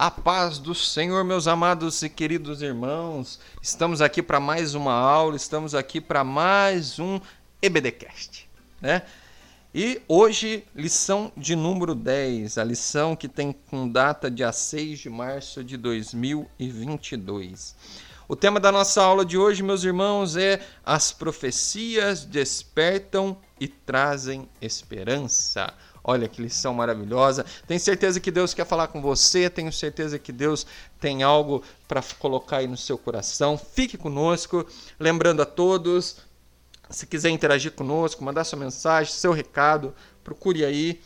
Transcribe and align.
A 0.00 0.12
paz 0.12 0.58
do 0.58 0.76
Senhor, 0.76 1.24
meus 1.24 1.48
amados 1.48 2.00
e 2.04 2.08
queridos 2.08 2.62
irmãos. 2.62 3.40
Estamos 3.60 4.00
aqui 4.00 4.22
para 4.22 4.38
mais 4.38 4.76
uma 4.76 4.92
aula, 4.92 5.34
estamos 5.34 5.74
aqui 5.74 6.00
para 6.00 6.22
mais 6.22 7.00
um 7.00 7.20
EBDcast, 7.60 8.48
né? 8.80 9.02
E 9.74 10.00
hoje, 10.06 10.64
lição 10.72 11.32
de 11.36 11.56
número 11.56 11.96
10, 11.96 12.58
a 12.58 12.62
lição 12.62 13.16
que 13.16 13.26
tem 13.26 13.52
com 13.52 13.88
data 13.88 14.30
dia 14.30 14.52
6 14.52 15.00
de 15.00 15.10
março 15.10 15.64
de 15.64 15.76
2022. 15.76 17.74
O 18.28 18.36
tema 18.36 18.60
da 18.60 18.70
nossa 18.70 19.02
aula 19.02 19.24
de 19.24 19.36
hoje, 19.36 19.64
meus 19.64 19.82
irmãos, 19.82 20.36
é 20.36 20.60
as 20.86 21.10
profecias 21.10 22.24
despertam 22.24 23.36
e 23.58 23.66
trazem 23.66 24.48
esperança. 24.62 25.74
Olha 26.10 26.26
que 26.26 26.40
lição 26.40 26.72
maravilhosa. 26.72 27.44
Tenho 27.66 27.78
certeza 27.78 28.18
que 28.18 28.30
Deus 28.30 28.54
quer 28.54 28.64
falar 28.64 28.86
com 28.88 29.02
você. 29.02 29.50
Tenho 29.50 29.70
certeza 29.70 30.18
que 30.18 30.32
Deus 30.32 30.66
tem 30.98 31.22
algo 31.22 31.62
para 31.86 32.02
colocar 32.18 32.56
aí 32.56 32.66
no 32.66 32.78
seu 32.78 32.96
coração. 32.96 33.58
Fique 33.58 33.98
conosco. 33.98 34.66
Lembrando 34.98 35.42
a 35.42 35.44
todos, 35.44 36.16
se 36.88 37.06
quiser 37.06 37.28
interagir 37.28 37.72
conosco, 37.72 38.24
mandar 38.24 38.44
sua 38.44 38.58
mensagem, 38.58 39.12
seu 39.12 39.32
recado, 39.32 39.94
procure 40.24 40.64
aí. 40.64 40.98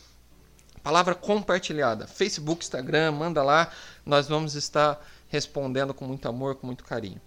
Palavra 0.85 1.17
compartilhada. 1.17 2.07
Facebook, 2.07 2.63
Instagram, 2.63 3.11
manda 3.11 3.43
lá. 3.43 3.73
Nós 4.07 4.29
vamos 4.29 4.55
estar 4.55 5.05
respondendo 5.27 5.93
com 5.93 6.05
muito 6.05 6.29
amor, 6.29 6.55
com 6.55 6.69
muito 6.69 6.85
carinho. 6.85 7.21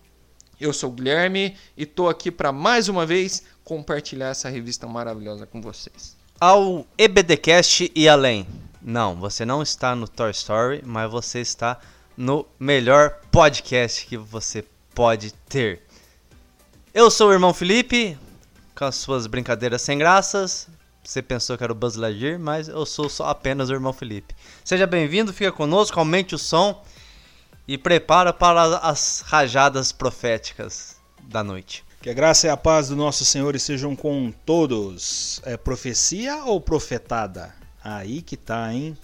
Eu 0.57 0.71
sou 0.71 0.89
o 0.89 0.93
Guilherme 0.93 1.57
e 1.75 1.83
estou 1.83 2.07
aqui 2.07 2.31
para 2.31 2.53
mais 2.53 2.87
uma 2.87 3.05
vez 3.05 3.43
compartilhar 3.65 4.29
essa 4.29 4.47
revista 4.47 4.87
maravilhosa 4.87 5.45
com 5.45 5.61
vocês 5.61 6.15
ao 6.39 6.85
EBDcast 6.97 7.91
e 7.95 8.09
além. 8.09 8.47
Não, 8.81 9.15
você 9.15 9.45
não 9.45 9.63
está 9.63 9.95
no 9.95 10.07
Toy 10.07 10.31
Story, 10.31 10.81
mas 10.85 11.09
você 11.09 11.39
está 11.39 11.79
no 12.17 12.45
melhor 12.59 13.19
podcast 13.31 14.05
que 14.05 14.17
você 14.17 14.65
pode 14.93 15.33
ter. 15.49 15.81
Eu 16.93 17.09
sou 17.09 17.29
o 17.29 17.33
irmão 17.33 17.53
Felipe, 17.53 18.17
com 18.75 18.85
as 18.85 18.95
suas 18.95 19.27
brincadeiras 19.27 19.81
sem 19.81 19.97
graças. 19.97 20.67
Você 21.03 21.21
pensou 21.21 21.57
que 21.57 21.63
era 21.63 21.71
o 21.71 21.75
Buzz 21.75 21.95
Lightyear, 21.95 22.39
mas 22.39 22.67
eu 22.67 22.85
sou 22.85 23.09
só 23.09 23.27
apenas 23.27 23.69
o 23.69 23.73
irmão 23.73 23.93
Felipe. 23.93 24.35
Seja 24.63 24.87
bem-vindo, 24.87 25.31
fica 25.31 25.51
conosco, 25.51 25.99
aumente 25.99 26.35
o 26.35 26.39
som 26.39 26.83
e 27.67 27.77
prepara 27.77 28.33
para 28.33 28.77
as 28.79 29.21
rajadas 29.25 29.91
proféticas 29.91 30.97
da 31.21 31.43
noite. 31.43 31.84
Que 32.05 32.11
a 32.11 32.13
graça 32.13 32.45
e 32.45 32.49
a 32.51 32.55
paz 32.55 32.89
do 32.89 32.95
nosso 32.95 33.25
Senhor 33.25 33.55
estejam 33.55 33.95
com 33.95 34.31
todos. 34.45 35.41
É 35.43 35.57
profecia 35.57 36.43
ou 36.43 36.61
profetada? 36.61 37.51
Aí 37.83 38.21
que 38.21 38.37
tá, 38.37 38.71
hein? 38.71 38.95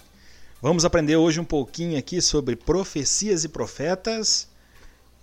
Vamos 0.62 0.84
aprender 0.84 1.16
hoje 1.16 1.40
um 1.40 1.44
pouquinho 1.44 1.98
aqui 1.98 2.22
sobre 2.22 2.54
profecias 2.54 3.42
e 3.42 3.48
profetas 3.48 4.46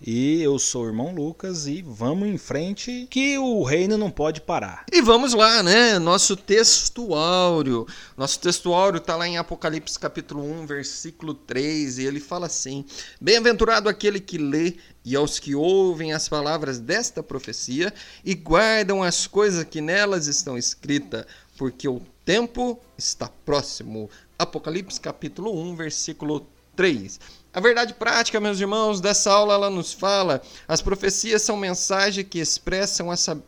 e 0.02 0.42
eu 0.42 0.58
sou 0.58 0.84
o 0.84 0.86
irmão 0.86 1.14
Lucas 1.14 1.66
e 1.66 1.82
vamos 1.82 2.26
em 2.26 2.38
frente 2.38 3.06
que 3.10 3.36
o 3.36 3.62
reino 3.62 3.98
não 3.98 4.10
pode 4.10 4.40
parar. 4.40 4.86
E 4.90 5.02
vamos 5.02 5.34
lá, 5.34 5.62
né? 5.62 5.98
Nosso 5.98 6.36
texto 6.36 7.14
áureo. 7.14 7.86
Nosso 8.16 8.40
texto 8.40 8.72
áureo 8.72 8.98
está 8.98 9.14
lá 9.14 9.28
em 9.28 9.36
Apocalipse 9.36 9.98
capítulo 9.98 10.42
1, 10.42 10.66
versículo 10.66 11.34
3, 11.34 11.98
e 11.98 12.06
ele 12.06 12.18
fala 12.18 12.46
assim: 12.46 12.84
Bem-aventurado 13.20 13.90
aquele 13.90 14.20
que 14.20 14.38
lê 14.38 14.76
e 15.04 15.14
aos 15.14 15.38
que 15.38 15.54
ouvem 15.54 16.14
as 16.14 16.28
palavras 16.28 16.78
desta 16.78 17.22
profecia 17.22 17.92
e 18.24 18.34
guardam 18.34 19.02
as 19.02 19.26
coisas 19.26 19.64
que 19.64 19.82
nelas 19.82 20.26
estão 20.26 20.56
escritas, 20.56 21.26
porque 21.58 21.86
o 21.86 22.00
tempo 22.24 22.80
está 22.96 23.28
próximo. 23.44 24.08
Apocalipse 24.38 24.98
capítulo 24.98 25.54
1, 25.60 25.76
versículo 25.76 26.46
3. 26.74 27.20
A 27.52 27.58
verdade 27.58 27.94
prática, 27.94 28.38
meus 28.38 28.60
irmãos, 28.60 29.00
dessa 29.00 29.32
aula 29.32 29.54
ela 29.54 29.70
nos 29.70 29.92
fala: 29.92 30.40
as 30.68 30.80
profecias 30.80 31.42
são 31.42 31.56
mensagens 31.56 32.26
que 32.30 32.38
expressam 32.38 33.12
essa, 33.12 33.42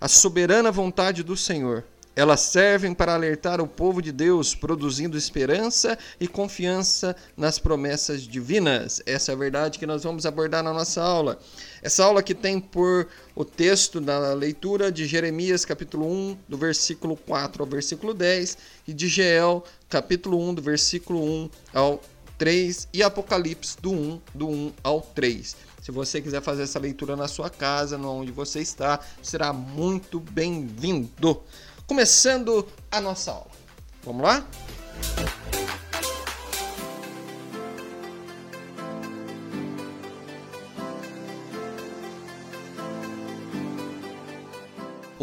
a 0.00 0.08
soberana 0.08 0.72
vontade 0.72 1.22
do 1.22 1.36
Senhor. 1.36 1.84
Elas 2.16 2.40
servem 2.40 2.94
para 2.94 3.14
alertar 3.14 3.60
o 3.60 3.68
povo 3.68 4.00
de 4.00 4.10
Deus, 4.10 4.54
produzindo 4.54 5.18
esperança 5.18 5.98
e 6.18 6.26
confiança 6.26 7.14
nas 7.36 7.58
promessas 7.58 8.22
divinas. 8.22 9.02
Essa 9.04 9.32
é 9.32 9.34
a 9.34 9.38
verdade 9.38 9.78
que 9.78 9.86
nós 9.86 10.02
vamos 10.02 10.24
abordar 10.24 10.64
na 10.64 10.72
nossa 10.72 11.02
aula. 11.02 11.38
Essa 11.82 12.04
aula 12.04 12.22
que 12.22 12.34
tem 12.34 12.58
por 12.58 13.06
o 13.34 13.44
texto 13.44 14.00
da 14.00 14.32
leitura 14.32 14.90
de 14.90 15.06
Jeremias, 15.06 15.66
capítulo 15.66 16.10
1, 16.10 16.38
do 16.48 16.56
versículo 16.56 17.16
4 17.18 17.62
ao 17.62 17.68
versículo 17.68 18.14
10, 18.14 18.56
e 18.88 18.94
de 18.94 19.08
Geel, 19.08 19.62
capítulo 19.86 20.40
1, 20.40 20.54
do 20.54 20.62
versículo 20.62 21.22
1 21.22 21.50
ao 21.74 22.00
3 22.38 22.88
e 22.92 23.02
Apocalipse 23.02 23.76
do 23.80 23.92
1, 23.92 24.20
do 24.34 24.48
1 24.48 24.72
ao 24.82 25.00
3. 25.00 25.56
Se 25.82 25.92
você 25.92 26.20
quiser 26.20 26.42
fazer 26.42 26.64
essa 26.64 26.78
leitura 26.78 27.14
na 27.14 27.28
sua 27.28 27.48
casa, 27.48 27.96
onde 27.96 28.32
você 28.32 28.60
está, 28.60 29.00
será 29.22 29.52
muito 29.52 30.18
bem-vindo. 30.18 31.42
Começando 31.86 32.66
a 32.90 33.00
nossa 33.00 33.30
aula. 33.30 33.50
Vamos 34.04 34.22
lá? 34.22 34.44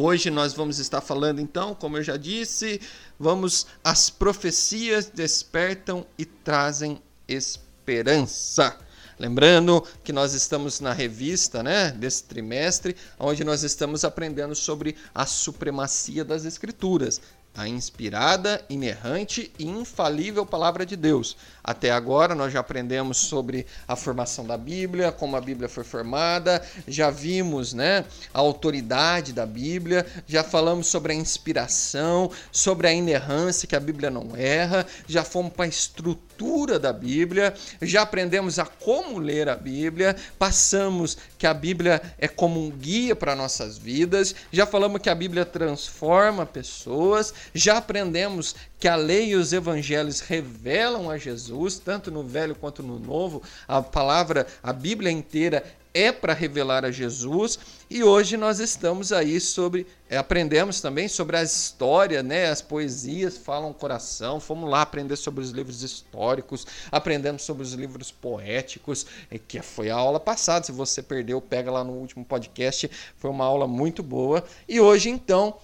Hoje 0.05 0.29
nós 0.29 0.53
vamos 0.53 0.79
estar 0.79 0.99
falando 0.99 1.39
então, 1.39 1.73
como 1.73 1.95
eu 1.95 2.03
já 2.03 2.17
disse, 2.17 2.81
vamos 3.17 3.65
as 3.81 4.09
profecias 4.09 5.05
despertam 5.05 6.05
e 6.17 6.25
trazem 6.25 7.01
esperança. 7.25 8.77
Lembrando 9.17 9.81
que 10.03 10.11
nós 10.11 10.33
estamos 10.33 10.81
na 10.81 10.91
revista, 10.91 11.63
né, 11.63 11.91
desse 11.91 12.25
trimestre, 12.25 12.97
onde 13.17 13.45
nós 13.45 13.63
estamos 13.63 14.03
aprendendo 14.03 14.53
sobre 14.55 14.97
a 15.15 15.25
supremacia 15.25 16.25
das 16.25 16.43
escrituras 16.43 17.21
a 17.55 17.67
inspirada, 17.67 18.63
inerrante 18.69 19.51
e 19.59 19.65
infalível 19.65 20.45
palavra 20.45 20.85
de 20.85 20.95
Deus. 20.95 21.37
Até 21.63 21.91
agora 21.91 22.33
nós 22.33 22.51
já 22.51 22.59
aprendemos 22.59 23.17
sobre 23.17 23.65
a 23.87 23.95
formação 23.95 24.45
da 24.45 24.57
Bíblia, 24.57 25.11
como 25.11 25.35
a 25.35 25.41
Bíblia 25.41 25.69
foi 25.69 25.83
formada, 25.83 26.61
já 26.87 27.09
vimos, 27.09 27.73
né, 27.73 28.05
a 28.33 28.39
autoridade 28.39 29.31
da 29.31 29.45
Bíblia, 29.45 30.05
já 30.27 30.43
falamos 30.43 30.87
sobre 30.87 31.13
a 31.13 31.15
inspiração, 31.15 32.31
sobre 32.51 32.87
a 32.87 32.93
inerrância 32.93 33.67
que 33.67 33.75
a 33.75 33.79
Bíblia 33.79 34.09
não 34.09 34.35
erra, 34.35 34.85
já 35.07 35.23
fomos 35.23 35.53
para 35.53 35.65
a 35.65 35.69
estrutura 35.69 36.32
da 36.79 36.91
Bíblia, 36.91 37.53
já 37.81 38.01
aprendemos 38.01 38.59
a 38.59 38.65
como 38.65 39.17
ler 39.17 39.47
a 39.47 39.55
Bíblia, 39.55 40.15
passamos 40.37 41.17
que 41.37 41.47
a 41.47 41.53
Bíblia 41.53 42.01
é 42.17 42.27
como 42.27 42.59
um 42.59 42.69
guia 42.69 43.15
para 43.15 43.35
nossas 43.35 43.77
vidas, 43.77 44.35
já 44.51 44.65
falamos 44.65 45.01
que 45.01 45.09
a 45.09 45.15
Bíblia 45.15 45.45
transforma 45.45 46.45
pessoas, 46.45 47.33
já 47.53 47.77
aprendemos 47.77 48.55
que 48.79 48.87
a 48.87 48.95
lei 48.95 49.29
e 49.29 49.35
os 49.35 49.53
evangelhos 49.53 50.19
revelam 50.19 51.09
a 51.09 51.17
Jesus, 51.17 51.79
tanto 51.79 52.11
no 52.11 52.23
Velho 52.23 52.55
quanto 52.55 52.83
no 52.83 52.99
Novo. 52.99 53.41
A 53.65 53.81
palavra, 53.81 54.45
a 54.61 54.73
Bíblia 54.73 55.09
inteira 55.09 55.63
é 55.93 56.11
para 56.11 56.33
revelar 56.33 56.83
a 56.83 56.91
Jesus 56.91 57.59
e 57.89 58.03
hoje 58.03 58.35
nós 58.35 58.59
estamos 58.59 59.11
aí 59.11 59.39
sobre 59.39 59.85
é, 60.09 60.17
aprendemos 60.17 60.81
também 60.81 61.07
sobre 61.07 61.37
a 61.37 61.43
história, 61.43 62.23
né? 62.23 62.49
As 62.49 62.61
poesias 62.61 63.37
falam 63.37 63.71
coração. 63.73 64.39
Fomos 64.39 64.69
lá 64.69 64.81
aprender 64.81 65.15
sobre 65.15 65.43
os 65.43 65.51
livros 65.51 65.83
históricos, 65.83 66.65
aprendemos 66.91 67.43
sobre 67.43 67.63
os 67.63 67.73
livros 67.73 68.11
poéticos, 68.11 69.05
que 69.47 69.61
foi 69.61 69.89
a 69.89 69.95
aula 69.95 70.19
passada. 70.19 70.65
Se 70.65 70.71
você 70.71 71.01
perdeu, 71.01 71.39
pega 71.41 71.71
lá 71.71 71.83
no 71.83 71.93
último 71.93 72.25
podcast. 72.25 72.89
Foi 73.17 73.29
uma 73.29 73.45
aula 73.45 73.67
muito 73.67 74.01
boa. 74.01 74.43
E 74.67 74.79
hoje 74.79 75.09
então 75.09 75.55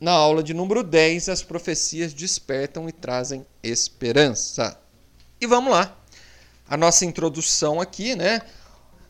na 0.00 0.12
aula 0.12 0.42
de 0.42 0.52
número 0.52 0.82
10, 0.82 1.30
as 1.30 1.42
profecias 1.42 2.12
despertam 2.12 2.88
e 2.88 2.92
trazem 2.92 3.46
esperança. 3.62 4.78
E 5.40 5.46
vamos 5.46 5.72
lá. 5.72 5.96
A 6.68 6.76
nossa 6.76 7.04
introdução 7.04 7.80
aqui, 7.80 8.14
né? 8.14 8.42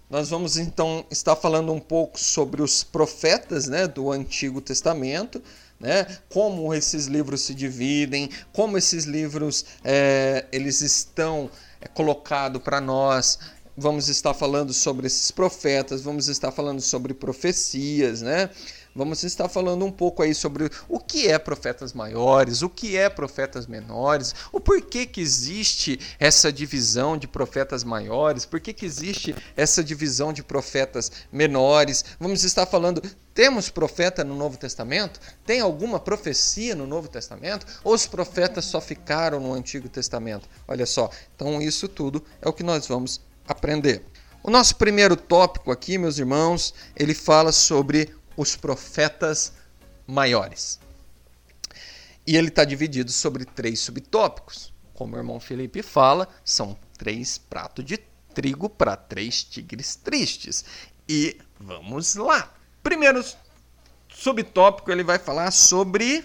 Nós 0.08 0.28
vamos 0.30 0.56
então 0.56 1.04
estar 1.10 1.34
falando 1.34 1.72
um 1.72 1.80
pouco 1.80 2.18
sobre 2.18 2.62
os 2.62 2.84
profetas, 2.84 3.66
né, 3.66 3.88
do 3.88 4.12
Antigo 4.12 4.60
Testamento, 4.60 5.42
né? 5.80 6.06
Como 6.30 6.72
esses 6.72 7.06
livros 7.06 7.42
se 7.42 7.54
dividem, 7.54 8.30
como 8.52 8.78
esses 8.78 9.04
livros 9.04 9.64
é, 9.84 10.46
eles 10.52 10.80
estão 10.80 11.50
é, 11.80 11.88
colocados 11.88 12.62
para 12.62 12.80
nós 12.80 13.38
vamos 13.76 14.08
estar 14.08 14.32
falando 14.32 14.72
sobre 14.72 15.06
esses 15.06 15.30
profetas, 15.30 16.00
vamos 16.00 16.28
estar 16.28 16.50
falando 16.50 16.80
sobre 16.80 17.12
profecias, 17.12 18.22
né? 18.22 18.48
Vamos 18.96 19.22
estar 19.22 19.48
falando 19.48 19.84
um 19.84 19.92
pouco 19.92 20.22
aí 20.22 20.34
sobre 20.34 20.70
o 20.88 20.98
que 20.98 21.28
é 21.28 21.38
profetas 21.38 21.92
maiores, 21.92 22.62
o 22.62 22.68
que 22.68 22.96
é 22.96 23.08
profetas 23.10 23.66
menores, 23.66 24.34
o 24.50 24.58
porquê 24.58 25.04
que 25.04 25.20
existe 25.20 26.00
essa 26.18 26.50
divisão 26.50 27.16
de 27.16 27.28
profetas 27.28 27.84
maiores, 27.84 28.46
por 28.46 28.58
que, 28.58 28.72
que 28.72 28.86
existe 28.86 29.36
essa 29.54 29.84
divisão 29.84 30.32
de 30.32 30.42
profetas 30.42 31.12
menores. 31.30 32.04
Vamos 32.18 32.42
estar 32.42 32.64
falando 32.64 33.02
temos 33.34 33.68
profeta 33.68 34.24
no 34.24 34.34
Novo 34.34 34.56
Testamento? 34.56 35.20
Tem 35.44 35.60
alguma 35.60 36.00
profecia 36.00 36.74
no 36.74 36.86
Novo 36.86 37.06
Testamento? 37.06 37.66
Ou 37.84 37.92
os 37.92 38.06
profetas 38.06 38.64
só 38.64 38.80
ficaram 38.80 39.38
no 39.38 39.52
Antigo 39.52 39.90
Testamento? 39.90 40.48
Olha 40.66 40.86
só, 40.86 41.10
então 41.34 41.60
isso 41.60 41.86
tudo 41.86 42.24
é 42.40 42.48
o 42.48 42.52
que 42.52 42.62
nós 42.62 42.86
vamos 42.86 43.20
aprender. 43.46 44.02
O 44.46 44.50
nosso 44.50 44.76
primeiro 44.76 45.16
tópico 45.16 45.72
aqui, 45.72 45.98
meus 45.98 46.18
irmãos, 46.18 46.72
ele 46.94 47.14
fala 47.14 47.50
sobre 47.50 48.14
os 48.36 48.56
profetas 48.56 49.52
maiores. 50.06 50.78
E 52.26 52.36
ele 52.36 52.48
está 52.48 52.64
dividido 52.64 53.12
sobre 53.12 53.44
três 53.44 53.80
subtópicos. 53.80 54.72
Como 54.94 55.14
o 55.14 55.18
irmão 55.18 55.38
Felipe 55.38 55.82
fala, 55.82 56.28
são 56.44 56.76
três 56.98 57.38
pratos 57.38 57.84
de 57.84 57.98
trigo 58.34 58.68
para 58.68 58.96
três 58.96 59.44
tigres 59.44 59.94
tristes. 59.96 60.64
E 61.08 61.38
vamos 61.58 62.14
lá. 62.16 62.52
Primeiro 62.82 63.24
subtópico 64.08 64.90
ele 64.90 65.04
vai 65.04 65.18
falar 65.18 65.50
sobre 65.50 66.24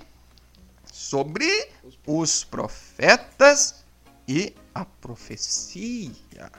sobre 0.91 1.69
os 2.05 2.43
profetas 2.43 3.83
e 4.27 4.53
a 4.73 4.85
profecia. 4.85 6.51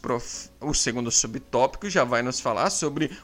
Prof... 0.00 0.50
O 0.60 0.72
segundo 0.72 1.10
subtópico 1.10 1.90
já 1.90 2.02
vai 2.02 2.22
nos 2.22 2.40
falar 2.40 2.70
sobre 2.70 3.16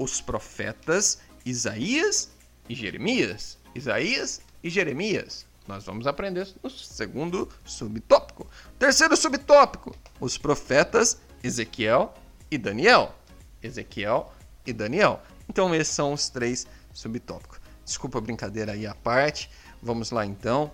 os 0.00 0.18
profetas 0.18 1.18
Isaías 1.44 2.30
e 2.68 2.74
Jeremias. 2.74 3.58
Isaías 3.74 4.40
e 4.64 4.70
Jeremias. 4.70 5.44
Nós 5.68 5.84
vamos 5.84 6.06
aprender 6.06 6.48
no 6.62 6.70
segundo 6.70 7.48
subtópico. 7.64 8.46
Terceiro 8.78 9.14
subtópico: 9.14 9.94
os 10.18 10.38
profetas 10.38 11.18
Ezequiel 11.44 12.14
e 12.50 12.56
Daniel. 12.56 13.14
Ezequiel 13.62 14.32
e 14.66 14.72
Daniel. 14.72 15.22
Então, 15.48 15.74
esses 15.74 15.94
são 15.94 16.14
os 16.14 16.30
três 16.30 16.66
subtópicos. 16.94 17.60
Desculpa 17.84 18.18
a 18.18 18.22
brincadeira 18.22 18.72
aí 18.72 18.86
à 18.86 18.94
parte. 18.94 19.50
Vamos 19.82 20.10
lá 20.10 20.24
então. 20.24 20.72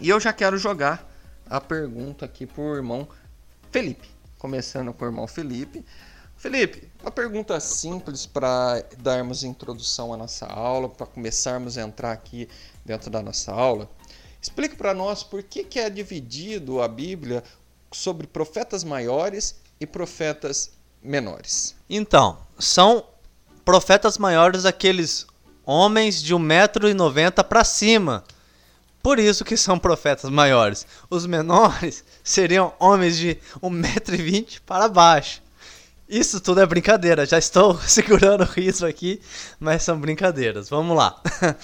E 0.00 0.08
eu 0.08 0.18
já 0.18 0.32
quero 0.32 0.58
jogar 0.58 1.08
a 1.48 1.60
pergunta 1.60 2.24
aqui 2.24 2.46
para 2.46 2.62
o 2.62 2.74
irmão 2.74 3.08
Felipe. 3.70 4.08
Começando 4.38 4.92
com 4.92 5.04
o 5.04 5.08
irmão 5.08 5.26
Felipe. 5.28 5.84
Felipe, 6.44 6.86
uma 7.00 7.10
pergunta 7.10 7.58
simples 7.58 8.26
para 8.26 8.84
darmos 8.98 9.42
introdução 9.44 10.12
à 10.12 10.16
nossa 10.18 10.44
aula, 10.44 10.90
para 10.90 11.06
começarmos 11.06 11.78
a 11.78 11.82
entrar 11.82 12.12
aqui 12.12 12.46
dentro 12.84 13.08
da 13.08 13.22
nossa 13.22 13.50
aula. 13.50 13.88
Explique 14.42 14.76
para 14.76 14.92
nós 14.92 15.22
por 15.22 15.42
que, 15.42 15.64
que 15.64 15.80
é 15.80 15.88
dividido 15.88 16.82
a 16.82 16.86
Bíblia 16.86 17.42
sobre 17.90 18.26
profetas 18.26 18.84
maiores 18.84 19.58
e 19.80 19.86
profetas 19.86 20.72
menores. 21.02 21.74
Então, 21.88 22.36
são 22.58 23.06
profetas 23.64 24.18
maiores 24.18 24.66
aqueles 24.66 25.26
homens 25.64 26.22
de 26.22 26.34
1,90m 26.34 27.42
para 27.42 27.64
cima. 27.64 28.22
Por 29.02 29.18
isso 29.18 29.46
que 29.46 29.56
são 29.56 29.78
profetas 29.78 30.30
maiores. 30.30 30.86
Os 31.08 31.24
menores 31.24 32.04
seriam 32.22 32.74
homens 32.78 33.16
de 33.16 33.38
1,20m 33.62 34.60
para 34.66 34.88
baixo. 34.90 35.42
Isso 36.08 36.40
tudo 36.40 36.60
é 36.60 36.66
brincadeira. 36.66 37.24
Já 37.24 37.38
estou 37.38 37.78
segurando 37.86 38.42
o 38.42 38.46
riso 38.46 38.86
aqui, 38.86 39.20
mas 39.58 39.82
são 39.82 39.98
brincadeiras. 39.98 40.68
Vamos 40.68 40.96
lá. 40.96 41.20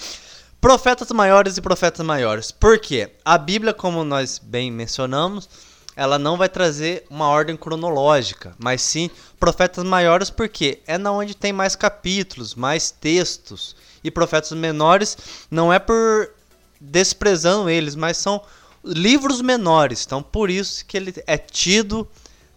profetas 0.59 1.11
maiores 1.11 1.57
e 1.57 1.61
profetas 1.61 2.05
maiores. 2.05 2.51
Por 2.51 2.79
quê? 2.79 3.11
A 3.23 3.37
Bíblia, 3.37 3.73
como 3.73 4.03
nós 4.03 4.39
bem 4.39 4.71
mencionamos, 4.71 5.49
ela 5.95 6.17
não 6.17 6.37
vai 6.37 6.49
trazer 6.49 7.05
uma 7.09 7.27
ordem 7.27 7.55
cronológica, 7.55 8.55
mas 8.57 8.81
sim 8.81 9.09
profetas 9.39 9.83
maiores 9.83 10.29
porque 10.29 10.79
é 10.87 10.97
na 10.97 11.11
onde 11.11 11.35
tem 11.35 11.53
mais 11.53 11.75
capítulos, 11.75 12.55
mais 12.55 12.89
textos. 12.89 13.75
E 14.03 14.09
profetas 14.09 14.51
menores 14.51 15.17
não 15.49 15.71
é 15.71 15.77
por 15.77 16.31
desprezando 16.79 17.69
eles, 17.69 17.93
mas 17.93 18.17
são 18.17 18.41
livros 18.83 19.41
menores. 19.41 20.03
Então 20.05 20.23
por 20.23 20.49
isso 20.49 20.83
que 20.85 20.97
ele 20.97 21.13
é 21.27 21.37
tido 21.37 22.07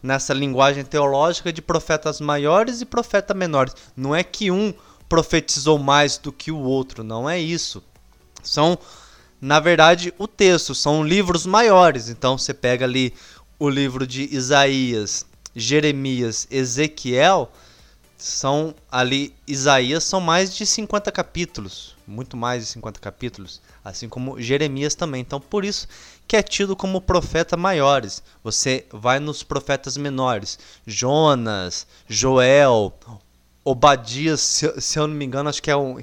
nessa 0.05 0.35
linguagem 0.35 0.85
teológica 0.85 1.51
de 1.51 1.63
profetas 1.63 2.21
maiores 2.21 2.83
e 2.83 2.85
profetas 2.85 3.35
menores. 3.35 3.75
Não 3.97 4.15
é 4.15 4.23
que 4.23 4.51
um 4.51 4.75
profetizou 5.09 5.79
mais 5.79 6.19
do 6.19 6.31
que 6.31 6.53
o 6.53 6.59
outro, 6.59 7.03
não 7.03 7.29
é 7.29 7.41
isso. 7.41 7.83
São 8.43 8.79
na 9.41 9.61
verdade, 9.61 10.13
o 10.19 10.27
texto 10.27 10.75
são 10.75 11.05
livros 11.05 11.45
maiores. 11.45 12.09
Então 12.09 12.39
você 12.39 12.55
pega 12.55 12.85
ali 12.85 13.13
o 13.59 13.69
livro 13.69 14.07
de 14.07 14.35
Isaías, 14.35 15.27
Jeremias, 15.55 16.47
Ezequiel, 16.51 17.51
são 18.17 18.75
ali 18.91 19.35
Isaías 19.47 20.05
são 20.05 20.21
mais 20.21 20.55
de 20.55 20.65
50 20.65 21.11
capítulos, 21.13 21.97
muito 22.07 22.37
mais 22.37 22.65
de 22.65 22.71
50 22.71 23.01
capítulos, 23.01 23.61
assim 23.85 24.09
como 24.09 24.41
Jeremias 24.41 24.95
também. 24.95 25.21
Então, 25.21 25.41
por 25.41 25.65
isso 25.65 25.89
que 26.27 26.37
é 26.37 26.43
tido 26.43 26.75
como 26.75 27.01
profeta 27.01 27.57
maiores. 27.57 28.23
Você 28.43 28.87
vai 28.91 29.19
nos 29.21 29.43
profetas 29.43 29.97
menores, 29.97 30.59
Jonas, 30.87 31.87
Joel, 32.09 32.93
Obadias, 33.65 34.41
se, 34.41 34.81
se 34.81 34.99
eu 34.99 35.07
não 35.07 35.15
me 35.15 35.25
engano, 35.25 35.49
acho 35.49 35.63
que 35.63 35.71
é 35.71 35.77
um 35.77 35.99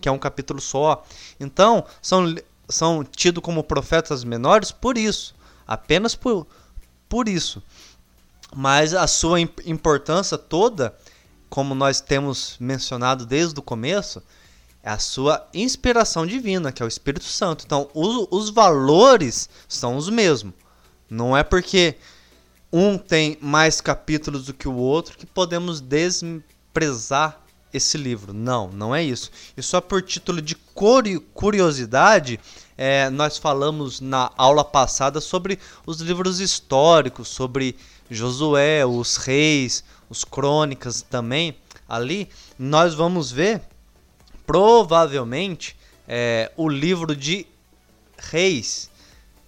que 0.00 0.08
é 0.08 0.12
um 0.12 0.18
capítulo 0.18 0.60
só. 0.60 1.04
Então, 1.38 1.84
são 2.00 2.34
são 2.70 3.04
tidos 3.04 3.42
como 3.42 3.64
profetas 3.64 4.24
menores 4.24 4.70
por 4.70 4.96
isso, 4.96 5.34
apenas 5.66 6.14
por, 6.14 6.46
por 7.08 7.28
isso. 7.28 7.62
Mas 8.54 8.94
a 8.94 9.06
sua 9.06 9.40
importância 9.40 10.36
toda, 10.38 10.94
como 11.50 11.74
nós 11.74 12.00
temos 12.00 12.56
mencionado 12.60 13.26
desde 13.26 13.58
o 13.58 13.62
começo, 13.62 14.22
é 14.82 14.90
a 14.90 14.98
sua 14.98 15.46
inspiração 15.52 16.24
divina, 16.24 16.72
que 16.72 16.82
é 16.82 16.86
o 16.86 16.88
Espírito 16.88 17.24
Santo. 17.24 17.64
Então, 17.66 17.90
os, 17.92 18.28
os 18.30 18.50
valores 18.50 19.50
são 19.68 19.96
os 19.96 20.08
mesmos. 20.08 20.54
Não 21.10 21.36
é 21.36 21.42
porque 21.42 21.96
um 22.72 22.96
tem 22.96 23.36
mais 23.40 23.80
capítulos 23.80 24.46
do 24.46 24.54
que 24.54 24.68
o 24.68 24.76
outro 24.76 25.18
que 25.18 25.26
podemos 25.26 25.80
desprezar 25.80 27.40
esse 27.72 27.98
livro. 27.98 28.32
Não, 28.32 28.68
não 28.68 28.94
é 28.94 29.02
isso. 29.02 29.30
E 29.56 29.62
só 29.62 29.80
por 29.80 30.02
título 30.02 30.40
de 30.40 30.54
curiosidade, 31.34 32.38
é, 32.78 33.10
nós 33.10 33.36
falamos 33.36 34.00
na 34.00 34.30
aula 34.36 34.64
passada 34.64 35.20
sobre 35.20 35.58
os 35.84 36.00
livros 36.00 36.40
históricos, 36.40 37.28
sobre 37.28 37.76
Josué, 38.08 38.86
os 38.86 39.16
reis, 39.16 39.84
os 40.10 40.24
crônicas 40.24 41.00
também. 41.00 41.56
Ali 41.88 42.28
nós 42.58 42.92
vamos 42.94 43.30
ver 43.30 43.62
provavelmente 44.44 45.76
é, 46.06 46.50
o 46.56 46.68
livro 46.68 47.14
de 47.14 47.46
reis. 48.18 48.90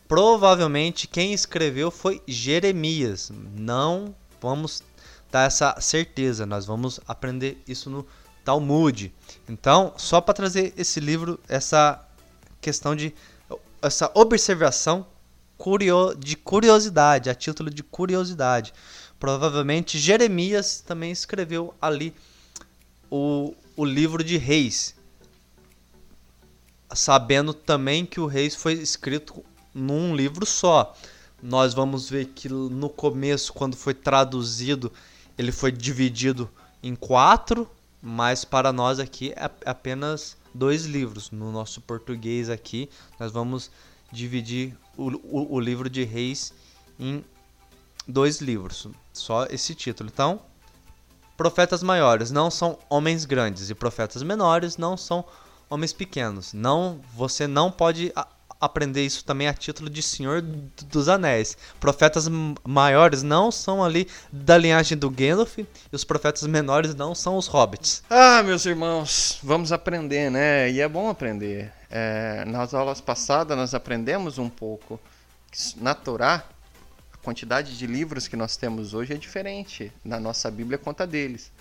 Provavelmente 0.07 1.09
quem 1.09 1.33
escreveu 1.33 1.91
foi 1.91 2.23
Jeremias. 2.27 3.33
Não 3.57 4.15
vamos 4.41 4.83
dar 5.31 5.47
essa 5.47 5.79
certeza. 5.81 6.47
Nós 6.47 6.65
vamos 6.65 7.01
aprender 7.07 7.61
isso 7.67 7.91
no 7.91 8.07
Talmud. 8.45 9.13
Então, 9.49 9.93
só 9.97 10.21
para 10.21 10.35
trazer 10.35 10.73
esse 10.77 11.01
livro, 11.01 11.41
essa 11.49 12.07
questão 12.61 12.95
de 12.95 13.13
essa 13.81 14.11
observação 14.15 15.05
de 16.19 16.37
curiosidade, 16.37 17.31
a 17.31 17.35
título 17.35 17.71
de 17.71 17.83
curiosidade. 17.83 18.73
Provavelmente 19.19 19.99
Jeremias 19.99 20.81
também 20.81 21.13
escreveu 21.13 21.75
ali 21.81 22.13
o, 23.11 23.55
o 23.77 23.85
livro 23.85 24.25
de 24.25 24.37
Reis, 24.37 24.97
sabendo 26.93 27.55
também 27.55 28.05
que 28.05 28.19
o 28.19 28.27
Reis 28.27 28.55
foi 28.55 28.73
escrito 28.73 29.45
num 29.73 30.17
livro 30.17 30.45
só. 30.45 30.97
Nós 31.43 31.75
vamos 31.75 32.11
ver 32.11 32.27
que 32.35 32.49
no 32.49 32.89
começo, 32.89 33.53
quando 33.53 33.77
foi 33.77 33.95
traduzido, 33.95 34.93
ele 35.39 35.53
foi 35.53 35.71
dividido 35.71 36.51
em 36.83 36.95
quatro, 36.95 37.71
mas 38.01 38.45
para 38.45 38.73
nós 38.73 38.99
aqui 38.99 39.33
é 39.37 39.51
apenas 39.65 40.37
dois 40.53 40.85
livros. 40.85 41.31
No 41.31 41.53
nosso 41.53 41.81
português 41.81 42.51
aqui, 42.51 42.89
nós 43.19 43.31
vamos 43.33 43.71
dividir 44.13 44.77
o, 44.97 45.57
o, 45.57 45.61
livro 45.61 45.89
de 45.89 46.05
Reis 46.05 46.53
em 46.99 47.25
dois 48.07 48.41
livros, 48.41 48.89
só 49.13 49.47
esse 49.47 49.75
título. 49.75 50.11
Então, 50.13 50.41
profetas 51.37 51.83
maiores 51.83 52.31
não 52.31 52.51
são 52.51 52.79
homens 52.89 53.25
grandes 53.25 53.71
e 53.71 53.75
profetas 53.75 54.23
menores 54.23 54.77
não 54.77 54.97
são 54.97 55.25
homens 55.69 55.93
pequenos. 55.93 56.53
Não, 56.53 57.01
você 57.15 57.47
não 57.47 57.71
pode 57.71 58.13
aprender 58.63 59.05
isso 59.05 59.25
também 59.25 59.49
a 59.49 59.55
título 59.55 59.91
de 59.91 60.01
Senhor 60.01 60.41
dos 60.41 61.09
Anéis. 61.09 61.57
Profetas 61.81 62.29
maiores 62.65 63.25
não 63.25 63.51
são 63.51 63.83
ali 63.83 64.07
da 64.31 64.57
linhagem 64.57 64.97
do 64.97 65.11
Gandalf 65.11 65.59
e 65.59 65.67
os 65.91 66.05
profetas 66.05 66.47
menores 66.47 66.95
não 66.95 67.13
são 67.13 67.37
os 67.37 67.49
hobbits. 67.49 68.05
Ah, 68.09 68.41
meus 68.45 68.65
irmãos, 68.65 69.41
vamos 69.43 69.73
aprender, 69.73 70.31
né? 70.31 70.71
E 70.71 70.81
é 70.81 70.89
bom 70.89 71.09
aprender. 71.09 71.73
É, 71.95 72.47
nas 72.47 72.73
aulas 72.73 73.03
passadas 73.03 73.55
nós 73.55 73.75
aprendemos 73.75 74.39
um 74.39 74.49
pouco 74.49 74.99
na 75.77 75.95
Torá 75.95 76.43
a 77.13 77.17
quantidade 77.19 77.77
de 77.77 77.87
livros 77.87 78.27
que 78.27 78.35
nós 78.35 78.57
temos 78.57 78.95
hoje 78.95 79.13
é 79.13 79.17
diferente. 79.19 79.93
Na 80.03 80.19
nossa 80.19 80.51
Bíblia 80.51 80.79
conta 80.79 81.07
deles. 81.07 81.53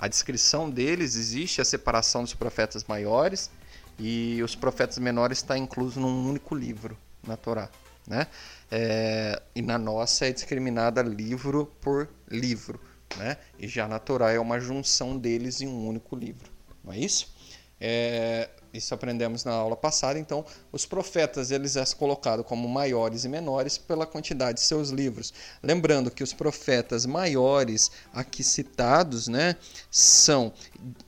A 0.00 0.08
descrição 0.08 0.70
deles 0.70 1.16
existe 1.16 1.60
a 1.60 1.64
separação 1.66 2.22
dos 2.22 2.32
profetas 2.32 2.84
maiores 2.84 3.50
e 3.98 4.40
os 4.42 4.56
profetas 4.56 4.96
menores 4.98 5.38
está 5.38 5.56
incluso 5.58 6.00
num 6.00 6.28
único 6.30 6.54
livro 6.54 6.96
na 7.22 7.36
Torá, 7.36 7.68
né? 8.06 8.26
É, 8.70 9.40
e 9.54 9.60
na 9.60 9.76
nossa 9.76 10.26
é 10.26 10.32
discriminada 10.32 11.02
livro 11.02 11.70
por 11.82 12.08
livro, 12.28 12.80
né? 13.16 13.36
E 13.58 13.68
já 13.68 13.86
na 13.86 13.98
Torá 13.98 14.32
é 14.32 14.38
uma 14.40 14.58
junção 14.58 15.16
deles 15.16 15.60
em 15.60 15.68
um 15.68 15.86
único 15.86 16.16
livro, 16.16 16.50
não 16.82 16.92
é 16.92 16.98
isso? 16.98 17.32
É, 17.80 18.48
isso 18.74 18.92
aprendemos 18.92 19.44
na 19.44 19.52
aula 19.52 19.76
passada. 19.76 20.18
Então, 20.18 20.44
os 20.72 20.84
profetas 20.84 21.50
eles 21.50 21.72
são 21.72 21.84
colocados 21.96 22.44
como 22.44 22.68
maiores 22.68 23.24
e 23.24 23.28
menores 23.28 23.78
pela 23.78 24.04
quantidade 24.04 24.58
de 24.58 24.64
seus 24.64 24.90
livros. 24.90 25.32
Lembrando 25.62 26.10
que 26.10 26.22
os 26.22 26.32
profetas 26.32 27.06
maiores 27.06 27.90
aqui 28.12 28.42
citados, 28.42 29.28
né, 29.28 29.56
são 29.90 30.52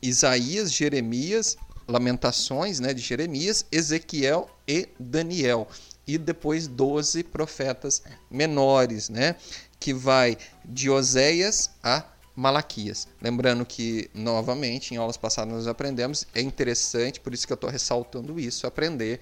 Isaías, 0.00 0.72
Jeremias, 0.72 1.56
Lamentações, 1.88 2.80
né, 2.80 2.94
de 2.94 3.00
Jeremias, 3.02 3.66
Ezequiel 3.70 4.48
e 4.66 4.88
Daniel. 4.98 5.68
E 6.06 6.18
depois 6.18 6.68
12 6.68 7.24
profetas 7.24 8.02
menores, 8.30 9.08
né, 9.08 9.34
que 9.80 9.92
vai 9.92 10.38
de 10.64 10.88
Oséias 10.88 11.70
a 11.82 12.04
Malaquias. 12.36 13.08
Lembrando 13.20 13.64
que, 13.64 14.10
novamente, 14.14 14.94
em 14.94 14.98
aulas 14.98 15.16
passadas 15.16 15.52
nós 15.52 15.66
aprendemos, 15.66 16.26
é 16.34 16.40
interessante, 16.42 17.18
por 17.18 17.32
isso 17.32 17.46
que 17.46 17.52
eu 17.52 17.56
estou 17.56 17.70
ressaltando 17.70 18.38
isso, 18.38 18.66
aprender 18.66 19.20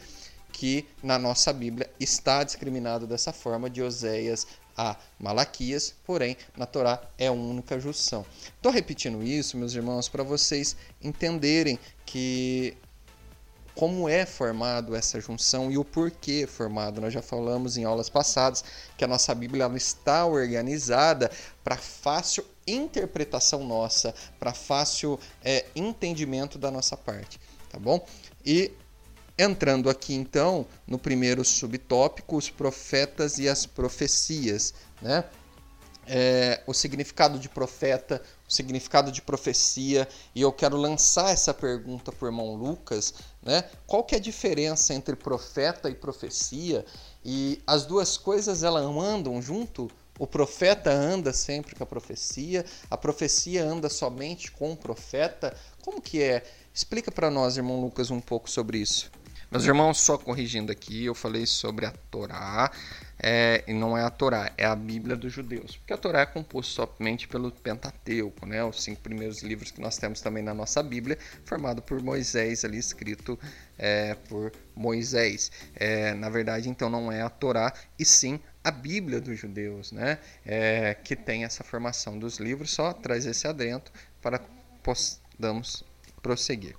que 0.53 0.87
na 1.03 1.19
nossa 1.19 1.53
Bíblia 1.53 1.89
está 1.99 2.43
discriminado 2.45 3.07
dessa 3.07 3.33
forma 3.33 3.71
de 3.71 3.83
Oséias 3.83 4.47
a 4.77 4.97
Malaquias, 5.19 5.95
porém 6.05 6.37
na 6.57 6.67
Torá 6.67 7.01
é 7.17 7.31
única 7.31 7.79
junção. 7.79 8.27
Estou 8.57 8.73
repetindo 8.73 9.23
isso, 9.23 9.57
meus 9.57 9.75
irmãos, 9.75 10.09
para 10.09 10.23
vocês 10.23 10.77
entenderem 11.01 11.79
que 12.05 12.77
como 13.75 14.09
é 14.09 14.25
formado 14.25 14.95
essa 14.95 15.21
junção 15.21 15.71
e 15.71 15.77
o 15.77 15.85
porquê 15.85 16.47
formado. 16.47 17.01
Nós 17.01 17.13
já 17.13 17.23
falamos 17.23 17.77
em 17.77 17.85
aulas 17.85 18.09
passadas 18.09 18.65
que 18.97 19.05
a 19.05 19.09
nossa 19.09 19.35
Bíblia 19.35 19.69
está 19.75 20.25
organizada 20.25 21.31
para 21.63 21.77
fácil 21.77 22.45
interpretação 22.67 23.65
nossa, 23.65 24.15
para 24.39 24.53
fácil 24.53 25.19
é, 25.43 25.67
entendimento 25.75 26.59
da 26.59 26.71
nossa 26.71 26.97
parte, 26.97 27.41
tá 27.71 27.79
bom? 27.79 28.05
E 28.45 28.73
entrando 29.39 29.91
aqui 29.91 30.15
então 30.15 30.67
no 30.87 30.99
primeiro 30.99 31.45
subtópico, 31.45 32.37
os 32.37 32.49
profetas 32.49 33.39
e 33.39 33.49
as 33.49 33.67
profecias, 33.67 34.75
né? 35.03 35.25
É, 36.07 36.63
o 36.67 36.75
significado 36.75 37.39
de 37.39 37.49
profeta, 37.49 38.21
o 38.47 38.53
significado 38.53 39.11
de 39.11 39.23
profecia, 39.23 40.07
e 40.35 40.43
eu 40.43 40.53
quero 40.53 40.77
lançar 40.77 41.31
essa 41.31 41.55
pergunta 41.55 42.13
o 42.21 42.27
irmão 42.27 42.55
Lucas, 42.55 43.15
né? 43.43 43.65
Qual 43.87 44.05
que 44.05 44.15
é 44.15 44.19
a 44.19 44.21
diferença 44.21 44.93
entre 44.93 45.17
profeta 45.17 45.89
e 45.89 45.95
profecia? 45.95 46.85
E 47.25 47.63
as 47.67 47.87
duas 47.87 48.19
coisas 48.19 48.63
elas 48.63 48.85
andam 48.85 49.41
junto? 49.41 49.91
O 50.19 50.27
profeta 50.27 50.91
anda 50.93 51.33
sempre 51.33 51.75
com 51.75 51.83
a 51.83 51.87
profecia, 51.87 52.65
a 52.89 52.97
profecia 52.97 53.65
anda 53.65 53.89
somente 53.89 54.51
com 54.53 54.73
o 54.73 54.77
profeta. 54.77 55.57
Como 55.83 56.01
que 56.01 56.23
é? 56.23 56.45
Explica 56.73 57.11
para 57.11 57.31
nós, 57.31 57.57
irmão 57.57 57.81
Lucas, 57.81 58.11
um 58.11 58.21
pouco 58.21 58.49
sobre 58.49 58.79
isso. 58.79 59.11
Meus 59.51 59.65
irmãos, 59.65 60.01
só 60.01 60.17
corrigindo 60.17 60.73
aqui, 60.73 61.05
eu 61.05 61.15
falei 61.15 61.47
sobre 61.47 61.87
a 61.87 61.93
Torá, 62.11 62.73
é, 63.19 63.65
e 63.67 63.73
não 63.73 63.97
é 63.97 64.03
a 64.03 64.11
Torá, 64.11 64.53
é 64.57 64.65
a 64.65 64.75
Bíblia 64.75 65.17
dos 65.17 65.33
judeus. 65.33 65.77
Porque 65.77 65.93
a 65.93 65.97
Torá 65.97 66.21
é 66.21 66.27
composta 66.27 66.87
somente 66.97 67.29
pelo 67.29 67.51
Pentateuco, 67.51 68.47
né? 68.47 68.65
os 68.65 68.83
cinco 68.83 69.01
primeiros 69.01 69.43
livros 69.43 69.71
que 69.71 69.81
nós 69.81 69.97
temos 69.97 70.21
também 70.21 70.43
na 70.43 70.55
nossa 70.55 70.83
Bíblia, 70.83 71.19
formado 71.45 71.81
por 71.83 72.03
Moisés, 72.03 72.65
ali 72.65 72.79
escrito 72.79 73.39
é, 73.79 74.15
por 74.29 74.53
Moisés. 74.75 75.51
É, 75.75 76.15
na 76.15 76.29
verdade, 76.29 76.69
então, 76.69 76.91
não 76.91 77.11
é 77.11 77.23
a 77.23 77.31
Torá, 77.31 77.73
e 77.99 78.05
sim 78.05 78.41
a 78.63 78.71
Bíblia 78.71 79.21
dos 79.21 79.39
judeus, 79.39 79.93
né? 79.93 80.19
É, 80.45 80.95
que 80.95 81.15
tem 81.15 81.45
essa 81.45 81.63
formação 81.63 82.19
dos 82.19 82.39
livros, 82.39 82.73
só 82.73 82.93
traz 82.93 83.27
esse 83.27 83.47
adentro 83.47 83.93
para 84.23 84.41
possamos 84.83 85.85
prosseguir. 86.23 86.77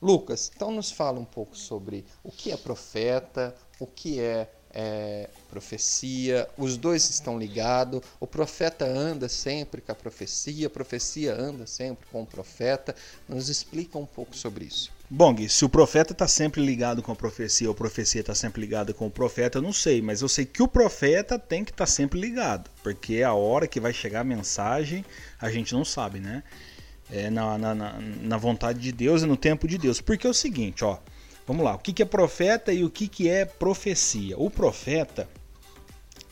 Lucas, 0.00 0.50
então 0.54 0.70
nos 0.70 0.92
fala 0.92 1.18
um 1.18 1.24
pouco 1.24 1.56
sobre 1.56 2.04
o 2.22 2.30
que 2.30 2.52
é 2.52 2.56
profeta, 2.56 3.54
o 3.80 3.86
que 3.86 4.20
é, 4.20 4.48
é, 4.72 5.28
profecia, 5.50 6.48
os 6.56 6.76
dois 6.76 7.08
estão 7.10 7.38
ligados, 7.38 8.00
o 8.20 8.26
profeta 8.26 8.84
anda 8.84 9.28
sempre 9.28 9.80
com 9.80 9.92
a 9.92 9.94
profecia, 9.94 10.66
a 10.66 10.70
profecia 10.70 11.34
anda 11.34 11.66
sempre 11.66 12.06
com 12.10 12.22
o 12.22 12.26
profeta. 12.26 12.94
Nos 13.28 13.48
explica 13.48 13.98
um 13.98 14.06
pouco 14.06 14.36
sobre 14.36 14.66
isso. 14.66 14.90
Bom, 15.10 15.34
Gui, 15.34 15.48
se 15.48 15.64
o 15.64 15.68
profeta 15.68 16.12
está 16.12 16.28
sempre 16.28 16.64
ligado 16.64 17.02
com 17.02 17.12
a 17.12 17.16
profecia 17.16 17.68
ou 17.68 17.72
a 17.72 17.76
profecia 17.76 18.20
está 18.20 18.34
sempre 18.34 18.60
ligada 18.60 18.92
com 18.92 19.06
o 19.06 19.10
profeta, 19.10 19.58
eu 19.58 19.62
não 19.62 19.72
sei, 19.72 20.02
mas 20.02 20.20
eu 20.20 20.28
sei 20.28 20.44
que 20.44 20.62
o 20.62 20.68
profeta 20.68 21.38
tem 21.38 21.64
que 21.64 21.70
estar 21.70 21.86
tá 21.86 21.90
sempre 21.90 22.20
ligado, 22.20 22.70
porque 22.82 23.14
é 23.14 23.24
a 23.24 23.32
hora 23.32 23.66
que 23.66 23.80
vai 23.80 23.92
chegar 23.92 24.20
a 24.20 24.24
mensagem, 24.24 25.04
a 25.40 25.50
gente 25.50 25.72
não 25.72 25.84
sabe, 25.84 26.20
né? 26.20 26.42
é, 27.10 27.30
na, 27.30 27.56
na, 27.58 27.74
na, 27.74 28.36
vontade 28.36 28.78
de 28.78 28.92
Deus 28.92 29.22
e 29.22 29.26
no 29.26 29.36
tempo 29.36 29.66
de 29.66 29.78
Deus. 29.78 30.00
Porque 30.00 30.26
é 30.26 30.30
o 30.30 30.34
seguinte, 30.34 30.84
ó, 30.84 30.98
vamos 31.48 31.64
lá, 31.64 31.74
o 31.74 31.78
que, 31.78 32.02
é 32.02 32.04
profeta 32.04 32.74
e 32.74 32.84
o 32.84 32.90
que, 32.90 33.08
que 33.08 33.26
é 33.26 33.46
profecia? 33.46 34.38
O 34.38 34.50
profeta, 34.50 35.26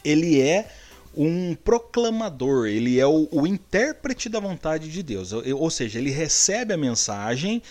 ele 0.05 0.43
é 0.43 0.71
um 1.17 1.55
proclamador, 1.55 2.67
ele 2.67 3.01
é 3.01 3.07
o, 3.07 3.27
o 3.33 3.47
intérprete 3.47 4.29
da 4.29 4.39
vontade 4.39 4.91
de 4.91 5.03
Deus, 5.03 5.33
ou, 5.33 5.43
ou 5.59 5.71
seja, 5.71 5.99
ele 5.99 6.11
recebe 6.11 6.75
a 6.75 6.77
mensagem 6.77 7.63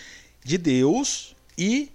de 0.43 0.57
Deus 0.57 1.35
e 1.55 1.91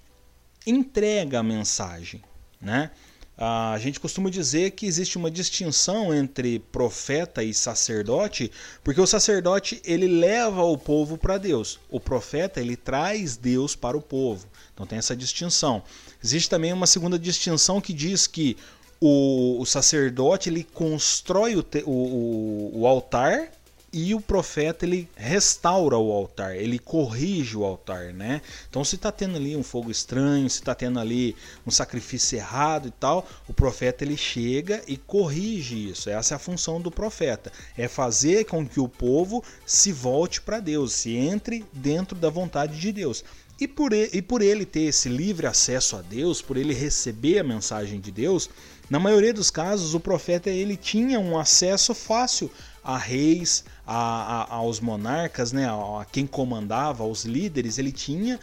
entrega 0.65 1.41
a 1.41 1.43
mensagem, 1.43 2.23
né? 2.61 2.93
A 3.37 3.79
gente 3.79 3.99
costuma 3.99 4.29
dizer 4.29 4.73
que 4.73 4.85
existe 4.85 5.17
uma 5.17 5.31
distinção 5.31 6.15
entre 6.15 6.59
profeta 6.59 7.43
e 7.43 7.55
sacerdote, 7.55 8.53
porque 8.85 9.01
o 9.01 9.07
sacerdote 9.07 9.81
ele 9.83 10.07
leva 10.07 10.63
o 10.63 10.77
povo 10.77 11.17
para 11.17 11.39
Deus, 11.39 11.81
o 11.91 11.99
profeta 11.99 12.61
ele 12.61 12.77
traz 12.77 13.39
Deus 13.39 13.75
para 13.75 13.97
o 13.97 14.03
povo. 14.03 14.47
Então 14.81 14.87
tem 14.87 14.99
essa 14.99 15.15
distinção. 15.15 15.83
Existe 16.25 16.49
também 16.49 16.73
uma 16.73 16.87
segunda 16.87 17.19
distinção 17.19 17.83
que 17.83 17.93
diz 17.93 18.27
que 18.27 18.57
o, 18.99 19.61
o 19.61 19.67
sacerdote 19.67 20.49
ele 20.49 20.65
constrói 20.65 21.55
o, 21.55 21.65
o, 21.85 22.81
o 22.81 22.87
altar 22.87 23.51
e 23.93 24.15
o 24.15 24.21
profeta 24.21 24.87
ele 24.87 25.09
restaura 25.17 25.99
o 25.99 26.13
altar, 26.13 26.57
ele 26.57 26.79
corrige 26.79 27.57
o 27.57 27.65
altar, 27.65 28.13
né? 28.15 28.41
Então 28.69 28.85
se 28.85 28.95
está 28.97 29.11
tendo 29.11 29.37
ali 29.37 29.57
um 29.57 29.63
fogo 29.63 29.91
estranho, 29.91 30.49
se 30.49 30.61
está 30.61 30.75
tendo 30.75 30.99
ali 30.99 31.37
um 31.67 31.71
sacrifício 31.71 32.39
errado 32.39 32.89
e 32.89 32.91
tal, 32.93 33.27
o 33.49 33.53
profeta 33.53 34.05
ele 34.05 34.17
chega 34.17 34.83
e 34.87 34.97
corrige 34.97 35.91
isso. 35.91 36.09
Essa 36.09 36.35
é 36.35 36.37
a 36.37 36.39
função 36.39 36.81
do 36.81 36.91
profeta, 36.91 37.53
é 37.77 37.89
fazer 37.89 38.45
com 38.45 38.67
que 38.67 38.81
o 38.81 38.89
povo 38.89 39.45
se 39.67 39.93
volte 39.93 40.41
para 40.41 40.61
Deus, 40.61 40.93
se 40.93 41.17
entre 41.17 41.65
dentro 41.73 42.17
da 42.17 42.31
vontade 42.31 42.81
de 42.81 42.93
Deus. 42.93 43.25
E 43.61 43.69
por, 43.69 43.93
ele, 43.93 44.11
e 44.15 44.23
por 44.23 44.41
ele 44.41 44.65
ter 44.65 44.85
esse 44.85 45.09
livre 45.09 45.47
acesso 45.47 45.95
a 45.97 46.01
Deus, 46.01 46.41
por 46.41 46.57
ele 46.57 46.73
receber 46.73 47.41
a 47.41 47.45
mensagem 47.45 48.01
de 48.01 48.11
Deus, 48.11 48.49
na 48.89 48.99
maioria 48.99 49.35
dos 49.35 49.51
casos 49.51 49.95
o 49.95 50.01
profeta 50.01 50.49
ele 50.49 50.77
tinha 50.77 51.21
um 51.21 51.39
acesso 51.39 51.95
fácil 51.95 52.51
a 52.83 52.97
reis, 52.97 53.65
a, 53.87 53.95
a, 53.95 54.55
aos 54.55 54.81
monarcas, 54.81 55.53
né, 55.53 55.69
a, 55.69 56.07
quem 56.11 56.27
comandava, 56.27 57.05
aos 57.05 57.27
líderes, 57.27 57.77
ele 57.77 57.93
tinha 57.93 58.41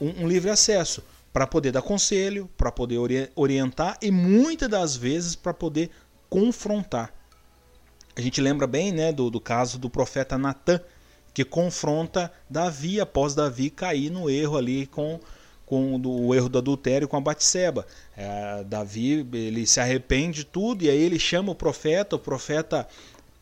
um, 0.00 0.24
um 0.24 0.28
livre 0.28 0.50
acesso 0.50 1.02
para 1.32 1.46
poder 1.46 1.70
dar 1.70 1.82
conselho, 1.82 2.50
para 2.56 2.72
poder 2.72 2.98
ori 2.98 3.30
orientar 3.36 3.96
e 4.02 4.10
muitas 4.10 4.68
das 4.68 4.96
vezes 4.96 5.36
para 5.36 5.54
poder 5.54 5.90
confrontar. 6.28 7.14
A 8.16 8.20
gente 8.20 8.40
lembra 8.40 8.66
bem 8.66 8.90
né, 8.90 9.12
do, 9.12 9.30
do 9.30 9.40
caso 9.40 9.78
do 9.78 9.88
profeta 9.88 10.36
Natan, 10.36 10.80
que 11.36 11.44
confronta 11.44 12.32
Davi 12.48 12.98
após 12.98 13.34
Davi 13.34 13.68
cair 13.68 14.08
no 14.08 14.30
erro 14.30 14.56
ali 14.56 14.86
com, 14.86 15.20
com 15.66 16.00
o 16.02 16.34
erro 16.34 16.48
do 16.48 16.56
adultério 16.56 17.06
com 17.06 17.18
a 17.18 17.20
Batseba. 17.20 17.86
É, 18.16 18.64
Davi 18.64 19.28
ele 19.34 19.66
se 19.66 19.78
arrepende 19.78 20.38
de 20.38 20.44
tudo 20.46 20.82
e 20.82 20.88
aí 20.88 20.96
ele 20.96 21.18
chama 21.18 21.52
o 21.52 21.54
profeta, 21.54 22.16
o 22.16 22.18
profeta 22.18 22.88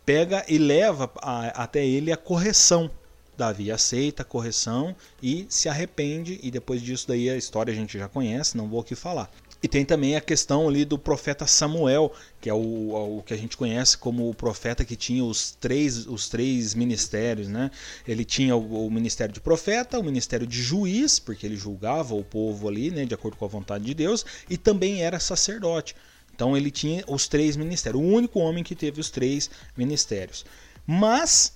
pega 0.05 0.45
e 0.49 0.59
leva 0.59 1.09
a, 1.23 1.63
até 1.63 1.87
ele 1.87 2.11
a 2.11 2.17
correção. 2.17 2.91
Davi 3.37 3.71
aceita 3.71 4.23
a 4.23 4.25
correção 4.25 4.97
e 5.23 5.47
se 5.49 5.69
arrepende, 5.69 6.41
e 6.43 6.51
depois 6.51 6.83
disso 6.83 7.07
daí 7.07 7.31
a 7.31 7.37
história 7.37 7.73
a 7.73 7.77
gente 7.77 7.97
já 7.97 8.09
conhece, 8.09 8.57
não 8.57 8.69
vou 8.69 8.81
aqui 8.81 8.97
falar. 8.97 9.31
E 9.64 9.68
tem 9.68 9.83
também 9.83 10.14
a 10.14 10.21
questão 10.21 10.68
ali 10.68 10.85
do 10.85 10.99
profeta 10.99 11.47
Samuel, 11.47 12.12
que 12.38 12.50
é 12.50 12.52
o, 12.52 13.16
o, 13.16 13.23
que 13.23 13.33
a 13.33 13.37
gente 13.37 13.56
conhece 13.56 13.97
como 13.97 14.28
o 14.28 14.35
profeta 14.35 14.85
que 14.85 14.94
tinha 14.94 15.25
os 15.25 15.52
três, 15.52 16.06
os 16.06 16.28
três 16.28 16.75
ministérios. 16.75 17.49
Né? 17.49 17.71
Ele 18.06 18.26
tinha 18.26 18.54
o, 18.54 18.87
o 18.87 18.90
ministério 18.90 19.33
de 19.33 19.40
profeta, 19.40 19.99
o 19.99 20.04
ministério 20.04 20.47
de 20.47 20.62
juiz, 20.62 21.18
porque 21.18 21.47
ele 21.47 21.56
julgava 21.56 22.14
o 22.14 22.23
povo 22.23 22.68
ali, 22.68 22.90
né, 22.90 23.06
de 23.06 23.14
acordo 23.14 23.38
com 23.38 23.47
a 23.47 23.49
vontade 23.49 23.85
de 23.85 23.94
Deus, 23.94 24.26
e 24.50 24.59
também 24.59 25.02
era 25.02 25.18
sacerdote. 25.18 25.97
Então 26.35 26.54
ele 26.54 26.71
tinha 26.71 27.02
os 27.09 27.26
três 27.26 27.56
ministérios, 27.56 28.02
o 28.02 28.06
único 28.06 28.40
homem 28.40 28.62
que 28.62 28.75
teve 28.75 29.00
os 29.00 29.09
três 29.09 29.49
ministérios. 29.75 30.44
Mas 30.87 31.54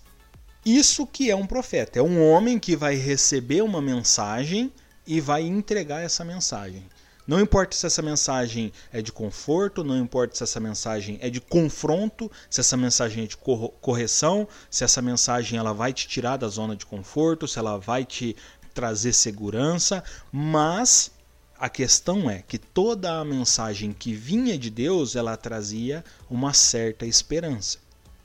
isso 0.65 1.07
que 1.07 1.31
é 1.31 1.37
um 1.37 1.47
profeta, 1.47 1.99
é 1.99 2.03
um 2.03 2.27
homem 2.27 2.59
que 2.59 2.75
vai 2.75 2.95
receber 2.95 3.61
uma 3.61 3.83
mensagem 3.83 4.73
e 5.07 5.21
vai 5.21 5.43
entregar 5.43 6.03
essa 6.03 6.25
mensagem. 6.25 6.83
Não 7.29 7.39
importa 7.39 7.77
se 7.77 7.85
essa 7.85 8.01
mensagem 8.01 8.73
é 8.91 9.03
de 9.03 9.13
conforto, 9.13 9.85
não 9.85 9.99
importa 9.99 10.35
se 10.35 10.43
essa 10.43 10.59
mensagem 10.59 11.19
é 11.21 11.29
de 11.29 11.43
confronto, 11.43 12.33
se 12.49 12.59
essa 12.59 12.75
mensagem 12.75 13.25
é 13.25 13.27
de 13.27 13.37
correção, 13.37 14.49
se 14.71 14.83
essa 14.83 15.03
mensagem 15.03 15.59
ela 15.59 15.75
vai 15.75 15.93
te 15.93 16.09
tirar 16.09 16.39
da 16.39 16.49
zona 16.49 16.75
de 16.75 16.87
conforto, 16.87 17.47
se 17.47 17.59
ela 17.59 17.77
vai 17.77 18.07
te 18.07 18.35
trazer 18.73 19.13
segurança, 19.13 20.03
mas 20.33 21.11
a 21.59 21.69
questão 21.69 22.31
é 22.31 22.43
que 22.49 22.57
toda 22.57 23.21
a 23.21 23.25
mensagem 23.27 23.93
que 23.93 24.15
vinha 24.15 24.57
de 24.57 24.71
Deus, 24.71 25.15
ela 25.15 25.37
trazia 25.37 26.03
uma 26.31 26.55
certa 26.55 27.05
esperança, 27.05 27.77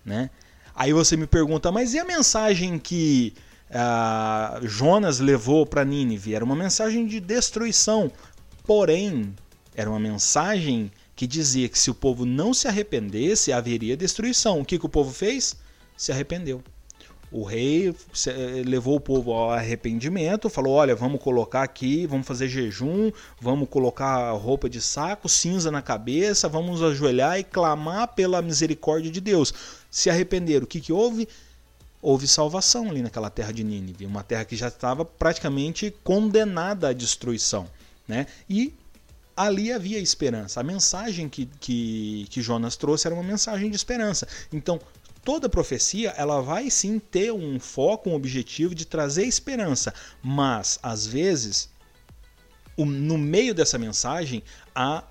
né? 0.05 0.29
Aí 0.74 0.93
você 0.93 1.17
me 1.17 1.27
pergunta, 1.27 1.74
mas 1.74 1.93
e 1.93 2.00
a 2.00 2.05
mensagem 2.05 2.79
que 2.79 3.33
uh, 3.69 4.65
Jonas 4.65 5.19
levou 5.19 5.65
para 5.65 5.83
Nínive? 5.83 6.33
Era 6.33 6.45
uma 6.45 6.55
mensagem 6.55 7.05
de 7.05 7.19
destruição, 7.19 8.12
Porém, 8.63 9.36
era 9.75 9.89
uma 9.89 10.00
mensagem 10.00 10.91
que 11.15 11.27
dizia 11.27 11.67
que 11.67 11.77
se 11.77 11.91
o 11.91 11.96
povo 11.96 12.25
não 12.25 12.53
se 12.53 12.67
arrependesse, 12.67 13.51
haveria 13.51 13.98
destruição. 13.98 14.62
O 14.62 14.65
que, 14.65 14.79
que 14.79 14.86
o 14.86 14.89
povo 14.89 15.12
fez? 15.12 15.55
Se 15.98 16.12
arrependeu. 16.12 16.63
O 17.32 17.43
rei 17.43 17.89
eh, 17.89 18.62
levou 18.63 18.98
o 18.98 19.01
povo 19.01 19.32
ao 19.32 19.50
arrependimento, 19.50 20.50
falou: 20.50 20.74
olha, 20.74 20.96
vamos 20.96 21.20
colocar 21.20 21.63
aqui, 21.63 22.05
vamos 22.05 22.27
fazer 22.27 22.48
jejum, 22.48 23.12
vamos 23.41 23.67
colocar 23.70 24.32
roupa 24.34 24.70
de 24.70 24.79
saco, 24.79 25.27
cinza 25.27 25.72
na 25.72 25.82
cabeça, 25.82 26.48
vamos 26.48 26.84
ajoelhar 26.84 27.39
e 27.39 27.43
clamar 27.43 28.10
pela 28.10 28.39
misericórdia 28.41 29.12
de 29.12 29.20
Deus. 29.20 29.51
Se 29.89 30.12
arrependeram. 30.12 30.65
O 30.65 30.67
que, 30.67 30.79
que 30.79 30.93
houve? 30.93 31.27
Houve 32.01 32.27
salvação 32.27 32.89
ali 32.89 33.01
naquela 33.01 33.29
terra 33.29 33.51
de 33.51 33.63
Nínive, 33.63 34.05
uma 34.05 34.24
terra 34.24 34.46
que 34.46 34.55
já 34.55 34.67
estava 34.67 35.03
praticamente 35.03 35.93
condenada 36.03 36.89
à 36.89 36.93
destruição. 36.93 37.67
Né? 38.07 38.27
E 38.50 38.74
ali 39.36 39.72
havia 39.72 40.00
esperança. 40.00 40.60
A 40.60 40.63
mensagem 40.63 41.27
que, 41.27 41.45
que, 41.60 42.27
que 42.29 42.41
Jonas 42.41 42.75
trouxe 42.75 43.07
era 43.07 43.15
uma 43.15 43.24
mensagem 43.24 43.69
de 43.69 43.75
esperança. 43.75 44.27
Então, 44.51 44.79
toda 45.24 45.50
profecia 45.50 46.12
ela 46.12 46.41
vai 46.41 46.69
sim 46.69 47.00
ter 47.00 47.31
um 47.31 47.60
foco, 47.60 48.10
um 48.10 48.13
objetivo 48.13 48.75
de 48.75 48.86
trazer 48.86 49.25
esperança, 49.25 49.93
mas 50.22 50.79
às 50.83 51.07
vezes 51.07 51.69
no 52.77 53.17
meio 53.17 53.53
dessa 53.53 53.77
mensagem 53.77 54.43
há 54.74 55.03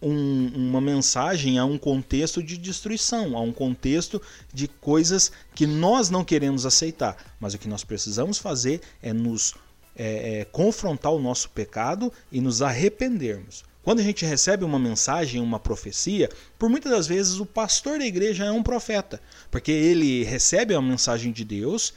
um, 0.00 0.48
uma 0.54 0.80
mensagem, 0.80 1.58
há 1.58 1.64
um 1.64 1.78
contexto 1.78 2.42
de 2.42 2.58
destruição, 2.58 3.36
há 3.36 3.40
um 3.40 3.52
contexto 3.52 4.20
de 4.52 4.68
coisas 4.68 5.32
que 5.54 5.66
nós 5.66 6.10
não 6.10 6.24
queremos 6.24 6.66
aceitar, 6.66 7.16
mas 7.40 7.54
o 7.54 7.58
que 7.58 7.68
nós 7.68 7.84
precisamos 7.84 8.38
fazer 8.38 8.80
é 9.02 9.12
nos 9.12 9.54
é, 9.96 10.40
é, 10.40 10.44
confrontar 10.44 11.12
o 11.12 11.20
nosso 11.20 11.50
pecado 11.50 12.12
e 12.30 12.40
nos 12.40 12.62
arrependermos. 12.62 13.64
Quando 13.82 14.00
a 14.00 14.02
gente 14.02 14.24
recebe 14.24 14.64
uma 14.64 14.78
mensagem, 14.78 15.42
uma 15.42 15.60
profecia, 15.60 16.30
por 16.58 16.70
muitas 16.70 16.90
das 16.90 17.06
vezes 17.06 17.38
o 17.38 17.44
pastor 17.44 17.98
da 17.98 18.06
igreja 18.06 18.44
é 18.46 18.50
um 18.50 18.62
profeta, 18.62 19.20
porque 19.50 19.70
ele 19.70 20.24
recebe 20.24 20.74
a 20.74 20.80
mensagem 20.80 21.30
de 21.30 21.44
Deus 21.44 21.92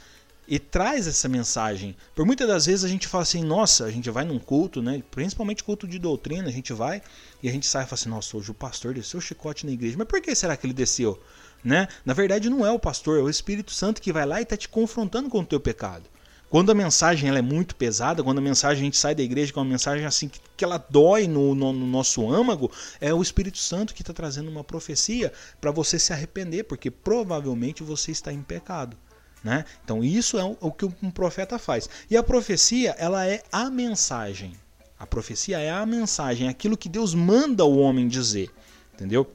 e 0.46 0.58
traz 0.58 1.06
essa 1.06 1.28
mensagem. 1.28 1.96
Por 2.14 2.26
muitas 2.26 2.46
das 2.46 2.66
vezes 2.66 2.84
a 2.84 2.88
gente 2.88 3.06
fala 3.06 3.22
assim, 3.22 3.42
nossa, 3.42 3.84
a 3.84 3.90
gente 3.90 4.10
vai 4.10 4.24
num 4.24 4.38
culto, 4.38 4.82
né? 4.82 5.02
principalmente 5.10 5.64
culto 5.64 5.86
de 5.86 5.98
doutrina, 5.98 6.48
a 6.48 6.52
gente 6.52 6.74
vai 6.74 7.02
e 7.42 7.48
a 7.48 7.52
gente 7.52 7.66
sai 7.66 7.84
e 7.84 7.86
fala 7.86 7.94
assim, 7.94 8.08
nossa, 8.10 8.36
hoje 8.36 8.50
o 8.50 8.54
pastor 8.54 8.92
desceu 8.92 9.18
o 9.18 9.22
chicote 9.22 9.64
na 9.64 9.72
igreja. 9.72 9.96
Mas 9.96 10.08
por 10.08 10.20
que 10.20 10.34
será 10.34 10.56
que 10.56 10.66
ele 10.66 10.74
desceu? 10.74 11.18
Né? 11.64 11.88
Na 12.04 12.14
verdade 12.14 12.48
não 12.50 12.66
é 12.66 12.70
o 12.70 12.78
pastor, 12.78 13.18
é 13.18 13.22
o 13.22 13.30
Espírito 13.30 13.72
Santo 13.72 14.00
que 14.00 14.12
vai 14.12 14.24
lá 14.24 14.40
e 14.40 14.42
está 14.42 14.56
te 14.56 14.68
confrontando 14.68 15.28
com 15.28 15.40
o 15.40 15.46
teu 15.46 15.58
pecado. 15.60 16.04
Quando 16.50 16.70
a 16.70 16.74
mensagem 16.74 17.28
ela 17.28 17.38
é 17.38 17.42
muito 17.42 17.76
pesada, 17.76 18.22
quando 18.22 18.38
a 18.38 18.42
mensagem 18.42 18.80
a 18.80 18.84
gente 18.84 18.96
sai 18.96 19.14
da 19.14 19.22
igreja 19.22 19.52
com 19.52 19.60
uma 19.60 19.66
mensagem 19.66 20.06
assim 20.06 20.28
que, 20.28 20.40
que 20.56 20.64
ela 20.64 20.78
dói 20.88 21.28
no, 21.28 21.54
no, 21.54 21.72
no 21.72 21.86
nosso 21.86 22.30
âmago, 22.30 22.70
é 23.00 23.12
o 23.12 23.20
Espírito 23.20 23.58
Santo 23.58 23.94
que 23.94 24.02
está 24.02 24.14
trazendo 24.14 24.50
uma 24.50 24.64
profecia 24.64 25.32
para 25.60 25.70
você 25.70 25.98
se 25.98 26.12
arrepender, 26.12 26.64
porque 26.64 26.90
provavelmente 26.90 27.82
você 27.82 28.12
está 28.12 28.32
em 28.32 28.42
pecado. 28.42 28.96
Né? 29.44 29.64
Então 29.84 30.02
isso 30.02 30.38
é 30.38 30.56
o, 30.60 30.72
que 30.72 30.86
um 30.86 31.10
profeta 31.10 31.58
faz. 31.58 31.88
E 32.10 32.16
a 32.16 32.22
profecia 32.22 32.94
ela 32.98 33.26
é 33.26 33.42
a 33.52 33.70
mensagem. 33.70 34.52
A 34.98 35.06
profecia 35.06 35.58
é 35.58 35.70
a 35.70 35.84
mensagem, 35.86 36.48
é 36.48 36.50
aquilo 36.50 36.76
que 36.76 36.88
Deus 36.88 37.14
manda 37.14 37.64
o 37.64 37.78
homem 37.78 38.08
dizer, 38.08 38.50
entendeu? 38.94 39.30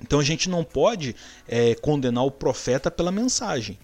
Então 0.00 0.20
a 0.20 0.22
gente 0.22 0.48
não 0.48 0.62
pode 0.62 1.16
é, 1.48 1.74
condenar 1.74 2.24
o 2.24 2.30
profeta 2.30 2.90
pela 2.90 3.10
mensagem. 3.10 3.78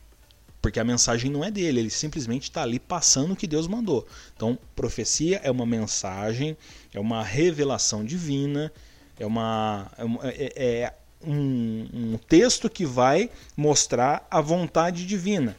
Porque 0.60 0.78
a 0.78 0.84
mensagem 0.84 1.30
não 1.30 1.42
é 1.42 1.50
dele, 1.50 1.80
ele 1.80 1.90
simplesmente 1.90 2.44
está 2.44 2.62
ali 2.62 2.78
passando 2.78 3.32
o 3.32 3.36
que 3.36 3.46
Deus 3.46 3.66
mandou. 3.66 4.06
Então, 4.36 4.58
profecia 4.76 5.40
é 5.42 5.50
uma 5.50 5.64
mensagem, 5.64 6.56
é 6.92 7.00
uma 7.00 7.22
revelação 7.22 8.04
divina, 8.04 8.70
é, 9.18 9.24
uma, 9.24 9.90
é, 10.22 10.52
é, 10.54 10.80
é 10.82 10.94
um, 11.24 11.86
um 11.92 12.18
texto 12.28 12.68
que 12.68 12.84
vai 12.84 13.30
mostrar 13.56 14.26
a 14.30 14.40
vontade 14.40 15.06
divina. 15.06 15.56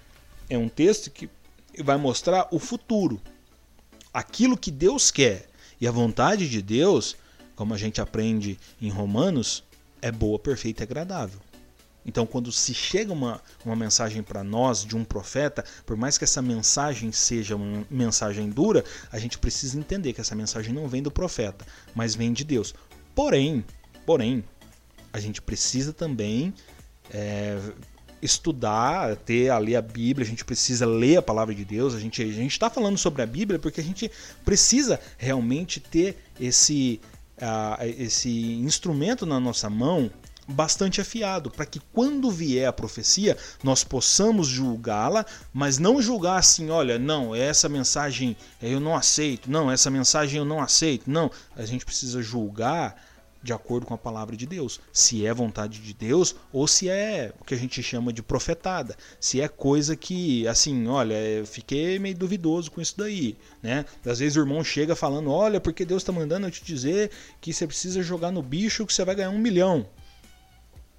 É 0.50 0.58
um 0.58 0.70
texto 0.70 1.10
que 1.10 1.30
vai 1.80 1.98
mostrar 1.98 2.48
o 2.52 2.60
futuro, 2.60 3.20
aquilo 4.14 4.58
que 4.58 4.70
Deus 4.70 5.10
quer. 5.10 5.48
E 5.80 5.88
a 5.88 5.92
vontade 5.92 6.48
de 6.48 6.62
Deus, 6.62 7.16
como 7.56 7.74
a 7.74 7.78
gente 7.78 8.00
aprende 8.00 8.60
em 8.80 8.90
Romanos, 8.90 9.64
é 10.02 10.12
boa, 10.12 10.38
perfeita 10.38 10.84
e 10.84 10.86
agradável. 10.86 11.40
Então, 12.06 12.26
quando 12.26 12.52
se 12.52 12.74
chega 12.74 13.14
uma, 13.14 13.42
uma 13.64 13.76
mensagem 13.76 14.24
para 14.24 14.44
nós 14.44 14.84
de 14.84 14.96
um 14.96 15.04
profeta, 15.04 15.64
por 15.86 15.96
mais 15.96 16.18
que 16.18 16.24
essa 16.24 16.42
mensagem 16.42 17.12
seja 17.12 17.56
uma 17.56 17.86
mensagem 17.90 18.50
dura, 18.50 18.84
a 19.12 19.20
gente 19.20 19.38
precisa 19.38 19.78
entender 19.78 20.14
que 20.14 20.22
essa 20.22 20.36
mensagem 20.36 20.74
não 20.74 20.88
vem 20.88 21.04
do 21.04 21.12
profeta, 21.12 21.66
mas 21.94 22.16
vem 22.16 22.34
de 22.34 22.44
Deus. 22.44 22.74
Porém, 23.14 23.64
porém, 24.06 24.44
a 25.14 25.20
gente 25.20 25.42
precisa 25.42 25.94
também 25.94 26.54
é, 27.12 27.60
estudar, 28.22 29.16
ter 29.18 29.50
ali 29.50 29.76
a 29.76 29.82
Bíblia, 29.82 30.26
a 30.26 30.30
gente 30.30 30.46
precisa 30.46 30.86
ler 30.86 31.18
a 31.18 31.22
palavra 31.22 31.54
de 31.54 31.66
Deus. 31.66 31.94
A 31.94 32.00
gente 32.00 32.22
a 32.22 32.44
está 32.44 32.70
falando 32.70 32.98
sobre 32.98 33.22
a 33.22 33.26
Bíblia 33.26 33.60
porque 33.60 33.82
a 33.82 33.84
gente 33.84 34.10
precisa 34.46 35.00
realmente 35.18 35.80
ter 35.80 36.18
esse, 36.40 37.02
uh, 37.38 37.84
esse 37.84 38.30
instrumento 38.54 39.26
na 39.26 39.40
nossa 39.40 39.70
mão 39.70 40.12
bastante 40.52 41.02
afiado, 41.02 41.50
para 41.50 41.66
que 41.66 41.80
quando 41.94 42.30
vier 42.30 42.68
a 42.68 42.74
profecia 42.74 43.38
nós 43.64 43.84
possamos 43.84 44.48
julgá-la, 44.48 45.26
mas 45.54 45.78
não 45.78 46.02
julgar 46.02 46.38
assim, 46.38 46.70
olha, 46.70 47.00
não, 47.00 47.36
essa 47.36 47.70
mensagem 47.70 48.36
eu 48.62 48.80
não 48.80 48.96
aceito, 48.96 49.50
não, 49.50 49.72
essa 49.72 49.90
mensagem 49.90 50.40
eu 50.40 50.46
não 50.46 50.62
aceito, 50.62 51.10
não. 51.10 51.32
A 51.56 51.66
gente 51.66 51.86
precisa 51.86 52.22
julgar 52.22 52.96
de 53.44 53.54
acordo 53.54 53.86
com 53.86 53.94
a 53.94 53.98
palavra 53.98 54.38
de 54.38 54.46
Deus, 54.46 54.80
se 54.94 55.26
é 55.26 55.34
vontade 55.34 55.80
de 55.80 55.94
Deus 55.94 56.36
ou 56.54 56.68
se 56.68 56.90
é 56.90 57.34
o 57.40 57.44
que 57.44 57.54
a 57.54 57.58
gente 57.58 57.82
chama 57.82 58.14
de 58.14 58.22
profetada, 58.22 58.96
se 59.20 59.42
é 59.42 59.48
coisa 59.48 59.96
que, 59.96 60.48
assim, 60.48 60.88
olha, 60.88 61.14
eu 61.14 61.46
fiquei 61.46 61.98
meio 61.98 62.16
duvidoso 62.16 62.70
com 62.70 62.82
isso 62.82 62.96
daí, 62.98 63.36
né? 63.62 63.86
Às 64.06 64.20
vezes 64.20 64.36
o 64.38 64.42
irmão 64.42 64.64
chega 64.64 64.96
falando, 64.96 65.32
olha, 65.32 65.60
porque 65.60 65.86
Deus 65.86 66.04
está 66.04 66.12
mandando 66.12 66.48
eu 66.48 66.52
te 66.52 66.64
dizer 66.64 67.10
que 67.40 67.52
você 67.52 67.66
precisa 67.66 68.04
jogar 68.04 68.32
no 68.32 68.44
bicho 68.44 68.86
que 68.86 68.94
você 68.94 69.04
vai 69.04 69.16
ganhar 69.16 69.32
um 69.32 69.40
milhão 69.40 69.88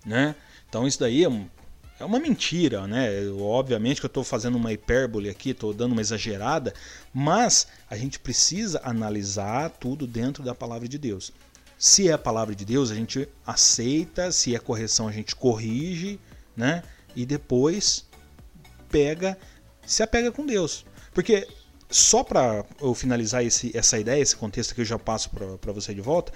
né? 0.05 0.35
Então 0.69 0.87
isso 0.87 1.01
daí 1.01 1.25
é, 1.25 1.29
um, 1.29 1.49
é 1.99 2.05
uma 2.05 2.19
mentira, 2.19 2.87
né? 2.87 3.09
Obviamente 3.39 4.01
que 4.01 4.07
eu 4.07 4.09
estou 4.09 4.25
fazendo 4.25 4.57
uma 4.57 4.73
hipérbole 4.73 5.29
aqui, 5.29 5.51
estou 5.51 5.73
dando 5.73 5.93
uma 5.93 6.01
exagerada, 6.01 6.73
mas 7.13 7.67
a 7.91 7.97
gente 7.97 8.19
precisa 8.19 8.81
analisar 8.85 9.71
tudo 9.71 10.07
dentro 10.07 10.43
da 10.43 10.55
palavra 10.55 10.89
de 10.89 10.99
Deus. 10.99 11.33
Se 11.79 12.09
é 12.09 12.13
a 12.13 12.19
palavra 12.19 12.55
de 12.55 12.65
Deus, 12.65 12.91
a 12.91 12.95
gente 12.95 13.29
aceita, 13.47 14.31
se 14.31 14.55
é 14.55 14.59
correção, 14.59 15.09
a 15.09 15.13
gente 15.13 15.35
corrige, 15.35 16.19
né? 16.57 16.83
E 17.15 17.27
depois 17.27 18.07
pega, 18.89 19.37
se 19.85 20.03
apega 20.03 20.31
com 20.31 20.47
Deus. 20.47 20.87
Porque 21.13 21.49
só 21.91 22.25
para 22.25 22.65
eu 22.81 22.95
finalizar 22.95 23.45
esse, 23.45 23.77
essa 23.77 23.99
ideia, 23.99 24.21
esse 24.23 24.37
contexto 24.37 24.75
que 24.75 24.81
eu 24.81 24.85
já 24.85 24.99
passo 24.99 25.31
para 25.31 25.73
você 25.73 25.95
de 25.95 26.01
volta, 26.01 26.33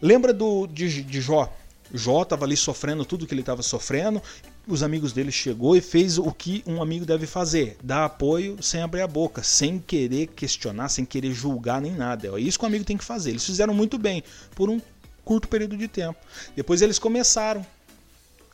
lembra 0.00 0.32
do 0.32 0.66
de, 0.66 1.02
de 1.02 1.20
Jó, 1.20 1.52
Jó 1.92 2.22
estava 2.22 2.44
ali 2.44 2.56
sofrendo 2.56 3.04
tudo 3.04 3.26
que 3.26 3.34
ele 3.34 3.40
estava 3.40 3.62
sofrendo. 3.62 4.22
os 4.66 4.82
amigos 4.82 5.12
dele 5.12 5.32
chegou 5.32 5.76
e 5.76 5.80
fez 5.80 6.18
o 6.18 6.30
que 6.32 6.62
um 6.66 6.82
amigo 6.82 7.06
deve 7.06 7.26
fazer, 7.26 7.76
dar 7.82 8.04
apoio 8.04 8.62
sem 8.62 8.82
abrir 8.82 9.00
a 9.00 9.06
boca, 9.06 9.42
sem 9.42 9.78
querer 9.78 10.26
questionar, 10.28 10.88
sem 10.88 11.04
querer 11.04 11.32
julgar 11.32 11.80
nem 11.80 11.92
nada. 11.92 12.28
É 12.28 12.40
isso 12.40 12.58
que 12.58 12.64
o 12.64 12.68
amigo 12.68 12.84
tem 12.84 12.96
que 12.96 13.04
fazer. 13.04 13.30
Eles 13.30 13.44
fizeram 13.44 13.72
muito 13.72 13.96
bem 13.98 14.22
por 14.54 14.68
um 14.68 14.80
curto 15.24 15.48
período 15.48 15.76
de 15.76 15.88
tempo. 15.88 16.18
Depois 16.54 16.82
eles 16.82 16.98
começaram 16.98 17.64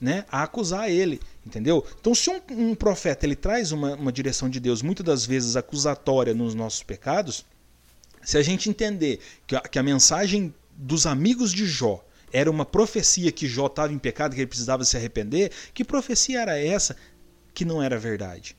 né, 0.00 0.24
a 0.30 0.42
acusar 0.42 0.90
ele, 0.90 1.20
entendeu? 1.46 1.84
Então, 2.00 2.14
se 2.14 2.30
um, 2.30 2.40
um 2.50 2.74
profeta 2.74 3.24
ele 3.24 3.36
traz 3.36 3.72
uma, 3.72 3.94
uma 3.94 4.12
direção 4.12 4.48
de 4.48 4.60
Deus, 4.60 4.82
muitas 4.82 5.04
das 5.04 5.26
vezes 5.26 5.56
acusatória 5.56 6.34
nos 6.34 6.54
nossos 6.54 6.82
pecados, 6.82 7.44
se 8.22 8.38
a 8.38 8.42
gente 8.42 8.68
entender 8.68 9.20
que 9.46 9.56
a, 9.56 9.60
que 9.60 9.78
a 9.78 9.82
mensagem 9.82 10.54
dos 10.76 11.06
amigos 11.06 11.52
de 11.52 11.66
Jó 11.66 12.04
era 12.34 12.50
uma 12.50 12.66
profecia 12.66 13.30
que 13.30 13.46
Jó 13.46 13.66
estava 13.66 13.92
em 13.92 13.98
pecado, 13.98 14.34
que 14.34 14.40
ele 14.40 14.48
precisava 14.48 14.84
se 14.84 14.96
arrepender, 14.96 15.52
que 15.72 15.84
profecia 15.84 16.42
era 16.42 16.58
essa 16.58 16.96
que 17.54 17.64
não 17.64 17.80
era 17.80 17.96
verdade? 17.96 18.56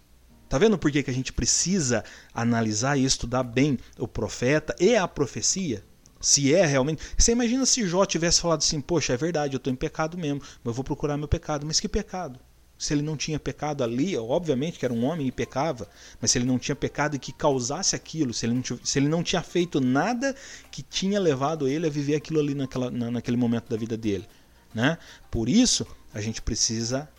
Tá 0.47 0.57
vendo 0.57 0.77
por 0.77 0.89
que, 0.89 1.03
que 1.03 1.11
a 1.11 1.13
gente 1.13 1.33
precisa 1.33 2.01
analisar 2.33 2.97
e 2.97 3.03
estudar 3.03 3.43
bem 3.43 3.77
o 3.99 4.07
profeta 4.07 4.73
e 4.79 4.95
a 4.95 5.05
profecia? 5.05 5.83
Se 6.21 6.55
é 6.55 6.65
realmente. 6.65 7.03
Você 7.17 7.33
imagina 7.33 7.65
se 7.65 7.85
Jó 7.85 8.05
tivesse 8.05 8.39
falado 8.39 8.59
assim: 8.59 8.79
Poxa, 8.79 9.13
é 9.13 9.17
verdade, 9.17 9.55
eu 9.55 9.57
estou 9.57 9.73
em 9.73 9.75
pecado 9.75 10.17
mesmo, 10.17 10.39
mas 10.39 10.71
eu 10.71 10.73
vou 10.73 10.83
procurar 10.83 11.17
meu 11.17 11.27
pecado. 11.27 11.65
Mas 11.65 11.79
que 11.79 11.89
pecado? 11.89 12.39
Se 12.86 12.93
ele 12.93 13.02
não 13.02 13.17
tinha 13.17 13.39
pecado 13.39 13.84
ali, 13.84 14.15
obviamente 14.17 14.80
que 14.80 14.86
era 14.86 14.93
um 14.93 15.04
homem 15.04 15.28
e 15.28 15.32
pecava, 15.32 15.89
mas 16.21 16.32
se 16.32 16.38
ele 16.38 16.45
não 16.45 16.60
tinha 16.60 16.76
pecado 16.76 17.15
e 17.15 17.19
que 17.19 17.32
causasse 17.32 17.95
aquilo, 17.95 18.34
se 18.34 18.45
ele 18.45 18.54
não, 18.54 18.63
se 18.84 19.00
ele 19.00 19.08
não 19.08 19.24
tinha 19.24 19.41
feito 19.41 19.82
nada 19.82 20.36
que 20.71 20.82
tinha 20.82 21.19
levado 21.19 21.67
ele 21.67 21.88
a 21.88 21.89
viver 21.89 22.15
aquilo 22.15 22.39
ali 22.39 22.56
naquela, 22.56 22.89
na, 22.91 23.12
naquele 23.12 23.38
momento 23.38 23.69
da 23.69 23.78
vida 23.78 23.98
dele. 23.98 24.28
Né? 24.74 24.98
Por 25.32 25.50
isso, 25.50 25.86
a 26.13 26.21
gente 26.21 26.41
precisa 26.41 27.10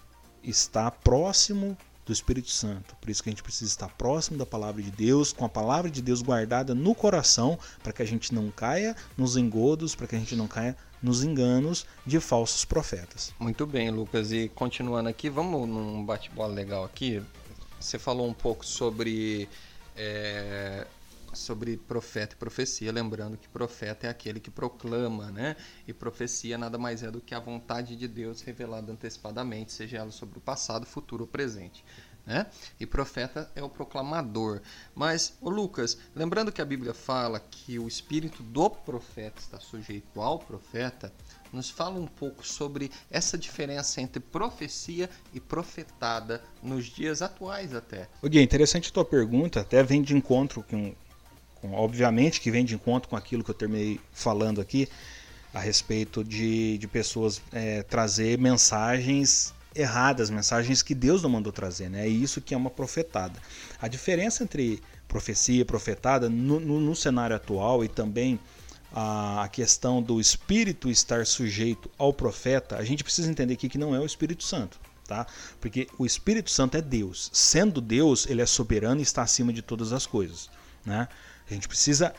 estar 0.42 0.90
próximo 0.90 1.76
do 2.07 2.12
Espírito 2.12 2.50
Santo. 2.50 2.94
Por 2.96 3.11
isso 3.11 3.20
que 3.22 3.29
a 3.29 3.33
gente 3.33 3.42
precisa 3.42 3.68
estar 3.68 3.88
próximo 3.88 4.38
da 4.38 4.46
palavra 4.46 4.81
de 4.81 4.92
Deus, 4.92 5.33
com 5.33 5.44
a 5.44 5.48
palavra 5.48 5.90
de 5.90 6.00
Deus 6.00 6.22
guardada 6.22 6.72
no 6.72 6.94
coração, 6.94 7.59
para 7.83 7.92
que 7.92 8.00
a 8.00 8.07
gente 8.07 8.33
não 8.33 8.48
caia 8.50 8.94
nos 9.18 9.37
engodos, 9.37 9.96
para 9.96 10.07
que 10.07 10.14
a 10.14 10.18
gente 10.18 10.37
não 10.37 10.46
caia 10.46 10.76
nos 11.06 11.22
enganos 11.22 11.86
de 12.04 12.18
falsos 12.18 12.64
profetas. 12.64 13.32
Muito 13.38 13.64
bem, 13.64 13.90
Lucas. 13.90 14.32
E 14.32 14.48
continuando 14.48 15.08
aqui, 15.08 15.30
vamos 15.30 15.68
num 15.68 16.04
bate-bola 16.04 16.52
legal 16.52 16.84
aqui. 16.84 17.22
Você 17.78 17.96
falou 17.96 18.26
um 18.26 18.34
pouco 18.34 18.66
sobre 18.66 19.48
é, 19.96 20.84
sobre 21.32 21.76
profeta 21.76 22.34
e 22.34 22.38
profecia, 22.38 22.90
lembrando 22.90 23.36
que 23.36 23.48
profeta 23.48 24.08
é 24.08 24.10
aquele 24.10 24.40
que 24.40 24.50
proclama, 24.50 25.30
né? 25.30 25.54
E 25.86 25.92
profecia 25.92 26.58
nada 26.58 26.76
mais 26.76 27.04
é 27.04 27.10
do 27.10 27.20
que 27.20 27.34
a 27.34 27.38
vontade 27.38 27.94
de 27.94 28.08
Deus 28.08 28.40
revelada 28.40 28.90
antecipadamente, 28.90 29.72
seja 29.72 29.98
ela 29.98 30.10
sobre 30.10 30.38
o 30.38 30.40
passado, 30.40 30.86
futuro 30.86 31.22
ou 31.22 31.28
presente. 31.28 31.84
Né? 32.26 32.44
E 32.80 32.84
profeta 32.84 33.48
é 33.54 33.62
o 33.62 33.68
proclamador. 33.68 34.60
Mas, 34.96 35.34
o 35.40 35.48
Lucas, 35.48 35.96
lembrando 36.12 36.50
que 36.50 36.60
a 36.60 36.64
Bíblia 36.64 36.92
fala 36.92 37.38
que 37.38 37.78
o 37.78 37.86
espírito 37.86 38.42
do 38.42 38.68
profeta 38.68 39.40
está 39.40 39.60
sujeito 39.60 40.20
ao 40.20 40.40
profeta, 40.40 41.12
nos 41.52 41.70
fala 41.70 42.00
um 42.00 42.06
pouco 42.06 42.44
sobre 42.44 42.90
essa 43.08 43.38
diferença 43.38 44.00
entre 44.00 44.18
profecia 44.18 45.08
e 45.32 45.38
profetada 45.38 46.42
nos 46.60 46.86
dias 46.86 47.22
atuais 47.22 47.72
até. 47.72 48.08
O 48.20 48.28
Gui, 48.28 48.42
interessante 48.42 48.90
a 48.90 48.92
tua 48.92 49.04
pergunta, 49.04 49.60
até 49.60 49.82
vem 49.84 50.02
de 50.02 50.14
encontro 50.16 50.64
com, 50.64 50.92
com, 51.54 51.72
obviamente 51.74 52.40
que 52.40 52.50
vem 52.50 52.64
de 52.64 52.74
encontro 52.74 53.08
com 53.08 53.14
aquilo 53.16 53.44
que 53.44 53.50
eu 53.50 53.54
terminei 53.54 54.00
falando 54.12 54.60
aqui 54.60 54.88
a 55.54 55.60
respeito 55.60 56.24
de, 56.24 56.76
de 56.76 56.88
pessoas 56.88 57.40
é, 57.52 57.82
trazer 57.84 58.36
mensagens 58.36 59.54
erradas, 59.76 60.30
mensagens 60.30 60.82
que 60.82 60.94
Deus 60.94 61.22
não 61.22 61.30
mandou 61.30 61.52
trazer, 61.52 61.88
né? 61.90 62.06
É 62.06 62.08
isso 62.08 62.40
que 62.40 62.54
é 62.54 62.56
uma 62.56 62.70
profetada. 62.70 63.38
A 63.80 63.88
diferença 63.88 64.42
entre 64.42 64.82
profecia 65.06 65.60
e 65.60 65.64
profetada 65.64 66.28
no, 66.28 66.58
no, 66.58 66.80
no 66.80 66.96
cenário 66.96 67.36
atual 67.36 67.84
e 67.84 67.88
também 67.88 68.40
a, 68.92 69.48
questão 69.52 70.02
do 70.02 70.20
espírito 70.20 70.88
estar 70.88 71.26
sujeito 71.26 71.90
ao 71.98 72.12
profeta, 72.12 72.76
a 72.76 72.84
gente 72.84 73.04
precisa 73.04 73.30
entender 73.30 73.54
aqui 73.54 73.68
que 73.68 73.78
não 73.78 73.94
é 73.94 74.00
o 74.00 74.06
Espírito 74.06 74.42
Santo. 74.42 74.80
Tá? 75.06 75.24
Porque 75.60 75.86
o 75.98 76.04
Espírito 76.04 76.50
Santo 76.50 76.76
é 76.76 76.82
Deus. 76.82 77.30
Sendo 77.32 77.80
Deus, 77.80 78.26
ele 78.28 78.42
é 78.42 78.46
soberano 78.46 79.00
e 79.00 79.02
está 79.02 79.22
acima 79.22 79.52
de 79.52 79.62
todas 79.62 79.92
as 79.92 80.04
coisas. 80.04 80.50
Né? 80.84 81.06
A 81.48 81.54
gente 81.54 81.68
precisa. 81.68 82.12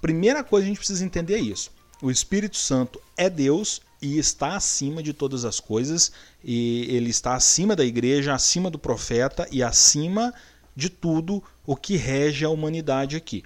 Primeira 0.00 0.42
coisa 0.42 0.64
a 0.64 0.68
gente 0.68 0.78
precisa 0.78 1.04
entender 1.04 1.34
é 1.34 1.38
isso. 1.38 1.70
O 2.02 2.10
Espírito 2.10 2.56
Santo 2.56 3.00
é 3.16 3.30
Deus 3.30 3.80
e 4.04 4.18
está 4.18 4.54
acima 4.54 5.02
de 5.02 5.14
todas 5.14 5.46
as 5.46 5.58
coisas, 5.58 6.12
e 6.44 6.86
ele 6.90 7.08
está 7.08 7.34
acima 7.34 7.74
da 7.74 7.86
igreja, 7.86 8.34
acima 8.34 8.70
do 8.70 8.78
profeta 8.78 9.48
e 9.50 9.62
acima 9.62 10.34
de 10.76 10.90
tudo 10.90 11.42
o 11.64 11.74
que 11.74 11.96
rege 11.96 12.44
a 12.44 12.50
humanidade 12.50 13.16
aqui. 13.16 13.42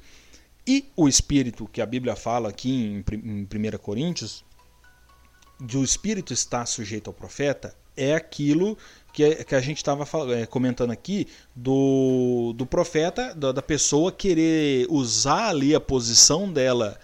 E 0.66 0.90
o 0.96 1.08
espírito 1.08 1.68
que 1.68 1.80
a 1.80 1.86
Bíblia 1.86 2.16
fala 2.16 2.48
aqui 2.48 3.04
em 3.12 3.42
1 3.42 3.78
Coríntios, 3.78 4.44
de 5.60 5.78
o 5.78 5.84
espírito 5.84 6.32
está 6.32 6.66
sujeito 6.66 7.08
ao 7.08 7.14
profeta, 7.14 7.72
é 7.96 8.14
aquilo 8.14 8.76
que, 9.12 9.44
que 9.44 9.54
a 9.54 9.60
gente 9.60 9.76
estava 9.76 10.04
é, 10.34 10.44
comentando 10.44 10.90
aqui 10.90 11.28
do, 11.54 12.52
do 12.56 12.66
profeta, 12.66 13.32
da, 13.32 13.52
da 13.52 13.62
pessoa 13.62 14.10
querer 14.10 14.88
usar 14.90 15.50
ali 15.50 15.72
a 15.72 15.80
posição 15.80 16.52
dela 16.52 16.98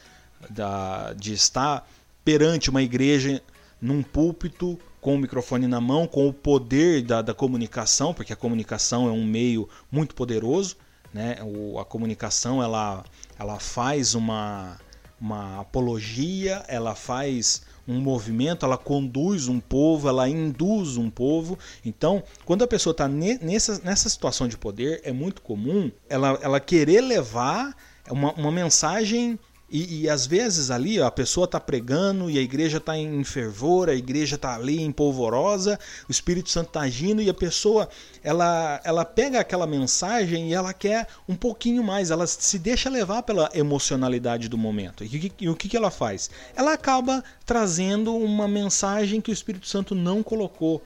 da, 0.50 1.12
de 1.12 1.32
estar 1.32 1.88
perante 2.24 2.70
uma 2.70 2.82
igreja 2.82 3.42
num 3.80 4.02
púlpito 4.02 4.78
com 5.00 5.16
o 5.16 5.18
microfone 5.18 5.66
na 5.66 5.80
mão, 5.80 6.06
com 6.06 6.26
o 6.26 6.32
poder 6.32 7.02
da, 7.02 7.20
da 7.20 7.34
comunicação, 7.34 8.14
porque 8.14 8.32
a 8.32 8.36
comunicação 8.36 9.06
é 9.06 9.10
um 9.10 9.24
meio 9.24 9.68
muito 9.92 10.14
poderoso, 10.14 10.76
né? 11.12 11.36
O, 11.42 11.78
a 11.78 11.84
comunicação 11.84 12.62
ela, 12.62 13.04
ela 13.38 13.60
faz 13.60 14.14
uma, 14.14 14.78
uma 15.20 15.60
apologia, 15.60 16.64
ela 16.66 16.94
faz 16.94 17.62
um 17.86 18.00
movimento, 18.00 18.64
ela 18.64 18.78
conduz 18.78 19.46
um 19.46 19.60
povo, 19.60 20.08
ela 20.08 20.26
induz 20.28 20.96
um 20.96 21.10
povo. 21.10 21.58
Então, 21.84 22.22
quando 22.44 22.64
a 22.64 22.66
pessoa 22.66 22.92
está 22.92 23.06
nessa, 23.06 23.80
nessa 23.84 24.08
situação 24.08 24.48
de 24.48 24.56
poder, 24.56 25.02
é 25.04 25.12
muito 25.12 25.42
comum 25.42 25.90
ela, 26.08 26.38
ela 26.40 26.60
querer 26.60 27.02
levar 27.02 27.76
uma, 28.10 28.32
uma 28.32 28.50
mensagem 28.50 29.38
e, 29.74 30.02
e, 30.02 30.08
às 30.08 30.24
vezes 30.24 30.70
ali 30.70 31.00
ó, 31.00 31.06
a 31.06 31.10
pessoa 31.10 31.46
está 31.46 31.58
pregando 31.58 32.30
e 32.30 32.38
a 32.38 32.40
igreja 32.40 32.78
está 32.78 32.96
em 32.96 33.24
fervor, 33.24 33.88
a 33.88 33.94
igreja 33.94 34.36
está 34.36 34.54
ali 34.54 34.80
em 34.80 34.92
polvorosa, 34.92 35.76
o 36.08 36.12
Espírito 36.12 36.48
Santo 36.48 36.68
está 36.68 36.82
agindo 36.82 37.20
e 37.20 37.28
a 37.28 37.34
pessoa 37.34 37.88
ela, 38.22 38.80
ela 38.84 39.04
pega 39.04 39.40
aquela 39.40 39.66
mensagem 39.66 40.50
e 40.50 40.54
ela 40.54 40.72
quer 40.72 41.08
um 41.28 41.34
pouquinho 41.34 41.82
mais, 41.82 42.12
ela 42.12 42.24
se 42.24 42.56
deixa 42.56 42.88
levar 42.88 43.24
pela 43.24 43.50
emocionalidade 43.52 44.48
do 44.48 44.56
momento. 44.56 45.02
E, 45.02 45.32
e 45.40 45.48
o 45.48 45.56
que, 45.56 45.68
que 45.68 45.76
ela 45.76 45.90
faz? 45.90 46.30
Ela 46.54 46.74
acaba 46.74 47.24
trazendo 47.44 48.14
uma 48.14 48.46
mensagem 48.46 49.20
que 49.20 49.32
o 49.32 49.34
Espírito 49.34 49.66
Santo 49.66 49.92
não 49.92 50.22
colocou 50.22 50.80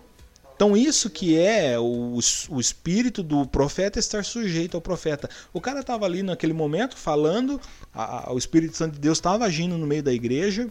então, 0.58 0.76
isso 0.76 1.08
que 1.08 1.38
é 1.38 1.78
o, 1.78 2.18
o 2.48 2.60
espírito 2.60 3.22
do 3.22 3.46
profeta 3.46 4.00
estar 4.00 4.24
sujeito 4.24 4.76
ao 4.76 4.80
profeta. 4.80 5.30
O 5.52 5.60
cara 5.60 5.78
estava 5.78 6.04
ali 6.04 6.20
naquele 6.20 6.52
momento 6.52 6.96
falando, 6.96 7.60
a, 7.94 8.28
a, 8.28 8.32
o 8.32 8.38
Espírito 8.38 8.76
Santo 8.76 8.94
de 8.94 8.98
Deus 8.98 9.18
estava 9.18 9.44
agindo 9.44 9.78
no 9.78 9.86
meio 9.86 10.02
da 10.02 10.12
igreja, 10.12 10.68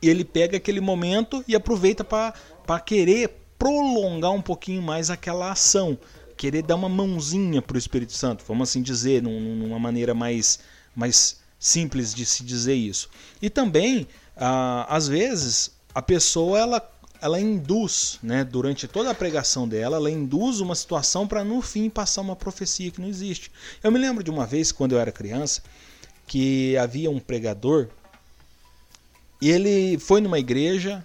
e 0.00 0.08
ele 0.08 0.24
pega 0.24 0.56
aquele 0.56 0.80
momento 0.80 1.44
e 1.46 1.54
aproveita 1.54 2.02
para 2.02 2.80
querer 2.80 3.36
prolongar 3.58 4.32
um 4.32 4.40
pouquinho 4.40 4.80
mais 4.80 5.10
aquela 5.10 5.52
ação, 5.52 5.98
querer 6.34 6.62
dar 6.62 6.76
uma 6.76 6.88
mãozinha 6.88 7.60
para 7.60 7.74
o 7.74 7.78
Espírito 7.78 8.14
Santo, 8.14 8.42
vamos 8.48 8.70
assim 8.70 8.80
dizer, 8.80 9.22
num, 9.22 9.54
numa 9.54 9.78
maneira 9.78 10.14
mais, 10.14 10.60
mais 10.96 11.40
simples 11.58 12.14
de 12.14 12.24
se 12.24 12.42
dizer 12.42 12.74
isso. 12.74 13.10
E 13.42 13.50
também, 13.50 14.08
ah, 14.34 14.86
às 14.88 15.06
vezes, 15.06 15.72
a 15.94 16.00
pessoa 16.00 16.58
ela 16.58 16.93
ela 17.24 17.40
induz, 17.40 18.18
né, 18.22 18.44
durante 18.44 18.86
toda 18.86 19.10
a 19.10 19.14
pregação 19.14 19.66
dela, 19.66 19.96
ela 19.96 20.10
induz 20.10 20.60
uma 20.60 20.74
situação 20.74 21.26
para 21.26 21.42
no 21.42 21.62
fim 21.62 21.88
passar 21.88 22.20
uma 22.20 22.36
profecia 22.36 22.90
que 22.90 23.00
não 23.00 23.08
existe. 23.08 23.50
Eu 23.82 23.90
me 23.90 23.98
lembro 23.98 24.22
de 24.22 24.30
uma 24.30 24.44
vez, 24.44 24.70
quando 24.70 24.92
eu 24.92 24.98
era 24.98 25.10
criança, 25.10 25.62
que 26.26 26.76
havia 26.76 27.10
um 27.10 27.18
pregador 27.18 27.88
e 29.40 29.50
ele 29.50 29.98
foi 29.98 30.20
numa 30.20 30.38
igreja 30.38 31.02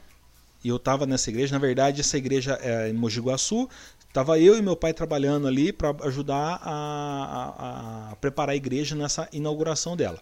e 0.62 0.68
eu 0.68 0.76
estava 0.76 1.06
nessa 1.06 1.30
igreja. 1.30 1.54
Na 1.54 1.58
verdade, 1.58 2.02
essa 2.02 2.18
igreja 2.18 2.60
é 2.62 2.90
em 2.90 2.94
Mogi 2.94 3.22
Guaçu. 3.22 3.70
Estava 4.06 4.38
eu 4.38 4.58
e 4.58 4.62
meu 4.62 4.76
pai 4.76 4.94
trabalhando 4.94 5.48
ali 5.48 5.72
para 5.72 5.96
ajudar 6.04 6.60
a, 6.62 8.10
a, 8.10 8.12
a 8.12 8.16
preparar 8.18 8.52
a 8.52 8.58
igreja 8.58 8.94
nessa 8.94 9.30
inauguração 9.32 9.96
dela. 9.96 10.22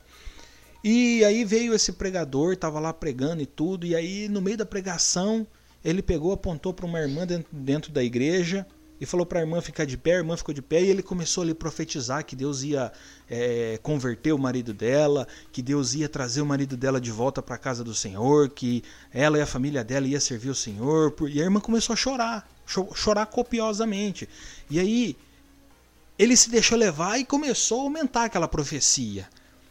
E 0.84 1.26
aí 1.26 1.44
veio 1.44 1.74
esse 1.74 1.94
pregador, 1.94 2.54
estava 2.54 2.80
lá 2.80 2.94
pregando 2.94 3.42
e 3.42 3.48
tudo, 3.48 3.84
e 3.84 3.96
aí 3.96 4.30
no 4.30 4.42
meio 4.42 4.58
da 4.58 4.66
pregação 4.66 5.48
ele 5.84 6.02
pegou, 6.02 6.32
apontou 6.32 6.74
para 6.74 6.86
uma 6.86 7.00
irmã 7.00 7.26
dentro, 7.26 7.48
dentro 7.52 7.92
da 7.92 8.04
igreja 8.04 8.66
e 9.00 9.06
falou 9.06 9.26
para 9.26 9.40
a 9.40 9.42
irmã 9.42 9.62
ficar 9.62 9.86
de 9.86 9.98
pé. 9.98 10.16
A 10.16 10.18
irmã 10.18 10.36
ficou 10.36 10.54
de 10.54 10.62
pé 10.62 10.82
e 10.82 10.90
ele 10.90 11.04
começou 11.04 11.48
a 11.48 11.56
profetizar 11.56 12.26
que 12.26 12.36
Deus 12.36 12.63
ia 12.63 12.92
é, 13.30 13.80
converter 13.82 14.34
o 14.34 14.40
marido 14.40 14.74
dela, 14.74 15.28
que 15.52 15.62
Deus 15.62 15.94
ia 15.94 16.10
trazer 16.10 16.42
o 16.42 16.46
marido 16.46 16.76
dela 16.76 17.00
de 17.00 17.12
volta 17.12 17.42
para 17.42 17.56
a 17.56 17.60
casa 17.60 17.84
do 17.84 17.94
Senhor, 17.94 18.50
que 18.50 18.84
ela 19.13 19.38
e 19.38 19.42
a 19.42 19.46
família 19.46 19.84
dela 19.84 20.08
ia 20.08 20.20
servir 20.20 20.50
o 20.50 20.56
Senhor. 20.56 21.13
E 21.30 21.40
a 21.40 21.44
irmã 21.44 21.60
começou 21.60 21.94
a 21.94 21.98
chorar. 21.98 22.50
chorar 22.96 23.26
copiosamente. 23.28 24.28
E 24.70 24.80
aí 24.80 25.16
ele 26.18 26.36
se 26.36 26.50
deixou 26.50 26.78
levar 26.78 27.20
e 27.20 27.26
começou 27.26 27.82
a 27.82 27.84
aumentar 27.84 28.26
aquela 28.26 28.48
profecia. 28.48 29.30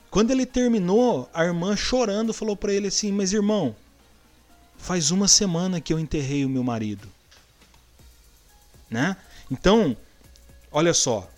Quando 0.09 0.31
ele 0.31 0.47
terminou, 0.47 1.29
a 1.35 1.45
irmã 1.45 1.77
chorando 1.77 2.33
falou 2.33 2.57
para 2.57 2.73
ele 2.73 2.87
assim: 2.87 3.11
Mas 3.11 3.33
irmão, 3.33 3.75
faz 4.79 5.11
uma 5.11 5.29
semana 5.29 5.81
que 5.81 5.93
eu 5.93 5.99
enterrei 5.99 6.45
o 6.45 6.49
meu 6.49 6.63
marido. 6.63 7.09
Né? 8.91 9.17
Então, 9.51 9.97
olha 10.71 10.95
só, 10.95 11.29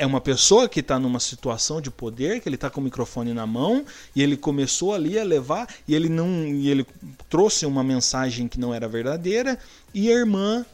é 0.00 0.06
uma 0.06 0.20
pessoa 0.20 0.68
que 0.68 0.80
está 0.80 0.98
numa 0.98 1.20
situação 1.20 1.80
de 1.80 1.90
poder, 1.90 2.40
que 2.40 2.48
ele 2.48 2.56
está 2.56 2.70
com 2.70 2.80
o 2.80 2.84
microfone 2.84 3.34
na 3.34 3.46
mão 3.46 3.84
e 4.16 4.22
ele 4.22 4.36
começou 4.36 4.94
ali 4.94 5.18
a 5.18 5.24
levar 5.24 5.68
e 5.86 5.94
ele 5.94 6.08
não, 6.08 6.46
e 6.46 6.70
ele 6.70 6.86
trouxe 7.28 7.66
uma 7.66 7.84
mensagem 7.84 8.48
que 8.48 8.58
não 8.58 8.72
era 8.72 8.88
verdadeira 8.88 9.58
e 9.92 10.10
a 10.10 10.14
irmã 10.14 10.64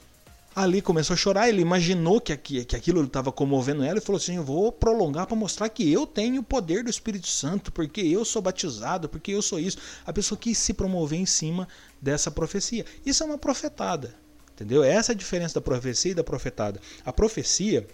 ali 0.56 0.80
começou 0.80 1.12
a 1.12 1.16
chorar. 1.16 1.48
Ele 1.50 1.60
imaginou 1.60 2.18
que, 2.18 2.32
aqui, 2.32 2.64
que 2.64 2.74
aquilo 2.74 3.04
estava 3.04 3.30
comovendo 3.30 3.84
ela 3.84 3.98
e 3.98 4.00
falou 4.00 4.16
assim: 4.16 4.36
Eu 4.36 4.42
vou 4.42 4.72
prolongar 4.72 5.26
para 5.26 5.36
mostrar 5.36 5.68
que 5.68 5.92
eu 5.92 6.06
tenho 6.06 6.40
o 6.40 6.44
poder 6.44 6.82
do 6.82 6.88
Espírito 6.88 7.28
Santo, 7.28 7.70
porque 7.70 8.00
eu 8.00 8.24
sou 8.24 8.40
batizado, 8.40 9.08
porque 9.08 9.32
eu 9.32 9.42
sou 9.42 9.60
isso. 9.60 9.76
A 10.06 10.12
pessoa 10.12 10.38
quis 10.38 10.56
se 10.56 10.72
promover 10.72 11.18
em 11.18 11.26
cima 11.26 11.68
dessa 12.00 12.30
profecia. 12.30 12.86
Isso 13.04 13.22
é 13.22 13.26
uma 13.26 13.38
profetada. 13.38 14.14
Entendeu? 14.54 14.82
Essa 14.82 15.12
é 15.12 15.14
a 15.14 15.16
diferença 15.16 15.56
da 15.56 15.60
profecia 15.60 16.12
e 16.12 16.14
da 16.14 16.24
profetada. 16.24 16.80
A 17.04 17.12
profecia 17.12 17.86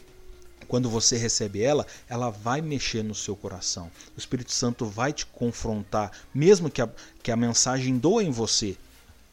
quando 0.68 0.88
você 0.88 1.16
recebe 1.16 1.60
ela, 1.60 1.84
ela 2.08 2.30
vai 2.30 2.62
mexer 2.62 3.02
no 3.02 3.14
seu 3.14 3.36
coração. 3.36 3.90
O 4.16 4.18
Espírito 4.18 4.52
Santo 4.52 4.86
vai 4.86 5.12
te 5.12 5.26
confrontar, 5.26 6.12
mesmo 6.32 6.70
que 6.70 6.80
a, 6.80 6.88
que 7.22 7.32
a 7.32 7.36
mensagem 7.36 7.98
doa 7.98 8.22
em 8.22 8.30
você. 8.30 8.76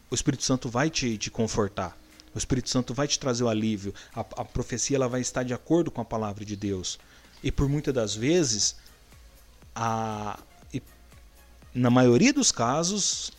O 0.09 0.15
Espírito 0.15 0.43
Santo 0.43 0.67
vai 0.67 0.89
te, 0.89 1.17
te 1.17 1.29
confortar. 1.29 1.95
O 2.33 2.37
Espírito 2.37 2.69
Santo 2.69 2.93
vai 2.93 3.07
te 3.07 3.19
trazer 3.19 3.43
o 3.43 3.49
alívio. 3.49 3.93
A, 4.15 4.21
a 4.21 4.45
profecia 4.45 4.97
ela 4.97 5.07
vai 5.07 5.21
estar 5.21 5.43
de 5.43 5.53
acordo 5.53 5.89
com 5.89 6.01
a 6.01 6.05
palavra 6.05 6.45
de 6.45 6.55
Deus. 6.55 6.99
E 7.43 7.51
por 7.51 7.67
muitas 7.67 7.93
das 7.93 8.15
vezes, 8.15 8.75
a, 9.75 10.39
na 11.73 11.89
maioria 11.89 12.33
dos 12.33 12.51
casos, 12.51 13.31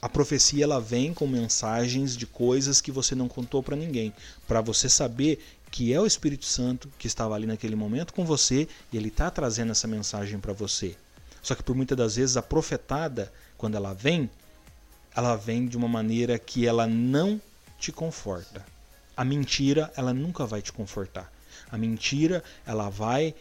a 0.00 0.08
profecia 0.08 0.64
ela 0.64 0.80
vem 0.80 1.14
com 1.14 1.26
mensagens 1.26 2.16
de 2.16 2.26
coisas 2.26 2.80
que 2.80 2.92
você 2.92 3.14
não 3.14 3.28
contou 3.28 3.62
para 3.62 3.74
ninguém, 3.74 4.12
para 4.46 4.60
você 4.60 4.88
saber 4.88 5.42
que 5.70 5.92
é 5.92 6.00
o 6.00 6.06
Espírito 6.06 6.44
Santo 6.44 6.88
que 6.98 7.06
estava 7.06 7.34
ali 7.34 7.46
naquele 7.46 7.74
momento 7.74 8.14
com 8.14 8.24
você 8.24 8.68
e 8.92 8.96
ele 8.96 9.08
está 9.08 9.30
trazendo 9.30 9.72
essa 9.72 9.88
mensagem 9.88 10.38
para 10.38 10.52
você. 10.52 10.96
Só 11.42 11.54
que 11.54 11.62
por 11.62 11.74
muitas 11.74 11.96
das 11.98 12.16
vezes 12.16 12.36
a 12.36 12.42
profetada, 12.42 13.32
quando 13.56 13.74
ela 13.74 13.92
vem, 13.92 14.30
ela 15.16 15.36
vem 15.36 15.66
de 15.66 15.76
uma 15.76 15.88
maneira 15.88 16.38
que 16.38 16.66
ela 16.66 16.86
não 16.86 17.40
te 17.84 17.92
conforta. 17.92 18.64
A 19.14 19.24
mentira, 19.24 19.92
ela 19.94 20.14
nunca 20.14 20.46
vai 20.46 20.62
te 20.62 20.72
confortar. 20.72 21.30
A 21.70 21.76
mentira, 21.76 22.42
ela 22.66 22.88
vai 22.88 23.34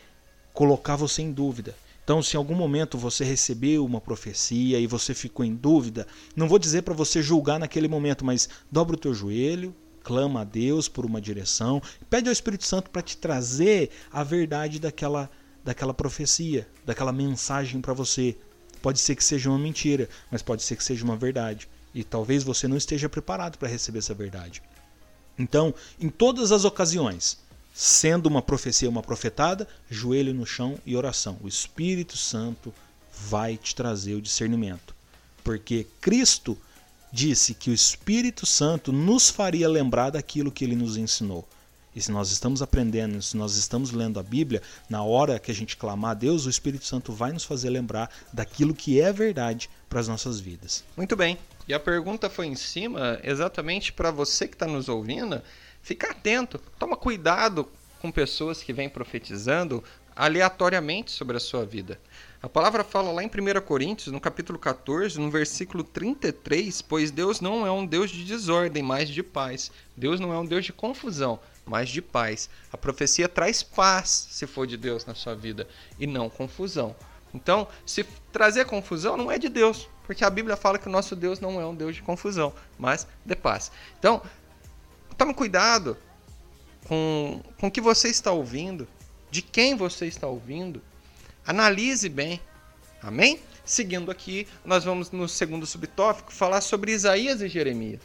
colocar 0.53 0.97
você 0.97 1.21
em 1.21 1.31
dúvida. 1.31 1.73
Então, 2.03 2.21
se 2.21 2.35
em 2.35 2.37
algum 2.37 2.53
momento 2.53 2.97
você 2.97 3.23
recebeu 3.23 3.85
uma 3.85 4.01
profecia 4.01 4.77
e 4.77 4.85
você 4.85 5.13
ficou 5.13 5.45
em 5.45 5.55
dúvida, 5.55 6.05
não 6.35 6.49
vou 6.49 6.59
dizer 6.59 6.81
para 6.81 6.93
você 6.93 7.21
julgar 7.21 7.57
naquele 7.57 7.87
momento, 7.87 8.25
mas 8.25 8.49
dobra 8.69 8.97
o 8.97 8.99
teu 8.99 9.13
joelho, 9.13 9.73
clama 10.03 10.41
a 10.41 10.43
Deus 10.43 10.89
por 10.89 11.05
uma 11.05 11.21
direção, 11.21 11.81
pede 12.09 12.27
ao 12.27 12.33
Espírito 12.33 12.65
Santo 12.65 12.89
para 12.89 13.01
te 13.01 13.15
trazer 13.15 13.89
a 14.11 14.23
verdade 14.23 14.79
daquela 14.79 15.29
daquela 15.63 15.93
profecia, 15.93 16.67
daquela 16.85 17.13
mensagem 17.13 17.79
para 17.79 17.93
você. 17.93 18.35
Pode 18.81 18.99
ser 18.99 19.15
que 19.15 19.23
seja 19.23 19.49
uma 19.49 19.57
mentira, 19.57 20.09
mas 20.29 20.41
pode 20.41 20.61
ser 20.61 20.75
que 20.75 20.83
seja 20.83 21.05
uma 21.05 21.15
verdade. 21.15 21.69
E 21.93 22.03
talvez 22.03 22.43
você 22.43 22.67
não 22.67 22.77
esteja 22.77 23.07
preparado 23.07 23.57
para 23.57 23.69
receber 23.69 23.99
essa 23.99 24.13
verdade. 24.13 24.61
Então, 25.37 25.73
em 25.99 26.09
todas 26.09 26.51
as 26.51 26.65
ocasiões, 26.65 27.37
sendo 27.73 28.27
uma 28.27 28.41
profecia 28.41 28.89
uma 28.89 29.01
profetada, 29.01 29.67
joelho 29.89 30.33
no 30.33 30.45
chão 30.45 30.77
e 30.85 30.95
oração. 30.95 31.37
O 31.41 31.47
Espírito 31.47 32.15
Santo 32.15 32.73
vai 33.27 33.57
te 33.57 33.75
trazer 33.75 34.13
o 34.13 34.21
discernimento. 34.21 34.95
Porque 35.43 35.87
Cristo 35.99 36.57
disse 37.11 37.53
que 37.53 37.69
o 37.69 37.73
Espírito 37.73 38.45
Santo 38.45 38.91
nos 38.91 39.29
faria 39.29 39.67
lembrar 39.67 40.11
daquilo 40.11 40.51
que 40.51 40.63
ele 40.63 40.75
nos 40.75 40.97
ensinou. 40.97 41.47
E 41.95 42.01
se 42.01 42.11
nós 42.11 42.31
estamos 42.31 42.61
aprendendo, 42.61 43.21
se 43.21 43.37
nós 43.37 43.55
estamos 43.55 43.91
lendo 43.91 44.19
a 44.19 44.23
Bíblia, 44.23 44.61
na 44.89 45.03
hora 45.03 45.39
que 45.39 45.51
a 45.51 45.53
gente 45.53 45.77
clamar 45.77 46.11
a 46.11 46.15
Deus, 46.15 46.45
o 46.45 46.49
Espírito 46.49 46.85
Santo 46.85 47.13
vai 47.13 47.31
nos 47.31 47.43
fazer 47.43 47.69
lembrar 47.69 48.09
daquilo 48.31 48.73
que 48.73 48.99
é 48.99 49.13
verdade 49.13 49.69
para 49.89 49.99
as 49.99 50.07
nossas 50.07 50.39
vidas. 50.39 50.83
Muito 50.97 51.15
bem. 51.15 51.37
E 51.67 51.73
a 51.73 51.79
pergunta 51.79 52.29
foi 52.29 52.47
em 52.47 52.55
cima 52.55 53.19
exatamente 53.23 53.93
para 53.93 54.11
você 54.11 54.47
que 54.47 54.55
está 54.55 54.67
nos 54.67 54.89
ouvindo, 54.89 55.41
ficar 55.81 56.11
atento, 56.11 56.59
toma 56.79 56.97
cuidado 56.97 57.67
com 58.01 58.11
pessoas 58.11 58.61
que 58.61 58.73
vêm 58.73 58.89
profetizando 58.89 59.83
aleatoriamente 60.15 61.11
sobre 61.11 61.37
a 61.37 61.39
sua 61.39 61.65
vida. 61.65 61.99
A 62.41 62.49
palavra 62.49 62.83
fala 62.83 63.11
lá 63.11 63.23
em 63.23 63.27
1 63.27 63.61
Coríntios, 63.61 64.11
no 64.11 64.19
capítulo 64.19 64.59
14, 64.59 65.19
no 65.19 65.31
versículo 65.31 65.83
33, 65.83 66.81
pois 66.81 67.09
Deus 67.09 67.39
não 67.39 67.65
é 67.65 67.71
um 67.71 67.85
Deus 67.85 68.11
de 68.11 68.25
desordem, 68.25 68.83
mas 68.83 69.07
de 69.07 69.23
paz. 69.23 69.71
Deus 69.95 70.19
não 70.19 70.33
é 70.33 70.37
um 70.37 70.45
Deus 70.45 70.65
de 70.65 70.73
confusão, 70.73 71.39
mas 71.65 71.89
de 71.89 72.01
paz. 72.01 72.49
A 72.71 72.77
profecia 72.77 73.27
traz 73.29 73.63
paz, 73.63 74.27
se 74.31 74.45
for 74.45 74.67
de 74.67 74.77
Deus 74.77 75.05
na 75.05 75.15
sua 75.15 75.35
vida, 75.35 75.67
e 75.99 76.05
não 76.05 76.29
confusão. 76.29 76.95
Então, 77.33 77.67
se 77.85 78.03
trazer 78.31 78.65
confusão 78.65 79.17
não 79.17 79.31
é 79.31 79.39
de 79.39 79.49
Deus, 79.49 79.89
porque 80.05 80.23
a 80.23 80.29
Bíblia 80.29 80.55
fala 80.55 80.77
que 80.77 80.87
o 80.87 80.91
nosso 80.91 81.15
Deus 81.15 81.39
não 81.39 81.59
é 81.59 81.65
um 81.65 81.73
Deus 81.73 81.95
de 81.95 82.01
confusão, 82.01 82.53
mas 82.77 83.07
de 83.25 83.35
paz. 83.35 83.71
Então, 83.97 84.21
tome 85.17 85.33
cuidado 85.33 85.97
com, 86.87 87.41
com 87.59 87.67
o 87.67 87.71
que 87.71 87.81
você 87.81 88.09
está 88.09 88.31
ouvindo, 88.31 88.87
de 89.31 89.41
quem 89.41 89.75
você 89.75 90.05
está 90.05 90.27
ouvindo. 90.27 90.81
Analise 91.45 92.07
bem. 92.07 92.39
Amém? 93.01 93.39
Seguindo 93.65 94.11
aqui, 94.11 94.47
nós 94.63 94.83
vamos 94.83 95.09
no 95.11 95.27
segundo 95.27 95.65
subtópico 95.65 96.31
falar 96.31 96.61
sobre 96.61 96.91
Isaías 96.91 97.41
e 97.41 97.47
Jeremias. 97.47 98.01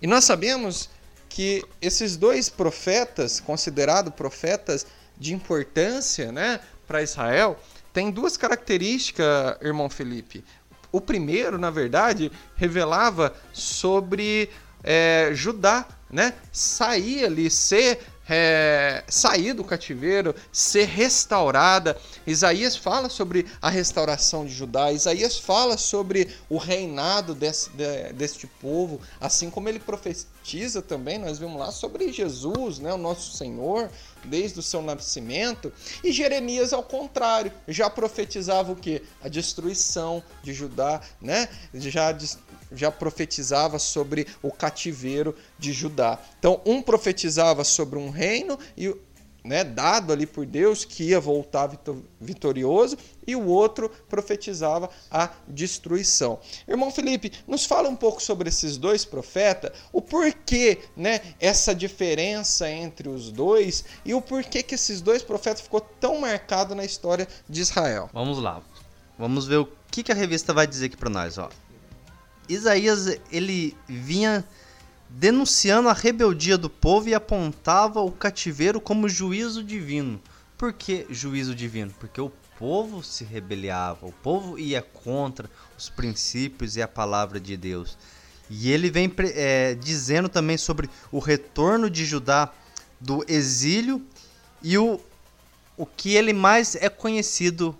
E 0.00 0.06
nós 0.06 0.24
sabemos 0.24 0.90
que 1.28 1.64
esses 1.80 2.16
dois 2.16 2.48
profetas, 2.48 3.40
considerados 3.40 4.12
profetas 4.14 4.86
de 5.16 5.34
importância 5.34 6.32
né, 6.32 6.60
para 6.86 7.02
Israel, 7.02 7.58
têm 7.92 8.10
duas 8.10 8.36
características, 8.36 9.56
irmão 9.60 9.90
Felipe. 9.90 10.44
O 10.90 11.00
primeiro, 11.00 11.58
na 11.58 11.70
verdade, 11.70 12.32
revelava 12.56 13.34
sobre 13.52 14.48
é, 14.82 15.30
Judá, 15.34 15.86
né? 16.10 16.34
Sair 16.50 17.24
ali, 17.24 17.50
ser 17.50 18.00
é, 18.28 19.02
sair 19.08 19.52
do 19.52 19.64
cativeiro, 19.64 20.34
ser 20.52 20.86
restaurada. 20.86 21.96
Isaías 22.26 22.76
fala 22.76 23.08
sobre 23.08 23.46
a 23.60 23.70
restauração 23.70 24.44
de 24.44 24.52
Judá, 24.52 24.92
Isaías 24.92 25.38
fala 25.38 25.76
sobre 25.76 26.28
o 26.48 26.58
reinado 26.58 27.34
desse, 27.34 27.70
de, 27.70 28.12
deste 28.12 28.46
povo, 28.46 29.00
assim 29.20 29.50
como 29.50 29.68
ele 29.68 29.78
profetiza 29.78 30.82
também, 30.82 31.18
nós 31.18 31.38
vimos 31.38 31.58
lá 31.58 31.70
sobre 31.70 32.12
Jesus, 32.12 32.78
né, 32.78 32.92
o 32.92 32.98
nosso 32.98 33.36
Senhor, 33.36 33.90
desde 34.24 34.58
o 34.58 34.62
seu 34.62 34.82
nascimento. 34.82 35.72
E 36.02 36.12
Jeremias, 36.12 36.72
ao 36.72 36.82
contrário, 36.82 37.52
já 37.66 37.88
profetizava 37.88 38.72
o 38.72 38.76
que? 38.76 39.02
A 39.22 39.28
destruição 39.28 40.22
de 40.42 40.52
Judá, 40.52 41.00
né? 41.20 41.48
já 41.74 42.12
já 42.72 42.90
profetizava 42.90 43.78
sobre 43.78 44.26
o 44.42 44.50
cativeiro 44.50 45.34
de 45.58 45.72
Judá. 45.72 46.18
Então, 46.38 46.60
um 46.64 46.82
profetizava 46.82 47.64
sobre 47.64 47.98
um 47.98 48.10
reino 48.10 48.58
e 48.76 48.94
né, 49.48 49.64
dado 49.64 50.12
ali 50.12 50.26
por 50.26 50.44
Deus 50.44 50.84
que 50.84 51.04
ia 51.04 51.20
voltar 51.20 51.70
vitorioso, 52.20 52.98
e 53.26 53.36
o 53.36 53.46
outro 53.46 53.90
profetizava 54.08 54.90
a 55.10 55.30
destruição. 55.46 56.38
Irmão 56.66 56.90
Felipe, 56.90 57.32
nos 57.46 57.64
fala 57.64 57.88
um 57.88 57.96
pouco 57.96 58.22
sobre 58.22 58.48
esses 58.48 58.76
dois 58.76 59.04
profetas, 59.04 59.72
o 59.92 60.00
porquê, 60.00 60.78
né, 60.96 61.20
essa 61.40 61.74
diferença 61.74 62.70
entre 62.70 63.08
os 63.08 63.30
dois 63.30 63.84
e 64.04 64.14
o 64.14 64.20
porquê 64.20 64.62
que 64.62 64.74
esses 64.74 65.00
dois 65.00 65.22
profetas 65.22 65.62
ficou 65.62 65.80
tão 65.80 66.20
marcado 66.20 66.74
na 66.74 66.84
história 66.84 67.26
de 67.48 67.60
Israel. 67.60 68.10
Vamos 68.12 68.38
lá. 68.38 68.62
Vamos 69.18 69.46
ver 69.46 69.56
o 69.56 69.68
que, 69.90 70.02
que 70.02 70.12
a 70.12 70.14
revista 70.14 70.52
vai 70.52 70.66
dizer 70.66 70.86
aqui 70.86 70.96
para 70.96 71.10
nós, 71.10 71.38
ó. 71.38 71.48
Isaías 72.48 73.18
ele 73.30 73.76
vinha 73.86 74.44
denunciando 75.08 75.88
a 75.88 75.92
rebeldia 75.92 76.58
do 76.58 76.68
povo 76.68 77.08
e 77.08 77.14
apontava 77.14 78.00
o 78.00 78.10
cativeiro 78.10 78.80
como 78.80 79.08
juízo 79.08 79.62
divino. 79.62 80.20
Por 80.56 80.72
que 80.72 81.06
juízo 81.10 81.54
divino? 81.54 81.94
Porque 81.98 82.20
o 82.20 82.32
povo 82.58 83.02
se 83.02 83.24
rebeliava, 83.24 84.06
o 84.06 84.12
povo 84.12 84.58
ia 84.58 84.82
contra 84.82 85.48
os 85.78 85.88
princípios 85.88 86.76
e 86.76 86.82
a 86.82 86.88
palavra 86.88 87.38
de 87.38 87.56
Deus. 87.56 87.96
E 88.50 88.70
ele 88.70 88.90
vem 88.90 89.12
é, 89.34 89.74
dizendo 89.74 90.28
também 90.28 90.56
sobre 90.56 90.90
o 91.12 91.18
retorno 91.18 91.88
de 91.88 92.04
Judá 92.04 92.52
do 93.00 93.24
exílio 93.28 94.02
e 94.62 94.76
o, 94.76 95.00
o 95.76 95.86
que 95.86 96.14
ele 96.14 96.32
mais 96.32 96.74
é 96.74 96.88
conhecido, 96.88 97.76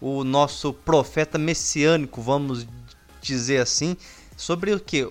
o 0.00 0.22
nosso 0.22 0.72
profeta 0.72 1.38
messiânico, 1.38 2.20
vamos 2.20 2.66
dizer 3.28 3.60
assim, 3.60 3.96
sobre 4.36 4.72
o 4.74 4.80
que? 4.80 5.08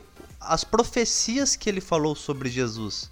as 0.48 0.64
profecias 0.64 1.56
que 1.56 1.70
ele 1.70 1.82
falou 1.82 2.16
sobre 2.16 2.50
Jesus. 2.50 3.12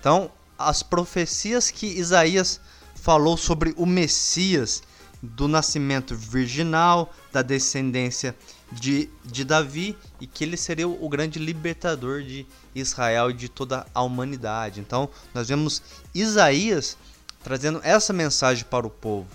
Então, 0.00 0.30
as 0.58 0.82
profecias 0.82 1.70
que 1.70 1.86
Isaías 1.86 2.60
falou 2.96 3.36
sobre 3.36 3.72
o 3.76 3.86
Messias, 3.86 4.82
do 5.22 5.48
nascimento 5.48 6.14
virginal, 6.14 7.12
da 7.32 7.42
descendência 7.42 8.36
de, 8.70 9.08
de 9.24 9.44
Davi 9.44 9.96
e 10.20 10.26
que 10.26 10.44
ele 10.44 10.56
seria 10.56 10.88
o 10.88 11.08
grande 11.08 11.38
libertador 11.38 12.22
de 12.22 12.46
Israel 12.74 13.30
e 13.30 13.34
de 13.34 13.48
toda 13.48 13.86
a 13.94 14.02
humanidade. 14.02 14.80
Então, 14.80 15.08
nós 15.34 15.48
vemos 15.48 15.82
Isaías 16.14 16.96
trazendo 17.42 17.80
essa 17.82 18.12
mensagem 18.12 18.64
para 18.64 18.86
o 18.86 18.90
povo. 18.90 19.28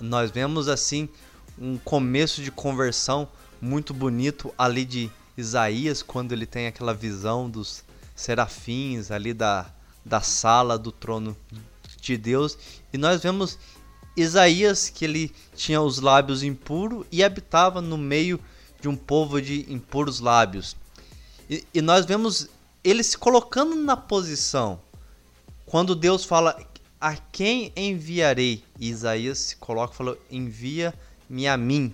Nós 0.00 0.30
vemos 0.30 0.68
assim 0.68 1.08
um 1.58 1.78
começo 1.78 2.42
de 2.42 2.50
conversão 2.50 3.28
muito 3.60 3.92
bonito 3.94 4.52
ali 4.56 4.84
de 4.84 5.10
Isaías, 5.36 6.02
quando 6.02 6.32
ele 6.32 6.46
tem 6.46 6.66
aquela 6.66 6.94
visão 6.94 7.48
dos 7.48 7.84
serafins 8.14 9.10
ali 9.10 9.34
da, 9.34 9.66
da 10.04 10.20
sala 10.20 10.78
do 10.78 10.90
trono 10.90 11.36
de 12.00 12.16
Deus. 12.16 12.56
E 12.92 12.98
nós 12.98 13.22
vemos 13.22 13.58
Isaías 14.16 14.88
que 14.88 15.04
ele 15.04 15.34
tinha 15.54 15.80
os 15.80 16.00
lábios 16.00 16.42
impuros 16.42 17.06
e 17.12 17.22
habitava 17.22 17.80
no 17.80 17.98
meio 17.98 18.40
de 18.80 18.88
um 18.88 18.96
povo 18.96 19.40
de 19.40 19.70
impuros 19.72 20.20
lábios. 20.20 20.76
E, 21.50 21.64
e 21.74 21.82
nós 21.82 22.06
vemos 22.06 22.48
ele 22.82 23.02
se 23.02 23.18
colocando 23.18 23.74
na 23.74 23.96
posição 23.96 24.80
quando 25.66 25.96
Deus 25.96 26.24
fala 26.24 26.56
a 27.00 27.16
quem 27.16 27.72
enviarei? 27.76 28.62
E 28.78 28.88
Isaías 28.88 29.38
se 29.38 29.56
coloca 29.56 29.92
e 29.92 29.96
falou: 29.96 30.18
envia-me 30.30 31.48
a 31.48 31.56
mim. 31.56 31.92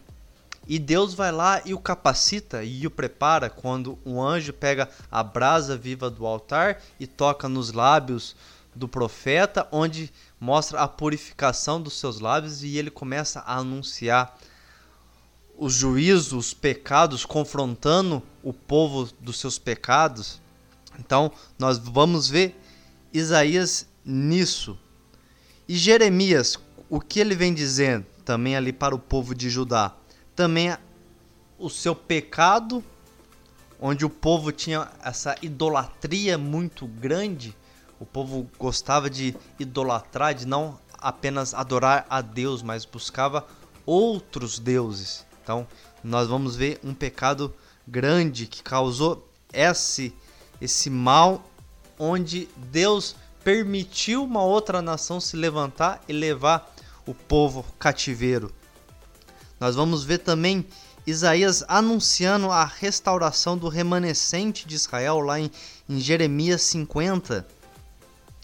E 0.66 0.78
Deus 0.78 1.12
vai 1.14 1.32
lá 1.32 1.60
e 1.64 1.74
o 1.74 1.78
capacita 1.78 2.62
e 2.62 2.86
o 2.86 2.90
prepara 2.90 3.50
quando 3.50 3.98
um 4.06 4.22
anjo 4.22 4.52
pega 4.52 4.88
a 5.10 5.22
brasa 5.22 5.76
viva 5.76 6.08
do 6.08 6.24
altar 6.24 6.80
e 7.00 7.06
toca 7.06 7.48
nos 7.48 7.72
lábios 7.72 8.36
do 8.74 8.88
profeta, 8.88 9.66
onde 9.72 10.12
mostra 10.40 10.80
a 10.80 10.88
purificação 10.88 11.80
dos 11.80 11.98
seus 11.98 12.20
lábios 12.20 12.62
e 12.62 12.78
ele 12.78 12.90
começa 12.90 13.40
a 13.40 13.56
anunciar 13.56 14.38
os 15.58 15.74
juízos, 15.74 16.32
os 16.32 16.54
pecados, 16.54 17.26
confrontando 17.26 18.22
o 18.42 18.52
povo 18.52 19.08
dos 19.20 19.38
seus 19.38 19.58
pecados. 19.58 20.40
Então, 20.98 21.30
nós 21.58 21.78
vamos 21.78 22.28
ver 22.28 22.58
Isaías 23.12 23.86
nisso. 24.04 24.78
E 25.68 25.76
Jeremias, 25.76 26.58
o 26.88 27.00
que 27.00 27.20
ele 27.20 27.34
vem 27.34 27.52
dizendo 27.52 28.06
também 28.24 28.56
ali 28.56 28.72
para 28.72 28.94
o 28.94 28.98
povo 28.98 29.34
de 29.34 29.50
Judá? 29.50 29.94
Também 30.42 30.76
o 31.56 31.70
seu 31.70 31.94
pecado, 31.94 32.82
onde 33.80 34.04
o 34.04 34.10
povo 34.10 34.50
tinha 34.50 34.90
essa 35.00 35.36
idolatria 35.40 36.36
muito 36.36 36.84
grande, 36.84 37.56
o 38.00 38.04
povo 38.04 38.50
gostava 38.58 39.08
de 39.08 39.36
idolatrar, 39.56 40.34
de 40.34 40.44
não 40.44 40.80
apenas 40.98 41.54
adorar 41.54 42.06
a 42.10 42.20
Deus, 42.20 42.60
mas 42.60 42.84
buscava 42.84 43.46
outros 43.86 44.58
deuses. 44.58 45.24
Então, 45.40 45.64
nós 46.02 46.26
vamos 46.26 46.56
ver 46.56 46.80
um 46.82 46.92
pecado 46.92 47.54
grande 47.86 48.48
que 48.48 48.64
causou 48.64 49.30
esse 49.52 50.12
esse 50.60 50.90
mal 50.90 51.48
onde 51.96 52.48
Deus 52.56 53.14
permitiu 53.44 54.24
uma 54.24 54.42
outra 54.42 54.82
nação 54.82 55.20
se 55.20 55.36
levantar 55.36 56.02
e 56.08 56.12
levar 56.12 56.68
o 57.06 57.14
povo 57.14 57.64
cativeiro. 57.78 58.52
Nós 59.62 59.76
vamos 59.76 60.02
ver 60.02 60.18
também 60.18 60.66
Isaías 61.06 61.62
anunciando 61.68 62.50
a 62.50 62.64
restauração 62.64 63.56
do 63.56 63.68
remanescente 63.68 64.66
de 64.66 64.74
Israel 64.74 65.20
lá 65.20 65.38
em, 65.38 65.48
em 65.88 66.00
Jeremias 66.00 66.62
50. 66.62 67.46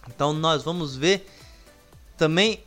Então 0.07 0.33
nós 0.33 0.63
vamos 0.63 0.95
ver 0.95 1.29
também 2.17 2.63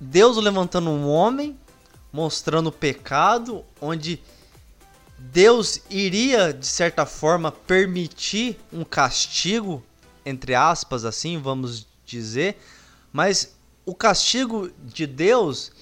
Deus 0.00 0.36
levantando 0.36 0.90
um 0.90 1.08
homem, 1.08 1.58
mostrando 2.12 2.68
o 2.68 2.72
pecado, 2.72 3.64
onde 3.80 4.22
Deus 5.18 5.80
iria 5.90 6.52
de 6.54 6.68
certa 6.68 7.04
forma 7.04 7.50
permitir 7.50 8.60
um 8.72 8.84
castigo 8.84 9.82
entre 10.24 10.54
aspas 10.54 11.04
assim, 11.04 11.36
vamos 11.36 11.84
dizer, 12.06 12.62
mas 13.12 13.56
o 13.84 13.92
castigo 13.92 14.70
de 14.78 15.04
Deus, 15.04 15.72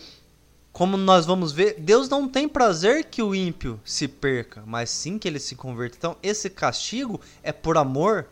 como 0.72 0.96
nós 0.96 1.26
vamos 1.26 1.52
ver, 1.52 1.80
Deus 1.80 2.08
não 2.08 2.28
tem 2.28 2.48
prazer 2.48 3.04
que 3.04 3.22
o 3.22 3.34
ímpio 3.34 3.80
se 3.84 4.06
perca, 4.06 4.62
mas 4.66 4.90
sim 4.90 5.18
que 5.18 5.26
ele 5.26 5.40
se 5.40 5.56
converta. 5.56 5.96
Então, 5.96 6.16
esse 6.22 6.48
castigo 6.48 7.20
é 7.42 7.52
por 7.52 7.76
amor. 7.76 8.26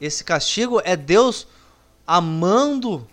Esse 0.00 0.22
castigo 0.22 0.80
é 0.84 0.96
Deus 0.96 1.46
amando 2.06 3.06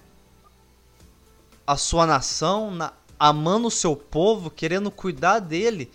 a 1.66 1.76
sua 1.76 2.06
nação, 2.06 2.70
na, 2.70 2.94
amando 3.20 3.68
o 3.68 3.72
seu 3.72 3.96
povo, 3.96 4.50
querendo 4.50 4.92
cuidar 4.92 5.40
dele. 5.40 5.92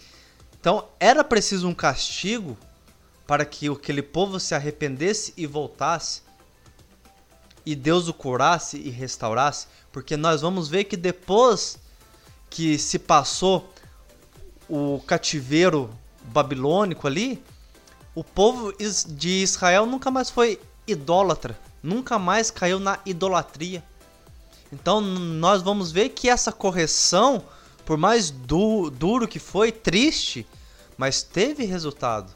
Então, 0.60 0.88
era 0.98 1.22
preciso 1.22 1.68
um 1.68 1.74
castigo 1.74 2.58
para 3.26 3.44
que 3.44 3.68
aquele 3.68 4.02
povo 4.02 4.40
se 4.40 4.54
arrependesse 4.56 5.32
e 5.36 5.46
voltasse, 5.46 6.22
e 7.64 7.76
Deus 7.76 8.08
o 8.08 8.12
curasse 8.12 8.76
e 8.76 8.90
restaurasse, 8.90 9.68
porque 9.92 10.16
nós 10.16 10.40
vamos 10.40 10.68
ver 10.68 10.84
que 10.84 10.96
depois 10.96 11.78
que 12.50 12.76
se 12.76 12.98
passou 12.98 13.72
o 14.68 15.00
cativeiro 15.06 15.88
babilônico 16.24 17.06
ali, 17.06 17.42
o 18.14 18.24
povo 18.24 18.74
de 19.08 19.42
Israel 19.42 19.86
nunca 19.86 20.10
mais 20.10 20.28
foi 20.28 20.60
idólatra, 20.86 21.58
nunca 21.82 22.18
mais 22.18 22.50
caiu 22.50 22.80
na 22.80 22.98
idolatria. 23.06 23.82
Então 24.72 25.00
nós 25.00 25.62
vamos 25.62 25.90
ver 25.92 26.10
que 26.10 26.28
essa 26.28 26.52
correção, 26.52 27.44
por 27.84 27.96
mais 27.96 28.30
du 28.30 28.90
duro 28.90 29.26
que 29.26 29.38
foi, 29.38 29.72
triste, 29.72 30.46
mas 30.98 31.22
teve 31.22 31.64
resultado. 31.64 32.32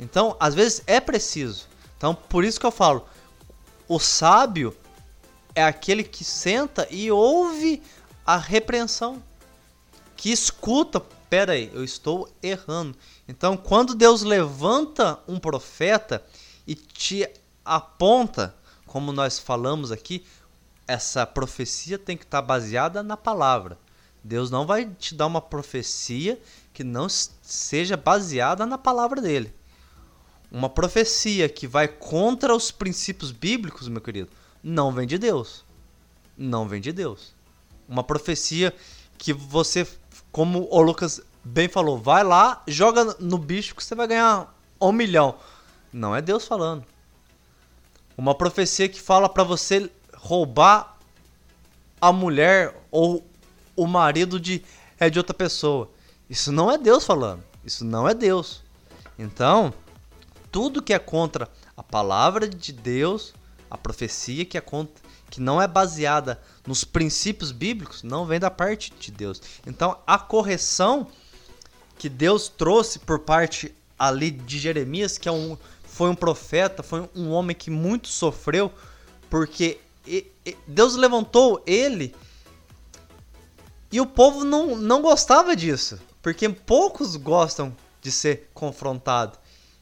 Então, 0.00 0.36
às 0.40 0.54
vezes 0.54 0.82
é 0.86 0.98
preciso. 0.98 1.66
Então, 1.96 2.14
por 2.14 2.42
isso 2.42 2.58
que 2.58 2.66
eu 2.66 2.72
falo, 2.72 3.06
o 3.86 4.00
sábio 4.00 4.76
é 5.54 5.62
aquele 5.62 6.02
que 6.02 6.24
senta 6.24 6.88
e 6.90 7.10
ouve 7.10 7.80
a 8.26 8.36
repreensão, 8.36 9.22
que 10.16 10.30
escuta, 10.30 11.00
pera 11.28 11.52
aí, 11.52 11.70
eu 11.74 11.82
estou 11.82 12.28
errando. 12.42 12.96
Então, 13.26 13.56
quando 13.56 13.94
Deus 13.94 14.22
levanta 14.22 15.18
um 15.26 15.38
profeta 15.38 16.24
e 16.66 16.74
te 16.74 17.28
aponta, 17.64 18.54
como 18.86 19.12
nós 19.12 19.38
falamos 19.38 19.90
aqui, 19.90 20.24
essa 20.86 21.26
profecia 21.26 21.98
tem 21.98 22.16
que 22.16 22.24
estar 22.24 22.42
baseada 22.42 23.02
na 23.02 23.16
palavra. 23.16 23.78
Deus 24.22 24.50
não 24.50 24.66
vai 24.66 24.86
te 24.86 25.14
dar 25.14 25.26
uma 25.26 25.40
profecia 25.40 26.40
que 26.72 26.84
não 26.84 27.08
seja 27.08 27.96
baseada 27.96 28.64
na 28.64 28.78
palavra 28.78 29.20
dele. 29.20 29.52
Uma 30.50 30.68
profecia 30.68 31.48
que 31.48 31.66
vai 31.66 31.88
contra 31.88 32.54
os 32.54 32.70
princípios 32.70 33.32
bíblicos, 33.32 33.88
meu 33.88 34.00
querido, 34.00 34.28
não 34.62 34.92
vem 34.92 35.06
de 35.06 35.18
Deus. 35.18 35.64
Não 36.36 36.68
vem 36.68 36.80
de 36.80 36.92
Deus. 36.92 37.34
Uma 37.88 38.02
profecia 38.02 38.74
que 39.18 39.32
você, 39.32 39.86
como 40.30 40.68
o 40.70 40.80
Lucas 40.82 41.20
bem 41.44 41.68
falou, 41.68 41.98
vai 41.98 42.24
lá, 42.24 42.62
joga 42.66 43.16
no 43.18 43.38
bicho 43.38 43.74
que 43.74 43.84
você 43.84 43.94
vai 43.94 44.06
ganhar 44.06 44.54
um 44.80 44.92
milhão. 44.92 45.36
Não 45.92 46.14
é 46.14 46.22
Deus 46.22 46.46
falando. 46.46 46.84
Uma 48.16 48.34
profecia 48.34 48.88
que 48.88 49.00
fala 49.00 49.28
para 49.28 49.44
você 49.44 49.90
roubar 50.14 50.96
a 52.00 52.12
mulher 52.12 52.74
ou 52.90 53.24
o 53.76 53.86
marido 53.86 54.38
de, 54.38 54.62
é 54.98 55.08
de 55.08 55.18
outra 55.18 55.34
pessoa. 55.34 55.90
Isso 56.28 56.50
não 56.50 56.70
é 56.70 56.78
Deus 56.78 57.04
falando. 57.04 57.42
Isso 57.64 57.84
não 57.84 58.08
é 58.08 58.14
Deus. 58.14 58.62
Então, 59.18 59.72
tudo 60.50 60.82
que 60.82 60.92
é 60.92 60.98
contra 60.98 61.48
a 61.76 61.82
palavra 61.82 62.48
de 62.48 62.72
Deus, 62.72 63.34
a 63.70 63.78
profecia 63.78 64.44
que 64.44 64.58
é 64.58 64.60
contra, 64.60 65.02
que 65.32 65.40
não 65.40 65.62
é 65.62 65.66
baseada 65.66 66.38
nos 66.66 66.84
princípios 66.84 67.52
bíblicos, 67.52 68.02
não 68.02 68.26
vem 68.26 68.38
da 68.38 68.50
parte 68.50 68.92
de 69.00 69.10
Deus. 69.10 69.40
Então, 69.66 69.98
a 70.06 70.18
correção 70.18 71.06
que 71.98 72.06
Deus 72.06 72.48
trouxe 72.48 72.98
por 72.98 73.20
parte 73.20 73.74
ali 73.98 74.30
de 74.30 74.58
Jeremias, 74.58 75.16
que 75.16 75.30
é 75.30 75.32
um, 75.32 75.56
foi 75.84 76.10
um 76.10 76.14
profeta, 76.14 76.82
foi 76.82 77.08
um 77.16 77.30
homem 77.30 77.56
que 77.56 77.70
muito 77.70 78.08
sofreu, 78.08 78.70
porque 79.30 79.80
Deus 80.66 80.96
levantou 80.96 81.62
ele 81.66 82.14
e 83.90 84.02
o 84.02 84.06
povo 84.06 84.44
não, 84.44 84.76
não 84.76 85.00
gostava 85.00 85.56
disso, 85.56 85.98
porque 86.20 86.46
poucos 86.50 87.16
gostam 87.16 87.74
de 88.02 88.12
ser 88.12 88.50
confrontado. 88.52 89.38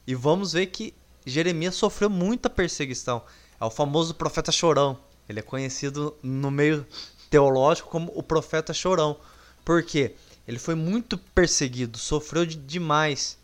E 0.06 0.14
vamos 0.14 0.52
ver 0.52 0.66
que 0.66 0.94
Jeremias 1.26 1.74
sofreu 1.74 2.08
muita 2.08 2.48
perseguição. 2.48 3.24
É 3.60 3.64
o 3.64 3.70
famoso 3.70 4.14
profeta 4.14 4.52
chorão. 4.52 5.09
Ele 5.30 5.38
é 5.38 5.42
conhecido 5.42 6.14
no 6.22 6.50
meio 6.50 6.84
teológico 7.30 7.88
como 7.88 8.10
o 8.16 8.22
profeta 8.22 8.74
chorão. 8.74 9.16
Por 9.64 9.82
quê? 9.84 10.14
Ele 10.46 10.58
foi 10.58 10.74
muito 10.74 11.16
perseguido, 11.16 11.96
sofreu 11.96 12.44
de, 12.44 12.56
demais. 12.56 13.38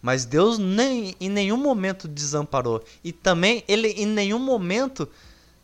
Mas 0.00 0.24
Deus 0.24 0.58
nem, 0.58 1.14
em 1.20 1.28
nenhum 1.28 1.58
momento 1.58 2.08
desamparou. 2.08 2.82
E 3.04 3.12
também 3.12 3.62
ele 3.68 3.88
em 3.88 4.06
nenhum 4.06 4.38
momento 4.38 5.06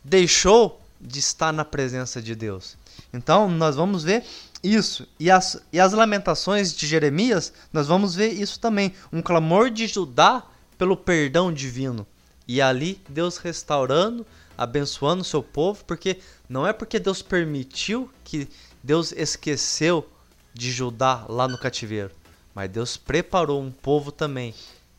deixou 0.04 0.78
de 1.00 1.18
estar 1.18 1.52
na 1.52 1.64
presença 1.64 2.20
de 2.20 2.34
Deus. 2.34 2.76
Então 3.10 3.48
nós 3.48 3.76
vamos 3.76 4.04
ver 4.04 4.22
isso. 4.62 5.08
E 5.18 5.30
as, 5.30 5.58
e 5.72 5.80
as 5.80 5.94
lamentações 5.94 6.74
de 6.74 6.86
Jeremias, 6.86 7.50
nós 7.72 7.86
vamos 7.86 8.14
ver 8.14 8.28
isso 8.28 8.60
também. 8.60 8.92
Um 9.10 9.22
clamor 9.22 9.70
de 9.70 9.86
Judá 9.86 10.44
pelo 10.76 10.98
perdão 10.98 11.50
divino. 11.50 12.06
E 12.46 12.60
ali 12.60 13.00
Deus 13.08 13.38
restaurando, 13.38 14.26
abençoando 14.60 15.22
o 15.22 15.24
seu 15.24 15.42
povo, 15.42 15.82
porque 15.86 16.20
não 16.46 16.66
é 16.66 16.72
porque 16.74 16.98
Deus 16.98 17.22
permitiu 17.22 18.10
que 18.22 18.46
Deus 18.82 19.10
esqueceu 19.10 20.06
de 20.52 20.70
Judá 20.70 21.24
lá 21.30 21.48
no 21.48 21.56
cativeiro, 21.56 22.10
mas 22.54 22.68
Deus 22.68 22.94
preparou 22.98 23.62
um 23.62 23.70
povo 23.70 24.12
também 24.12 24.54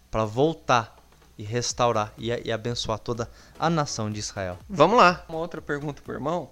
para 0.09 0.25
voltar 0.25 0.97
e 1.37 1.43
restaurar 1.43 2.11
e, 2.17 2.29
e, 2.29 2.51
abençoar 2.51 2.97
toda 2.97 3.29
a 3.59 3.69
nação 3.69 4.11
de 4.11 4.19
Israel. 4.19 4.57
Vamos 4.67 4.97
lá. 4.97 5.23
Uma 5.29 5.37
outra 5.37 5.61
pergunta 5.61 6.01
pro 6.01 6.13
irmão. 6.13 6.49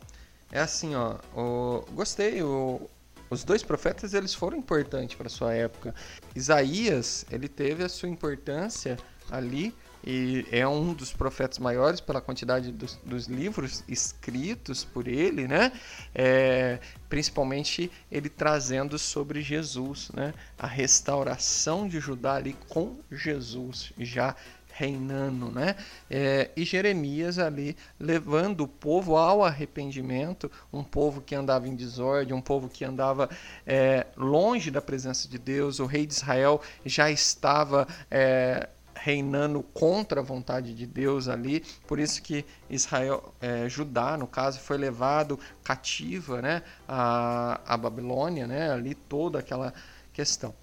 É 0.51 0.59
assim, 0.59 0.93
ó. 0.93 1.15
O, 1.35 1.83
gostei. 1.93 2.43
O, 2.43 2.87
os 3.27 3.43
dois 3.43 3.63
profetas 3.63 4.13
eles 4.13 4.35
foram 4.35 4.55
importantes 4.55 5.15
para 5.15 5.29
sua 5.29 5.53
época. 5.55 5.95
Isaías 6.35 7.25
ele 7.31 7.47
teve 7.47 7.83
a 7.83 7.89
sua 7.89 8.07
importância 8.07 8.97
ali 9.31 9.73
e 10.11 10.43
é 10.51 10.67
um 10.67 10.91
dos 10.91 11.13
profetas 11.13 11.59
maiores 11.59 12.01
pela 12.01 12.19
quantidade 12.19 12.71
dos, 12.71 12.95
dos 13.05 13.27
livros 13.27 13.83
escritos 13.87 14.83
por 14.83 15.07
ele, 15.07 15.47
né? 15.47 15.71
É, 16.15 16.79
principalmente 17.07 17.91
ele 18.11 18.27
trazendo 18.27 18.97
sobre 18.97 19.43
Jesus, 19.43 20.09
né? 20.15 20.33
A 20.57 20.65
restauração 20.65 21.87
de 21.87 21.99
Judá 21.99 22.33
ali 22.35 22.55
com 22.69 22.97
Jesus 23.11 23.93
já 23.99 24.35
reinando, 24.73 25.51
né? 25.51 25.75
É, 26.09 26.49
e 26.57 26.65
Jeremias 26.65 27.37
ali 27.37 27.77
levando 27.99 28.61
o 28.61 28.67
povo 28.67 29.15
ao 29.15 29.43
arrependimento, 29.43 30.49
um 30.73 30.83
povo 30.83 31.21
que 31.21 31.35
andava 31.35 31.67
em 31.67 31.75
desordem, 31.75 32.33
um 32.33 32.41
povo 32.41 32.67
que 32.67 32.83
andava 32.83 33.29
é, 33.67 34.07
longe 34.17 34.71
da 34.71 34.81
presença 34.81 35.27
de 35.27 35.37
Deus. 35.37 35.79
O 35.79 35.85
rei 35.85 36.07
de 36.07 36.13
Israel 36.13 36.61
já 36.83 37.11
estava 37.11 37.87
é, 38.09 38.69
reinando 39.01 39.63
contra 39.63 40.19
a 40.19 40.23
vontade 40.23 40.73
de 40.73 40.85
Deus 40.85 41.27
ali, 41.27 41.63
por 41.87 41.99
isso 41.99 42.21
que 42.21 42.45
Israel, 42.69 43.33
é, 43.39 43.67
Judá, 43.69 44.17
no 44.17 44.27
caso, 44.27 44.59
foi 44.59 44.77
levado 44.77 45.39
cativa, 45.63 46.41
né, 46.41 46.63
a, 46.87 47.61
a 47.65 47.77
Babilônia, 47.77 48.45
né, 48.45 48.71
ali 48.71 48.93
toda 48.93 49.39
aquela 49.39 49.73
questão. 50.13 50.53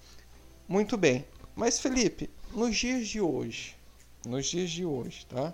Muito 0.67 0.97
bem, 0.97 1.25
mas 1.55 1.79
Felipe, 1.79 2.29
nos 2.51 2.75
dias 2.75 3.07
de 3.07 3.19
hoje, 3.19 3.75
nos 4.25 4.47
dias 4.47 4.69
de 4.69 4.85
hoje, 4.85 5.25
tá? 5.25 5.53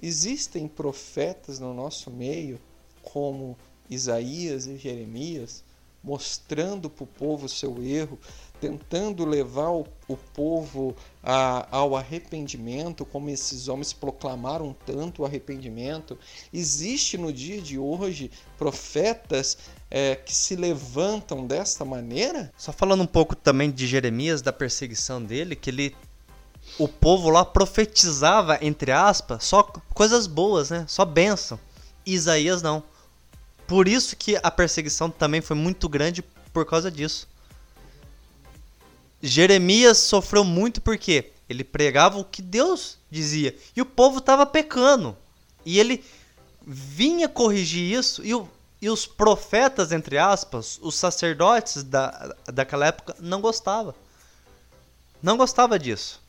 Existem 0.00 0.66
profetas 0.68 1.58
no 1.58 1.72
nosso 1.72 2.10
meio, 2.10 2.60
como 3.02 3.56
Isaías 3.88 4.66
e 4.66 4.76
Jeremias, 4.76 5.64
mostrando 6.02 6.90
para 6.90 7.04
o 7.04 7.06
povo 7.06 7.48
seu 7.48 7.82
erro, 7.82 8.18
tentando 8.62 9.24
levar 9.24 9.70
o, 9.70 9.84
o 10.06 10.16
povo 10.16 10.94
a, 11.20 11.66
ao 11.68 11.96
arrependimento, 11.96 13.04
como 13.04 13.28
esses 13.28 13.66
homens 13.66 13.92
proclamaram 13.92 14.72
tanto 14.86 15.22
o 15.22 15.24
arrependimento. 15.24 16.16
Existe 16.54 17.18
no 17.18 17.32
dia 17.32 17.60
de 17.60 17.76
hoje 17.76 18.30
profetas 18.56 19.58
é, 19.90 20.14
que 20.14 20.32
se 20.32 20.54
levantam 20.54 21.44
desta 21.44 21.84
maneira? 21.84 22.52
Só 22.56 22.72
falando 22.72 23.02
um 23.02 23.06
pouco 23.06 23.34
também 23.34 23.68
de 23.68 23.84
Jeremias, 23.84 24.40
da 24.40 24.52
perseguição 24.52 25.20
dele, 25.20 25.56
que 25.56 25.68
ele 25.68 25.96
o 26.78 26.86
povo 26.86 27.30
lá 27.30 27.44
profetizava, 27.44 28.60
entre 28.62 28.92
aspas, 28.92 29.42
só 29.42 29.64
coisas 29.92 30.28
boas, 30.28 30.70
né? 30.70 30.84
Só 30.86 31.04
bênção. 31.04 31.58
Isaías 32.06 32.62
não. 32.62 32.84
Por 33.66 33.88
isso 33.88 34.14
que 34.14 34.38
a 34.40 34.50
perseguição 34.52 35.10
também 35.10 35.40
foi 35.40 35.56
muito 35.56 35.88
grande 35.88 36.22
por 36.52 36.64
causa 36.64 36.92
disso. 36.92 37.26
Jeremias 39.22 39.98
sofreu 39.98 40.42
muito 40.42 40.80
porque 40.80 41.30
ele 41.48 41.62
pregava 41.62 42.18
o 42.18 42.24
que 42.24 42.42
Deus 42.42 42.98
dizia 43.10 43.56
e 43.76 43.80
o 43.80 43.86
povo 43.86 44.18
estava 44.18 44.44
pecando. 44.44 45.16
E 45.64 45.78
ele 45.78 46.04
vinha 46.66 47.28
corrigir 47.28 47.96
isso 47.96 48.24
e, 48.24 48.34
o, 48.34 48.48
e 48.80 48.90
os 48.90 49.06
profetas, 49.06 49.92
entre 49.92 50.18
aspas, 50.18 50.78
os 50.82 50.96
sacerdotes 50.96 51.84
da, 51.84 52.34
daquela 52.46 52.86
época 52.86 53.14
não 53.20 53.40
gostavam. 53.40 53.94
Não 55.22 55.36
gostava 55.36 55.78
disso. 55.78 56.20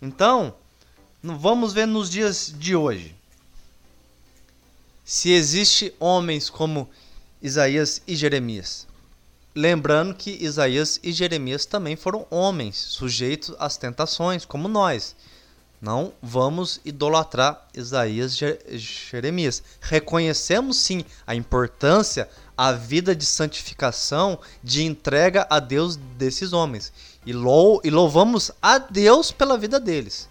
Então, 0.00 0.54
vamos 1.22 1.74
ver 1.74 1.86
nos 1.86 2.08
dias 2.08 2.52
de 2.56 2.74
hoje. 2.74 3.14
Se 5.04 5.30
existe 5.30 5.94
homens 6.00 6.48
como 6.48 6.88
Isaías 7.42 8.00
e 8.06 8.16
Jeremias. 8.16 8.87
Lembrando 9.58 10.14
que 10.14 10.30
Isaías 10.40 11.00
e 11.02 11.10
Jeremias 11.10 11.66
também 11.66 11.96
foram 11.96 12.24
homens, 12.30 12.76
sujeitos 12.76 13.56
às 13.58 13.76
tentações, 13.76 14.44
como 14.44 14.68
nós. 14.68 15.16
Não 15.82 16.12
vamos 16.22 16.80
idolatrar 16.84 17.66
Isaías 17.74 18.40
e 18.40 18.78
Jeremias. 18.78 19.60
Reconhecemos 19.80 20.76
sim 20.76 21.04
a 21.26 21.34
importância, 21.34 22.28
a 22.56 22.70
vida 22.70 23.16
de 23.16 23.26
santificação, 23.26 24.38
de 24.62 24.84
entrega 24.84 25.44
a 25.50 25.58
Deus 25.58 25.96
desses 25.96 26.52
homens. 26.52 26.92
E, 27.26 27.32
lou 27.32 27.80
e 27.82 27.90
louvamos 27.90 28.52
a 28.62 28.78
Deus 28.78 29.32
pela 29.32 29.58
vida 29.58 29.80
deles. 29.80 30.28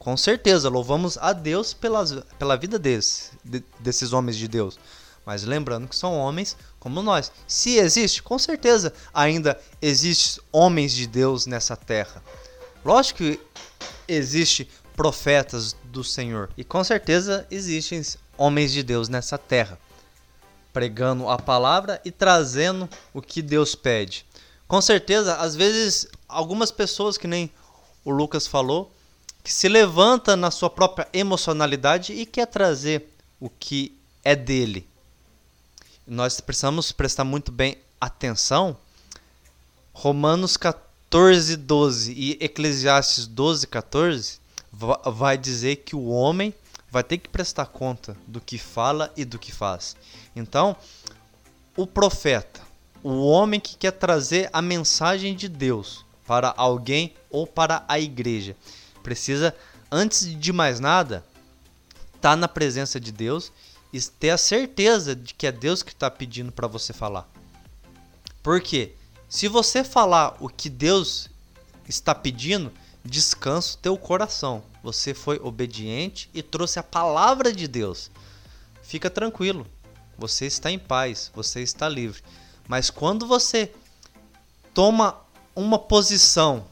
Com 0.00 0.16
certeza, 0.16 0.68
louvamos 0.68 1.16
a 1.16 1.32
Deus 1.32 1.72
pelas, 1.72 2.12
pela 2.40 2.56
vida 2.56 2.76
deles, 2.76 3.30
de, 3.44 3.62
desses 3.78 4.12
homens 4.12 4.36
de 4.36 4.48
Deus. 4.48 4.80
Mas 5.24 5.44
lembrando 5.44 5.86
que 5.86 5.94
são 5.94 6.18
homens 6.18 6.56
como 6.82 7.00
nós. 7.00 7.30
Se 7.46 7.76
existe, 7.76 8.20
com 8.24 8.36
certeza 8.36 8.92
ainda 9.14 9.56
existem 9.80 10.42
homens 10.50 10.92
de 10.92 11.06
Deus 11.06 11.46
nessa 11.46 11.76
terra. 11.76 12.20
Lógico 12.84 13.18
que 13.18 13.40
existe 14.08 14.68
profetas 14.96 15.76
do 15.84 16.02
Senhor. 16.02 16.50
E 16.56 16.64
com 16.64 16.82
certeza 16.82 17.46
existem 17.52 18.02
homens 18.36 18.72
de 18.72 18.82
Deus 18.82 19.08
nessa 19.08 19.38
terra. 19.38 19.78
Pregando 20.72 21.28
a 21.28 21.38
palavra 21.38 22.00
e 22.04 22.10
trazendo 22.10 22.88
o 23.14 23.22
que 23.22 23.42
Deus 23.42 23.76
pede. 23.76 24.26
Com 24.66 24.80
certeza, 24.80 25.36
às 25.36 25.54
vezes, 25.54 26.08
algumas 26.28 26.72
pessoas, 26.72 27.16
que 27.16 27.28
nem 27.28 27.48
o 28.04 28.10
Lucas 28.10 28.48
falou, 28.48 28.92
que 29.44 29.52
se 29.52 29.68
levanta 29.68 30.34
na 30.34 30.50
sua 30.50 30.68
própria 30.68 31.06
emocionalidade 31.12 32.12
e 32.12 32.26
quer 32.26 32.46
trazer 32.46 33.08
o 33.38 33.48
que 33.48 33.96
é 34.24 34.34
dele. 34.34 34.90
Nós 36.12 36.42
precisamos 36.42 36.92
prestar 36.92 37.24
muito 37.24 37.50
bem 37.50 37.78
atenção. 37.98 38.76
Romanos 39.94 40.58
14, 40.58 41.56
12 41.56 42.12
e 42.12 42.32
Eclesiastes 42.38 43.26
12, 43.26 43.66
14 43.66 44.38
vai 45.14 45.38
dizer 45.38 45.76
que 45.76 45.96
o 45.96 46.08
homem 46.08 46.52
vai 46.90 47.02
ter 47.02 47.16
que 47.16 47.30
prestar 47.30 47.64
conta 47.64 48.14
do 48.26 48.42
que 48.42 48.58
fala 48.58 49.10
e 49.16 49.24
do 49.24 49.38
que 49.38 49.50
faz. 49.50 49.96
Então, 50.36 50.76
o 51.74 51.86
profeta, 51.86 52.60
o 53.02 53.26
homem 53.26 53.58
que 53.58 53.74
quer 53.74 53.92
trazer 53.92 54.50
a 54.52 54.60
mensagem 54.60 55.34
de 55.34 55.48
Deus 55.48 56.04
para 56.26 56.52
alguém 56.58 57.14
ou 57.30 57.46
para 57.46 57.86
a 57.88 57.98
igreja. 57.98 58.54
Precisa, 59.02 59.56
antes 59.90 60.38
de 60.38 60.52
mais 60.52 60.78
nada, 60.78 61.24
estar 62.14 62.32
tá 62.32 62.36
na 62.36 62.48
presença 62.48 63.00
de 63.00 63.10
Deus 63.10 63.50
e 63.92 64.00
ter 64.00 64.30
a 64.30 64.38
certeza 64.38 65.14
de 65.14 65.34
que 65.34 65.46
é 65.46 65.52
Deus 65.52 65.82
que 65.82 65.92
está 65.92 66.10
pedindo 66.10 66.50
para 66.50 66.66
você 66.66 66.92
falar. 66.92 67.28
Porque 68.42 68.94
se 69.28 69.48
você 69.48 69.84
falar 69.84 70.36
o 70.40 70.48
que 70.48 70.68
Deus 70.68 71.28
está 71.88 72.14
pedindo, 72.14 72.72
descansa 73.04 73.74
o 73.74 73.78
teu 73.78 73.96
coração. 73.96 74.62
Você 74.82 75.14
foi 75.14 75.38
obediente 75.42 76.28
e 76.32 76.42
trouxe 76.42 76.78
a 76.78 76.82
palavra 76.82 77.52
de 77.52 77.68
Deus. 77.68 78.10
Fica 78.82 79.10
tranquilo. 79.10 79.66
Você 80.18 80.46
está 80.46 80.70
em 80.70 80.78
paz, 80.78 81.30
você 81.34 81.60
está 81.60 81.88
livre. 81.88 82.22
Mas 82.68 82.90
quando 82.90 83.26
você 83.26 83.72
toma 84.74 85.18
uma 85.54 85.78
posição 85.78 86.66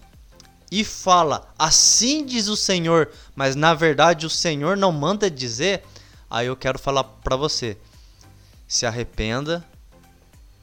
e 0.70 0.84
fala, 0.84 1.52
assim 1.58 2.24
diz 2.24 2.48
o 2.48 2.56
Senhor, 2.56 3.10
mas 3.34 3.56
na 3.56 3.74
verdade 3.74 4.24
o 4.26 4.30
Senhor 4.30 4.76
não 4.76 4.92
manda 4.92 5.30
dizer, 5.30 5.84
aí 6.30 6.46
eu 6.46 6.56
quero 6.56 6.78
falar 6.78 7.04
para 7.04 7.36
você: 7.36 7.76
se 8.66 8.86
arrependa, 8.86 9.66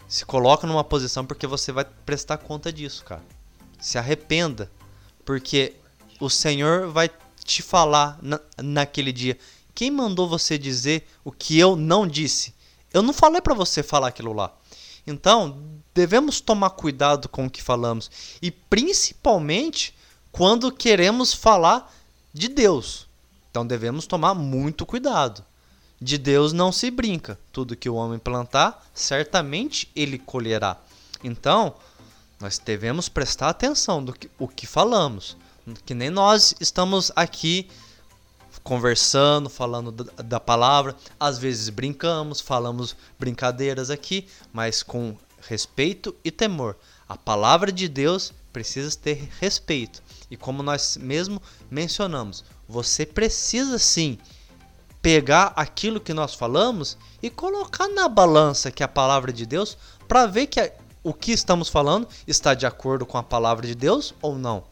se 0.07 0.26
coloca 0.26 0.65
numa 0.65 0.84
posição 0.84 1.26
porque 1.26 1.45
você 1.45 1.72
vai 1.72 1.86
prestar 2.05 2.38
conta 2.38 2.72
disso, 2.72 3.03
cara. 3.03 3.24
Se 3.80 3.97
arrependa, 3.97 4.72
porque 5.26 5.76
o 6.20 6.30
Senhor 6.30 6.89
vai 6.89 7.11
te 7.43 7.61
falar 7.61 8.18
na, 8.22 8.39
naquele 8.57 9.11
dia. 9.11 9.38
Quem 9.76 9.91
mandou 9.91 10.28
você 10.28 10.57
dizer 10.57 11.07
o 11.24 11.32
que 11.32 11.59
eu 11.59 11.76
não 11.76 12.07
disse? 12.07 12.55
Eu 12.91 13.03
não 13.03 13.13
falei 13.13 13.41
para 13.41 13.53
você 13.53 13.84
falar 13.84 14.07
aquilo 14.07 14.34
lá. 14.34 14.51
Então, 15.05 15.61
devemos 15.93 16.41
tomar 16.41 16.72
cuidado 16.72 17.30
com 17.30 17.45
o 17.45 17.49
que 17.49 17.61
falamos 17.61 18.09
e 18.41 18.51
principalmente 18.51 19.95
quando 20.32 20.72
queremos 20.72 21.34
falar 21.34 21.93
de 22.34 22.47
Deus. 22.47 23.07
Então 23.49 23.65
devemos 23.65 24.05
tomar 24.05 24.36
muito 24.36 24.86
cuidado. 24.86 25.43
De 26.00 26.18
Deus 26.18 26.54
não 26.54 26.72
se 26.72 26.91
brinca. 26.91 27.39
Tudo 27.52 27.76
que 27.76 27.89
o 27.89 27.95
homem 27.95 28.20
plantar, 28.20 28.86
certamente 28.93 29.89
ele 29.95 30.20
colherá. 30.20 30.78
Então, 31.24 31.76
nós 32.39 32.60
devemos 32.60 33.10
prestar 33.10 33.50
atenção 33.50 34.04
do 34.04 34.14
que, 34.14 34.30
o 34.38 34.48
que 34.48 34.68
falamos. 34.68 35.36
Que 35.86 35.93
nem 35.93 36.10
nós 36.10 36.54
estamos 36.60 37.12
aqui 37.16 37.68
conversando, 38.64 39.50
falando 39.50 39.91
da, 39.91 40.24
da 40.24 40.39
palavra. 40.39 40.95
Às 41.20 41.39
vezes 41.39 41.70
brincamos, 41.70 42.39
falamos 42.39 42.95
brincadeiras 43.20 43.89
aqui, 43.89 44.28
mas 44.54 44.84
com 44.84 45.18
respeito 45.41 46.16
e 46.24 46.30
temor. 46.30 46.78
A 47.10 47.18
palavra 47.18 47.72
de 47.72 47.88
Deus 47.88 48.34
precisa 48.54 48.95
ter 48.98 49.30
respeito. 49.39 50.04
E 50.30 50.38
como 50.38 50.62
nós 50.62 50.98
mesmo 50.98 51.41
mencionamos, 51.72 52.43
você 52.68 53.06
precisa 53.06 53.80
sim 53.80 54.20
pegar 55.02 55.54
aquilo 55.56 56.00
que 56.00 56.14
nós 56.14 56.34
falamos 56.34 56.98
e 57.22 57.30
colocar 57.30 57.88
na 57.88 58.08
balança 58.08 58.72
que 58.72 58.84
é 58.84 58.86
a 58.86 58.89
palavra 58.89 59.32
de 59.32 59.45
Deus 59.45 59.78
para 60.08 60.26
ver 60.26 60.48
que 60.48 60.72
o 61.04 61.14
que 61.14 61.32
estamos 61.32 61.70
falando 61.70 62.08
está 62.28 62.54
de 62.54 62.66
acordo 62.66 63.06
com 63.06 63.18
a 63.18 63.24
palavra 63.24 63.66
de 63.66 63.76
Deus 63.76 64.14
ou 64.22 64.38
não. 64.38 64.64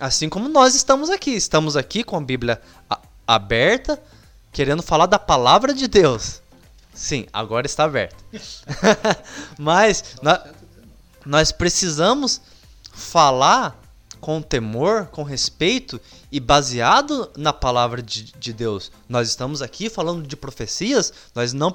Assim 0.00 0.28
como 0.28 0.48
nós 0.48 0.74
estamos 0.74 1.10
aqui, 1.10 1.32
estamos 1.32 1.76
aqui 1.76 2.02
com 2.02 2.16
a 2.16 2.20
Bíblia 2.20 2.60
aberta, 3.26 4.02
querendo 4.50 4.82
falar 4.82 5.06
da 5.06 5.18
palavra 5.18 5.74
de 5.74 5.86
Deus. 5.86 6.40
Sim, 6.94 7.26
agora 7.32 7.66
está 7.66 7.84
aberta. 7.84 8.16
Mas 9.58 10.16
nós, 10.22 10.40
nós 11.24 11.52
precisamos 11.52 12.40
falar 12.92 13.79
com 14.20 14.42
temor, 14.42 15.06
com 15.06 15.22
respeito 15.22 16.00
e 16.30 16.38
baseado 16.38 17.30
na 17.36 17.52
palavra 17.52 18.02
de, 18.02 18.24
de, 18.24 18.52
Deus. 18.52 18.92
Nós 19.08 19.28
estamos 19.28 19.62
aqui 19.62 19.88
falando 19.88 20.26
de 20.26 20.36
profecias, 20.36 21.12
nós 21.34 21.52
não, 21.52 21.74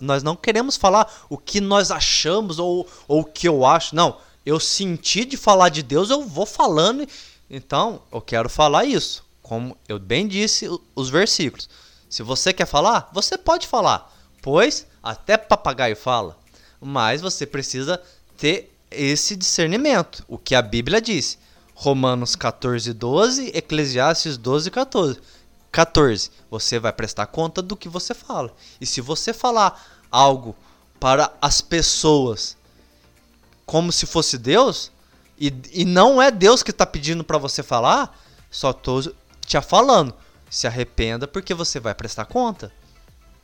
nós 0.00 0.22
não 0.22 0.34
queremos 0.34 0.76
falar 0.76 1.26
o 1.28 1.36
que 1.36 1.60
nós 1.60 1.90
achamos 1.90 2.58
ou, 2.58 2.88
ou 3.06 3.20
o 3.20 3.24
que 3.24 3.46
eu 3.46 3.66
acho. 3.66 3.94
Não, 3.94 4.18
eu 4.44 4.58
senti 4.58 5.24
de 5.24 5.36
falar 5.36 5.68
de 5.68 5.82
Deus, 5.82 6.10
eu 6.10 6.24
vou 6.24 6.46
falando. 6.46 7.06
Então, 7.50 8.00
eu 8.10 8.20
quero 8.20 8.48
falar 8.48 8.84
isso. 8.84 9.24
Como 9.42 9.76
eu 9.88 9.98
bem 9.98 10.26
disse, 10.26 10.68
os 10.94 11.10
versículos. 11.10 11.68
Se 12.08 12.22
você 12.22 12.52
quer 12.52 12.66
falar, 12.66 13.10
você 13.12 13.36
pode 13.36 13.66
falar, 13.66 14.14
pois 14.40 14.86
até 15.02 15.36
papagaio 15.36 15.96
fala. 15.96 16.36
Mas 16.80 17.20
você 17.20 17.46
precisa 17.46 18.00
ter 18.36 18.72
esse 18.90 19.36
discernimento, 19.36 20.24
o 20.26 20.38
que 20.38 20.54
a 20.54 20.62
Bíblia 20.62 21.00
diz. 21.00 21.38
Romanos 21.80 22.34
14, 22.34 22.92
12, 22.92 23.52
Eclesiastes 23.54 24.36
12, 24.36 24.68
14. 24.68 25.20
14. 25.70 26.30
Você 26.50 26.76
vai 26.76 26.92
prestar 26.92 27.26
conta 27.26 27.62
do 27.62 27.76
que 27.76 27.88
você 27.88 28.14
fala. 28.14 28.52
E 28.80 28.84
se 28.84 29.00
você 29.00 29.32
falar 29.32 29.80
algo 30.10 30.56
para 30.98 31.32
as 31.40 31.60
pessoas 31.60 32.56
como 33.64 33.92
se 33.92 34.06
fosse 34.06 34.36
Deus, 34.36 34.90
e, 35.38 35.54
e 35.72 35.84
não 35.84 36.20
é 36.20 36.32
Deus 36.32 36.64
que 36.64 36.72
está 36.72 36.84
pedindo 36.84 37.22
para 37.22 37.38
você 37.38 37.62
falar, 37.62 38.18
só 38.50 38.72
estou 38.72 39.00
te 39.46 39.60
falando. 39.60 40.12
Se 40.50 40.66
arrependa 40.66 41.28
porque 41.28 41.54
você 41.54 41.78
vai 41.78 41.94
prestar 41.94 42.24
conta. 42.24 42.72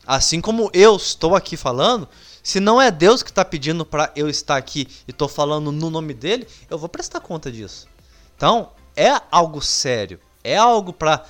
Assim 0.04 0.40
como 0.40 0.70
eu 0.74 0.96
estou 0.96 1.36
aqui 1.36 1.56
falando, 1.56 2.08
se 2.42 2.58
não 2.58 2.82
é 2.82 2.90
Deus 2.90 3.22
que 3.22 3.30
está 3.30 3.44
pedindo 3.44 3.86
para 3.86 4.10
eu 4.16 4.28
estar 4.28 4.56
aqui 4.56 4.88
e 5.06 5.12
estou 5.12 5.28
falando 5.28 5.70
no 5.70 5.88
nome 5.88 6.12
dele, 6.12 6.48
eu 6.68 6.76
vou 6.76 6.88
prestar 6.88 7.20
conta 7.20 7.52
disso. 7.52 7.93
Então, 8.36 8.72
é 8.96 9.10
algo 9.30 9.60
sério, 9.60 10.20
é 10.42 10.56
algo 10.56 10.92
para 10.92 11.24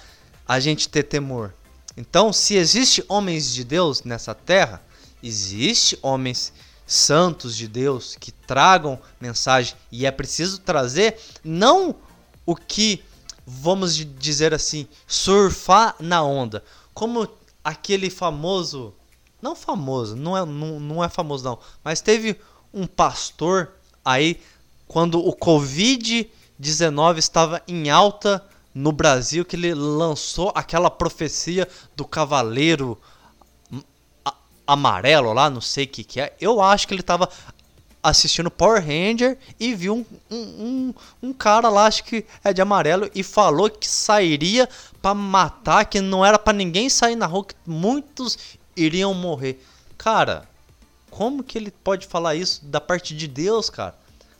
a 0.46 0.61
gente 0.61 0.88
ter 0.88 1.05
temor. 1.05 1.55
Então, 1.96 2.32
se 2.32 2.57
existe 2.57 3.05
homens 3.09 3.52
de 3.52 3.64
Deus 3.64 4.02
nessa 4.02 4.34
terra, 4.34 4.82
existe 5.22 5.98
homens 6.02 6.52
santos 6.86 7.57
de 7.57 7.66
Deus 7.66 8.16
que 8.18 8.30
tragam 8.30 8.98
mensagem 9.20 9.74
e 9.90 10.05
é 10.05 10.11
preciso 10.11 10.59
trazer 10.59 11.18
não 11.42 11.94
o 12.44 12.55
que 12.55 13.02
vamos 13.46 13.94
dizer 13.96 14.55
assim, 14.55 14.88
surfar 15.07 15.96
na 16.00 16.22
onda, 16.22 16.64
como 16.92 17.28
aquele 17.62 18.09
famoso 18.09 18.94
não 19.40 19.55
famoso, 19.55 20.16
não 20.16 20.36
é, 20.36 20.44
não, 20.44 20.80
não 20.80 21.05
é 21.05 21.09
famoso 21.09 21.44
não. 21.44 21.59
Mas 21.82 22.00
teve 22.00 22.40
um 22.72 22.86
pastor 22.86 23.72
aí, 24.02 24.40
quando 24.88 25.18
o 25.18 25.34
Covid-19 26.61 27.18
estava 27.18 27.62
em 27.66 27.90
alta 27.90 28.44
no 28.74 28.90
Brasil, 28.90 29.44
que 29.44 29.57
ele 29.57 29.72
lançou 29.74 30.52
aquela 30.55 30.90
profecia 30.90 31.68
do 31.94 32.05
cavaleiro 32.05 32.98
amarelo 34.66 35.32
lá, 35.32 35.50
não 35.50 35.61
sei 35.61 35.84
o 35.84 35.88
que, 35.88 36.02
que 36.02 36.20
é. 36.20 36.34
Eu 36.40 36.61
acho 36.61 36.88
que 36.88 36.94
ele 36.94 37.00
estava 37.00 37.28
assistindo 38.02 38.50
Power 38.50 38.84
Ranger 38.84 39.38
e 39.59 39.74
viu 39.74 39.94
um, 39.94 40.05
um, 40.30 40.36
um, 40.36 40.94
um, 41.22 41.32
cara 41.32 41.68
lá, 41.68 41.86
acho 41.86 42.05
que 42.05 42.26
é 42.42 42.52
de 42.52 42.61
amarelo, 42.61 43.11
e 43.14 43.22
falou 43.22 43.70
que 43.70 43.88
sairia 43.88 44.68
para 45.00 45.14
matar, 45.14 45.84
que 45.86 46.00
não 46.00 46.24
era 46.24 46.38
para 46.38 46.52
ninguém 46.52 46.88
sair 46.88 47.16
na 47.16 47.26
rua, 47.26 47.46
que 47.46 47.55
muitos 47.66 48.59
iriam 48.76 49.14
morrer. 49.14 49.64
Cara, 49.96 50.48
como 51.11 51.42
que 51.42 51.57
ele 51.57 51.70
pode 51.70 52.07
falar 52.07 52.34
isso 52.34 52.64
da 52.64 52.80
parte 52.80 53.14
de 53.14 53.28
Deus, 53.28 53.70
cara? 53.70 53.94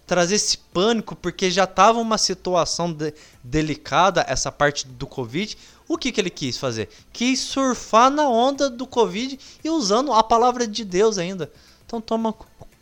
Trazer 0.07 0.35
esse 0.35 0.59
pânico, 0.59 1.17
porque 1.17 1.51
já 1.51 1.65
estava 1.65 1.99
uma 1.99 2.19
situação 2.19 2.93
de, 2.93 3.15
delicada 3.43 4.25
essa 4.29 4.53
parte 4.53 4.87
do 4.87 5.07
Covid. 5.07 5.57
O 5.89 5.99
que, 5.99 6.13
que 6.13 6.21
ele 6.21 6.31
quis 6.31 6.57
fazer? 6.57 6.89
Quis 7.13 7.41
surfar 7.41 8.11
na 8.11 8.29
onda 8.29 8.69
do 8.71 8.87
Covid 8.87 9.39
e 9.63 9.71
usando 9.71 10.13
a 10.13 10.23
palavra 10.23 10.67
de 10.67 10.85
Deus 10.85 11.19
ainda. 11.19 11.51
Então 11.87 12.01
toma 12.01 12.35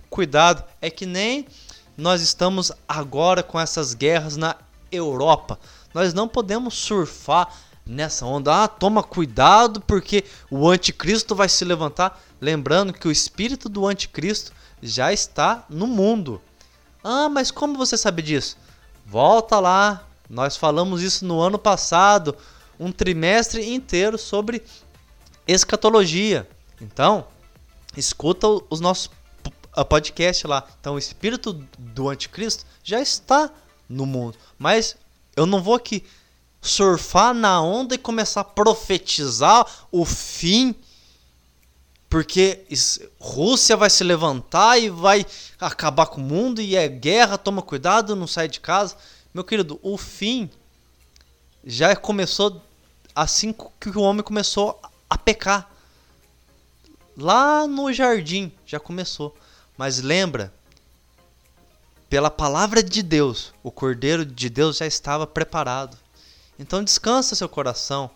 cuidado. 0.09 0.65
É 0.81 0.91
que 0.91 1.07
nem 1.07 1.47
nós 1.97 2.23
estamos 2.23 2.73
agora 2.89 3.43
com 3.43 3.59
essas 3.59 3.95
guerras 3.95 4.37
na 4.37 4.57
Europa. 4.91 5.59
Nós 5.93 6.15
não 6.15 6.29
podemos 6.29 6.75
surfar 6.75 7.53
nessa 7.85 8.25
onda. 8.25 8.65
Ah, 8.65 8.69
toma 8.69 9.03
cuidado 9.03 9.81
porque 9.81 10.25
o 10.51 10.69
anticristo 10.69 11.35
vai 11.35 11.49
se 11.49 11.65
levantar. 11.65 12.21
Lembrando 12.41 12.93
que 12.93 13.09
o 13.09 13.13
espírito 13.13 13.69
do 13.69 13.87
anticristo 13.87 14.53
já 14.83 15.13
está 15.13 15.65
no 15.69 15.87
mundo. 15.87 16.41
Ah, 17.03 17.29
mas 17.29 17.51
como 17.51 17.77
você 17.77 17.97
sabe 17.97 18.23
disso? 18.23 18.57
Volta 19.07 19.59
lá, 19.59 20.07
nós 20.29 20.57
falamos 20.57 21.03
isso 21.03 21.25
no 21.25 21.41
ano 21.41 21.59
passado, 21.59 22.37
um 22.79 22.91
trimestre 22.93 23.73
inteiro 23.73 24.17
sobre 24.17 24.63
escatologia. 25.47 26.49
Então, 26.81 27.27
escuta 27.97 28.47
os 28.71 28.81
nossos 28.81 29.11
podcast 29.89 30.47
lá. 30.47 30.67
Então, 30.81 30.95
o 30.95 30.99
espírito 30.99 31.53
do 31.79 32.09
anticristo 32.09 32.67
já 32.85 33.01
está 33.01 33.51
no 33.89 34.05
mundo. 34.05 34.37
Mas 34.59 34.97
eu 35.35 35.47
não 35.47 35.63
vou 35.63 35.75
aqui 35.75 36.05
surfar 36.61 37.35
na 37.35 37.61
onda 37.61 37.95
e 37.95 37.99
começar 37.99 38.43
a 38.43 38.45
profetizar 38.45 39.67
o 39.91 40.05
fim, 40.05 40.75
porque 42.13 42.67
Rússia 43.19 43.75
vai 43.75 43.89
se 43.89 44.05
levantar 44.05 44.77
e 44.77 44.91
vai 44.91 45.25
acabar 45.59 46.05
com 46.05 46.21
o 46.21 46.23
mundo 46.23 46.61
e 46.61 46.77
é 46.77 46.87
guerra, 46.87 47.39
toma 47.39 47.63
cuidado, 47.63 48.15
não 48.15 48.27
sai 48.27 48.49
de 48.49 48.61
casa. 48.61 48.99
Meu 49.33 49.43
querido, 49.43 49.81
o 49.83 49.97
fim 49.97 50.51
já 51.65 51.97
começou 51.97 52.61
assim 53.17 53.55
que 53.81 53.89
o 53.89 54.03
homem 54.03 54.23
começou 54.23 54.79
a 55.09 55.17
pecar. 55.17 55.71
Lá 57.17 57.67
no 57.67 57.91
jardim 57.91 58.53
já 58.67 58.79
começou. 58.79 59.35
Mas 59.79 59.99
lembra, 59.99 60.53
pela 62.11 62.31
palavra 62.31 62.83
de 62.83 63.03
Deus, 63.03 63.55
o 63.63 63.71
Cordeiro 63.71 64.27
de 64.27 64.51
Deus 64.51 64.77
já 64.77 64.87
estava 64.87 65.27
preparado. 65.27 65.97
Então 66.59 66.85
descansa 66.85 67.35
seu 67.35 67.49
coração 67.49 68.11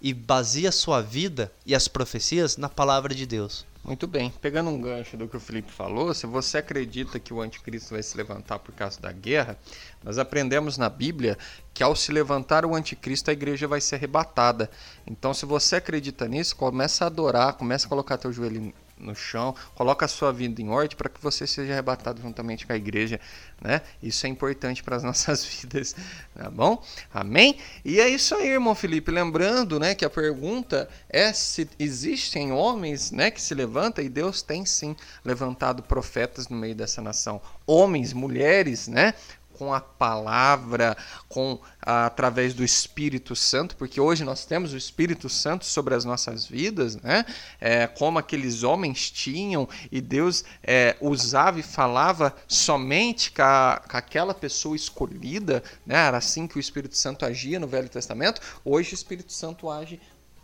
e 0.00 0.14
baseia 0.14 0.72
sua 0.72 1.00
vida 1.00 1.52
e 1.66 1.74
as 1.74 1.88
profecias 1.88 2.56
na 2.56 2.68
palavra 2.68 3.14
de 3.14 3.26
Deus. 3.26 3.66
Muito 3.84 4.06
bem. 4.06 4.30
Pegando 4.42 4.68
um 4.68 4.80
gancho 4.80 5.16
do 5.16 5.26
que 5.26 5.36
o 5.36 5.40
Felipe 5.40 5.72
falou, 5.72 6.12
se 6.12 6.26
você 6.26 6.58
acredita 6.58 7.18
que 7.18 7.32
o 7.32 7.40
anticristo 7.40 7.94
vai 7.94 8.02
se 8.02 8.16
levantar 8.16 8.58
por 8.58 8.74
causa 8.74 9.00
da 9.00 9.10
guerra, 9.10 9.56
nós 10.04 10.18
aprendemos 10.18 10.76
na 10.76 10.90
Bíblia 10.90 11.38
que 11.72 11.82
ao 11.82 11.96
se 11.96 12.12
levantar 12.12 12.66
o 12.66 12.74
anticristo, 12.74 13.30
a 13.30 13.32
igreja 13.32 13.66
vai 13.66 13.80
ser 13.80 13.94
arrebatada. 13.94 14.70
Então, 15.06 15.32
se 15.32 15.46
você 15.46 15.76
acredita 15.76 16.28
nisso, 16.28 16.54
começa 16.54 17.04
a 17.04 17.06
adorar, 17.06 17.54
começa 17.54 17.86
a 17.86 17.88
colocar 17.88 18.18
teu 18.18 18.32
joelho 18.32 18.74
no 19.00 19.14
chão, 19.14 19.54
coloca 19.74 20.04
a 20.04 20.08
sua 20.08 20.32
vida 20.32 20.60
em 20.60 20.68
ordem 20.68 20.96
para 20.96 21.08
que 21.08 21.22
você 21.22 21.46
seja 21.46 21.72
arrebatado 21.72 22.20
juntamente 22.20 22.66
com 22.66 22.72
a 22.72 22.76
igreja, 22.76 23.20
né? 23.60 23.82
Isso 24.02 24.26
é 24.26 24.28
importante 24.28 24.82
para 24.82 24.96
as 24.96 25.02
nossas 25.04 25.44
vidas, 25.44 25.94
tá 26.34 26.50
bom? 26.50 26.82
Amém? 27.12 27.58
E 27.84 28.00
é 28.00 28.08
isso 28.08 28.34
aí, 28.34 28.48
irmão 28.48 28.74
Felipe, 28.74 29.10
lembrando, 29.10 29.78
né, 29.78 29.94
que 29.94 30.04
a 30.04 30.10
pergunta 30.10 30.88
é 31.08 31.32
se 31.32 31.68
existem 31.78 32.52
homens, 32.52 33.10
né, 33.10 33.30
que 33.30 33.40
se 33.40 33.54
levantam 33.54 34.04
e 34.04 34.08
Deus 34.08 34.42
tem 34.42 34.64
sim 34.64 34.94
levantado 35.24 35.82
profetas 35.82 36.48
no 36.48 36.56
meio 36.56 36.74
dessa 36.74 37.00
nação, 37.00 37.40
homens, 37.66 38.12
mulheres, 38.12 38.88
né? 38.88 39.14
Com 39.58 39.74
a 39.74 39.80
palavra, 39.80 40.96
com 41.28 41.58
através 41.82 42.54
do 42.54 42.62
Espírito 42.62 43.34
Santo, 43.34 43.74
porque 43.74 44.00
hoje 44.00 44.22
nós 44.22 44.44
temos 44.44 44.72
o 44.72 44.76
Espírito 44.76 45.28
Santo 45.28 45.64
sobre 45.64 45.96
as 45.96 46.04
nossas 46.04 46.46
vidas, 46.46 46.96
né? 46.96 47.24
É, 47.60 47.88
como 47.88 48.20
aqueles 48.20 48.62
homens 48.62 49.10
tinham 49.10 49.68
e 49.90 50.00
Deus 50.00 50.44
é, 50.62 50.96
usava 51.00 51.58
e 51.58 51.62
falava 51.62 52.36
somente 52.46 53.32
com, 53.32 53.42
a, 53.42 53.82
com 53.90 53.96
aquela 53.96 54.32
pessoa 54.32 54.76
escolhida, 54.76 55.62
né? 55.84 56.06
Era 56.06 56.18
assim 56.18 56.46
que 56.46 56.56
o 56.56 56.60
Espírito 56.60 56.96
Santo 56.96 57.24
agia 57.24 57.58
no 57.58 57.66
Velho 57.66 57.88
Testamento. 57.88 58.40
Hoje 58.64 58.92
o 58.92 58.94
Espírito 58.94 59.32
Santo 59.32 59.68
age 59.68 60.00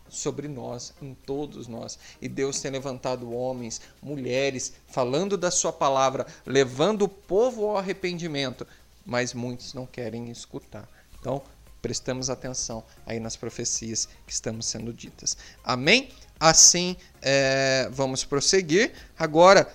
sobre 0.09 0.49
nós, 0.49 0.95
em 1.01 1.15
todos 1.15 1.67
nós. 1.67 1.99
E 2.21 2.29
Deus 2.29 2.61
tem 2.61 2.71
levantado 2.71 3.33
homens, 3.33 3.81
mulheres, 4.03 4.73
falando 4.87 5.37
da 5.37 5.51
sua 5.51 5.73
palavra, 5.73 6.27
levando 6.47 7.03
o 7.03 7.09
povo 7.09 7.67
ao 7.67 7.77
arrependimento, 7.77 8.67
mas 9.05 9.35
muitos 9.35 9.75
não 9.75 9.87
querem 9.87 10.31
escutar. 10.31 10.89
Então, 11.19 11.43
prestamos 11.81 12.31
atenção 12.31 12.85
aí 13.07 13.21
nas 13.21 13.37
profecias 13.37 14.09
que 14.27 14.33
estamos 14.33 14.67
sendo 14.67 14.93
ditas. 14.93 15.37
Amém? 15.63 16.11
Assim, 16.39 16.97
é, 17.23 17.89
vamos 17.93 18.25
prosseguir. 18.25 18.93
Agora, 19.19 19.73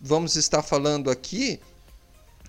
vamos 0.00 0.36
estar 0.36 0.62
falando 0.62 1.10
aqui 1.10 1.60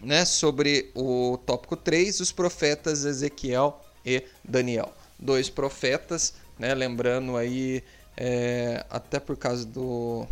né, 0.02 0.26
sobre 0.26 0.92
o 0.96 1.38
tópico 1.46 1.76
3, 1.76 2.20
os 2.20 2.32
profetas 2.32 3.06
Ezequiel 3.06 3.82
e 4.06 4.24
Daniel. 4.44 4.94
Dois 5.20 5.50
profetas 5.50 6.34
né? 6.58 6.74
Lembrando 6.74 7.36
aí, 7.36 7.84
é, 8.16 8.86
até 8.90 9.20
por 9.20 9.38
causa 9.38 9.66
do 9.66 10.28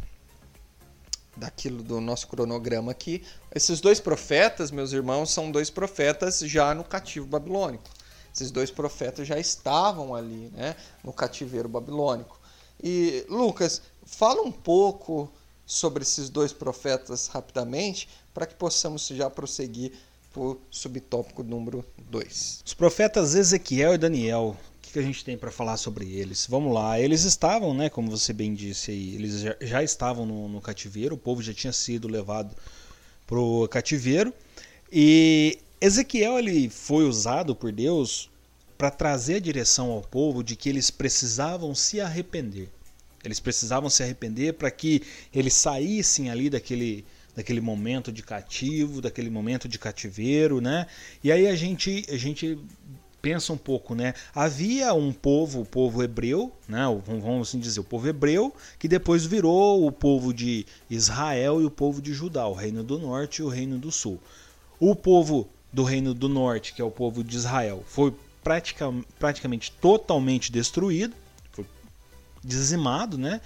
daquilo 1.35 1.81
do 1.81 2.01
nosso 2.01 2.27
cronograma 2.27 2.91
aqui, 2.91 3.23
esses 3.53 3.79
dois 3.79 3.99
profetas, 3.99 4.71
meus 4.71 4.91
irmãos, 4.91 5.31
são 5.31 5.51
dois 5.51 5.69
profetas 5.69 6.39
já 6.39 6.73
no 6.73 6.83
cativo 6.83 7.25
babilônico. 7.25 7.89
Esses 8.33 8.51
dois 8.51 8.71
profetas 8.71 9.27
já 9.27 9.37
estavam 9.37 10.15
ali, 10.15 10.49
né, 10.53 10.75
no 11.03 11.11
cativeiro 11.11 11.67
babilônico. 11.67 12.39
E 12.81 13.25
Lucas, 13.29 13.81
fala 14.05 14.41
um 14.41 14.51
pouco 14.51 15.31
sobre 15.65 16.03
esses 16.03 16.29
dois 16.29 16.51
profetas 16.51 17.27
rapidamente, 17.27 18.09
para 18.33 18.45
que 18.45 18.55
possamos 18.55 19.07
já 19.07 19.29
prosseguir 19.29 19.93
o 20.35 20.57
subtópico 20.69 21.43
número 21.43 21.85
2. 22.09 22.63
Os 22.65 22.73
profetas 22.73 23.35
Ezequiel 23.35 23.93
e 23.93 23.97
Daniel 23.97 24.55
que 24.91 24.99
a 24.99 25.01
gente 25.01 25.23
tem 25.23 25.37
para 25.37 25.51
falar 25.51 25.77
sobre 25.77 26.11
eles? 26.11 26.45
Vamos 26.49 26.73
lá, 26.73 26.99
eles 26.99 27.23
estavam, 27.23 27.73
né, 27.73 27.89
como 27.89 28.09
você 28.09 28.33
bem 28.33 28.53
disse 28.53 28.91
aí, 28.91 29.15
eles 29.15 29.39
já, 29.39 29.55
já 29.61 29.83
estavam 29.83 30.25
no, 30.25 30.47
no, 30.47 30.61
cativeiro, 30.61 31.15
o 31.15 31.17
povo 31.17 31.41
já 31.41 31.53
tinha 31.53 31.73
sido 31.73 32.07
levado 32.07 32.55
para 33.25 33.39
o 33.39 33.67
cativeiro 33.67 34.33
e 34.91 35.59
Ezequiel 35.79 36.37
ele 36.37 36.69
foi 36.69 37.05
usado 37.05 37.55
por 37.55 37.71
Deus 37.71 38.29
para 38.77 38.91
trazer 38.91 39.35
a 39.35 39.39
direção 39.39 39.91
ao 39.91 40.01
povo 40.01 40.43
de 40.43 40.55
que 40.55 40.67
eles 40.67 40.91
precisavam 40.91 41.73
se 41.73 42.01
arrepender. 42.01 42.67
Eles 43.23 43.39
precisavam 43.39 43.89
se 43.89 44.01
arrepender 44.01 44.53
para 44.53 44.71
que 44.71 45.03
eles 45.33 45.53
saíssem 45.53 46.29
ali 46.29 46.49
daquele 46.49 47.05
daquele 47.33 47.61
momento 47.61 48.11
de 48.11 48.21
cativo, 48.21 49.01
daquele 49.01 49.29
momento 49.29 49.67
de 49.67 49.79
cativeiro, 49.79 50.59
né? 50.59 50.85
E 51.23 51.31
aí 51.31 51.47
a 51.47 51.55
gente 51.55 52.05
a 52.09 52.17
gente 52.17 52.59
pensa 53.21 53.53
um 53.53 53.57
pouco, 53.57 53.93
né? 53.93 54.13
Havia 54.33 54.93
um 54.93 55.13
povo, 55.13 55.61
o 55.61 55.65
povo 55.65 56.01
hebreu, 56.01 56.51
né? 56.67 56.83
Vamos 57.05 57.49
assim 57.49 57.59
dizer, 57.59 57.79
o 57.79 57.83
povo 57.83 58.07
hebreu, 58.07 58.53
que 58.79 58.87
depois 58.87 59.25
virou 59.25 59.85
o 59.85 59.91
povo 59.91 60.33
de 60.33 60.65
Israel 60.89 61.61
e 61.61 61.65
o 61.65 61.71
povo 61.71 62.01
de 62.01 62.13
Judá, 62.13 62.47
o 62.47 62.53
reino 62.53 62.83
do 62.83 62.97
norte 62.97 63.41
e 63.41 63.43
o 63.43 63.49
reino 63.49 63.77
do 63.77 63.91
sul. 63.91 64.19
O 64.79 64.95
povo 64.95 65.47
do 65.71 65.83
reino 65.83 66.13
do 66.13 66.27
norte, 66.27 66.73
que 66.73 66.81
é 66.81 66.85
o 66.85 66.91
povo 66.91 67.23
de 67.23 67.37
Israel, 67.37 67.83
foi 67.85 68.13
pratica, 68.43 68.91
praticamente 69.19 69.71
totalmente 69.79 70.51
destruído, 70.51 71.15
foi 71.51 71.65
dizimado, 72.43 73.17
né? 73.17 73.39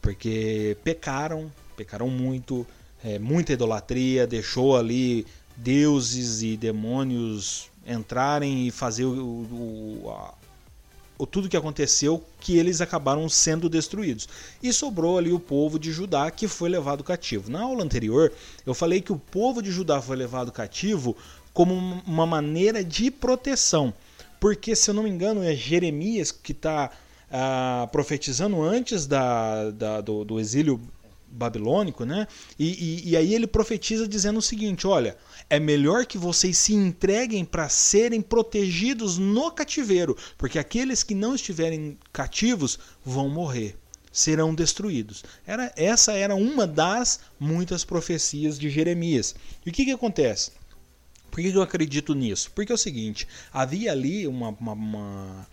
Porque 0.00 0.76
pecaram, 0.82 1.50
pecaram 1.76 2.08
muito, 2.08 2.66
é, 3.04 3.18
muita 3.18 3.52
idolatria, 3.52 4.26
deixou 4.26 4.76
ali 4.76 5.24
deuses 5.56 6.42
e 6.42 6.56
demônios 6.56 7.70
entrarem 7.86 8.66
e 8.66 8.70
fazer 8.70 9.04
o, 9.04 9.12
o, 9.12 10.10
a, 10.10 10.34
o, 11.18 11.26
tudo 11.26 11.48
que 11.48 11.56
aconteceu 11.56 12.22
que 12.40 12.56
eles 12.56 12.80
acabaram 12.80 13.28
sendo 13.28 13.68
destruídos. 13.68 14.28
E 14.62 14.72
sobrou 14.72 15.18
ali 15.18 15.32
o 15.32 15.40
povo 15.40 15.78
de 15.78 15.92
Judá 15.92 16.30
que 16.30 16.48
foi 16.48 16.68
levado 16.68 17.04
cativo. 17.04 17.50
Na 17.50 17.62
aula 17.62 17.82
anterior, 17.82 18.32
eu 18.64 18.74
falei 18.74 19.00
que 19.00 19.12
o 19.12 19.18
povo 19.18 19.62
de 19.62 19.70
Judá 19.70 20.00
foi 20.00 20.16
levado 20.16 20.52
cativo 20.52 21.16
como 21.52 21.74
uma 22.06 22.26
maneira 22.26 22.82
de 22.82 23.10
proteção. 23.10 23.92
Porque, 24.40 24.74
se 24.74 24.90
eu 24.90 24.94
não 24.94 25.04
me 25.04 25.10
engano, 25.10 25.42
é 25.42 25.54
Jeremias 25.54 26.32
que 26.32 26.52
está 26.52 26.90
ah, 27.30 27.88
profetizando 27.92 28.60
antes 28.60 29.06
da, 29.06 29.70
da 29.70 30.00
do, 30.00 30.24
do 30.24 30.40
exílio 30.40 30.80
babilônico, 31.32 32.04
né? 32.04 32.28
E, 32.58 32.68
e, 33.06 33.10
e, 33.10 33.16
aí 33.16 33.34
ele 33.34 33.46
profetiza 33.46 34.06
dizendo 34.06 34.38
o 34.38 34.42
seguinte: 34.42 34.86
olha, 34.86 35.16
é 35.48 35.58
melhor 35.58 36.04
que 36.04 36.18
vocês 36.18 36.58
se 36.58 36.74
entreguem 36.74 37.44
para 37.44 37.68
serem 37.68 38.20
protegidos 38.20 39.16
no 39.16 39.50
cativeiro, 39.50 40.16
porque 40.36 40.58
aqueles 40.58 41.02
que 41.02 41.14
não 41.14 41.34
estiverem 41.34 41.98
cativos 42.12 42.78
vão 43.04 43.28
morrer, 43.28 43.76
serão 44.12 44.54
destruídos. 44.54 45.24
Era, 45.46 45.72
essa 45.74 46.12
era 46.12 46.34
uma 46.34 46.66
das 46.66 47.20
muitas 47.40 47.84
profecias 47.84 48.58
de 48.58 48.68
Jeremias. 48.68 49.34
E 49.64 49.70
o 49.70 49.72
que, 49.72 49.86
que 49.86 49.92
acontece? 49.92 50.52
Por 51.30 51.40
que, 51.40 51.48
eu 51.48 51.62
acredito 51.62 52.14
nisso? 52.14 52.50
Porque 52.54 52.70
é 52.70 52.74
o 52.74 52.78
seguinte: 52.78 53.26
havia 53.50 53.90
ali 53.90 54.26
uma, 54.26 54.50
uma, 54.50 54.72
uma, 54.72 55.48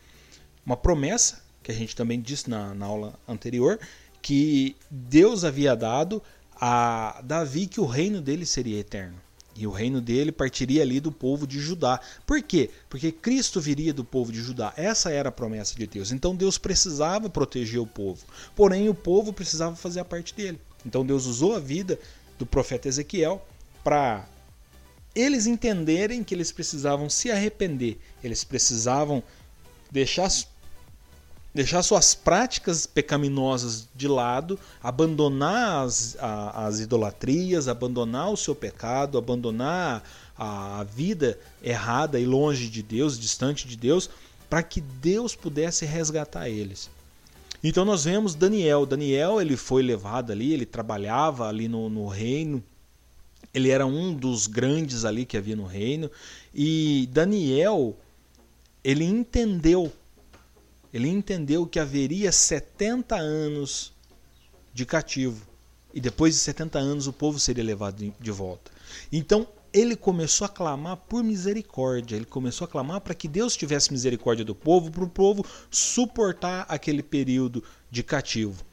uma 0.66 0.78
promessa, 0.78 1.42
que 1.64 1.72
a 1.72 1.76
gente 1.76 1.96
também 1.96 2.20
disse 2.20 2.50
na, 2.50 2.74
na 2.74 2.86
aula 2.86 3.18
anterior, 3.26 3.80
que 4.22 4.76
Deus 4.90 5.44
havia 5.44 5.76
dado 5.76 6.22
a 6.60 7.22
Davi 7.24 7.68
que 7.68 7.80
o 7.80 7.86
reino 7.86 8.22
dele 8.22 8.46
seria 8.46 8.80
eterno. 8.80 9.18
E 9.56 9.68
o 9.68 9.72
reino 9.72 10.00
dele 10.00 10.32
partiria 10.32 10.82
ali 10.82 11.02
do 11.02 11.12
povo 11.12 11.46
de 11.46 11.60
Judá. 11.60 12.00
Por 12.26 12.42
quê? 12.42 12.70
Porque 12.90 13.12
Cristo 13.12 13.60
viria 13.60 13.94
do 13.94 14.06
povo 14.06 14.32
de 14.32 14.42
Judá. 14.42 14.74
Essa 14.78 15.12
era 15.12 15.28
a 15.28 15.34
promessa 15.34 15.76
de 15.76 15.86
Deus. 15.86 16.14
Então 16.14 16.34
Deus 16.34 16.58
precisava 16.58 17.30
proteger 17.30 17.82
o 17.82 17.86
povo. 17.86 18.24
Porém, 18.56 18.88
o 18.88 18.94
povo 18.94 19.34
precisava 19.34 19.76
fazer 19.76 20.00
a 20.00 20.06
parte 20.06 20.34
dele. 20.34 20.60
Então 20.86 21.06
Deus 21.06 21.26
usou 21.26 21.56
a 21.56 21.60
vida 21.60 22.00
do 22.38 22.46
profeta 22.46 22.88
Ezequiel 22.88 23.46
para 23.84 24.26
eles 25.14 25.46
entenderem 25.46 26.24
que 26.24 26.34
eles 26.34 26.54
precisavam 26.54 27.10
se 27.10 27.30
arrepender. 27.30 27.98
Eles 28.24 28.46
precisavam 28.46 29.22
deixar 29.92 30.30
deixar 31.60 31.84
suas 31.84 32.16
práticas 32.16 32.86
pecaminosas 32.86 33.86
de 33.94 34.08
lado, 34.08 34.58
abandonar 34.82 35.86
as, 35.86 36.16
a, 36.18 36.68
as 36.68 36.80
idolatrias, 36.80 37.68
abandonar 37.68 38.32
o 38.32 38.38
seu 38.38 38.56
pecado, 38.56 39.18
abandonar 39.18 40.02
a, 40.38 40.80
a 40.80 40.84
vida 40.86 41.38
errada 41.62 42.18
e 42.18 42.26
longe 42.26 42.70
de 42.70 42.82
Deus, 42.82 43.20
distante 43.20 43.68
de 43.68 43.76
Deus, 43.76 44.10
para 44.50 44.64
que 44.64 44.80
Deus 44.80 45.36
pudesse 45.36 45.86
resgatar 45.86 46.48
eles. 46.48 46.90
Então 47.62 47.84
nós 47.84 48.06
vemos 48.06 48.36
Daniel. 48.36 48.86
Daniel 48.86 49.42
ele 49.42 49.58
foi 49.58 49.84
levado 49.84 50.32
ali, 50.32 50.54
ele 50.54 50.66
trabalhava 50.66 51.50
ali 51.50 51.68
no, 51.68 51.90
no 51.90 52.08
reino, 52.08 52.64
ele 53.54 53.70
era 53.70 53.86
um 53.86 54.14
dos 54.14 54.48
grandes 54.48 55.04
ali 55.04 55.26
que 55.26 55.36
havia 55.36 55.58
no 55.58 55.66
reino, 55.66 56.10
e 56.56 57.10
Daniel 57.12 57.98
ele 58.82 59.04
entendeu 59.04 59.92
ele 60.94 61.08
entendeu 61.08 61.66
que 61.66 61.80
haveria 61.80 62.32
70 62.32 63.16
anos 63.16 63.94
de 64.74 64.86
cativo 64.86 65.48
e 65.94 66.00
depois 66.00 66.34
de 66.36 66.40
70 66.42 66.80
anos 66.80 67.08
o 67.08 67.14
povo 67.14 67.40
seria 67.40 67.64
levado 67.64 68.14
de 68.20 68.32
volta. 68.32 68.72
Então 69.12 69.48
ele 69.72 69.96
começou 69.96 70.46
a 70.46 70.50
clamar 70.50 70.98
por 70.98 71.24
misericórdia, 71.24 72.16
ele 72.16 72.26
começou 72.26 72.66
a 72.66 72.68
clamar 72.68 73.02
para 73.02 73.14
que 73.14 73.28
Deus 73.28 73.56
tivesse 73.56 73.92
misericórdia 73.92 74.44
do 74.44 74.56
povo, 74.56 74.90
para 74.90 75.04
o 75.04 75.10
povo 75.10 75.46
suportar 75.70 76.66
aquele 76.68 77.04
período 77.04 77.64
de 77.90 78.02
cativo. 78.02 78.64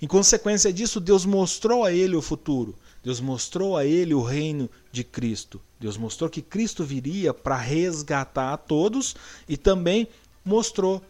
Em 0.00 0.06
consequência 0.06 0.72
disso, 0.72 1.00
Deus 1.00 1.24
mostrou 1.24 1.84
a 1.84 1.92
ele 1.92 2.14
o 2.14 2.22
futuro, 2.22 2.76
Deus 3.02 3.20
mostrou 3.20 3.76
a 3.76 3.84
ele 3.84 4.14
o 4.14 4.22
reino 4.22 4.70
de 4.92 5.02
Cristo. 5.02 5.60
Deus 5.80 5.96
mostrou 5.96 6.30
que 6.30 6.42
Cristo 6.42 6.84
viria 6.84 7.34
para 7.34 7.56
resgatar 7.56 8.52
a 8.52 8.56
todos 8.56 9.16
e 9.48 9.56
também 9.56 10.08
mostrou 10.44 11.02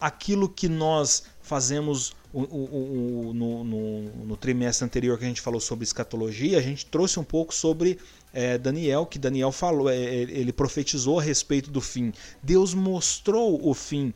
aquilo 0.00 0.48
que 0.48 0.68
nós 0.68 1.24
fazemos 1.40 2.14
o, 2.32 2.42
o, 2.42 3.28
o, 3.28 3.32
no, 3.32 3.64
no, 3.64 4.02
no, 4.26 4.36
trimestre 4.36 4.84
anterior 4.84 5.18
que 5.18 5.24
a 5.24 5.28
gente 5.28 5.40
falou 5.40 5.60
sobre 5.60 5.84
escatologia, 5.84 6.58
a 6.58 6.62
gente 6.62 6.84
trouxe 6.84 7.18
um 7.18 7.24
pouco 7.24 7.54
sobre 7.54 7.98
é, 8.32 8.58
Daniel, 8.58 9.06
que 9.06 9.18
Daniel 9.18 9.50
falou, 9.50 9.88
é, 9.88 9.96
ele 9.96 10.52
profetizou 10.52 11.18
a 11.18 11.22
respeito 11.22 11.70
do 11.70 11.80
fim. 11.80 12.12
Deus 12.42 12.74
mostrou 12.74 13.66
o 13.66 13.72
fim 13.72 14.12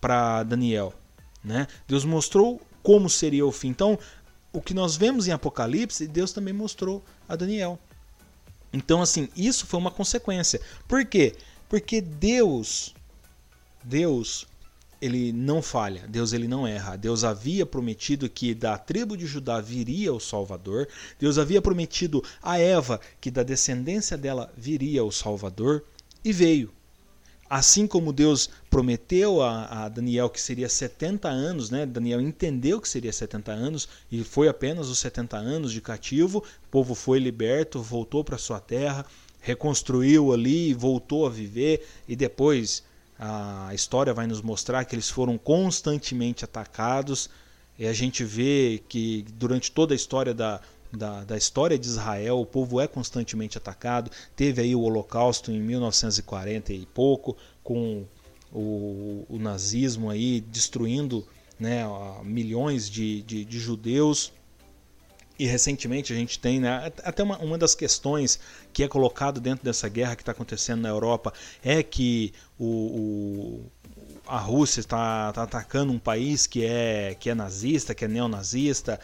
para 0.00 0.42
Daniel. 0.42 0.92
Né? 1.44 1.68
Deus 1.86 2.04
mostrou 2.04 2.60
como 2.82 3.08
seria 3.08 3.46
o 3.46 3.52
fim. 3.52 3.68
Então, 3.68 3.98
o 4.52 4.60
que 4.60 4.74
nós 4.74 4.96
vemos 4.96 5.28
em 5.28 5.32
Apocalipse, 5.32 6.08
Deus 6.08 6.32
também 6.32 6.52
mostrou 6.52 7.04
a 7.28 7.36
Daniel. 7.36 7.78
Então, 8.72 9.00
assim, 9.00 9.28
isso 9.36 9.66
foi 9.66 9.78
uma 9.78 9.90
consequência. 9.90 10.60
Por 10.88 11.04
quê? 11.04 11.36
Porque 11.68 12.00
Deus, 12.00 12.94
Deus, 13.84 14.46
ele 15.04 15.32
não 15.32 15.60
falha, 15.60 16.06
Deus 16.08 16.32
ele 16.32 16.48
não 16.48 16.66
erra. 16.66 16.96
Deus 16.96 17.24
havia 17.24 17.66
prometido 17.66 18.26
que 18.26 18.54
da 18.54 18.78
tribo 18.78 19.18
de 19.18 19.26
Judá 19.26 19.60
viria 19.60 20.14
o 20.14 20.18
Salvador. 20.18 20.88
Deus 21.20 21.36
havia 21.36 21.60
prometido 21.60 22.24
a 22.42 22.58
Eva 22.58 22.98
que 23.20 23.30
da 23.30 23.42
descendência 23.42 24.16
dela 24.16 24.50
viria 24.56 25.04
o 25.04 25.12
Salvador 25.12 25.84
e 26.24 26.32
veio. 26.32 26.72
Assim 27.50 27.86
como 27.86 28.14
Deus 28.14 28.48
prometeu 28.70 29.42
a, 29.42 29.84
a, 29.84 29.88
Daniel 29.90 30.30
que 30.30 30.40
seria 30.40 30.70
70 30.70 31.28
anos, 31.28 31.68
né? 31.68 31.84
Daniel 31.84 32.18
entendeu 32.18 32.80
que 32.80 32.88
seria 32.88 33.12
70 33.12 33.52
anos 33.52 33.86
e 34.10 34.24
foi 34.24 34.48
apenas 34.48 34.88
os 34.88 34.98
70 35.00 35.36
anos 35.36 35.70
de 35.70 35.82
cativo. 35.82 36.38
O 36.38 36.68
povo 36.70 36.94
foi 36.94 37.18
liberto, 37.18 37.82
voltou 37.82 38.24
para 38.24 38.38
sua 38.38 38.58
terra, 38.58 39.04
reconstruiu 39.38 40.32
ali, 40.32 40.72
voltou 40.72 41.26
a 41.26 41.30
viver 41.30 41.86
e 42.08 42.16
depois 42.16 42.82
a 43.18 43.70
história 43.72 44.12
vai 44.12 44.26
nos 44.26 44.42
mostrar 44.42 44.84
que 44.84 44.94
eles 44.94 45.08
foram 45.08 45.38
constantemente 45.38 46.44
atacados. 46.44 47.30
E 47.78 47.86
a 47.86 47.92
gente 47.92 48.24
vê 48.24 48.82
que 48.88 49.24
durante 49.34 49.70
toda 49.70 49.94
a 49.94 49.96
história 49.96 50.32
da, 50.32 50.60
da, 50.92 51.24
da, 51.24 51.36
história 51.36 51.78
de 51.78 51.86
Israel, 51.86 52.40
o 52.40 52.46
povo 52.46 52.80
é 52.80 52.86
constantemente 52.86 53.58
atacado. 53.58 54.10
Teve 54.36 54.62
aí 54.62 54.74
o 54.74 54.82
Holocausto 54.82 55.50
em 55.50 55.60
1940 55.60 56.72
e 56.72 56.86
pouco, 56.86 57.36
com 57.62 58.04
o, 58.52 59.26
o 59.28 59.38
nazismo 59.38 60.10
aí 60.10 60.40
destruindo 60.40 61.26
né, 61.58 61.84
milhões 62.22 62.88
de, 62.88 63.22
de, 63.22 63.44
de 63.44 63.58
judeus. 63.58 64.32
E 65.38 65.46
recentemente 65.46 66.12
a 66.12 66.16
gente 66.16 66.38
tem, 66.38 66.60
né, 66.60 66.92
até 67.02 67.22
uma, 67.22 67.38
uma 67.38 67.58
das 67.58 67.74
questões 67.74 68.38
que 68.72 68.84
é 68.84 68.88
colocado 68.88 69.40
dentro 69.40 69.64
dessa 69.64 69.88
guerra 69.88 70.14
que 70.14 70.22
está 70.22 70.32
acontecendo 70.32 70.82
na 70.82 70.88
Europa 70.88 71.32
é 71.62 71.82
que 71.82 72.32
o, 72.58 72.64
o 72.64 73.70
a 74.26 74.38
Rússia 74.38 74.80
está 74.80 75.32
tá 75.32 75.42
atacando 75.42 75.92
um 75.92 75.98
país 75.98 76.46
que 76.46 76.64
é, 76.64 77.14
que 77.18 77.28
é 77.28 77.34
nazista, 77.34 77.94
que 77.94 78.04
é 78.04 78.08
neonazista. 78.08 78.98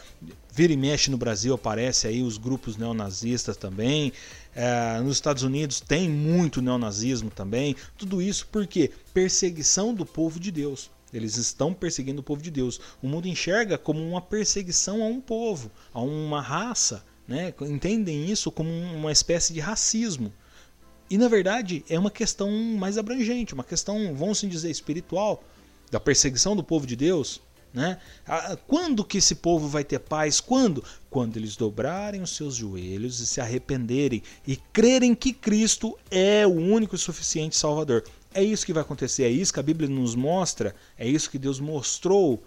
Vira 0.51 0.73
e 0.73 0.77
mexe 0.77 1.11
no 1.11 1.17
Brasil 1.17 1.53
aparece 1.53 2.07
aí 2.07 2.23
os 2.23 2.37
grupos 2.37 2.75
neonazistas 2.75 3.55
também. 3.55 4.11
É, 4.55 4.99
nos 4.99 5.13
Estados 5.13 5.43
Unidos 5.43 5.79
tem 5.79 6.09
muito 6.09 6.61
neonazismo 6.61 7.29
também. 7.29 7.75
Tudo 7.97 8.21
isso 8.21 8.47
porque 8.51 8.91
perseguição 9.13 9.93
do 9.93 10.05
povo 10.05 10.39
de 10.39 10.51
Deus. 10.51 10.89
Eles 11.13 11.37
estão 11.37 11.73
perseguindo 11.73 12.21
o 12.21 12.23
povo 12.23 12.41
de 12.41 12.51
Deus. 12.51 12.79
O 13.01 13.07
mundo 13.07 13.27
enxerga 13.27 13.77
como 13.77 14.01
uma 14.01 14.21
perseguição 14.21 15.03
a 15.03 15.07
um 15.07 15.19
povo, 15.19 15.71
a 15.93 16.01
uma 16.01 16.41
raça. 16.41 17.03
Né? 17.27 17.53
Entendem 17.61 18.29
isso 18.29 18.51
como 18.51 18.69
uma 18.69 19.11
espécie 19.11 19.53
de 19.53 19.59
racismo. 19.59 20.33
E 21.09 21.17
na 21.17 21.27
verdade 21.27 21.83
é 21.89 21.99
uma 21.99 22.11
questão 22.11 22.49
mais 22.51 22.97
abrangente, 22.97 23.53
uma 23.53 23.63
questão, 23.63 24.15
vamos 24.15 24.37
assim 24.37 24.47
dizer, 24.47 24.69
espiritual, 24.71 25.43
da 25.91 25.99
perseguição 25.99 26.55
do 26.55 26.63
povo 26.63 26.87
de 26.87 26.95
Deus. 26.95 27.41
Né? 27.73 27.97
Quando 28.67 29.03
que 29.03 29.17
esse 29.17 29.35
povo 29.35 29.67
vai 29.67 29.83
ter 29.83 29.99
paz? 29.99 30.41
Quando? 30.41 30.83
Quando 31.09 31.37
eles 31.37 31.55
dobrarem 31.55 32.21
os 32.21 32.35
seus 32.35 32.55
joelhos 32.55 33.19
e 33.19 33.27
se 33.27 33.39
arrependerem 33.39 34.21
e 34.45 34.57
crerem 34.57 35.15
que 35.15 35.31
Cristo 35.31 35.97
é 36.09 36.45
o 36.45 36.51
único 36.51 36.95
e 36.95 36.99
suficiente 36.99 37.55
Salvador. 37.55 38.03
É 38.33 38.43
isso 38.43 38.65
que 38.65 38.73
vai 38.73 38.81
acontecer, 38.81 39.23
é 39.23 39.29
isso 39.29 39.53
que 39.53 39.59
a 39.59 39.63
Bíblia 39.63 39.89
nos 39.89 40.15
mostra, 40.15 40.73
é 40.97 41.07
isso 41.07 41.29
que 41.29 41.37
Deus 41.37 41.59
mostrou 41.59 42.41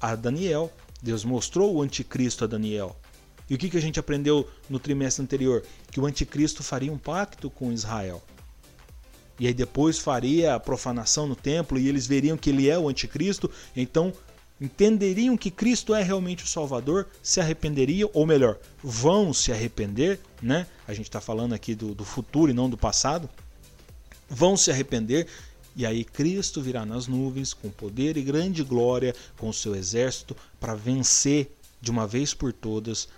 a 0.00 0.14
Daniel. 0.14 0.72
Deus 1.00 1.24
mostrou 1.24 1.76
o 1.76 1.82
anticristo 1.82 2.42
a 2.42 2.46
Daniel. 2.46 2.96
E 3.48 3.54
o 3.54 3.58
que, 3.58 3.70
que 3.70 3.76
a 3.76 3.80
gente 3.80 4.00
aprendeu 4.00 4.48
no 4.68 4.80
trimestre 4.80 5.22
anterior? 5.22 5.64
Que 5.90 6.00
o 6.00 6.06
anticristo 6.06 6.62
faria 6.62 6.92
um 6.92 6.98
pacto 6.98 7.48
com 7.48 7.72
Israel. 7.72 8.22
E 9.38 9.46
aí 9.46 9.54
depois 9.54 9.98
faria 9.98 10.56
a 10.56 10.60
profanação 10.60 11.26
no 11.26 11.36
templo 11.36 11.78
e 11.78 11.88
eles 11.88 12.06
veriam 12.06 12.36
que 12.36 12.50
ele 12.50 12.68
é 12.68 12.76
o 12.76 12.88
anticristo, 12.88 13.48
então 13.76 14.12
entenderiam 14.60 15.36
que 15.36 15.52
Cristo 15.52 15.94
é 15.94 16.02
realmente 16.02 16.42
o 16.42 16.48
Salvador, 16.48 17.06
se 17.22 17.40
arrependeriam, 17.40 18.10
ou 18.12 18.26
melhor, 18.26 18.58
vão 18.82 19.32
se 19.32 19.52
arrepender, 19.52 20.18
né? 20.42 20.66
A 20.88 20.92
gente 20.92 21.06
está 21.06 21.20
falando 21.20 21.52
aqui 21.52 21.76
do, 21.76 21.94
do 21.94 22.04
futuro 22.04 22.50
e 22.50 22.54
não 22.54 22.68
do 22.68 22.76
passado 22.76 23.30
vão 24.28 24.56
se 24.56 24.70
arrepender 24.70 25.26
e 25.78 25.86
aí 25.86 26.04
Cristo 26.04 26.60
virá 26.60 26.84
nas 26.84 27.06
nuvens 27.06 27.54
com 27.54 27.70
poder 27.70 28.16
e 28.16 28.22
grande 28.22 28.64
glória 28.64 29.14
com 29.36 29.48
o 29.48 29.54
seu 29.54 29.76
exército 29.76 30.36
para 30.58 30.74
vencer 30.74 31.52
de 31.80 31.90
uma 31.90 32.04
vez 32.04 32.34
por 32.34 32.52
todas 32.52 33.08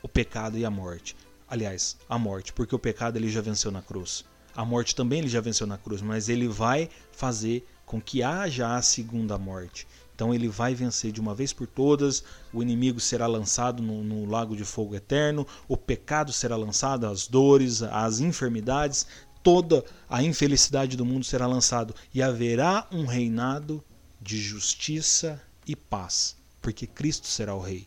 o 0.00 0.08
pecado 0.08 0.56
e 0.56 0.64
a 0.64 0.70
morte. 0.70 1.16
Aliás, 1.48 1.96
a 2.08 2.16
morte, 2.16 2.52
porque 2.52 2.74
o 2.74 2.78
pecado 2.78 3.16
ele 3.16 3.28
já 3.28 3.40
venceu 3.40 3.70
na 3.72 3.82
cruz. 3.82 4.24
A 4.54 4.64
morte 4.64 4.94
também 4.94 5.18
ele 5.18 5.28
já 5.28 5.40
venceu 5.40 5.66
na 5.66 5.76
cruz, 5.76 6.00
mas 6.00 6.28
ele 6.28 6.46
vai 6.46 6.88
fazer 7.10 7.66
com 7.84 8.00
que 8.00 8.22
haja 8.22 8.76
a 8.76 8.80
segunda 8.80 9.36
morte. 9.36 9.84
Então 10.14 10.32
ele 10.32 10.46
vai 10.46 10.72
vencer 10.72 11.10
de 11.10 11.20
uma 11.20 11.34
vez 11.34 11.52
por 11.52 11.66
todas, 11.66 12.22
o 12.52 12.62
inimigo 12.62 13.00
será 13.00 13.26
lançado 13.26 13.82
no, 13.82 14.04
no, 14.04 14.24
lago 14.24 14.54
de 14.54 14.64
fogo 14.64 14.94
eterno, 14.94 15.44
o 15.66 15.76
pecado 15.76 16.32
será 16.32 16.54
lançado, 16.54 17.06
as 17.08 17.26
dores, 17.26 17.82
as 17.82 18.20
enfermidades 18.20 19.06
toda 19.44 19.84
a 20.08 20.22
infelicidade 20.22 20.96
do 20.96 21.04
mundo 21.04 21.24
será 21.24 21.46
lançado 21.46 21.94
e 22.12 22.22
haverá 22.22 22.88
um 22.90 23.04
reinado 23.04 23.84
de 24.20 24.40
justiça 24.40 25.40
e 25.66 25.76
paz, 25.76 26.34
porque 26.62 26.86
Cristo 26.86 27.26
será 27.28 27.54
o 27.54 27.60
rei. 27.60 27.86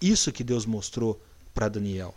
Isso 0.00 0.32
que 0.32 0.42
Deus 0.42 0.66
mostrou 0.66 1.22
para 1.54 1.68
Daniel. 1.68 2.12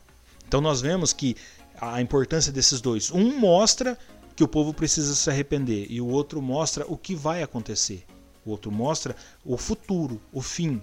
Então 0.47 0.59
nós 0.59 0.81
vemos 0.81 1.13
que 1.13 1.37
a 1.79 2.01
importância 2.01 2.51
desses 2.51 2.81
dois, 2.81 3.11
um 3.11 3.37
mostra 3.37 3.97
que 4.35 4.43
o 4.43 4.47
povo 4.47 4.73
precisa 4.73 5.13
se 5.13 5.29
arrepender 5.29 5.87
e 5.89 6.01
o 6.01 6.07
outro 6.07 6.41
mostra 6.41 6.85
o 6.87 6.97
que 6.97 7.15
vai 7.15 7.43
acontecer. 7.43 8.03
O 8.43 8.49
outro 8.49 8.71
mostra 8.71 9.15
o 9.43 9.57
futuro, 9.57 10.19
o 10.31 10.41
fim, 10.41 10.81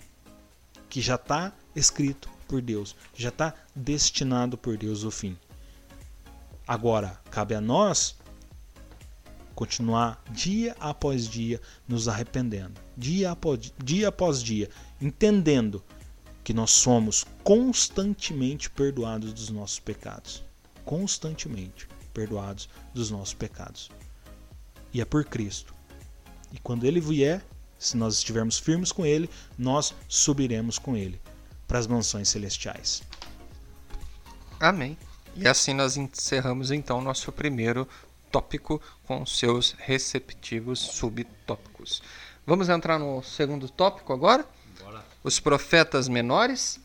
que 0.88 1.00
já 1.00 1.16
está 1.16 1.52
escrito 1.74 2.28
por 2.46 2.60
Deus, 2.60 2.94
já 3.14 3.30
está 3.30 3.54
destinado 3.74 4.56
por 4.56 4.76
Deus 4.76 5.02
o 5.04 5.10
fim. 5.10 5.36
Agora, 6.66 7.20
cabe 7.30 7.54
a 7.54 7.60
nós 7.60 8.16
continuar 9.54 10.22
dia 10.30 10.74
após 10.80 11.28
dia 11.28 11.60
nos 11.86 12.08
arrependendo, 12.08 12.80
dia 12.96 13.30
após 13.30 13.72
dia, 13.82 14.08
após 14.08 14.42
dia 14.42 14.70
entendendo 15.00 15.82
que 16.42 16.52
nós 16.52 16.70
somos 16.70 17.24
constantemente 17.44 18.70
perdoados 18.70 19.32
dos 19.32 19.50
nossos 19.50 19.78
pecados. 19.78 20.42
Constantemente 20.84 21.88
perdoados 22.12 22.68
dos 22.92 23.10
nossos 23.10 23.34
pecados. 23.34 23.90
E 24.92 25.00
é 25.00 25.04
por 25.04 25.24
Cristo. 25.24 25.74
E 26.52 26.58
quando 26.58 26.84
Ele 26.84 27.00
vier, 27.00 27.44
se 27.78 27.96
nós 27.96 28.16
estivermos 28.16 28.58
firmes 28.58 28.92
com 28.92 29.06
Ele, 29.06 29.30
nós 29.56 29.94
subiremos 30.08 30.78
com 30.78 30.96
Ele 30.96 31.20
para 31.66 31.78
as 31.78 31.86
mansões 31.86 32.28
celestiais. 32.28 33.02
Amém. 34.60 34.96
E 35.34 35.48
assim 35.48 35.72
nós 35.72 35.96
encerramos 35.96 36.70
então 36.70 37.00
nosso 37.00 37.32
primeiro 37.32 37.88
tópico 38.30 38.80
com 39.04 39.24
seus 39.26 39.74
receptivos 39.78 40.78
subtópicos. 40.78 42.02
Vamos 42.46 42.68
entrar 42.68 42.98
no 42.98 43.22
segundo 43.22 43.68
tópico 43.68 44.12
agora? 44.12 44.44
Bora. 44.82 45.04
Os 45.22 45.38
profetas 45.38 46.08
menores. 46.08 46.80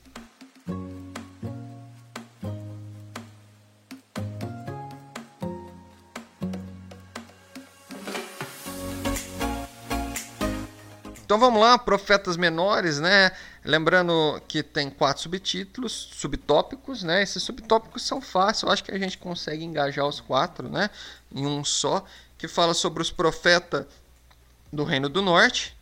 Então 11.27 11.37
vamos 11.37 11.59
lá, 11.59 11.77
profetas 11.77 12.37
menores, 12.37 13.01
né? 13.01 13.31
Lembrando 13.68 14.41
que 14.47 14.63
tem 14.63 14.89
quatro 14.89 15.22
subtítulos, 15.22 15.91
subtópicos, 16.13 17.03
né? 17.03 17.22
Esses 17.22 17.43
subtópicos 17.43 18.01
são 18.01 18.22
fáceis, 18.22 18.63
eu 18.63 18.70
acho 18.70 18.82
que 18.82 18.91
a 18.91 18.97
gente 18.97 19.18
consegue 19.18 19.61
engajar 19.61 20.07
os 20.07 20.22
quatro, 20.22 20.70
né? 20.70 20.89
Em 21.36 21.45
um 21.45 21.65
só, 21.65 22.05
que 22.38 22.47
fala 22.47 22.74
sobre 22.74 23.01
os 23.01 23.11
profetas 23.11 23.86
do 24.72 24.86
Reino 24.86 25.09
do 25.09 25.22
Norte. 25.22 25.76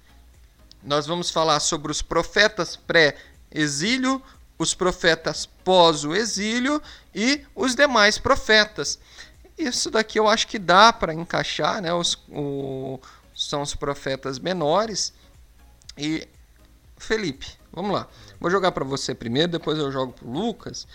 Nós 0.82 1.06
vamos 1.06 1.30
falar 1.30 1.60
sobre 1.60 1.92
os 1.92 2.02
profetas 2.02 2.76
pré-exílio, 2.76 4.20
os 4.58 4.74
profetas 4.74 5.46
pós 5.64 6.04
o 6.04 6.16
exílio 6.16 6.82
e 7.14 7.46
os 7.54 7.76
demais 7.76 8.18
profetas. 8.18 8.98
Isso 9.56 9.92
daqui 9.92 10.18
eu 10.18 10.28
acho 10.28 10.48
que 10.48 10.58
dá 10.58 10.92
para 10.92 11.14
encaixar, 11.14 11.84
né? 11.84 11.94
Os, 11.94 12.18
o, 12.30 13.00
são 13.36 13.62
os 13.62 13.76
profetas 13.76 14.40
menores. 14.40 15.14
E 15.96 16.28
Felipe, 16.98 17.48
vamos 17.76 17.92
lá. 17.92 18.08
Vou 18.40 18.50
jogar 18.50 18.72
para 18.72 18.84
você 18.84 19.14
primeiro, 19.14 19.52
depois 19.52 19.78
eu 19.78 19.92
jogo 19.92 20.14
para 20.14 20.28
Lucas. 20.28 20.88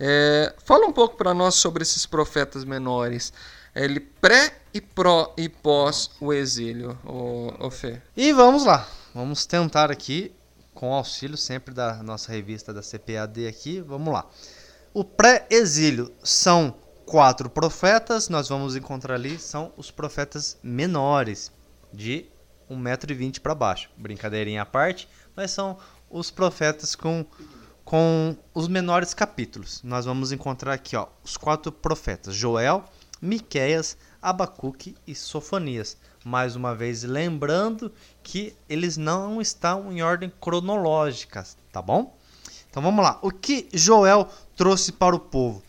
É, 0.00 0.54
fala 0.64 0.86
um 0.86 0.92
pouco 0.92 1.16
para 1.16 1.32
nós 1.34 1.54
sobre 1.54 1.82
esses 1.82 2.06
profetas 2.06 2.64
menores. 2.64 3.32
Ele 3.74 4.00
pré 4.00 4.58
e 4.74 4.80
pró 4.80 5.32
e 5.36 5.48
pós 5.48 6.10
o 6.20 6.32
exílio, 6.32 6.98
o, 7.04 7.66
o 7.66 7.70
Fê. 7.70 8.00
E 8.16 8.32
vamos 8.32 8.64
lá. 8.64 8.88
Vamos 9.14 9.46
tentar 9.46 9.90
aqui, 9.90 10.32
com 10.74 10.92
auxílio 10.92 11.36
sempre 11.36 11.74
da 11.74 12.02
nossa 12.02 12.32
revista 12.32 12.72
da 12.72 12.80
CPAD 12.82 13.46
aqui, 13.46 13.80
vamos 13.80 14.12
lá. 14.12 14.26
O 14.94 15.04
pré-exílio 15.04 16.12
são 16.22 16.74
quatro 17.06 17.48
profetas, 17.48 18.28
nós 18.28 18.48
vamos 18.48 18.74
encontrar 18.74 19.14
ali, 19.14 19.38
são 19.38 19.72
os 19.76 19.90
profetas 19.90 20.58
menores, 20.62 21.52
de 21.92 22.26
1,20m 22.70 23.40
para 23.40 23.54
baixo. 23.54 23.90
Brincadeirinha 23.96 24.62
à 24.62 24.66
parte, 24.66 25.08
mas 25.36 25.50
são 25.50 25.78
os 26.12 26.30
profetas 26.30 26.94
com, 26.94 27.24
com 27.84 28.36
os 28.54 28.68
menores 28.68 29.14
capítulos. 29.14 29.80
Nós 29.82 30.04
vamos 30.04 30.30
encontrar 30.30 30.74
aqui 30.74 30.94
ó, 30.94 31.08
os 31.24 31.36
quatro 31.36 31.72
profetas: 31.72 32.34
Joel, 32.34 32.84
Miqueias, 33.20 33.96
Abacuque 34.20 34.94
e 35.06 35.14
Sofonias. 35.14 35.96
Mais 36.24 36.54
uma 36.54 36.74
vez 36.74 37.02
lembrando 37.02 37.90
que 38.22 38.54
eles 38.68 38.96
não 38.96 39.40
estão 39.40 39.90
em 39.90 40.02
ordem 40.02 40.32
cronológica, 40.40 41.44
tá 41.72 41.82
bom? 41.82 42.16
Então 42.70 42.82
vamos 42.82 43.04
lá. 43.04 43.18
O 43.22 43.30
que 43.30 43.68
Joel 43.72 44.28
trouxe 44.56 44.92
para 44.92 45.16
o 45.16 45.20
povo? 45.20 45.62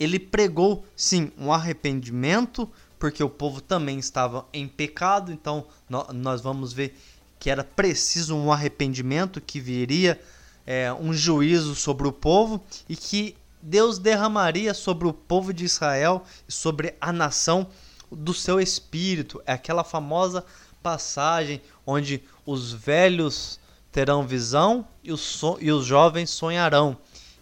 Ele 0.00 0.18
pregou, 0.18 0.86
sim, 0.96 1.32
um 1.36 1.52
arrependimento, 1.52 2.70
porque 2.98 3.22
o 3.22 3.28
povo 3.28 3.60
também 3.60 3.98
estava 3.98 4.46
em 4.52 4.66
pecado, 4.66 5.32
então 5.32 5.66
nós 6.14 6.40
vamos 6.40 6.72
ver 6.72 6.96
que 7.38 7.50
era 7.50 7.62
preciso 7.62 8.36
um 8.36 8.52
arrependimento, 8.52 9.40
que 9.40 9.60
viria 9.60 10.20
é, 10.66 10.92
um 10.92 11.12
juízo 11.12 11.74
sobre 11.74 12.06
o 12.06 12.12
povo 12.12 12.62
e 12.88 12.96
que 12.96 13.36
Deus 13.60 13.98
derramaria 13.98 14.74
sobre 14.74 15.08
o 15.08 15.12
povo 15.12 15.52
de 15.52 15.64
Israel 15.64 16.24
e 16.48 16.52
sobre 16.52 16.94
a 17.00 17.12
nação 17.12 17.66
do 18.10 18.32
seu 18.32 18.60
espírito. 18.60 19.42
É 19.46 19.52
aquela 19.52 19.84
famosa 19.84 20.44
passagem 20.82 21.60
onde 21.86 22.22
os 22.46 22.72
velhos 22.72 23.58
terão 23.90 24.26
visão 24.26 24.86
e 25.02 25.12
os, 25.12 25.20
so 25.20 25.58
e 25.60 25.72
os 25.72 25.84
jovens 25.84 26.30
sonharão, 26.30 26.96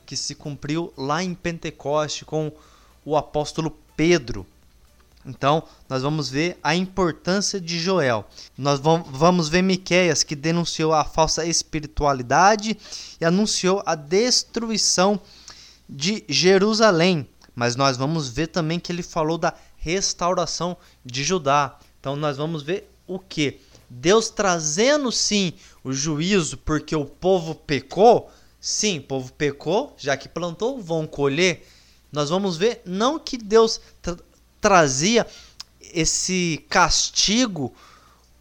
que 0.04 0.16
se 0.16 0.34
cumpriu 0.34 0.92
lá 0.96 1.22
em 1.22 1.34
Pentecoste 1.34 2.24
com 2.24 2.52
o 3.04 3.16
apóstolo 3.16 3.76
Pedro. 3.96 4.46
Então, 5.26 5.64
nós 5.88 6.02
vamos 6.02 6.28
ver 6.30 6.56
a 6.62 6.76
importância 6.76 7.60
de 7.60 7.80
Joel. 7.80 8.24
Nós 8.56 8.78
vamos 8.80 9.48
ver 9.48 9.60
Miqueias 9.60 10.22
que 10.22 10.36
denunciou 10.36 10.92
a 10.92 11.04
falsa 11.04 11.44
espiritualidade 11.44 12.78
e 13.20 13.24
anunciou 13.24 13.82
a 13.84 13.96
destruição 13.96 15.20
de 15.88 16.24
Jerusalém. 16.28 17.28
Mas 17.54 17.74
nós 17.74 17.96
vamos 17.96 18.28
ver 18.28 18.46
também 18.48 18.78
que 18.78 18.92
ele 18.92 19.02
falou 19.02 19.36
da 19.36 19.52
restauração 19.76 20.76
de 21.04 21.24
Judá. 21.24 21.76
Então 21.98 22.14
nós 22.14 22.36
vamos 22.36 22.62
ver 22.62 22.88
o 23.06 23.18
que? 23.18 23.60
Deus 23.90 24.30
trazendo 24.30 25.10
sim 25.10 25.52
o 25.82 25.92
juízo 25.92 26.56
porque 26.58 26.94
o 26.94 27.04
povo 27.04 27.54
pecou. 27.54 28.30
Sim, 28.60 28.98
o 28.98 29.02
povo 29.02 29.32
pecou, 29.32 29.94
já 29.96 30.16
que 30.16 30.28
plantou, 30.28 30.80
vão 30.80 31.06
colher. 31.06 31.66
Nós 32.12 32.30
vamos 32.30 32.56
ver 32.56 32.82
não 32.84 33.18
que 33.18 33.36
Deus 33.36 33.80
trazia 34.60 35.26
esse 35.80 36.64
castigo 36.68 37.74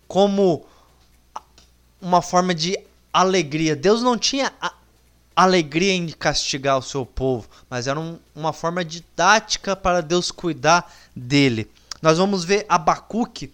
como 0.08 0.66
uma 2.02 2.22
forma 2.22 2.54
de 2.54 2.78
alegria. 3.12 3.76
Deus 3.76 4.02
não 4.02 4.18
tinha 4.18 4.52
alegria 5.36 5.94
em 5.94 6.08
castigar 6.10 6.78
o 6.78 6.82
seu 6.82 7.06
povo, 7.06 7.50
mas 7.70 7.88
era 7.88 8.00
um, 8.00 8.18
uma 8.34 8.54
forma 8.54 8.84
didática 8.86 9.76
para 9.76 10.02
Deus 10.02 10.32
cuidar 10.32 10.94
dele. 11.16 11.70
Nós 12.02 12.18
vamos 12.18 12.44
ver 12.44 12.66
Abacuque. 12.70 13.52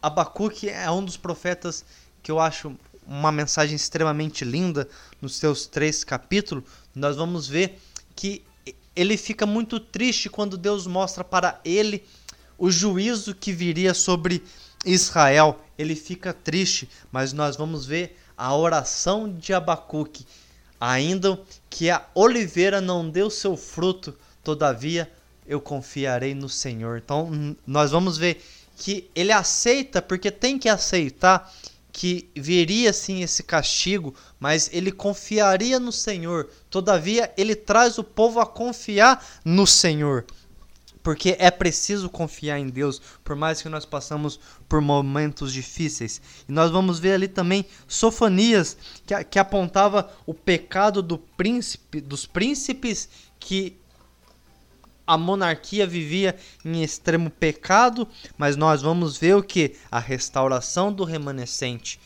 Abacuque 0.00 0.68
é 0.68 0.90
um 0.90 1.04
dos 1.04 1.16
profetas 1.16 1.84
que 2.22 2.30
eu 2.30 2.38
acho 2.38 2.76
uma 3.06 3.32
mensagem 3.32 3.74
extremamente 3.74 4.44
linda 4.44 4.88
nos 5.20 5.36
seus 5.36 5.66
três 5.66 6.04
capítulos. 6.04 6.64
Nós 6.94 7.16
vamos 7.16 7.48
ver 7.48 7.80
que 8.14 8.44
ele 8.98 9.16
fica 9.16 9.46
muito 9.46 9.78
triste 9.78 10.28
quando 10.28 10.58
Deus 10.58 10.84
mostra 10.84 11.22
para 11.22 11.60
ele 11.64 12.04
o 12.58 12.68
juízo 12.68 13.32
que 13.32 13.52
viria 13.52 13.94
sobre 13.94 14.42
Israel. 14.84 15.60
Ele 15.78 15.94
fica 15.94 16.32
triste, 16.32 16.88
mas 17.12 17.32
nós 17.32 17.54
vamos 17.56 17.86
ver 17.86 18.18
a 18.36 18.52
oração 18.56 19.32
de 19.32 19.54
Abacuque. 19.54 20.26
Ainda 20.80 21.40
que 21.70 21.88
a 21.88 22.04
oliveira 22.12 22.80
não 22.80 23.08
deu 23.08 23.30
seu 23.30 23.56
fruto, 23.56 24.18
todavia 24.42 25.08
eu 25.46 25.60
confiarei 25.60 26.34
no 26.34 26.48
Senhor. 26.48 26.98
Então 26.98 27.56
nós 27.64 27.92
vamos 27.92 28.18
ver 28.18 28.44
que 28.76 29.08
ele 29.14 29.30
aceita, 29.30 30.02
porque 30.02 30.32
tem 30.32 30.58
que 30.58 30.68
aceitar 30.68 31.52
que 31.98 32.30
viria 32.36 32.92
sim 32.92 33.22
esse 33.22 33.42
castigo, 33.42 34.14
mas 34.38 34.70
ele 34.72 34.92
confiaria 34.92 35.80
no 35.80 35.90
Senhor. 35.90 36.48
Todavia, 36.70 37.34
ele 37.36 37.56
traz 37.56 37.98
o 37.98 38.04
povo 38.04 38.38
a 38.38 38.46
confiar 38.46 39.26
no 39.44 39.66
Senhor. 39.66 40.24
Porque 41.02 41.34
é 41.40 41.50
preciso 41.50 42.08
confiar 42.08 42.60
em 42.60 42.68
Deus, 42.68 43.02
por 43.24 43.34
mais 43.34 43.60
que 43.60 43.68
nós 43.68 43.84
passamos 43.84 44.38
por 44.68 44.80
momentos 44.80 45.52
difíceis. 45.52 46.22
E 46.48 46.52
nós 46.52 46.70
vamos 46.70 47.00
ver 47.00 47.14
ali 47.14 47.26
também 47.26 47.66
Sofonias, 47.88 48.76
que, 49.04 49.24
que 49.24 49.38
apontava 49.40 50.08
o 50.24 50.32
pecado 50.32 51.02
do 51.02 51.18
príncipe, 51.18 52.00
dos 52.00 52.26
príncipes 52.26 53.08
que 53.40 53.76
a 55.08 55.16
monarquia 55.16 55.86
vivia 55.86 56.36
em 56.62 56.82
extremo 56.82 57.30
pecado, 57.30 58.06
mas 58.36 58.56
nós 58.56 58.82
vamos 58.82 59.16
ver 59.16 59.34
o 59.34 59.42
que? 59.42 59.74
A 59.90 59.98
restauração 59.98 60.92
do 60.92 61.02
remanescente. 61.02 61.98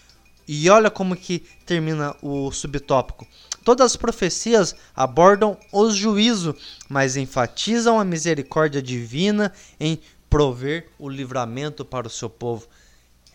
E 0.46 0.70
olha 0.70 0.88
como 0.88 1.16
que 1.16 1.40
termina 1.66 2.14
o 2.22 2.52
subtópico. 2.52 3.26
Todas 3.64 3.86
as 3.86 3.96
profecias 3.96 4.76
abordam 4.94 5.58
o 5.72 5.90
juízo, 5.90 6.54
mas 6.88 7.16
enfatizam 7.16 7.98
a 7.98 8.04
misericórdia 8.04 8.80
divina 8.80 9.52
em 9.80 9.98
prover 10.30 10.88
o 10.96 11.08
livramento 11.08 11.84
para 11.84 12.06
o 12.06 12.10
seu 12.10 12.30
povo. 12.30 12.68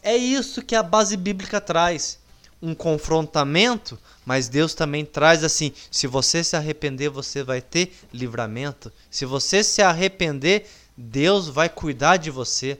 É 0.02 0.16
isso 0.16 0.62
que 0.62 0.76
a 0.76 0.84
base 0.84 1.18
bíblica 1.18 1.60
traz 1.60 2.20
um 2.62 2.74
confrontamento, 2.74 4.00
mas 4.26 4.50
Deus 4.50 4.74
também 4.74 5.06
traz 5.06 5.44
assim: 5.44 5.72
se 5.92 6.08
você 6.08 6.44
se 6.44 6.56
arrepender, 6.56 7.10
você 7.10 7.44
vai 7.44 7.62
ter 7.62 7.94
livramento. 8.12 8.92
Se 9.10 9.26
você 9.26 9.64
se 9.64 9.82
arrepender, 9.82 10.68
Deus 10.96 11.48
vai 11.48 11.70
cuidar 11.70 12.18
de 12.18 12.32
você. 12.32 12.80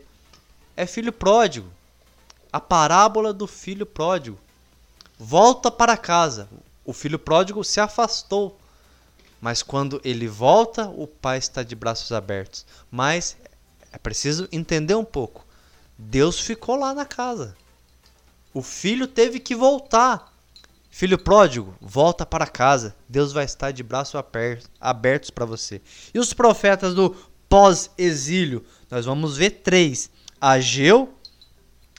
É 0.76 0.86
filho 0.86 1.12
pródigo. 1.12 1.70
A 2.52 2.60
parábola 2.60 3.34
do 3.34 3.46
filho 3.46 3.86
pródigo. 3.86 4.40
Volta 5.20 5.70
para 5.70 5.98
casa. 5.98 6.48
O 6.86 6.94
filho 6.94 7.20
pródigo 7.20 7.64
se 7.64 7.80
afastou. 7.80 8.58
Mas 9.40 9.62
quando 9.62 10.02
ele 10.04 10.28
volta, 10.28 10.88
o 10.90 11.06
pai 11.06 11.38
está 11.38 11.62
de 11.62 11.76
braços 11.76 12.12
abertos. 12.12 12.66
Mas 12.90 13.38
é 13.92 13.98
preciso 13.98 14.48
entender 14.52 14.96
um 14.96 15.06
pouco. 15.06 15.46
Deus 15.98 16.40
ficou 16.40 16.76
lá 16.76 16.94
na 16.94 17.06
casa. 17.06 17.56
O 18.58 18.64
filho 18.64 19.06
teve 19.06 19.40
que 19.40 19.54
voltar. 19.54 20.34
Filho 20.90 21.20
pródigo, 21.20 21.76
volta 21.80 22.26
para 22.26 22.48
casa. 22.48 22.96
Deus 23.08 23.32
vai 23.32 23.46
estar 23.46 23.70
de 23.70 23.84
braços 23.84 24.20
abertos 24.82 25.30
para 25.30 25.46
você. 25.46 25.80
E 26.12 26.18
os 26.18 26.34
profetas 26.34 26.96
do 26.96 27.16
pós-exílio? 27.48 28.66
Nós 28.90 29.06
vamos 29.06 29.38
ver 29.38 29.62
três: 29.62 30.10
Ageu, 30.42 31.14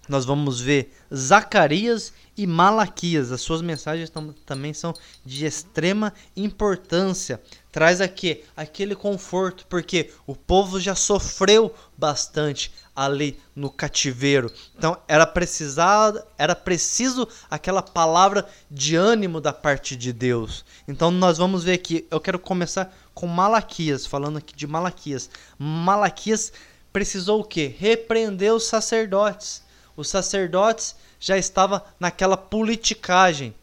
nós 0.09 0.25
vamos 0.25 0.61
ver 0.61 0.93
Zacarias 1.15 2.13
e 2.37 2.45
Malaquias. 2.45 3.31
As 3.31 3.41
suas 3.41 3.63
mensagens 3.63 4.11
tam 4.11 4.35
também 4.45 4.75
são 4.75 4.93
de 5.25 5.47
extrema 5.47 6.13
importância. 6.37 7.41
Traz 7.71 8.01
aqui 8.01 8.43
aquele 8.57 8.97
conforto, 8.97 9.65
porque 9.69 10.11
o 10.27 10.35
povo 10.35 10.81
já 10.81 10.97
sofreu 10.97 11.73
bastante 11.97 12.73
ali 12.99 13.39
no 13.55 13.71
cativeiro. 13.71 14.53
Então 14.77 14.99
era 15.07 15.25
precisado, 15.25 16.21
era 16.37 16.57
preciso 16.57 17.29
aquela 17.49 17.81
palavra 17.81 18.45
de 18.69 18.97
ânimo 18.97 19.41
da 19.41 19.53
parte 19.53 19.95
de 19.95 20.13
Deus. 20.13 20.65
Então 20.89 21.11
nós 21.13 21.39
vamos 21.39 21.63
ver 21.63 21.75
aqui, 21.75 22.07
eu 22.11 22.21
quero 22.21 22.41
começar 22.41 22.93
com 23.15 23.29
Malaquias, 23.29 24.05
falando 24.05 24.39
aqui 24.39 24.55
de 24.55 24.67
Malaquias. 24.67 25.31
Malaquias 25.57 26.53
precisou 26.93 27.41
o 27.41 27.45
quê? 27.45 27.73
Repreender 27.79 28.53
os 28.53 28.65
sacerdotes. 28.65 29.63
Os 29.97 30.09
sacerdotes 30.09 30.97
já 31.21 31.39
estava 31.39 31.85
naquela 32.01 32.37
politicagem. 32.37 33.55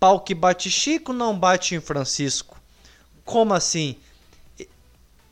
Pau 0.00 0.18
que 0.18 0.34
bate 0.34 0.68
Chico 0.68 1.12
não 1.12 1.38
bate 1.38 1.76
em 1.76 1.80
Francisco. 1.80 2.60
Como 3.24 3.54
assim? 3.54 3.96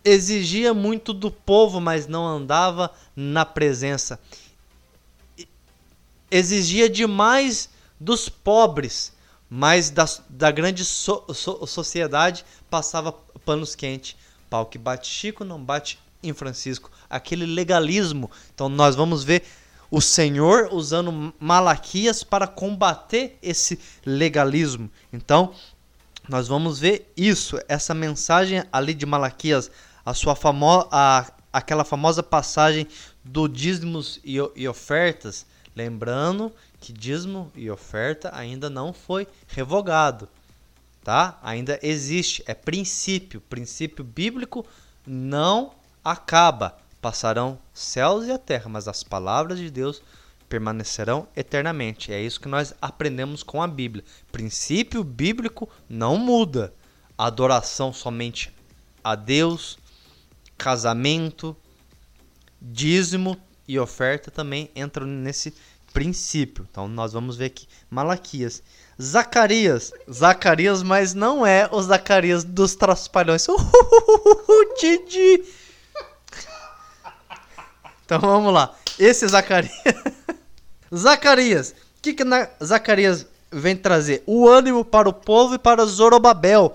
Exigia 0.09 0.73
muito 0.73 1.13
do 1.13 1.31
povo, 1.31 1.81
mas 1.81 2.07
não 2.07 2.27
andava 2.27 2.91
na 3.15 3.45
presença. 3.45 4.19
Exigia 6.31 6.89
demais 6.89 7.69
dos 8.01 8.29
pobres, 8.29 9.13
mas 9.51 9.91
da, 9.91 10.07
da 10.29 10.51
grande 10.51 10.85
so, 10.85 11.25
so, 11.35 11.67
sociedade 11.67 12.45
passava 12.71 13.13
panos 13.45 13.75
quentes. 13.75 14.17
Pau 14.49 14.65
que 14.65 14.79
bate 14.79 15.09
Chico 15.09 15.45
não 15.45 15.63
bate 15.63 15.99
em 16.23 16.33
Francisco. 16.33 16.91
Aquele 17.11 17.45
legalismo. 17.45 18.31
Então 18.55 18.69
nós 18.69 18.97
vamos 18.97 19.23
ver 19.23 19.45
o 19.91 20.01
Senhor 20.01 20.71
usando 20.73 21.35
Malaquias 21.39 22.23
para 22.23 22.47
combater 22.47 23.39
esse 23.43 23.79
legalismo. 24.05 24.91
Então, 25.13 25.53
nós 26.29 26.47
vamos 26.47 26.79
ver 26.79 27.11
isso, 27.17 27.59
essa 27.69 27.95
mensagem 27.95 28.63
ali 28.71 28.93
de 28.93 29.07
Malaquias 29.07 29.71
a 30.09 30.15
sua 30.15 30.35
famo 30.35 30.89
a, 30.91 31.31
aquela 31.53 31.85
famosa 31.85 32.23
passagem 32.23 32.87
do 33.23 33.47
dízimos 33.47 34.19
e, 34.25 34.37
e 34.57 34.67
ofertas, 34.67 35.45
lembrando 35.77 36.51
que 36.81 36.95
dízimo 36.95 37.53
e 37.55 37.71
oferta 37.71 38.31
ainda 38.35 38.71
não 38.71 38.95
foi 38.95 39.29
revogado, 39.49 40.27
tá? 41.05 41.39
Ainda 41.43 41.79
existe, 41.83 42.43
é 42.47 42.55
princípio, 42.55 43.39
princípio 43.51 44.03
bíblico 44.03 44.65
não 45.07 45.75
acaba. 46.03 46.79
Passarão 47.03 47.59
céus 47.75 48.25
e 48.25 48.33
a 48.33 48.39
terra, 48.39 48.71
mas 48.71 48.89
as 48.89 49.03
palavras 49.03 49.59
de 49.59 49.71
Deus 49.71 50.01
permanecerão 50.49 51.29
eternamente. 51.37 52.15
É 52.15 52.21
isso 52.21 52.41
que 52.41 52.49
nós 52.49 52.75
aprendemos 52.81 53.43
com 53.43 53.61
a 53.61 53.69
Bíblia. 53.69 54.03
Princípio 54.33 55.05
bíblico 55.05 55.69
não 55.87 56.17
muda. 56.17 56.73
Adoração 57.19 57.93
somente 57.93 58.51
a 59.05 59.15
Deus, 59.15 59.79
casamento, 60.59 61.57
dízimo 62.61 63.41
e 63.67 63.79
oferta 63.79 64.31
também 64.31 64.71
entram 64.75 65.07
nesse 65.07 65.55
princípio. 65.93 66.67
Então 66.71 66.89
nós 66.89 67.13
vamos 67.13 67.37
ver 67.37 67.47
aqui 67.47 67.69
Malaquias, 67.89 68.63
Zacarias, 69.01 69.93
Zacarias, 70.11 70.83
mas 70.83 71.15
não 71.15 71.47
é 71.47 71.69
o 71.71 71.81
Zacarias 71.81 72.45
dos 72.45 72.75
Traspalhões. 72.75 73.47
Didi. 74.81 75.45
Então 78.05 78.21
vamos 78.21 78.53
lá. 78.53 78.75
Esse 78.99 79.27
Zacarias 79.29 79.73
Zacarias, 80.95 81.71
o 81.71 82.03
que, 82.03 82.15
que 82.15 82.25
na... 82.25 82.49
Zacarias 82.63 83.27
vem 83.51 83.77
trazer? 83.77 84.23
O 84.27 84.49
ânimo 84.49 84.85
para 84.85 85.09
o 85.09 85.13
povo 85.13 85.55
e 85.55 85.59
para 85.59 85.85
Zorobabel, 85.85 86.75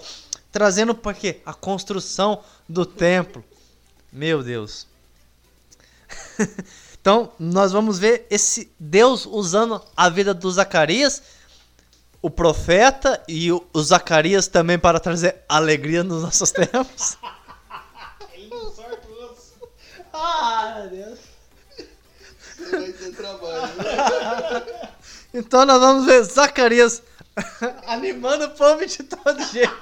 trazendo 0.51 0.93
porque 0.93 1.41
a 1.45 1.53
construção 1.53 2.41
do 2.69 2.85
templo. 2.85 3.43
Meu 4.13 4.43
Deus. 4.43 4.87
então, 7.01 7.33
nós 7.39 7.71
vamos 7.71 7.97
ver 7.97 8.27
esse 8.29 8.71
Deus 8.79 9.25
usando 9.25 9.81
a 9.97 10.07
vida 10.07 10.33
do 10.33 10.51
Zacarias, 10.51 11.23
o 12.21 12.29
profeta 12.29 13.21
e 13.27 13.51
o, 13.51 13.65
o 13.73 13.81
Zacarias 13.81 14.47
também 14.47 14.77
para 14.77 14.99
trazer 14.99 15.43
alegria 15.49 16.03
nos 16.03 16.21
nossos 16.21 16.51
tempos. 16.53 17.17
Ele 18.33 18.47
não 18.47 18.71
sorte 18.71 19.07
Ah, 20.13 20.87
Deus 20.91 21.33
vai 22.71 22.91
ter 22.91 23.15
trabalho. 23.15 23.73
então 25.33 25.65
nós 25.65 25.79
vamos 25.79 26.05
ver 26.05 26.23
Zacarias 26.23 27.01
animando 27.87 28.45
o 28.45 28.51
povo 28.51 28.85
de 28.85 29.03
todo 29.03 29.43
jeito. 29.45 29.73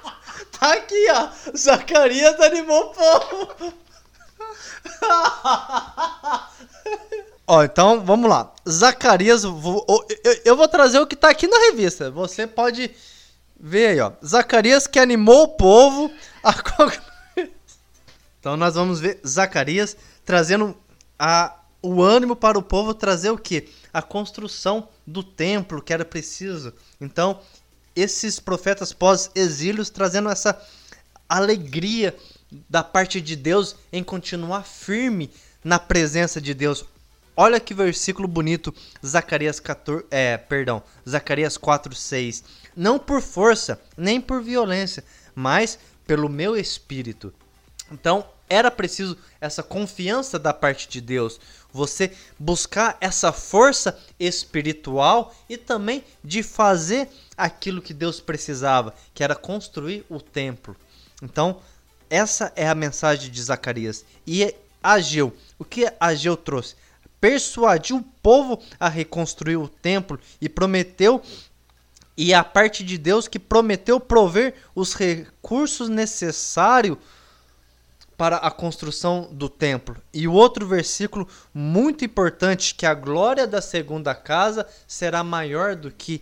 Tá 0.59 0.73
aqui, 0.73 1.07
ó. 1.11 1.29
Zacarias 1.55 2.39
animou 2.39 2.85
o 2.85 2.93
povo. 2.93 3.73
Ó, 7.47 7.63
então 7.63 8.03
vamos 8.05 8.29
lá. 8.29 8.53
Zacarias, 8.67 9.43
eu 9.43 10.55
vou 10.55 10.67
trazer 10.67 10.99
o 10.99 11.07
que 11.07 11.15
tá 11.15 11.29
aqui 11.29 11.47
na 11.47 11.57
revista. 11.69 12.11
Você 12.11 12.45
pode 12.47 12.91
ver 13.59 13.87
aí, 13.87 13.99
ó. 13.99 14.11
Zacarias 14.25 14.87
que 14.87 14.99
animou 14.99 15.43
o 15.43 15.49
povo 15.49 16.11
a 16.43 16.53
Então 18.39 18.57
nós 18.57 18.73
vamos 18.73 18.99
ver 18.99 19.19
Zacarias 19.25 19.95
trazendo 20.25 20.75
a 21.19 21.55
o 21.81 22.01
ânimo 22.01 22.35
para 22.35 22.59
o 22.59 22.63
povo 22.63 22.93
trazer 22.93 23.31
o 23.31 23.37
que? 23.37 23.69
A 23.91 24.01
construção 24.01 24.87
do 25.05 25.23
templo 25.23 25.81
que 25.81 25.93
era 25.93 26.05
preciso. 26.05 26.73
Então, 26.99 27.39
esses 27.95 28.39
profetas 28.39 28.93
pós-exílios 28.93 29.89
trazendo 29.89 30.29
essa 30.29 30.59
alegria 31.27 32.15
da 32.69 32.83
parte 32.83 33.21
de 33.21 33.35
Deus 33.35 33.75
em 33.91 34.03
continuar 34.03 34.63
firme 34.63 35.29
na 35.63 35.79
presença 35.79 36.41
de 36.41 36.53
Deus. 36.53 36.85
Olha 37.35 37.59
que 37.59 37.73
versículo 37.73 38.27
bonito, 38.27 38.73
Zacarias 39.05 39.59
14, 39.59 40.05
é, 40.11 40.37
perdão, 40.37 40.83
Zacarias 41.07 41.57
4:6. 41.57 42.43
Não 42.75 42.99
por 42.99 43.21
força, 43.21 43.81
nem 43.95 44.19
por 44.19 44.41
violência, 44.41 45.03
mas 45.33 45.79
pelo 46.05 46.27
meu 46.27 46.57
espírito. 46.57 47.33
Então, 47.91 48.25
era 48.49 48.69
preciso 48.69 49.17
essa 49.39 49.63
confiança 49.63 50.37
da 50.37 50.53
parte 50.53 50.89
de 50.89 50.99
Deus 50.99 51.39
você 51.71 52.11
buscar 52.37 52.97
essa 52.99 53.31
força 53.31 53.97
espiritual 54.19 55.33
e 55.47 55.57
também 55.57 56.03
de 56.23 56.43
fazer 56.43 57.07
aquilo 57.37 57.81
que 57.81 57.93
Deus 57.93 58.19
precisava, 58.19 58.93
que 59.13 59.23
era 59.23 59.35
construir 59.35 60.05
o 60.09 60.19
templo. 60.19 60.75
Então, 61.21 61.61
essa 62.11 62.51
é 62.57 62.67
a 62.67 62.75
mensagem 62.75 63.31
de 63.31 63.41
Zacarias. 63.41 64.05
E 64.27 64.53
Ageu, 64.83 65.33
o 65.57 65.63
que 65.63 65.91
Ageu 65.97 66.35
trouxe? 66.35 66.75
Persuadiu 67.21 67.97
o 67.97 68.03
povo 68.21 68.61
a 68.77 68.89
reconstruir 68.89 69.55
o 69.55 69.69
templo 69.69 70.19
e 70.41 70.49
prometeu 70.49 71.23
e 72.17 72.33
a 72.33 72.43
parte 72.43 72.83
de 72.83 72.97
Deus 72.97 73.29
que 73.29 73.39
prometeu 73.39 73.97
prover 73.97 74.55
os 74.75 74.93
recursos 74.93 75.87
necessários 75.87 76.97
para 78.17 78.35
a 78.37 78.51
construção 78.51 79.29
do 79.31 79.47
templo. 79.47 79.95
E 80.13 80.27
o 80.27 80.33
outro 80.33 80.67
versículo 80.67 81.27
muito 81.53 82.03
importante 82.03 82.75
que 82.75 82.85
a 82.85 82.93
glória 82.93 83.47
da 83.47 83.61
segunda 83.61 84.13
casa 84.13 84.67
será 84.85 85.23
maior 85.23 85.75
do 85.75 85.89
que 85.89 86.21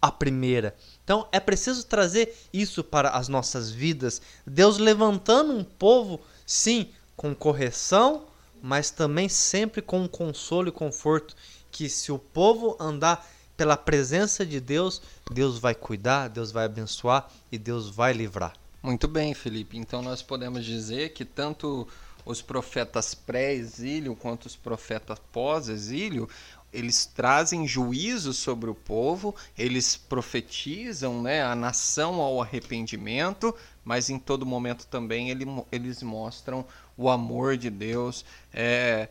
a 0.00 0.12
primeira. 0.12 0.76
Então 1.08 1.26
é 1.32 1.40
preciso 1.40 1.86
trazer 1.86 2.36
isso 2.52 2.84
para 2.84 3.08
as 3.08 3.28
nossas 3.28 3.70
vidas. 3.70 4.20
Deus 4.46 4.76
levantando 4.76 5.54
um 5.54 5.64
povo, 5.64 6.20
sim, 6.44 6.90
com 7.16 7.34
correção, 7.34 8.26
mas 8.62 8.90
também 8.90 9.26
sempre 9.26 9.80
com 9.80 10.06
consolo 10.06 10.68
e 10.68 10.70
conforto. 10.70 11.34
Que 11.70 11.88
se 11.88 12.12
o 12.12 12.18
povo 12.18 12.76
andar 12.78 13.26
pela 13.56 13.74
presença 13.74 14.44
de 14.44 14.60
Deus, 14.60 15.00
Deus 15.32 15.58
vai 15.58 15.74
cuidar, 15.74 16.28
Deus 16.28 16.52
vai 16.52 16.66
abençoar 16.66 17.30
e 17.50 17.56
Deus 17.56 17.88
vai 17.88 18.12
livrar. 18.12 18.52
Muito 18.82 19.08
bem, 19.08 19.32
Felipe. 19.32 19.78
Então 19.78 20.02
nós 20.02 20.20
podemos 20.20 20.62
dizer 20.62 21.14
que 21.14 21.24
tanto 21.24 21.88
os 22.28 22.42
profetas 22.42 23.14
pré-exílio 23.14 24.14
quanto 24.14 24.44
os 24.44 24.54
profetas 24.54 25.18
pós-exílio, 25.32 26.28
eles 26.72 27.06
trazem 27.06 27.66
juízo 27.66 28.32
sobre 28.32 28.68
o 28.68 28.74
povo, 28.74 29.34
eles 29.56 29.96
profetizam 29.96 31.22
né, 31.22 31.42
a 31.42 31.54
nação 31.54 32.20
ao 32.20 32.42
arrependimento, 32.42 33.54
mas 33.84 34.10
em 34.10 34.18
todo 34.18 34.44
momento 34.44 34.86
também 34.86 35.30
ele, 35.30 35.46
eles 35.72 36.02
mostram 36.02 36.64
o 36.96 37.08
amor 37.08 37.56
de 37.56 37.70
Deus, 37.70 38.24
é, 38.52 39.08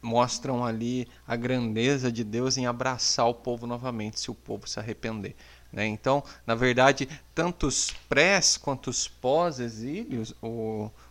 mostram 0.00 0.64
ali 0.64 1.08
a 1.26 1.34
grandeza 1.36 2.10
de 2.10 2.22
Deus 2.24 2.56
em 2.56 2.66
abraçar 2.66 3.26
o 3.26 3.34
povo 3.34 3.66
novamente, 3.66 4.20
se 4.20 4.30
o 4.30 4.34
povo 4.34 4.68
se 4.68 4.78
arrepender. 4.78 5.34
Né? 5.72 5.86
Então, 5.86 6.22
na 6.46 6.54
verdade, 6.54 7.08
tanto 7.34 7.66
os 7.66 7.90
prés 8.08 8.56
quanto 8.56 8.90
os 8.90 9.08
pós-exílios, 9.08 10.34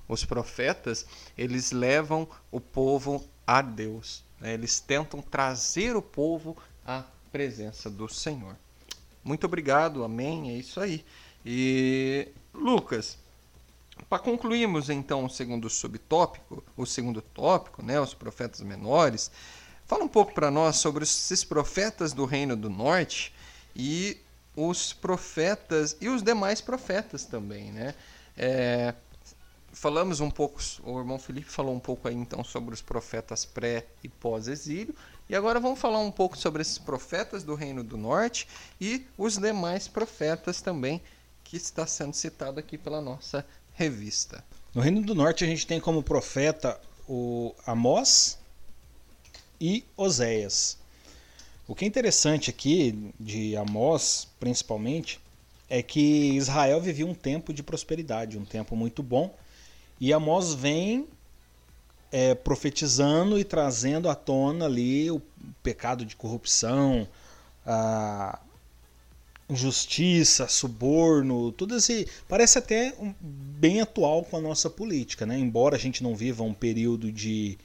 os 0.07 0.23
profetas, 0.23 1.05
eles 1.37 1.71
levam 1.71 2.27
o 2.51 2.61
povo 2.61 3.25
a 3.45 3.61
Deus. 3.61 4.23
Né? 4.41 4.53
Eles 4.53 4.79
tentam 4.79 5.21
trazer 5.21 5.95
o 5.95 6.01
povo 6.01 6.57
à 6.85 7.05
presença 7.31 7.89
do 7.89 8.09
Senhor. 8.09 8.57
Muito 9.23 9.45
obrigado, 9.45 10.03
amém. 10.03 10.49
É 10.49 10.53
isso 10.55 10.79
aí. 10.79 11.05
E 11.45 12.27
Lucas, 12.53 13.17
para 14.09 14.19
concluirmos 14.19 14.89
então 14.89 15.25
o 15.25 15.29
segundo 15.29 15.69
subtópico, 15.69 16.63
o 16.75 16.85
segundo 16.85 17.21
tópico, 17.21 17.83
né, 17.83 17.99
os 17.99 18.13
profetas 18.13 18.61
menores, 18.61 19.31
fala 19.85 20.03
um 20.03 20.07
pouco 20.07 20.33
para 20.33 20.51
nós 20.51 20.77
sobre 20.77 21.03
esses 21.03 21.43
profetas 21.43 22.13
do 22.13 22.25
Reino 22.25 22.55
do 22.55 22.69
Norte 22.69 23.33
e 23.75 24.17
os 24.55 24.91
profetas 24.91 25.95
e 26.01 26.09
os 26.09 26.21
demais 26.21 26.59
profetas 26.59 27.25
também, 27.25 27.71
né? 27.71 27.95
É, 28.37 28.93
falamos 29.73 30.19
um 30.19 30.29
pouco, 30.29 30.59
o 30.83 30.99
irmão 30.99 31.17
Felipe 31.17 31.49
falou 31.49 31.73
um 31.73 31.79
pouco 31.79 32.07
aí 32.07 32.15
então 32.15 32.43
sobre 32.43 32.73
os 32.73 32.81
profetas 32.81 33.45
pré 33.45 33.85
e 34.03 34.09
pós-exílio, 34.09 34.95
e 35.29 35.35
agora 35.35 35.59
vamos 35.59 35.79
falar 35.79 35.99
um 35.99 36.11
pouco 36.11 36.37
sobre 36.37 36.61
esses 36.61 36.77
profetas 36.77 37.43
do 37.43 37.55
Reino 37.55 37.83
do 37.83 37.97
Norte 37.97 38.47
e 38.79 39.05
os 39.17 39.37
demais 39.37 39.87
profetas 39.87 40.61
também 40.61 41.01
que 41.43 41.57
está 41.57 41.87
sendo 41.87 42.13
citado 42.13 42.59
aqui 42.59 42.77
pela 42.77 43.01
nossa 43.01 43.45
revista. 43.73 44.43
No 44.73 44.81
Reino 44.81 45.01
do 45.01 45.15
Norte 45.15 45.43
a 45.43 45.47
gente 45.47 45.65
tem 45.67 45.79
como 45.79 46.03
profeta 46.03 46.79
o 47.07 47.53
Amós 47.65 48.37
e 49.59 49.83
Oséias. 49.95 50.77
O 51.67 51.75
que 51.75 51.85
é 51.85 51.87
interessante 51.87 52.49
aqui 52.49 53.13
de 53.19 53.55
Amós, 53.55 54.27
principalmente, 54.39 55.19
é 55.69 55.81
que 55.81 56.35
Israel 56.35 56.81
vivia 56.81 57.05
um 57.05 57.13
tempo 57.13 57.53
de 57.53 57.63
prosperidade, 57.63 58.37
um 58.37 58.43
tempo 58.43 58.75
muito 58.75 59.01
bom, 59.01 59.33
e 60.01 60.11
Amós 60.11 60.55
vem 60.55 61.07
é, 62.11 62.33
profetizando 62.33 63.39
e 63.39 63.43
trazendo 63.43 64.09
à 64.09 64.15
tona 64.15 64.65
ali 64.65 65.11
o 65.11 65.21
pecado 65.61 66.03
de 66.03 66.15
corrupção, 66.15 67.07
a, 67.63 68.39
injustiça, 69.47 70.47
suborno, 70.47 71.51
tudo 71.51 71.75
esse 71.75 72.07
parece 72.27 72.57
até 72.57 72.95
bem 73.21 73.81
atual 73.81 74.23
com 74.23 74.37
a 74.37 74.41
nossa 74.41 74.69
política, 74.69 75.25
né? 75.25 75.37
Embora 75.37 75.75
a 75.75 75.79
gente 75.79 76.01
não 76.01 76.15
viva 76.15 76.41
um 76.41 76.53
período 76.53 77.11
de 77.11 77.57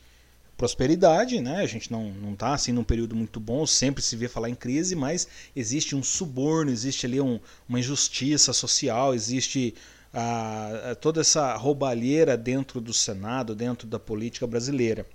prosperidade, 0.57 1.41
né? 1.41 1.62
A 1.62 1.66
gente 1.66 1.91
não 1.91 2.12
não 2.12 2.32
está 2.32 2.53
assim 2.53 2.72
num 2.72 2.84
período 2.84 3.14
muito 3.16 3.39
bom, 3.39 3.66
sempre 3.66 4.03
se 4.03 4.16
vê 4.16 4.28
falar 4.28 4.51
em 4.51 4.55
crise, 4.55 4.97
mas 4.97 5.28
existe 5.55 5.95
um 5.95 6.03
suborno, 6.03 6.70
existe 6.70 7.07
ali 7.07 7.20
um, 7.20 7.39
uma 7.68 7.78
injustiça 7.78 8.53
social, 8.53 9.14
existe 9.14 9.74
a, 10.18 10.92
a, 10.92 10.94
toda 10.94 11.20
essa 11.20 11.54
roubalheira 11.56 12.38
dentro 12.38 12.80
do 12.80 12.94
Senado, 12.94 13.54
dentro 13.54 13.86
da 13.86 13.98
política 13.98 14.46
brasileira. 14.46 15.06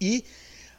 E 0.00 0.24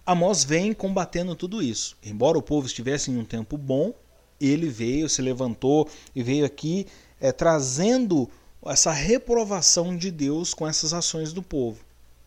Amós 0.06 0.44
vem 0.44 0.74
combatendo 0.74 1.34
tudo 1.34 1.64
isso. 1.64 1.96
Embora 2.04 2.38
o 2.38 2.42
povo 2.42 2.68
estivesse 2.68 3.10
em 3.10 3.18
um 3.18 3.24
tempo 3.24 3.58
bom, 3.58 3.94
ele 4.40 4.68
veio, 4.68 5.08
se 5.08 5.22
levantou 5.22 5.88
e 6.14 6.22
veio 6.22 6.44
aqui 6.46 6.86
é, 7.22 7.32
trazendo 7.32 8.30
essa 8.66 8.92
reprovação 8.92 9.96
de 9.96 10.12
Deus 10.12 10.54
com 10.54 10.68
essas 10.68 10.94
ações 10.94 11.32
do 11.32 11.42
povo. 11.42 11.80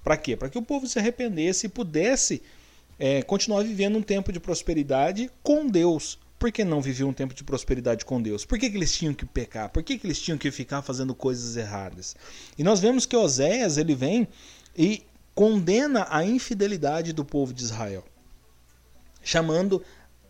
Para 0.03 0.17
quê? 0.17 0.35
Para 0.35 0.49
que 0.49 0.57
o 0.57 0.63
povo 0.63 0.87
se 0.87 0.99
arrependesse 0.99 1.67
e 1.67 1.69
pudesse 1.69 2.41
é, 2.99 3.23
continuar 3.23 3.63
vivendo 3.63 3.99
um 3.99 4.03
tempo 4.03 4.33
de 4.33 4.41
prosperidade 4.41 5.31
com 5.43 5.67
Deus. 5.67 6.19
Por 6.45 6.53
que 6.53 6.63
não 6.63 6.83
viver 6.83 7.05
um 7.05 7.13
tempo 7.15 7.33
de 7.33 7.43
prosperidade 7.43 8.05
com 8.05 8.21
Deus? 8.21 8.45
Por 8.45 8.59
que, 8.59 8.69
que 8.69 8.77
eles 8.77 8.95
tinham 8.95 9.15
que 9.15 9.25
pecar? 9.25 9.71
Por 9.71 9.83
que, 9.83 9.97
que 9.97 10.07
eles 10.07 10.21
tinham 10.21 10.37
que 10.37 10.51
ficar 10.51 10.83
fazendo 10.83 11.15
coisas 11.15 11.57
erradas? 11.57 12.15
E 12.59 12.63
nós 12.63 12.81
vemos 12.81 13.07
que 13.07 13.17
Oséias 13.17 13.79
ele 13.79 13.95
vem 13.95 14.29
e 14.77 15.07
condena 15.35 16.07
a 16.11 16.23
infidelidade 16.23 17.15
do 17.15 17.25
povo 17.25 17.55
de 17.55 17.63
Israel, 17.63 18.05
chamando 19.23 19.83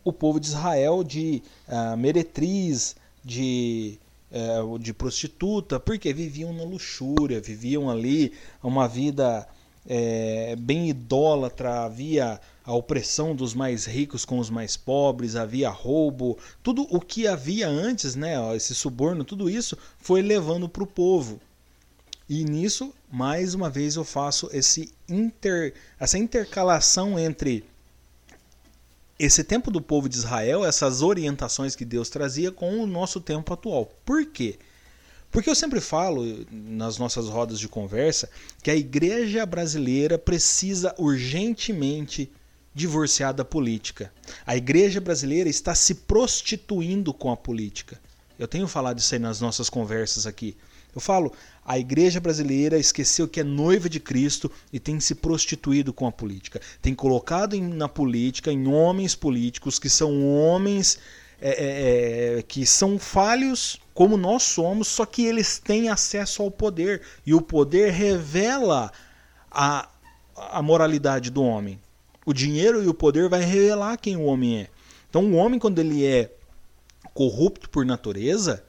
o 0.05 0.13
povo 0.13 0.39
de 0.39 0.47
Israel 0.47 1.03
de 1.03 1.43
uh, 1.67 1.97
meretriz, 1.97 2.95
de, 3.25 3.99
uh, 4.31 4.79
de 4.79 4.95
prostituta, 4.95 5.81
porque 5.81 6.13
viviam 6.13 6.53
na 6.53 6.63
luxúria, 6.63 7.41
viviam 7.41 7.91
ali 7.91 8.33
uma 8.63 8.87
vida 8.87 9.49
é, 9.87 10.57
bem 10.57 10.89
idólatra, 10.89 11.85
havia 11.85 12.41
a 12.65 12.73
opressão 12.73 13.35
dos 13.35 13.55
mais 13.55 13.85
ricos 13.85 14.25
com 14.25 14.39
os 14.39 14.49
mais 14.49 14.77
pobres, 14.77 15.37
havia 15.37 15.69
roubo, 15.69 16.39
tudo 16.63 16.87
o 16.91 17.01
que 17.01 17.27
havia 17.27 17.69
antes, 17.69 18.15
né, 18.15 18.35
esse 18.57 18.75
suborno, 18.75 19.23
tudo 19.25 19.51
isso 19.51 19.77
foi 19.99 20.23
levando 20.23 20.69
para 20.69 20.83
o 20.83 20.87
povo. 20.87 21.41
E 22.27 22.43
nisso, 22.43 22.95
mais 23.13 23.53
uma 23.53 23.69
vez, 23.69 23.97
eu 23.97 24.05
faço 24.05 24.49
esse 24.51 24.91
inter, 25.07 25.75
essa 26.01 26.17
intercalação 26.17 27.19
entre 27.19 27.63
esse 29.19 29.45
tempo 29.45 29.71
do 29.71 29.81
povo 29.81 30.09
de 30.09 30.17
Israel, 30.17 30.65
essas 30.65 31.03
orientações 31.03 31.77
que 31.77 31.85
Deus 31.85 32.09
trazia 32.09 32.51
com 32.51 32.79
o 32.79 32.87
nosso 32.87 33.21
tempo 33.21 33.53
atual. 33.53 33.93
Por 34.07 34.25
quê? 34.25 34.59
Porque 34.59 34.74
eu 35.51 35.55
sempre 35.55 35.81
falo 35.81 36.47
nas 36.51 36.97
nossas 36.97 37.29
rodas 37.29 37.59
de 37.59 37.69
conversa 37.69 38.31
que 38.63 38.71
a 38.71 38.77
igreja 38.77 39.45
brasileira 39.45 40.17
precisa 40.17 40.95
urgentemente 40.97 42.31
divorciar 42.75 43.35
da 43.35 43.45
política. 43.45 44.13
A 44.47 44.57
igreja 44.57 45.01
brasileira 45.01 45.49
está 45.49 45.75
se 45.75 45.95
prostituindo 45.95 47.13
com 47.13 47.31
a 47.31 47.37
política. 47.37 48.01
Eu 48.39 48.49
tenho 48.49 48.67
falado 48.67 48.99
isso 48.99 49.15
aí 49.15 49.21
nas 49.21 49.41
nossas 49.41 49.69
conversas 49.71 50.27
aqui. 50.27 50.57
Eu 50.95 51.01
falo, 51.01 51.33
a 51.65 51.79
igreja 51.79 52.21
brasileira 52.21 52.79
esqueceu 52.79 53.27
que 53.27 53.41
é 53.41 53.45
noiva 53.45 53.89
de 53.89 53.99
Cristo 53.99 54.51
e 54.73 54.79
tem 54.79 55.01
se 55.01 55.15
prostituído 55.15 55.93
com 55.93 56.07
a 56.07 56.13
política. 56.13 56.61
Tem 56.81 56.95
colocado 56.95 57.61
na 57.61 57.89
política, 57.89 58.53
em 58.53 58.69
homens 58.69 59.15
políticos 59.15 59.79
que 59.79 59.89
são 59.89 60.25
homens 60.25 60.99
é, 61.41 62.37
é, 62.39 62.43
que 62.43 62.65
são 62.65 62.99
falhos 62.99 63.81
como 63.95 64.17
nós 64.17 64.43
somos, 64.43 64.89
só 64.89 65.07
que 65.07 65.25
eles 65.25 65.59
têm 65.59 65.89
acesso 65.89 66.43
ao 66.43 66.51
poder. 66.51 67.01
E 67.25 67.33
o 67.33 67.41
poder 67.41 67.93
revela 67.93 68.91
a, 69.51 69.89
a 70.37 70.61
moralidade 70.61 71.31
do 71.31 71.43
homem. 71.43 71.81
O 72.27 72.33
dinheiro 72.33 72.83
e 72.83 72.89
o 72.89 72.95
poder 72.95 73.29
vai 73.29 73.43
revelar 73.43 73.97
quem 73.97 74.17
o 74.17 74.25
homem 74.25 74.63
é. 74.63 74.69
Então 75.09 75.25
o 75.25 75.35
homem, 75.35 75.61
quando 75.61 75.79
ele 75.79 76.05
é 76.05 76.33
corrupto 77.15 77.71
por 77.71 77.87
natureza, 77.87 78.65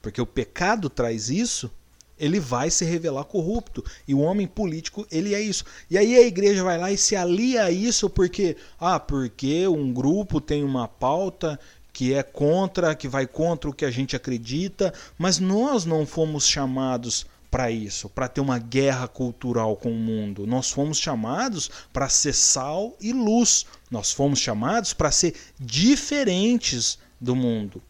porque 0.00 0.20
o 0.20 0.26
pecado 0.26 0.88
traz 0.88 1.28
isso, 1.28 1.70
ele 2.18 2.40
vai 2.40 2.70
se 2.70 2.84
revelar 2.84 3.24
corrupto. 3.24 3.84
E 4.08 4.14
o 4.14 4.20
homem 4.20 4.46
político, 4.46 5.06
ele 5.10 5.34
é 5.34 5.40
isso. 5.40 5.64
E 5.90 5.98
aí 5.98 6.16
a 6.16 6.22
igreja 6.22 6.64
vai 6.64 6.78
lá 6.78 6.90
e 6.90 6.96
se 6.96 7.14
alia 7.14 7.64
a 7.64 7.70
isso 7.70 8.08
porque, 8.08 8.56
ah, 8.80 8.98
porque 8.98 9.66
um 9.68 9.92
grupo 9.92 10.40
tem 10.40 10.64
uma 10.64 10.88
pauta 10.88 11.58
que 12.02 12.14
é 12.14 12.22
contra, 12.24 12.96
que 12.96 13.06
vai 13.06 13.28
contra 13.28 13.70
o 13.70 13.72
que 13.72 13.84
a 13.84 13.90
gente 13.92 14.16
acredita, 14.16 14.92
mas 15.16 15.38
nós 15.38 15.84
não 15.84 16.04
fomos 16.04 16.48
chamados 16.48 17.24
para 17.48 17.70
isso, 17.70 18.08
para 18.08 18.26
ter 18.26 18.40
uma 18.40 18.58
guerra 18.58 19.06
cultural 19.06 19.76
com 19.76 19.92
o 19.92 19.94
mundo. 19.94 20.44
Nós 20.44 20.68
fomos 20.68 20.98
chamados 20.98 21.70
para 21.92 22.08
ser 22.08 22.32
sal 22.32 22.96
e 23.00 23.12
luz. 23.12 23.66
Nós 23.88 24.10
fomos 24.10 24.40
chamados 24.40 24.92
para 24.92 25.12
ser 25.12 25.36
diferentes 25.60 26.98
do 27.20 27.36
mundo. 27.36 27.80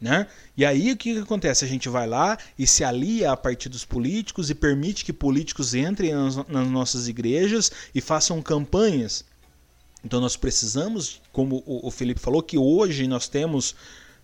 Né? 0.00 0.26
E 0.56 0.64
aí 0.64 0.90
o 0.90 0.96
que, 0.96 1.14
que, 1.14 1.20
acontece? 1.20 1.64
A 1.64 1.68
gente 1.68 1.88
vai 1.88 2.08
lá 2.08 2.36
e 2.58 2.66
se 2.66 2.82
alia 2.82 3.30
a 3.30 3.36
partidos 3.36 3.84
políticos 3.84 4.50
e 4.50 4.54
permite 4.54 5.04
que 5.04 5.12
políticos 5.12 5.76
entrem 5.76 6.12
nas, 6.12 6.34
nas 6.48 6.66
nossas 6.66 7.06
igrejas 7.06 7.70
e 7.94 8.00
façam 8.00 8.42
campanhas 8.42 9.24
então 10.06 10.20
nós 10.20 10.36
precisamos, 10.36 11.20
como 11.32 11.64
o 11.66 11.90
Felipe 11.90 12.20
falou, 12.20 12.40
que 12.40 12.56
hoje 12.56 13.08
nós 13.08 13.26
temos 13.26 13.72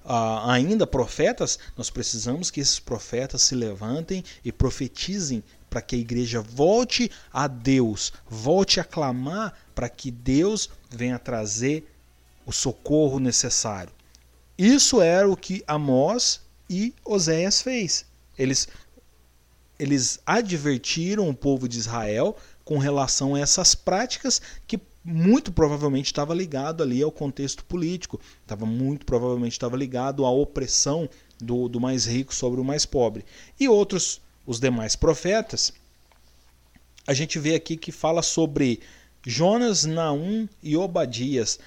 uh, 0.05 0.49
ainda 0.49 0.87
profetas, 0.87 1.59
nós 1.77 1.91
precisamos 1.91 2.53
que 2.53 2.61
esses 2.61 2.79
profetas 2.79 3.43
se 3.43 3.57
levantem 3.57 4.23
e 4.45 4.53
profetizem 4.53 5.43
para 5.69 5.83
que 5.83 5.97
a 5.97 5.99
igreja 5.99 6.41
volte 6.41 7.11
a 7.33 7.49
Deus, 7.49 8.13
volte 8.31 8.79
a 8.79 8.85
clamar 8.85 9.59
para 9.75 9.89
que 9.89 10.13
Deus 10.13 10.71
venha 10.89 11.19
trazer 11.19 11.93
o 12.47 12.53
socorro 12.53 13.19
necessário. 13.19 13.93
Isso 14.57 15.03
era 15.03 15.29
o 15.29 15.37
que 15.37 15.65
Amós 15.67 16.43
e 16.71 16.95
Oséias 17.05 17.61
fez. 17.61 18.07
Eles 18.39 18.69
eles 19.81 20.21
advertiram 20.25 21.29
o 21.29 21.35
povo 21.35 21.67
de 21.67 21.77
Israel 21.77 22.37
com 22.65 22.79
relação 22.79 23.35
a 23.35 23.41
essas 23.41 23.75
práticas 23.75 24.41
que 24.65 24.79
muito 25.05 25.53
provavelmente 25.53 26.07
estava 26.07 26.35
ligado 26.35 26.83
ali 26.83 27.03
ao 27.03 27.11
contexto 27.11 27.65
político, 27.65 28.21
estava 28.43 28.65
muito 28.65 29.05
provavelmente 29.05 29.53
estava 29.53 29.77
ligado 29.77 30.25
à 30.25 30.31
opressão 30.31 31.09
do, 31.41 31.69
do 31.69 31.81
mais 31.81 32.07
rico 32.07 32.35
sobre 32.35 32.61
o 32.61 32.65
mais 32.65 32.87
pobre. 32.87 33.25
E 33.59 33.69
outros, 33.69 34.21
os 34.47 34.61
demais 34.61 34.95
profetas, 34.95 35.73
a 37.07 37.15
gente 37.15 37.39
vê 37.39 37.55
aqui 37.55 37.77
que 37.77 37.91
fala 37.91 38.23
sobre 38.23 38.81
Jonas, 39.27 39.85
Naum 39.85 40.49
e 40.63 40.77
Obadias. 40.77 41.59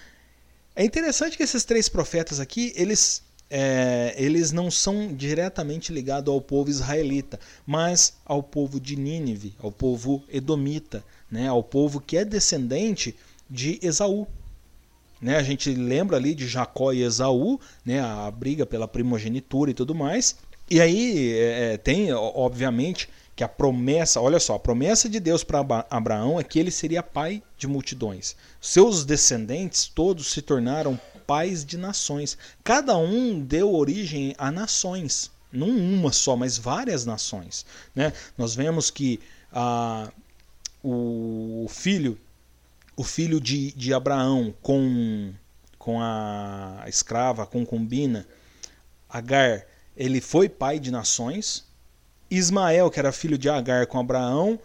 É 0.76 0.84
interessante 0.84 1.38
que 1.38 1.44
esses 1.44 1.66
três 1.66 1.90
profetas 1.90 2.40
aqui, 2.40 2.74
eles, 2.76 3.22
é, 3.50 4.14
eles 4.18 4.52
não 4.52 4.72
são 4.72 5.14
diretamente 5.14 5.92
ligados 5.92 6.34
ao 6.34 6.42
povo 6.42 6.70
israelita, 6.70 7.40
mas 7.66 8.14
ao 8.26 8.42
povo 8.42 8.80
de 8.80 8.96
Nínive, 8.96 9.56
ao 9.60 9.72
povo 9.72 10.24
edomita 10.30 11.04
né, 11.30 11.48
ao 11.48 11.64
povo 11.64 12.00
que 12.00 12.18
é 12.18 12.26
descendente 12.26 13.16
de 13.50 13.80
Esaú. 13.82 14.28
Né, 15.22 15.38
a 15.38 15.44
gente 15.44 15.74
lembra 15.74 16.18
ali 16.18 16.36
de 16.36 16.48
Jacó 16.48 16.92
e 16.92 17.02
Esaú, 17.02 17.60
né, 17.86 18.02
a 18.02 18.30
briga 18.30 18.66
pela 18.66 18.88
primogenitura 18.88 19.72
e 19.72 19.74
tudo 19.74 19.96
mais. 19.96 20.36
E 20.70 20.82
aí 20.82 21.34
é, 21.34 21.74
é 21.74 21.78
tem, 21.78 22.12
obviamente, 22.14 23.10
que 23.36 23.44
a 23.44 23.50
promessa, 23.50 24.22
olha 24.22 24.40
só, 24.40 24.56
a 24.56 24.60
promessa 24.60 25.10
de 25.10 25.20
Deus 25.20 25.44
para 25.44 25.86
Abraão 25.90 26.40
é 26.40 26.44
que 26.44 26.58
ele 26.58 26.72
seria 26.72 27.04
pai 27.04 27.44
de 27.58 27.68
multidões. 27.68 28.36
Seus 28.62 29.04
descendentes 29.04 29.88
todos 29.88 30.32
se 30.32 30.42
tornaram 30.42 31.00
pais 31.28 31.66
de 31.66 31.78
nações. 31.78 32.38
Cada 32.64 32.98
um 32.98 33.40
deu 33.42 33.74
origem 33.74 34.34
a 34.38 34.52
nações, 34.52 35.32
não 35.52 35.70
uma 35.70 36.14
só, 36.14 36.36
mas 36.36 36.58
várias 36.58 37.06
nações. 37.06 37.66
Né? 37.94 38.14
Nós 38.38 38.56
vemos 38.56 38.90
que 38.90 39.20
ah, 39.52 40.10
o 40.88 41.68
filho 41.68 42.18
o 42.96 43.04
filho 43.04 43.42
de, 43.42 43.72
de 43.74 43.94
Abraão 43.94 44.54
com, 44.62 45.34
com 45.78 46.02
a 46.02 46.84
escrava, 46.88 47.44
a 47.44 47.46
concubina, 47.46 48.26
Agar, 49.10 49.66
ele 49.96 50.20
foi 50.20 50.50
pai 50.50 50.80
de 50.80 50.92
nações. 50.92 51.66
Ismael, 52.30 52.90
que 52.90 53.00
era 53.00 53.12
filho 53.12 53.38
de 53.38 53.50
Agar 53.50 53.86
com 53.88 54.00
Abraão, 54.00 54.60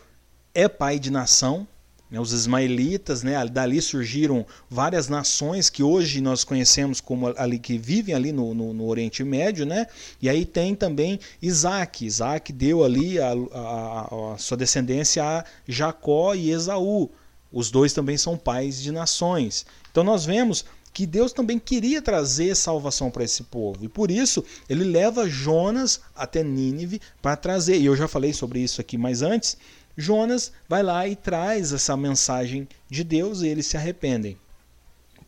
é 0.54 0.68
pai 0.68 0.98
de 0.98 1.10
nação. 1.10 1.66
Né, 2.10 2.18
os 2.18 2.32
ismaelitas, 2.32 3.22
né, 3.22 3.46
dali 3.46 3.80
surgiram 3.80 4.44
várias 4.68 5.08
nações 5.08 5.70
que 5.70 5.82
hoje 5.82 6.20
nós 6.20 6.42
conhecemos 6.42 7.00
como 7.00 7.32
ali 7.36 7.58
que 7.58 7.78
vivem 7.78 8.14
ali 8.14 8.32
no, 8.32 8.52
no, 8.52 8.74
no 8.74 8.86
Oriente 8.86 9.22
Médio, 9.22 9.64
né? 9.64 9.86
E 10.20 10.28
aí 10.28 10.44
tem 10.44 10.74
também 10.74 11.20
Isaac. 11.40 12.04
Isaac 12.04 12.52
deu 12.52 12.82
ali 12.82 13.20
a, 13.20 13.32
a, 13.52 14.32
a 14.34 14.38
sua 14.38 14.56
descendência 14.56 15.22
a 15.22 15.44
Jacó 15.68 16.34
e 16.34 16.50
Esaú. 16.50 17.10
Os 17.52 17.70
dois 17.70 17.92
também 17.92 18.16
são 18.16 18.36
pais 18.36 18.80
de 18.80 18.90
nações. 18.90 19.64
Então 19.90 20.02
nós 20.02 20.24
vemos 20.24 20.64
que 20.92 21.06
Deus 21.06 21.32
também 21.32 21.58
queria 21.58 22.02
trazer 22.02 22.54
salvação 22.56 23.10
para 23.10 23.24
esse 23.24 23.44
povo. 23.44 23.84
E 23.84 23.88
por 23.88 24.10
isso 24.10 24.44
ele 24.68 24.84
leva 24.84 25.28
Jonas 25.28 26.00
até 26.14 26.42
Nínive 26.42 27.00
para 27.22 27.36
trazer. 27.36 27.78
E 27.78 27.86
eu 27.86 27.96
já 27.96 28.08
falei 28.08 28.32
sobre 28.32 28.60
isso 28.60 28.80
aqui 28.80 28.98
mais 28.98 29.22
antes. 29.22 29.56
Jonas 30.00 30.52
vai 30.68 30.82
lá 30.82 31.06
e 31.06 31.14
traz 31.14 31.72
essa 31.72 31.96
mensagem 31.96 32.68
de 32.88 33.04
Deus 33.04 33.42
e 33.42 33.48
eles 33.48 33.66
se 33.66 33.76
arrependem. 33.76 34.36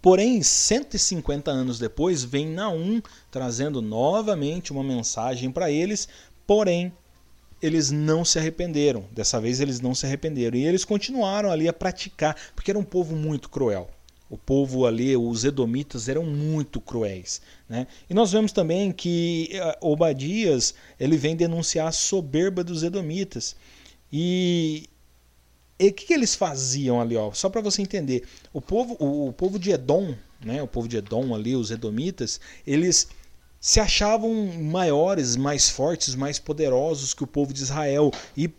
Porém, 0.03 0.43
150 0.43 1.49
anos 1.49 1.79
depois, 1.79 2.25
vem 2.25 2.49
Naum 2.49 3.01
trazendo 3.31 3.81
novamente 3.81 4.73
uma 4.73 4.83
mensagem 4.83 5.49
para 5.53 5.71
eles, 5.71 6.09
porém, 6.45 6.93
eles 7.63 7.93
não 7.93 8.25
se 8.25 8.37
arrependeram. 8.37 9.05
Dessa 9.13 9.41
vez, 9.41 9.61
eles 9.61 9.81
não 9.81 9.95
se 9.95 10.05
arrependeram. 10.05 10.59
E 10.59 10.67
eles 10.67 10.85
continuaram 10.85 11.53
ali 11.53 11.69
a 11.69 11.73
praticar, 11.73 12.37
porque 12.57 12.73
era 12.73 12.79
um 12.79 12.85
povo 12.85 13.15
muito 13.15 13.49
cruel. 13.49 13.89
O 14.29 14.37
povo 14.37 14.87
ali, 14.87 15.17
os 15.17 15.45
edomitas, 15.45 16.09
eram 16.09 16.25
muito 16.25 16.81
cruéis. 16.81 17.41
Né? 17.69 17.87
E 18.11 18.15
nós 18.15 18.33
vemos 18.33 18.51
também 18.51 18.91
que 18.91 19.51
eh, 19.53 19.79
Obadias 19.81 20.75
ele 20.99 21.17
vem 21.17 21.37
denunciar 21.37 21.87
a 21.87 21.93
soberba 21.93 22.65
dos 22.65 22.83
edomitas. 22.83 23.55
E 24.13 24.89
o 25.81 25.93
que, 25.93 26.07
que, 26.07 26.13
eles 26.13 26.35
faziam 26.35 27.01
ali, 27.01 27.17
ó? 27.17 27.33
Só 27.33 27.49
para 27.49 27.61
você 27.61 27.83
entender, 27.83 28.25
o 28.53 28.61
povo, 28.61 28.97
o, 29.01 29.29
o, 29.29 29.33
povo 29.33 29.59
de 29.59 29.71
Edom, 29.71 30.15
né? 30.45 30.63
O 30.63 30.69
povo 30.69 30.87
de 30.87 30.97
Edom 30.97 31.35
ali, 31.35 31.57
os 31.57 31.71
edomitas, 31.71 32.41
eles 32.67 33.09
se 33.61 33.81
achavam 33.81 34.33
maiores, 34.61 35.37
mais 35.37 35.69
fortes, 35.69 36.15
mais 36.15 36.39
poderosos 36.39 37.15
que 37.15 37.23
o 37.23 37.29
povo 37.29 37.53
de 37.53 37.63
Israel 37.63 38.13
e 38.37 38.51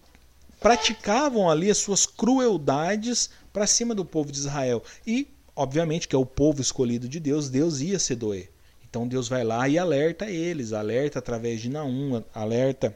praticavam 0.59 1.49
ali 1.49 1.69
as 1.69 1.77
suas 1.77 2.05
crueldades 2.05 3.29
para 3.51 3.67
cima 3.67 3.93
do 3.93 4.05
povo 4.05 4.31
de 4.31 4.39
Israel. 4.39 4.81
E, 5.05 5.27
obviamente, 5.55 6.07
que 6.07 6.15
é 6.15 6.19
o 6.19 6.25
povo 6.25 6.61
escolhido 6.61 7.07
de 7.07 7.19
Deus, 7.19 7.49
Deus 7.49 7.81
ia 7.81 7.99
se 7.99 8.15
doer. 8.15 8.49
Então 8.89 9.07
Deus 9.07 9.27
vai 9.27 9.43
lá 9.43 9.67
e 9.67 9.77
alerta 9.77 10.29
eles, 10.29 10.71
alerta 10.71 11.19
através 11.19 11.59
de 11.61 11.67
Naum, 11.67 12.23
alerta 12.33 12.95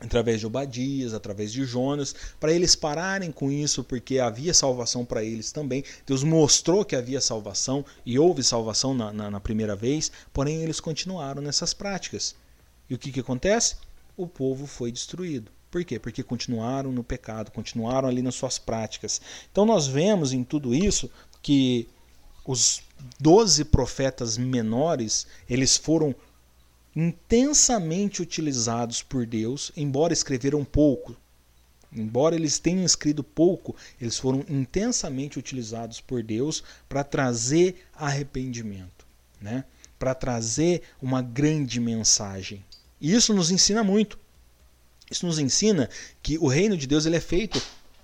através 0.00 0.40
de 0.40 0.46
Obadias, 0.46 1.12
através 1.12 1.52
de 1.52 1.64
Jonas, 1.64 2.14
para 2.40 2.52
eles 2.52 2.74
pararem 2.74 3.30
com 3.30 3.50
isso, 3.50 3.84
porque 3.84 4.18
havia 4.18 4.54
salvação 4.54 5.04
para 5.04 5.22
eles 5.22 5.52
também. 5.52 5.84
Deus 6.06 6.24
mostrou 6.24 6.84
que 6.84 6.96
havia 6.96 7.20
salvação 7.20 7.84
e 8.04 8.18
houve 8.18 8.42
salvação 8.42 8.94
na, 8.94 9.12
na, 9.12 9.30
na, 9.30 9.40
primeira 9.40 9.76
vez, 9.76 10.10
porém 10.32 10.62
eles 10.62 10.80
continuaram 10.80 11.42
nessas 11.42 11.74
práticas. 11.74 12.34
E 12.88 12.94
o 12.94 12.98
que, 12.98 13.12
que 13.12 13.20
acontece? 13.20 13.76
O 14.16 14.26
povo 14.26 14.66
foi 14.66 14.90
destruído. 14.90 15.52
Por 15.70 15.84
quê? 15.84 15.98
Porque 15.98 16.22
continuaram 16.22 16.90
no 16.90 17.04
pecado, 17.04 17.52
continuaram 17.52 18.08
ali 18.08 18.22
nas 18.22 18.34
suas 18.34 18.58
práticas. 18.58 19.20
Então 19.52 19.64
nós 19.64 19.86
vemos 19.86 20.32
em 20.32 20.42
tudo 20.42 20.74
isso 20.74 21.08
que 21.42 21.88
os 22.44 22.82
doze 23.18 23.64
profetas 23.64 24.36
menores, 24.36 25.26
eles 25.48 25.76
foram 25.76 26.14
intensamente 26.94 28.22
utilizados 28.22 29.02
por 29.02 29.26
Deus, 29.26 29.70
embora 29.76 30.12
escreveram 30.12 30.64
pouco. 30.64 31.16
Embora 31.92 32.36
eles 32.36 32.58
tenham 32.58 32.84
escrito 32.84 33.24
pouco, 33.24 33.74
eles 34.00 34.16
foram 34.18 34.44
intensamente 34.48 35.38
utilizados 35.38 36.00
por 36.00 36.22
Deus 36.22 36.62
para 36.88 37.02
trazer 37.02 37.84
arrependimento, 37.94 39.04
né? 39.40 39.64
para 39.98 40.14
trazer 40.14 40.82
uma 41.02 41.20
grande 41.20 41.80
mensagem. 41.80 42.64
E 43.00 43.12
isso 43.12 43.34
nos 43.34 43.50
ensina 43.50 43.82
muito. 43.82 44.18
Isso 45.10 45.26
nos 45.26 45.38
ensina 45.38 45.90
que 46.22 46.38
o 46.38 46.46
reino 46.46 46.76
de 46.76 46.86
Deus 46.86 47.06
ele 47.06 47.16
é 47.16 47.20
feito 47.20 47.60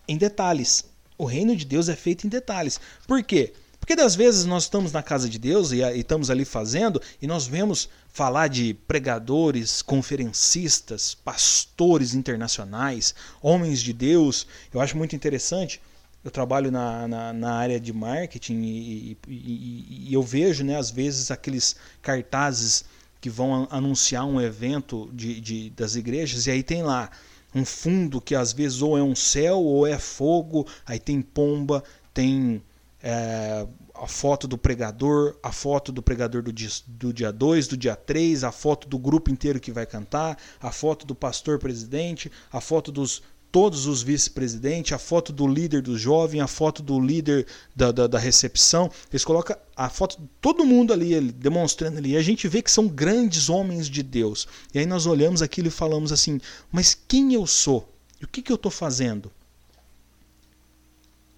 em 0.08 0.16
detalhes. 0.16 0.84
O 1.16 1.24
reino 1.24 1.54
de 1.54 1.64
Deus 1.64 1.88
é 1.88 1.94
feito 1.94 2.26
em 2.26 2.30
detalhes. 2.30 2.80
Por 3.06 3.22
quê? 3.22 3.54
Porque 3.78 3.94
das 3.94 4.16
vezes 4.16 4.44
nós 4.44 4.64
estamos 4.64 4.90
na 4.90 5.02
casa 5.02 5.28
de 5.28 5.38
Deus 5.38 5.70
e, 5.70 5.76
e 5.76 6.00
estamos 6.00 6.28
ali 6.28 6.44
fazendo 6.44 7.00
e 7.22 7.26
nós 7.26 7.46
vemos 7.46 7.88
falar 8.16 8.48
de 8.48 8.72
pregadores, 8.72 9.82
conferencistas, 9.82 11.14
pastores 11.14 12.14
internacionais, 12.14 13.14
homens 13.42 13.82
de 13.82 13.92
Deus. 13.92 14.46
Eu 14.72 14.80
acho 14.80 14.96
muito 14.96 15.14
interessante. 15.14 15.82
Eu 16.24 16.30
trabalho 16.30 16.70
na, 16.70 17.06
na, 17.06 17.32
na 17.34 17.52
área 17.52 17.78
de 17.78 17.92
marketing 17.92 18.62
e, 18.62 19.18
e, 19.28 20.08
e, 20.08 20.14
eu 20.14 20.22
vejo, 20.22 20.64
né, 20.64 20.78
às 20.78 20.90
vezes, 20.90 21.30
aqueles 21.30 21.76
cartazes 22.00 22.86
que 23.20 23.28
vão 23.28 23.68
anunciar 23.70 24.24
um 24.24 24.40
evento 24.40 25.10
de, 25.12 25.38
de, 25.38 25.70
das 25.70 25.94
igrejas 25.94 26.46
e 26.46 26.50
aí 26.50 26.62
tem 26.62 26.82
lá 26.82 27.10
um 27.54 27.66
fundo 27.66 28.18
que 28.18 28.34
às 28.34 28.50
vezes 28.50 28.80
ou 28.80 28.96
é 28.96 29.02
um 29.02 29.14
céu 29.14 29.58
ou 29.58 29.86
é 29.86 29.98
fogo, 29.98 30.66
aí 30.86 30.98
tem 30.98 31.20
pomba, 31.20 31.84
tem 32.14 32.62
é, 33.08 33.64
a 33.94 34.08
foto 34.08 34.48
do 34.48 34.58
pregador, 34.58 35.36
a 35.40 35.52
foto 35.52 35.92
do 35.92 36.02
pregador 36.02 36.42
do 36.42 36.52
dia 36.52 36.68
2, 36.68 36.84
do 36.88 37.12
dia, 37.12 37.32
dois, 37.32 37.68
do 37.68 37.76
dia 37.76 37.94
3, 37.94 38.42
a 38.42 38.50
foto 38.50 38.88
do 38.88 38.98
grupo 38.98 39.30
inteiro 39.30 39.60
que 39.60 39.70
vai 39.70 39.86
cantar, 39.86 40.36
a 40.60 40.72
foto 40.72 41.06
do 41.06 41.14
pastor 41.14 41.60
presidente, 41.60 42.32
a 42.50 42.60
foto 42.60 42.90
dos 42.90 43.22
todos 43.52 43.86
os 43.86 44.02
vice-presidentes, 44.02 44.92
a 44.92 44.98
foto 44.98 45.32
do 45.32 45.46
líder 45.46 45.82
do 45.82 45.96
jovem, 45.96 46.40
a 46.40 46.48
foto 46.48 46.82
do 46.82 47.00
líder 47.00 47.46
da, 47.76 47.92
da, 47.92 48.08
da, 48.08 48.18
recepção. 48.18 48.90
Eles 49.10 49.24
colocam 49.24 49.56
a 49.76 49.88
foto 49.88 50.20
de 50.20 50.28
todo 50.40 50.64
mundo 50.64 50.92
ali, 50.92 51.18
demonstrando 51.30 51.98
ali. 51.98 52.10
E 52.10 52.16
a 52.16 52.22
gente 52.22 52.48
vê 52.48 52.60
que 52.60 52.70
são 52.70 52.88
grandes 52.88 53.48
homens 53.48 53.88
de 53.88 54.02
Deus. 54.02 54.48
E 54.74 54.80
aí 54.80 54.84
nós 54.84 55.06
olhamos 55.06 55.42
aquilo 55.42 55.68
e 55.68 55.70
falamos 55.70 56.10
assim: 56.10 56.40
mas 56.72 56.92
quem 57.06 57.34
eu 57.34 57.46
sou? 57.46 57.88
E 58.20 58.24
o 58.24 58.28
que, 58.28 58.42
que 58.42 58.50
eu 58.50 58.56
estou 58.56 58.70
fazendo? 58.70 59.30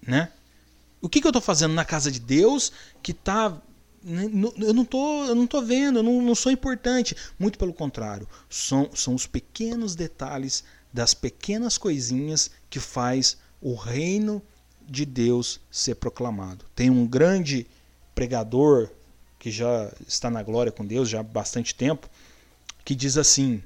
Né? 0.05 0.29
O 1.01 1.07
que, 1.07 1.21
que 1.21 1.27
eu 1.27 1.29
estou 1.29 1.41
fazendo 1.41 1.73
na 1.73 1.85
casa 1.85 2.11
de 2.11 2.19
Deus 2.19 2.71
que 3.01 3.11
está 3.11 3.57
né, 4.03 4.29
eu 4.57 4.73
não 4.73 4.85
tô, 4.85 5.25
eu 5.25 5.35
não 5.35 5.45
tô 5.45 5.61
vendo, 5.61 5.99
eu 5.99 6.03
não, 6.03 6.21
não 6.21 6.35
sou 6.35 6.51
importante. 6.51 7.15
Muito 7.37 7.57
pelo 7.57 7.73
contrário, 7.73 8.27
são, 8.49 8.89
são 8.93 9.15
os 9.15 9.27
pequenos 9.27 9.95
detalhes 9.95 10.63
das 10.91 11.13
pequenas 11.13 11.77
coisinhas 11.77 12.49
que 12.69 12.79
faz 12.79 13.37
o 13.61 13.75
reino 13.75 14.41
de 14.87 15.05
Deus 15.05 15.59
ser 15.69 15.95
proclamado. 15.95 16.65
Tem 16.75 16.89
um 16.89 17.05
grande 17.05 17.67
pregador 18.15 18.89
que 19.37 19.51
já 19.51 19.91
está 20.07 20.29
na 20.29 20.43
glória 20.43 20.71
com 20.71 20.85
Deus 20.85 21.07
já 21.07 21.19
há 21.19 21.23
bastante 21.23 21.75
tempo, 21.75 22.09
que 22.83 22.95
diz 22.95 23.17
assim: 23.17 23.61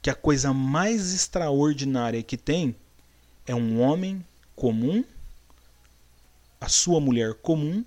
que 0.00 0.08
a 0.08 0.14
coisa 0.14 0.52
mais 0.52 1.12
extraordinária 1.12 2.22
que 2.22 2.36
tem 2.36 2.74
é 3.46 3.54
um 3.54 3.80
homem 3.80 4.24
comum 4.54 5.04
a 6.62 6.68
sua 6.68 7.00
mulher 7.00 7.34
comum, 7.34 7.84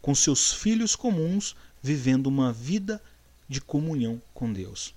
com 0.00 0.14
seus 0.14 0.52
filhos 0.52 0.94
comuns, 0.94 1.56
vivendo 1.82 2.28
uma 2.28 2.52
vida 2.52 3.02
de 3.48 3.60
comunhão 3.60 4.22
com 4.32 4.52
Deus. 4.52 4.94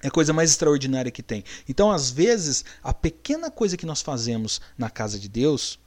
É 0.00 0.06
a 0.06 0.10
coisa 0.10 0.32
mais 0.32 0.50
extraordinária 0.50 1.10
que 1.10 1.22
tem. 1.22 1.42
Então, 1.68 1.90
às 1.90 2.12
vezes, 2.12 2.64
a 2.80 2.94
pequena 2.94 3.50
coisa 3.50 3.76
que 3.76 3.84
nós 3.84 4.02
fazemos 4.02 4.60
na 4.78 4.88
casa 4.88 5.18
de 5.18 5.28
Deus 5.28 5.80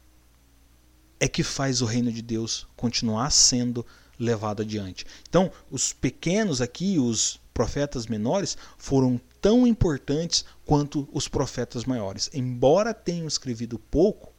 é 1.22 1.28
que 1.30 1.42
faz 1.42 1.82
o 1.82 1.86
reino 1.86 2.12
de 2.12 2.22
Deus 2.22 2.68
continuar 2.76 3.30
sendo 3.30 3.86
levado 4.20 4.62
adiante. 4.62 5.06
Então, 5.30 5.50
os 5.72 5.94
pequenos 5.94 6.60
aqui, 6.60 7.00
os 7.00 7.40
profetas 7.54 8.08
menores, 8.08 8.58
foram 8.78 9.22
tão 9.40 9.66
importantes 9.66 10.44
quanto 10.66 11.08
os 11.14 11.30
profetas 11.30 11.86
maiores. 11.86 12.30
Embora 12.34 12.94
tenham 12.94 13.26
escrevido 13.26 13.80
pouco, 13.80 14.35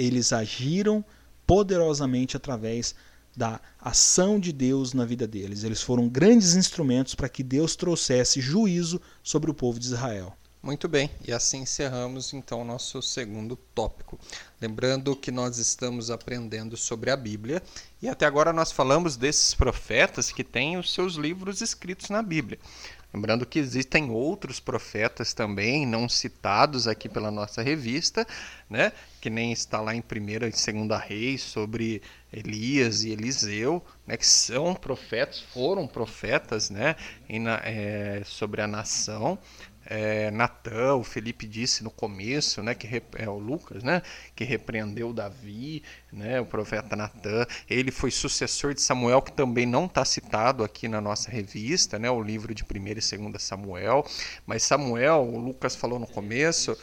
eles 0.00 0.32
agiram 0.32 1.04
poderosamente 1.46 2.36
através 2.36 2.94
da 3.36 3.60
ação 3.80 4.40
de 4.40 4.52
Deus 4.52 4.92
na 4.92 5.04
vida 5.04 5.26
deles. 5.26 5.62
Eles 5.62 5.82
foram 5.82 6.08
grandes 6.08 6.54
instrumentos 6.54 7.14
para 7.14 7.28
que 7.28 7.42
Deus 7.42 7.76
trouxesse 7.76 8.40
juízo 8.40 9.00
sobre 9.22 9.50
o 9.50 9.54
povo 9.54 9.78
de 9.78 9.86
Israel. 9.86 10.34
Muito 10.62 10.86
bem, 10.88 11.10
e 11.26 11.32
assim 11.32 11.62
encerramos 11.62 12.34
então 12.34 12.60
o 12.60 12.64
nosso 12.64 13.00
segundo 13.00 13.56
tópico. 13.56 14.18
Lembrando 14.60 15.16
que 15.16 15.30
nós 15.30 15.56
estamos 15.56 16.10
aprendendo 16.10 16.76
sobre 16.76 17.10
a 17.10 17.16
Bíblia 17.16 17.62
e 18.02 18.06
até 18.06 18.26
agora 18.26 18.52
nós 18.52 18.70
falamos 18.70 19.16
desses 19.16 19.54
profetas 19.54 20.30
que 20.30 20.44
têm 20.44 20.76
os 20.76 20.92
seus 20.92 21.14
livros 21.14 21.62
escritos 21.62 22.10
na 22.10 22.22
Bíblia. 22.22 22.58
Lembrando 23.12 23.44
que 23.44 23.58
existem 23.58 24.10
outros 24.10 24.60
profetas 24.60 25.34
também, 25.34 25.84
não 25.84 26.08
citados 26.08 26.86
aqui 26.86 27.08
pela 27.08 27.30
nossa 27.30 27.60
revista, 27.60 28.26
né? 28.68 28.92
que 29.20 29.28
nem 29.28 29.50
está 29.52 29.80
lá 29.80 29.94
em 29.94 29.98
1 29.98 30.28
e 30.28 30.38
2 30.38 31.02
Reis, 31.02 31.42
sobre 31.42 32.00
Elias 32.32 33.02
e 33.02 33.10
Eliseu, 33.10 33.84
né? 34.06 34.16
que 34.16 34.26
são 34.26 34.74
profetas, 34.74 35.40
foram 35.40 35.88
profetas 35.88 36.70
né? 36.70 36.94
Na, 37.28 37.60
é, 37.64 38.22
sobre 38.24 38.62
a 38.62 38.68
nação 38.68 39.36
é, 39.90 40.30
Natan, 40.30 40.94
o 40.94 41.02
Felipe 41.02 41.48
disse 41.48 41.82
no 41.82 41.90
começo, 41.90 42.62
né, 42.62 42.76
que 42.76 42.88
é 43.16 43.28
o 43.28 43.38
Lucas, 43.38 43.82
né, 43.82 44.02
que 44.36 44.44
repreendeu 44.44 45.12
Davi, 45.12 45.82
né, 46.12 46.40
o 46.40 46.46
profeta 46.46 46.94
Natan. 46.94 47.44
Ele 47.68 47.90
foi 47.90 48.12
sucessor 48.12 48.72
de 48.72 48.80
Samuel, 48.80 49.20
que 49.20 49.32
também 49.32 49.66
não 49.66 49.86
está 49.86 50.04
citado 50.04 50.62
aqui 50.62 50.86
na 50.86 51.00
nossa 51.00 51.28
revista, 51.28 51.98
né, 51.98 52.08
o 52.08 52.22
livro 52.22 52.54
de 52.54 52.62
1 52.62 52.86
e 52.86 52.94
2 52.94 53.42
Samuel. 53.42 54.06
Mas 54.46 54.62
Samuel, 54.62 55.22
o 55.22 55.38
Lucas 55.38 55.74
falou 55.74 55.98
no 55.98 56.06
começo, 56.06 56.76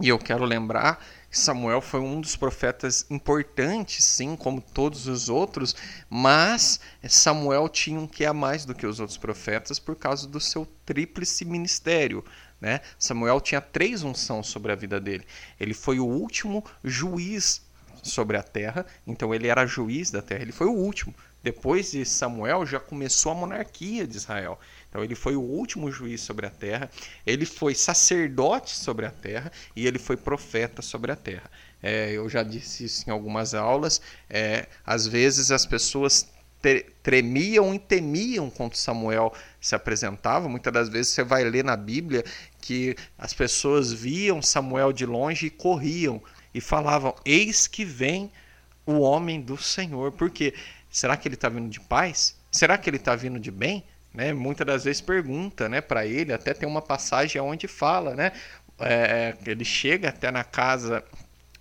E 0.00 0.08
eu 0.08 0.18
quero 0.18 0.44
lembrar 0.44 1.04
que 1.30 1.38
Samuel 1.38 1.80
foi 1.80 2.00
um 2.00 2.20
dos 2.20 2.34
profetas 2.34 3.06
importantes, 3.08 4.04
sim, 4.04 4.34
como 4.34 4.60
todos 4.60 5.06
os 5.06 5.28
outros, 5.28 5.76
mas 6.10 6.80
Samuel 7.08 7.68
tinha 7.68 8.00
um 8.00 8.06
que 8.06 8.24
a 8.24 8.34
mais 8.34 8.64
do 8.64 8.74
que 8.74 8.86
os 8.86 8.98
outros 8.98 9.16
profetas 9.16 9.78
por 9.78 9.94
causa 9.94 10.26
do 10.26 10.40
seu 10.40 10.66
tríplice 10.84 11.44
ministério. 11.44 12.24
Né? 12.62 12.80
Samuel 12.96 13.40
tinha 13.40 13.60
três 13.60 14.04
unções 14.04 14.46
sobre 14.46 14.70
a 14.70 14.76
vida 14.76 15.00
dele. 15.00 15.26
Ele 15.58 15.74
foi 15.74 15.98
o 15.98 16.06
último 16.06 16.64
juiz 16.84 17.60
sobre 18.04 18.36
a 18.36 18.42
terra, 18.42 18.86
então 19.04 19.34
ele 19.34 19.48
era 19.48 19.66
juiz 19.66 20.12
da 20.12 20.22
terra, 20.22 20.42
ele 20.42 20.52
foi 20.52 20.68
o 20.68 20.72
último. 20.72 21.12
Depois 21.42 21.90
de 21.90 22.04
Samuel 22.04 22.64
já 22.64 22.78
começou 22.78 23.32
a 23.32 23.34
monarquia 23.34 24.06
de 24.06 24.16
Israel. 24.16 24.60
Então 24.88 25.02
ele 25.02 25.16
foi 25.16 25.34
o 25.34 25.40
último 25.40 25.90
juiz 25.90 26.20
sobre 26.20 26.46
a 26.46 26.50
terra, 26.50 26.88
ele 27.26 27.44
foi 27.44 27.74
sacerdote 27.74 28.76
sobre 28.76 29.06
a 29.06 29.10
terra 29.10 29.50
e 29.74 29.84
ele 29.84 29.98
foi 29.98 30.16
profeta 30.16 30.80
sobre 30.82 31.10
a 31.10 31.16
terra. 31.16 31.50
É, 31.82 32.12
eu 32.12 32.28
já 32.28 32.44
disse 32.44 32.84
isso 32.84 33.08
em 33.08 33.10
algumas 33.10 33.54
aulas. 33.54 34.00
É, 34.30 34.68
às 34.86 35.04
vezes 35.08 35.50
as 35.50 35.66
pessoas 35.66 36.28
tremiam 37.02 37.74
e 37.74 37.78
temiam 37.78 38.48
quando 38.48 38.76
Samuel 38.76 39.32
se 39.60 39.74
apresentava. 39.74 40.48
Muitas 40.48 40.72
das 40.72 40.88
vezes 40.88 41.12
você 41.12 41.24
vai 41.24 41.44
ler 41.44 41.64
na 41.64 41.76
Bíblia 41.76 42.24
que 42.62 42.96
as 43.18 43.34
pessoas 43.34 43.92
viam 43.92 44.40
Samuel 44.40 44.92
de 44.92 45.04
longe 45.04 45.46
e 45.46 45.50
corriam 45.50 46.22
e 46.54 46.60
falavam: 46.60 47.14
Eis 47.26 47.66
que 47.66 47.84
vem 47.84 48.30
o 48.86 49.00
homem 49.00 49.40
do 49.40 49.58
Senhor. 49.58 50.12
Por 50.12 50.30
quê? 50.30 50.54
Será 50.88 51.16
que 51.16 51.28
ele 51.28 51.34
está 51.34 51.48
vindo 51.48 51.68
de 51.68 51.80
paz? 51.80 52.36
Será 52.50 52.78
que 52.78 52.88
ele 52.88 52.96
está 52.96 53.14
vindo 53.16 53.38
de 53.38 53.50
bem? 53.50 53.84
Né? 54.14 54.32
Muitas 54.32 54.66
das 54.66 54.84
vezes 54.84 55.00
pergunta 55.00 55.68
né, 55.68 55.80
para 55.80 56.06
ele, 56.06 56.32
até 56.32 56.52
tem 56.52 56.68
uma 56.68 56.82
passagem 56.82 57.40
onde 57.40 57.66
fala, 57.66 58.14
né? 58.14 58.32
É, 58.78 59.34
ele 59.46 59.64
chega 59.64 60.08
até 60.10 60.30
na 60.30 60.44
casa 60.44 61.04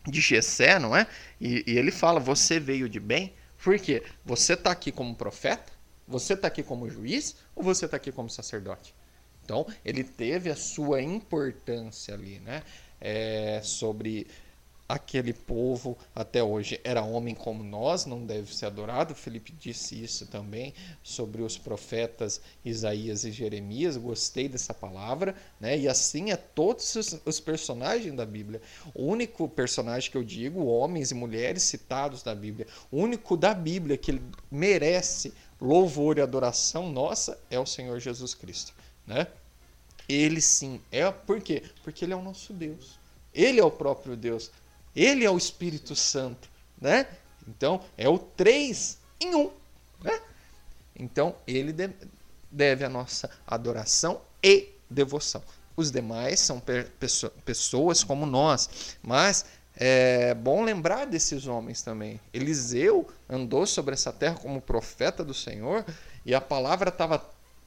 de 0.07 0.19
Gessé, 0.19 0.79
não 0.79 0.95
é? 0.95 1.07
E, 1.39 1.63
e 1.65 1.77
ele 1.77 1.91
fala: 1.91 2.19
Você 2.19 2.59
veio 2.59 2.87
de 2.87 2.99
bem? 2.99 3.33
Por 3.63 3.77
quê? 3.79 4.03
Você 4.25 4.53
está 4.53 4.71
aqui 4.71 4.91
como 4.91 5.15
profeta? 5.15 5.71
Você 6.07 6.33
está 6.33 6.47
aqui 6.47 6.63
como 6.63 6.89
juiz? 6.89 7.35
Ou 7.55 7.63
você 7.63 7.85
está 7.85 7.97
aqui 7.97 8.11
como 8.11 8.29
sacerdote? 8.29 8.93
Então, 9.51 9.67
ele 9.83 10.01
teve 10.01 10.49
a 10.49 10.55
sua 10.55 11.01
importância 11.01 12.13
ali, 12.13 12.39
né? 12.39 12.63
É, 13.01 13.59
sobre 13.61 14.25
aquele 14.87 15.33
povo 15.33 15.97
até 16.15 16.41
hoje 16.41 16.79
era 16.83 17.01
homem 17.01 17.35
como 17.35 17.61
nós, 17.61 18.05
não 18.05 18.25
deve 18.25 18.55
ser 18.55 18.67
adorado. 18.67 19.13
Felipe 19.13 19.51
disse 19.51 20.01
isso 20.01 20.25
também 20.27 20.73
sobre 21.03 21.41
os 21.41 21.57
profetas 21.57 22.39
Isaías 22.63 23.25
e 23.25 23.31
Jeremias. 23.31 23.97
Gostei 23.97 24.47
dessa 24.47 24.73
palavra, 24.73 25.35
né? 25.59 25.77
E 25.77 25.85
assim 25.85 26.31
é 26.31 26.37
todos 26.37 26.95
os, 26.95 27.19
os 27.25 27.41
personagens 27.41 28.15
da 28.15 28.25
Bíblia. 28.25 28.61
O 28.93 29.03
único 29.03 29.49
personagem 29.49 30.09
que 30.09 30.17
eu 30.17 30.23
digo, 30.23 30.63
homens 30.63 31.11
e 31.11 31.13
mulheres 31.13 31.63
citados 31.63 32.23
na 32.23 32.33
Bíblia, 32.33 32.67
o 32.89 32.97
único 32.97 33.35
da 33.35 33.53
Bíblia 33.53 33.97
que 33.97 34.21
merece 34.49 35.33
louvor 35.59 36.17
e 36.17 36.21
adoração 36.21 36.89
nossa 36.89 37.37
é 37.49 37.59
o 37.59 37.65
Senhor 37.65 37.99
Jesus 37.99 38.33
Cristo, 38.33 38.73
né? 39.05 39.27
Ele 40.11 40.41
sim 40.41 40.81
é 40.91 41.09
por 41.11 41.41
quê? 41.41 41.63
Porque 41.83 42.05
ele 42.05 42.13
é 42.13 42.15
o 42.15 42.21
nosso 42.21 42.53
Deus. 42.53 42.99
Ele 43.33 43.59
é 43.59 43.63
o 43.63 43.71
próprio 43.71 44.15
Deus. 44.15 44.51
Ele 44.95 45.23
é 45.23 45.29
o 45.29 45.37
Espírito 45.37 45.95
Santo, 45.95 46.49
né? 46.79 47.07
Então, 47.47 47.81
é 47.97 48.09
o 48.09 48.19
três 48.19 48.97
em 49.19 49.33
um, 49.35 49.51
né? 50.03 50.21
Então, 50.95 51.35
ele 51.47 51.73
deve 52.51 52.83
a 52.83 52.89
nossa 52.89 53.29
adoração 53.47 54.21
e 54.43 54.69
devoção. 54.89 55.41
Os 55.75 55.89
demais 55.89 56.39
são 56.39 56.61
pessoas 57.45 58.03
como 58.03 58.25
nós, 58.25 58.97
mas 59.01 59.45
é 59.75 60.33
bom 60.33 60.63
lembrar 60.63 61.05
desses 61.05 61.47
homens 61.47 61.81
também. 61.81 62.19
Eliseu 62.33 63.07
andou 63.29 63.65
sobre 63.65 63.93
essa 63.93 64.11
terra 64.11 64.35
como 64.35 64.61
profeta 64.61 65.23
do 65.23 65.33
Senhor 65.33 65.85
e 66.25 66.35
a 66.35 66.41
palavra 66.41 66.89
estava 66.89 67.17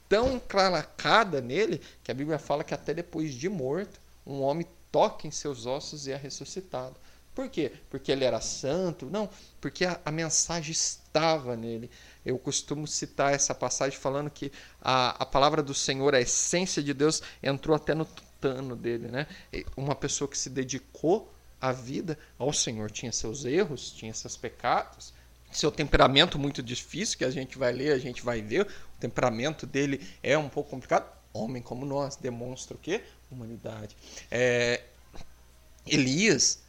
tão 0.08 0.34
enclaracada 0.34 1.40
nele 1.40 1.80
que 2.02 2.10
a 2.10 2.14
Bíblia 2.14 2.38
fala 2.38 2.64
que 2.64 2.74
até 2.74 2.92
depois 2.94 3.34
de 3.34 3.48
morto, 3.48 4.00
um 4.26 4.40
homem 4.42 4.66
toca 4.90 5.26
em 5.26 5.30
seus 5.30 5.66
ossos 5.66 6.06
e 6.06 6.12
é 6.12 6.16
ressuscitado. 6.16 6.96
Por 7.34 7.48
quê? 7.48 7.72
Porque 7.90 8.12
ele 8.12 8.24
era 8.24 8.40
santo? 8.40 9.06
Não, 9.06 9.28
porque 9.60 9.84
a, 9.84 10.00
a, 10.04 10.12
mensagem 10.12 10.70
estava 10.70 11.56
nele. 11.56 11.90
Eu 12.24 12.38
costumo 12.38 12.86
citar 12.86 13.34
essa 13.34 13.52
passagem 13.52 13.98
falando 13.98 14.30
que 14.30 14.52
a, 14.80 15.10
a 15.22 15.26
palavra 15.26 15.60
do 15.60 15.74
Senhor, 15.74 16.14
a 16.14 16.20
essência 16.20 16.80
de 16.80 16.94
Deus, 16.94 17.22
entrou 17.42 17.74
até 17.74 17.92
no 17.92 18.04
tutano 18.04 18.76
dele. 18.76 19.08
Né? 19.08 19.26
Uma 19.76 19.96
pessoa 19.96 20.28
que 20.28 20.38
se 20.38 20.48
dedicou 20.48 21.28
à 21.60 21.72
vida 21.72 22.16
ao 22.38 22.52
Senhor 22.52 22.88
tinha 22.88 23.10
seus 23.10 23.44
erros, 23.44 23.90
tinha 23.90 24.14
seus 24.14 24.36
pecados, 24.36 25.12
seu 25.50 25.72
temperamento 25.72 26.38
muito 26.38 26.62
difícil, 26.62 27.18
que 27.18 27.24
a 27.24 27.30
gente 27.30 27.56
vai 27.58 27.72
ler, 27.72 27.92
a 27.92 27.98
gente 27.98 28.24
vai 28.24 28.42
ver. 28.42 28.68
Temperamento 29.04 29.66
dele 29.66 30.00
é 30.22 30.38
um 30.38 30.48
pouco 30.48 30.70
complicado. 30.70 31.06
Homem 31.34 31.60
como 31.60 31.84
nós, 31.84 32.16
demonstra 32.16 32.74
o 32.74 32.80
quê? 32.80 33.02
Humanidade. 33.30 33.94
É, 34.30 34.82
Elias 35.86 36.60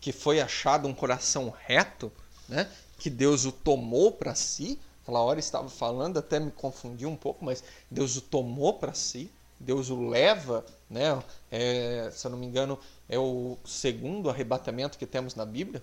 que 0.00 0.10
foi 0.10 0.40
achado 0.40 0.88
um 0.88 0.92
coração 0.92 1.54
reto, 1.64 2.10
né? 2.48 2.68
que 2.98 3.08
Deus 3.08 3.44
o 3.44 3.52
tomou 3.52 4.10
para 4.10 4.34
si. 4.34 4.76
Aquela 5.02 5.20
hora 5.20 5.38
estava 5.38 5.68
falando, 5.68 6.18
até 6.18 6.40
me 6.40 6.50
confundi 6.50 7.06
um 7.06 7.14
pouco, 7.14 7.44
mas 7.44 7.62
Deus 7.88 8.16
o 8.16 8.20
tomou 8.20 8.74
para 8.74 8.92
si, 8.94 9.30
Deus 9.60 9.90
o 9.90 10.08
leva, 10.08 10.66
né? 10.90 11.22
É, 11.48 12.10
se 12.12 12.26
eu 12.26 12.32
não 12.32 12.38
me 12.38 12.46
engano, 12.46 12.76
é 13.08 13.18
o 13.18 13.56
segundo 13.64 14.28
arrebatamento 14.28 14.98
que 14.98 15.06
temos 15.06 15.36
na 15.36 15.46
Bíblia. 15.46 15.80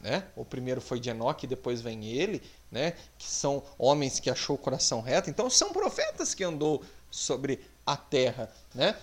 Né? 0.00 0.24
O 0.36 0.44
primeiro 0.44 0.80
foi 0.80 1.00
de 1.00 1.10
Enoque, 1.10 1.46
depois 1.46 1.80
vem 1.80 2.04
ele, 2.04 2.40
né? 2.76 2.92
que 3.16 3.26
são 3.26 3.62
homens 3.78 4.20
que 4.20 4.28
achou 4.28 4.54
o 4.54 4.58
coração 4.58 5.00
reto. 5.00 5.30
Então 5.30 5.48
são 5.48 5.72
profetas 5.72 6.34
que 6.34 6.44
andou 6.44 6.84
sobre 7.10 7.58
a 7.86 7.96
terra, 7.96 8.52
né? 8.74 8.94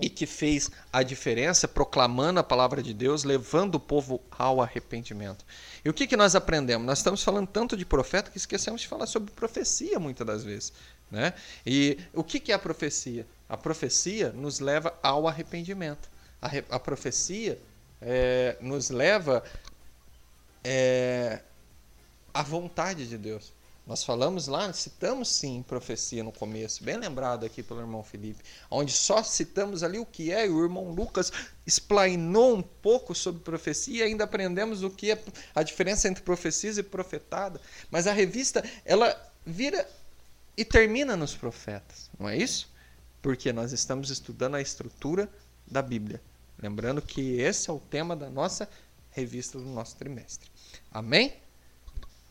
e 0.00 0.08
que 0.08 0.24
fez 0.24 0.70
a 0.90 1.02
diferença 1.02 1.68
proclamando 1.68 2.40
a 2.40 2.42
palavra 2.42 2.82
de 2.82 2.94
Deus, 2.94 3.22
levando 3.22 3.74
o 3.74 3.80
povo 3.80 4.18
ao 4.30 4.62
arrependimento. 4.62 5.44
E 5.84 5.90
o 5.90 5.92
que, 5.92 6.06
que 6.06 6.16
nós 6.16 6.34
aprendemos? 6.34 6.86
Nós 6.86 6.98
estamos 6.98 7.22
falando 7.22 7.46
tanto 7.46 7.76
de 7.76 7.84
profeta 7.84 8.30
que 8.30 8.38
esquecemos 8.38 8.80
de 8.80 8.88
falar 8.88 9.06
sobre 9.06 9.30
profecia 9.32 9.98
muitas 9.98 10.26
das 10.26 10.42
vezes. 10.42 10.72
Né? 11.10 11.34
E 11.66 11.98
o 12.14 12.24
que, 12.24 12.40
que 12.40 12.50
é 12.50 12.54
a 12.54 12.58
profecia? 12.58 13.26
A 13.46 13.58
profecia 13.58 14.32
nos 14.32 14.58
leva 14.58 14.98
ao 15.02 15.28
arrependimento. 15.28 16.08
A, 16.40 16.48
a 16.70 16.80
profecia 16.80 17.58
é, 18.00 18.56
nos 18.60 18.88
leva 18.88 19.44
é, 20.64 21.40
à 22.32 22.42
vontade 22.42 23.06
de 23.08 23.18
Deus. 23.18 23.52
Nós 23.84 24.04
falamos 24.04 24.46
lá, 24.46 24.72
citamos 24.72 25.28
sim 25.28 25.60
profecia 25.66 26.22
no 26.22 26.30
começo, 26.30 26.84
bem 26.84 26.96
lembrado 26.96 27.44
aqui 27.44 27.64
pelo 27.64 27.80
irmão 27.80 28.04
Felipe, 28.04 28.44
onde 28.70 28.92
só 28.92 29.24
citamos 29.24 29.82
ali 29.82 29.98
o 29.98 30.06
que 30.06 30.30
é, 30.30 30.46
e 30.46 30.50
o 30.50 30.62
irmão 30.62 30.92
Lucas 30.92 31.32
explainou 31.66 32.56
um 32.56 32.62
pouco 32.62 33.12
sobre 33.12 33.42
profecia 33.42 34.04
e 34.04 34.08
ainda 34.08 34.22
aprendemos 34.22 34.84
o 34.84 34.90
que 34.90 35.10
é 35.10 35.22
a 35.52 35.64
diferença 35.64 36.06
entre 36.06 36.22
profecias 36.22 36.78
e 36.78 36.82
profetada. 36.82 37.60
Mas 37.90 38.06
a 38.06 38.12
revista, 38.12 38.64
ela 38.84 39.20
vira 39.44 39.88
e 40.56 40.64
termina 40.64 41.16
nos 41.16 41.34
profetas, 41.34 42.08
não 42.18 42.28
é 42.28 42.36
isso? 42.36 42.70
Porque 43.20 43.52
nós 43.52 43.72
estamos 43.72 44.10
estudando 44.10 44.54
a 44.54 44.60
estrutura 44.60 45.28
da 45.66 45.82
Bíblia. 45.82 46.22
Lembrando 46.56 47.02
que 47.02 47.40
esse 47.40 47.68
é 47.68 47.72
o 47.72 47.80
tema 47.80 48.14
da 48.14 48.30
nossa 48.30 48.68
revista 49.10 49.58
do 49.58 49.64
nosso 49.64 49.96
trimestre. 49.96 50.48
Amém? 50.92 51.41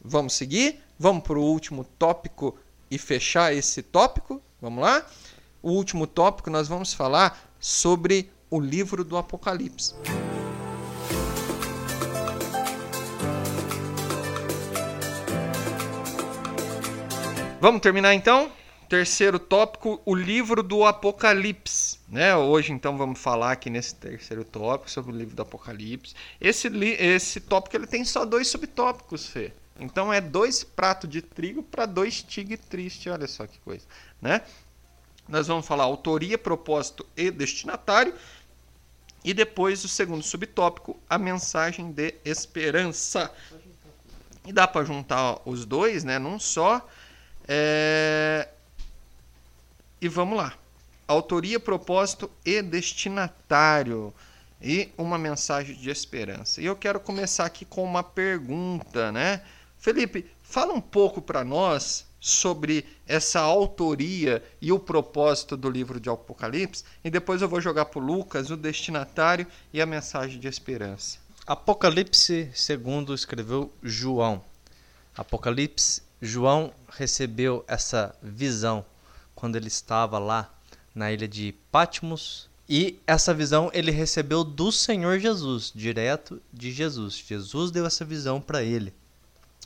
Vamos 0.04 0.34
seguir? 0.34 0.80
Vamos 0.98 1.24
para 1.24 1.38
o 1.38 1.44
último 1.44 1.84
tópico 1.84 2.58
e 2.90 2.98
fechar 2.98 3.54
esse 3.54 3.84
tópico? 3.84 4.42
Vamos 4.60 4.82
lá? 4.82 5.06
O 5.62 5.72
último 5.72 6.08
tópico 6.08 6.50
nós 6.50 6.68
vamos 6.68 6.92
falar 6.92 7.54
sobre 7.60 8.32
o 8.50 8.60
livro 8.60 9.04
do 9.04 9.16
Apocalipse. 9.16 9.94
Vamos 17.62 17.82
terminar 17.82 18.16
então? 18.16 18.52
Terceiro 18.90 19.38
tópico, 19.38 20.02
o 20.04 20.16
livro 20.16 20.64
do 20.64 20.84
Apocalipse. 20.84 22.00
Né? 22.10 22.36
Hoje, 22.36 22.74
então, 22.74 22.98
vamos 22.98 23.20
falar 23.20 23.52
aqui 23.52 23.70
nesse 23.70 23.94
terceiro 23.94 24.44
tópico 24.44 24.90
sobre 24.90 25.14
o 25.14 25.16
livro 25.16 25.36
do 25.36 25.44
Apocalipse. 25.44 26.16
Esse, 26.42 26.68
esse 26.68 27.40
tópico 27.40 27.78
ele 27.78 27.86
tem 27.86 28.04
só 28.04 28.26
dois 28.26 28.48
subtópicos, 28.48 29.28
Fê. 29.28 29.54
Então 29.82 30.14
é 30.14 30.22
dois 30.22 30.64
pratos 30.64 31.10
de 31.10 31.24
trigo 31.24 31.64
para 31.64 31.88
dois 31.88 32.22
tigre 32.22 32.56
triste, 32.56 33.10
olha 33.10 33.28
só 33.28 33.48
que 33.48 33.58
coisa, 33.60 33.84
né? 34.22 34.42
Nós 35.28 35.48
vamos 35.48 35.66
falar 35.66 35.86
autoria, 35.86 36.38
propósito 36.38 37.06
e 37.18 37.32
destinatário. 37.32 38.14
E 39.24 39.34
depois 39.34 39.84
o 39.84 39.88
segundo 39.88 40.24
subtópico, 40.24 41.00
a 41.10 41.18
mensagem 41.18 41.92
de 41.92 42.16
esperança. 42.24 43.32
E 44.46 44.54
dá 44.54 44.68
para 44.68 44.86
juntar 44.86 45.40
os 45.46 45.66
dois, 45.66 46.04
né, 46.04 46.20
num 46.20 46.40
só. 46.40 46.88
É... 47.48 48.50
E 50.00 50.08
vamos 50.08 50.38
lá. 50.38 50.54
Autoria, 51.08 51.60
propósito 51.60 52.30
e 52.46 52.62
destinatário. 52.62 54.14
e 54.62 54.92
uma 54.98 55.18
mensagem 55.18 55.76
de 55.76 55.90
esperança. 55.90 56.62
E 56.62 56.66
eu 56.66 56.76
quero 56.76 57.00
começar 57.00 57.46
aqui 57.46 57.66
com 57.66 57.84
uma 57.84 58.04
pergunta, 58.04 59.12
né? 59.12 59.42
Felipe, 59.82 60.28
fala 60.44 60.76
um 60.76 60.80
pouco 60.80 61.20
para 61.20 61.44
nós 61.44 62.06
sobre 62.20 62.86
essa 63.08 63.40
autoria 63.40 64.44
e 64.62 64.72
o 64.72 64.78
propósito 64.78 65.58
do 65.58 65.68
livro 65.68 66.00
de 66.00 66.08
Apocalipse, 66.08 66.84
e 67.04 67.10
depois 67.10 67.42
eu 67.42 67.50
vou 67.50 67.60
jogar 67.60 67.86
para 67.86 68.00
o 68.00 68.06
Lucas, 68.06 68.52
o 68.52 68.56
destinatário 68.56 69.48
e 69.74 69.82
a 69.82 69.86
mensagem 69.88 70.40
de 70.40 70.48
esperança. 70.48 71.18
Apocalipse, 71.48 72.52
segundo 72.54 73.12
escreveu 73.12 73.74
João. 73.82 74.44
Apocalipse, 75.18 76.04
João 76.22 76.72
recebeu 76.88 77.66
essa 77.68 78.16
visão 78.22 78.86
quando 79.34 79.56
ele 79.56 79.68
estava 79.68 80.20
lá 80.20 80.54
na 80.94 81.12
ilha 81.12 81.28
de 81.28 81.56
Patmos, 81.72 82.48
e 82.70 83.00
essa 83.08 83.34
visão 83.34 83.72
ele 83.74 83.90
recebeu 83.90 84.44
do 84.44 84.72
Senhor 84.72 85.18
Jesus, 85.18 85.72
direto 85.74 86.40
de 86.54 86.72
Jesus. 86.72 87.16
Jesus 87.28 87.72
deu 87.72 87.84
essa 87.88 88.06
visão 88.06 88.40
para 88.40 88.62
ele. 88.62 88.94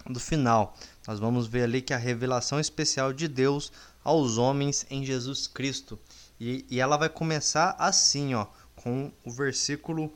No 0.08 0.20
final, 0.20 0.76
nós 1.08 1.20
vamos 1.20 1.48
ver 1.48 1.64
ali 1.64 1.82
que 1.82 1.94
a 1.94 1.98
revelação 1.98 2.60
especial 2.60 3.12
de 3.12 3.28
Deus 3.28 3.72
aos 4.04 4.38
homens 4.38 4.86
em 4.90 5.04
Jesus 5.04 5.48
Cristo. 5.48 5.98
E, 6.40 6.64
e 6.70 6.80
ela 6.80 6.96
vai 6.96 7.10
começar 7.10 7.76
assim, 7.80 8.36
ó, 8.36 8.46
com 8.76 9.12
o 9.24 9.32
versículo 9.32 10.14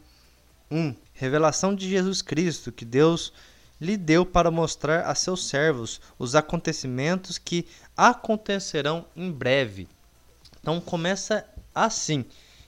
1. 0.69 0.93
Revelação 1.13 1.73
de 1.73 1.89
Jesus 1.89 2.21
Cristo, 2.21 2.71
que 2.71 2.85
Deus 2.85 3.33
lhe 3.81 3.97
deu 3.97 4.25
para 4.25 4.51
mostrar 4.51 5.05
a 5.07 5.15
seus 5.15 5.47
servos 5.47 5.99
os 6.19 6.35
acontecimentos 6.35 7.37
que 7.37 7.65
acontecerão 7.97 9.05
em 9.15 9.31
breve. 9.31 9.87
Então 10.59 10.79
começa 10.79 11.45
assim. 11.73 12.25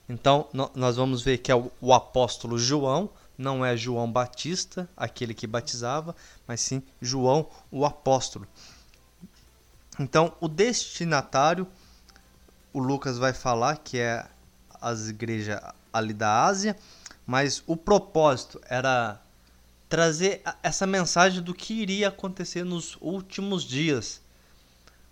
Então 0.10 0.48
nós 0.74 0.96
vamos 0.96 1.22
ver 1.22 1.38
que 1.38 1.52
é 1.52 1.56
o 1.56 1.94
apóstolo 1.94 2.58
João, 2.58 3.10
não 3.42 3.66
é 3.66 3.76
João 3.76 4.10
Batista, 4.10 4.88
aquele 4.96 5.34
que 5.34 5.48
batizava, 5.48 6.16
mas 6.48 6.62
sim 6.62 6.82
João, 7.02 7.50
o 7.72 7.86
apóstolo. 7.86 8.48
Então, 10.00 10.36
o 10.40 10.48
destinatário, 10.48 11.68
o 12.72 12.80
Lucas 12.80 13.18
vai 13.18 13.34
falar 13.34 13.78
que 13.78 13.98
é 13.98 14.26
as 14.80 15.10
igrejas 15.10 15.60
ali 15.92 16.14
da 16.14 16.46
Ásia, 16.46 16.78
mas 17.26 17.64
o 17.68 17.76
propósito 17.76 18.62
era 18.70 19.22
trazer 19.90 20.42
essa 20.64 20.88
mensagem 20.88 21.42
do 21.42 21.54
que 21.54 21.74
iria 21.74 22.08
acontecer 22.08 22.64
nos 22.64 22.98
últimos 23.02 23.64
dias. 23.64 24.22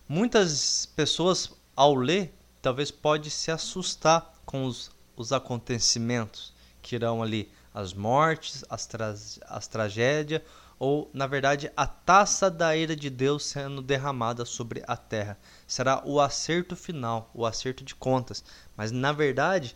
Muitas 0.08 0.86
pessoas, 0.96 1.52
ao 1.76 1.94
ler, 1.94 2.34
talvez 2.62 2.90
pode 2.90 3.30
se 3.30 3.52
assustar 3.52 4.34
com 4.46 4.66
os, 4.66 4.90
os 5.18 5.34
acontecimentos 5.34 6.54
que 6.82 6.96
irão 6.96 7.22
ali 7.22 7.52
as 7.80 7.94
mortes, 7.94 8.64
as, 8.70 8.86
tra 8.86 9.16
as 9.48 9.68
tragédias, 9.68 10.42
ou, 10.78 11.10
na 11.14 11.28
verdade, 11.28 11.72
a 11.76 11.86
taça 11.86 12.50
da 12.50 12.76
ira 12.76 12.96
de 12.96 13.10
Deus 13.10 13.46
sendo 13.46 13.82
derramada 13.82 14.46
sobre 14.46 14.84
a 14.88 14.96
terra. 14.96 15.38
Será 15.68 16.02
o 16.06 16.22
acerto 16.22 16.76
final, 16.76 17.30
o 17.34 17.46
acerto 17.46 17.84
de 17.84 17.94
contas. 17.94 18.44
Mas, 18.78 18.92
na 18.92 19.12
verdade, 19.12 19.76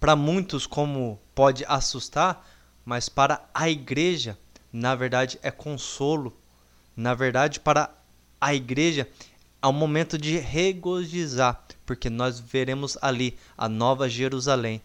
para 0.00 0.16
muitos, 0.16 0.66
como 0.66 1.20
pode 1.34 1.64
assustar, 1.66 2.48
mas 2.84 3.08
para 3.08 3.46
a 3.52 3.68
igreja, 3.68 4.38
na 4.72 4.94
verdade, 4.94 5.38
é 5.42 5.50
consolo. 5.50 6.34
Na 6.96 7.14
verdade, 7.14 7.60
para 7.60 7.90
a 8.40 8.54
igreja, 8.54 9.06
é 9.60 9.66
um 9.66 9.72
momento 9.72 10.16
de 10.16 10.38
regozijar, 10.38 11.62
porque 11.84 12.08
nós 12.08 12.38
veremos 12.38 12.96
ali 13.02 13.36
a 13.56 13.68
nova 13.68 14.08
Jerusalém, 14.08 14.80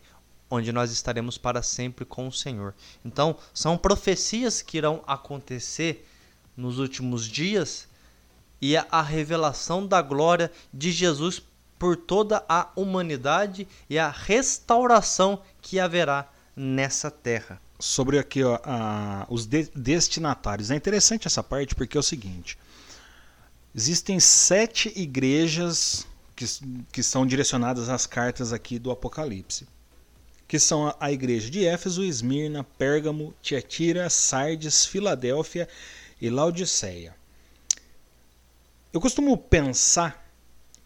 onde 0.54 0.72
nós 0.72 0.92
estaremos 0.92 1.38
para 1.38 1.64
sempre 1.64 2.06
com 2.06 2.28
o 2.28 2.32
Senhor. 2.32 2.76
Então, 3.04 3.36
são 3.54 3.76
profecias 3.76 4.62
que 4.62 4.78
irão 4.78 5.04
acontecer 5.08 6.08
nos 6.56 6.78
últimos 6.78 7.26
dias 7.26 7.88
e 8.62 8.78
a 8.78 9.02
revelação 9.02 9.86
da 9.86 10.00
glória 10.02 10.52
de 10.72 10.92
Jesus 10.92 11.42
por 11.80 11.98
toda 11.98 12.46
a 12.48 12.70
humanidade 12.76 13.68
e 13.90 13.98
a 13.98 14.10
restauração 14.10 15.42
que 15.60 15.80
haverá 15.80 16.30
nessa 16.56 17.10
terra. 17.10 17.60
Sobre 17.80 18.20
aqui 18.20 18.44
ó, 18.44 18.60
a, 18.64 19.26
os 19.30 19.48
de, 19.48 19.64
destinatários. 19.76 20.70
É 20.70 20.76
interessante 20.76 21.28
essa 21.28 21.44
parte 21.44 21.74
porque 21.74 21.98
é 21.98 22.00
o 22.00 22.04
seguinte: 22.04 22.58
existem 23.74 24.20
sete 24.20 24.94
igrejas 24.96 26.08
que, 26.36 26.46
que 26.92 27.02
são 27.02 27.26
direcionadas 27.26 27.90
às 27.90 28.06
cartas 28.06 28.54
aqui 28.54 28.78
do 28.78 28.92
Apocalipse 28.92 29.68
que 30.48 30.60
são 30.60 30.94
a 31.00 31.12
igreja 31.12 31.50
de 31.50 31.66
Éfeso, 31.66 32.04
Esmirna, 32.04 32.64
Pérgamo, 32.64 33.34
Tiatira, 33.42 34.10
Sardes, 34.10 34.86
Filadélfia 34.86 35.68
e 36.22 36.30
Laodiceia. 36.30 37.16
Eu 38.92 39.02
costumo 39.02 39.36
pensar 39.38 40.24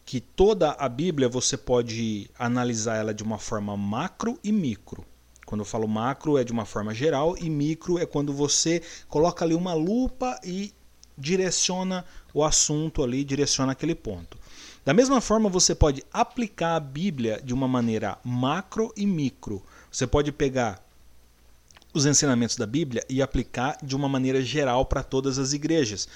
que 0.05 0.21
toda 0.21 0.71
a 0.71 0.87
Bíblia 0.87 1.27
você 1.27 1.57
pode 1.57 2.31
analisar 2.39 2.95
ela 2.95 3.13
de 3.13 3.23
uma 3.23 3.37
forma 3.37 3.75
macro 3.75 4.39
e 4.41 4.53
micro. 4.53 5.05
Quando 5.45 5.61
eu 5.61 5.65
falo 5.65 5.87
macro 5.87 6.37
é 6.37 6.43
de 6.45 6.51
uma 6.53 6.65
forma 6.65 6.93
geral 6.93 7.37
e 7.37 7.49
micro 7.49 7.99
é 7.99 8.05
quando 8.05 8.31
você 8.31 8.81
coloca 9.09 9.43
ali 9.43 9.53
uma 9.53 9.73
lupa 9.73 10.39
e 10.43 10.73
direciona 11.17 12.05
o 12.33 12.43
assunto 12.43 13.03
ali, 13.03 13.23
direciona 13.23 13.73
aquele 13.73 13.95
ponto. 13.95 14.36
Da 14.87 14.93
mesma 14.93 15.19
forma, 15.19 15.49
você 15.49 15.75
pode 15.75 16.01
aplicar 16.13 16.77
a 16.77 16.79
Bíblia 16.79 17.41
de 17.43 17.53
uma 17.53 17.67
maneira 17.67 18.17
macro 18.23 18.93
e 18.95 19.05
micro. 19.05 19.61
Você 19.91 20.07
pode 20.07 20.31
pegar 20.31 20.81
os 21.93 22.05
ensinamentos 22.05 22.55
da 22.55 22.65
Bíblia 22.65 23.03
e 23.09 23.21
aplicar 23.21 23.77
de 23.83 23.97
uma 23.97 24.07
maneira 24.07 24.41
geral 24.41 24.85
para 24.85 25.03
todas 25.03 25.37
as 25.37 25.51
igrejas. 25.51 26.07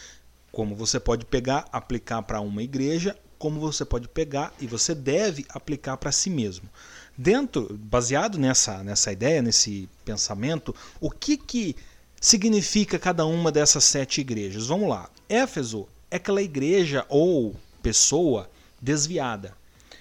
Como 0.54 0.74
você 0.74 1.02
pode 1.02 1.26
pegar, 1.26 1.68
aplicar 1.70 2.22
para 2.22 2.40
uma 2.40 2.64
igreja, 2.64 3.14
como 3.38 3.60
você 3.60 3.84
pode 3.84 4.08
pegar 4.08 4.54
e 4.58 4.68
você 4.68 4.96
deve 4.96 5.46
aplicar 5.50 5.98
para 5.98 6.14
si 6.14 6.30
mesmo. 6.30 6.70
Dentro, 7.18 7.78
baseado 7.78 8.38
nessa, 8.38 8.82
nessa 8.86 9.12
ideia, 9.12 9.42
nesse 9.42 9.90
pensamento, 10.06 10.74
o 11.02 11.12
que, 11.12 11.36
que 11.36 11.76
significa 12.22 12.98
cada 12.98 13.26
uma 13.26 13.52
dessas 13.52 13.84
sete 13.84 14.22
igrejas? 14.22 14.68
Vamos 14.68 14.88
lá. 14.88 15.10
Éfeso 15.28 15.90
é 16.10 16.16
aquela 16.16 16.42
igreja 16.42 17.06
ou 17.10 17.54
pessoa 17.84 18.50
desviada. 18.82 19.56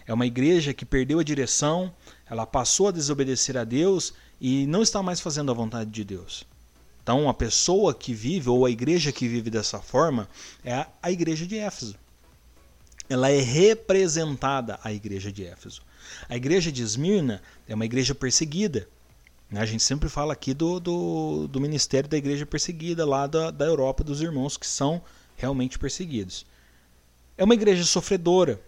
É 0.07 0.15
uma 0.15 0.27
igreja 0.27 0.73
que 0.73 0.85
perdeu 0.85 1.19
a 1.19 1.25
direção, 1.25 1.93
ela 2.29 2.47
passou 2.47 2.89
a 2.89 2.93
desobedecer 2.93 3.57
a 3.57 3.65
Deus 3.65 4.13
e 4.41 4.67
não 4.67 4.83
está 4.83 5.03
mais 5.03 5.21
fazendo 5.21 5.51
a 5.51 5.55
vontade 5.55 5.91
de 5.91 6.03
Deus. 6.03 6.45
Então, 7.03 7.29
a 7.29 7.35
pessoa 7.35 7.95
que 7.95 8.15
vive, 8.15 8.49
ou 8.49 8.65
a 8.65 8.71
igreja 8.71 9.13
que 9.13 9.27
vive 9.27 9.51
dessa 9.51 9.81
forma, 9.81 10.29
é 10.65 10.87
a 11.03 11.11
igreja 11.11 11.47
de 11.47 11.59
Éfeso. 11.59 11.97
Ela 13.09 13.31
é 13.31 13.41
representada, 13.41 14.79
a 14.85 14.93
igreja 14.93 15.33
de 15.33 15.45
Éfeso. 15.45 15.83
A 16.29 16.37
igreja 16.37 16.71
de 16.71 16.83
Esmirna 16.83 17.43
é 17.67 17.75
uma 17.75 17.85
igreja 17.85 18.15
perseguida. 18.15 18.89
A 19.53 19.67
gente 19.67 19.83
sempre 19.83 20.09
fala 20.09 20.33
aqui 20.33 20.55
do, 20.55 20.79
do, 20.79 21.49
do 21.49 21.61
ministério 21.61 22.09
da 22.09 22.17
igreja 22.17 22.47
perseguida, 22.47 23.05
lá 23.05 23.27
da, 23.27 23.51
da 23.51 23.65
Europa, 23.65 24.05
dos 24.05 24.21
irmãos 24.21 24.57
que 24.57 24.67
são 24.67 25.03
realmente 25.37 25.79
perseguidos. 25.79 26.47
É 27.37 27.43
uma 27.43 27.55
igreja 27.55 27.83
sofredora, 27.85 28.61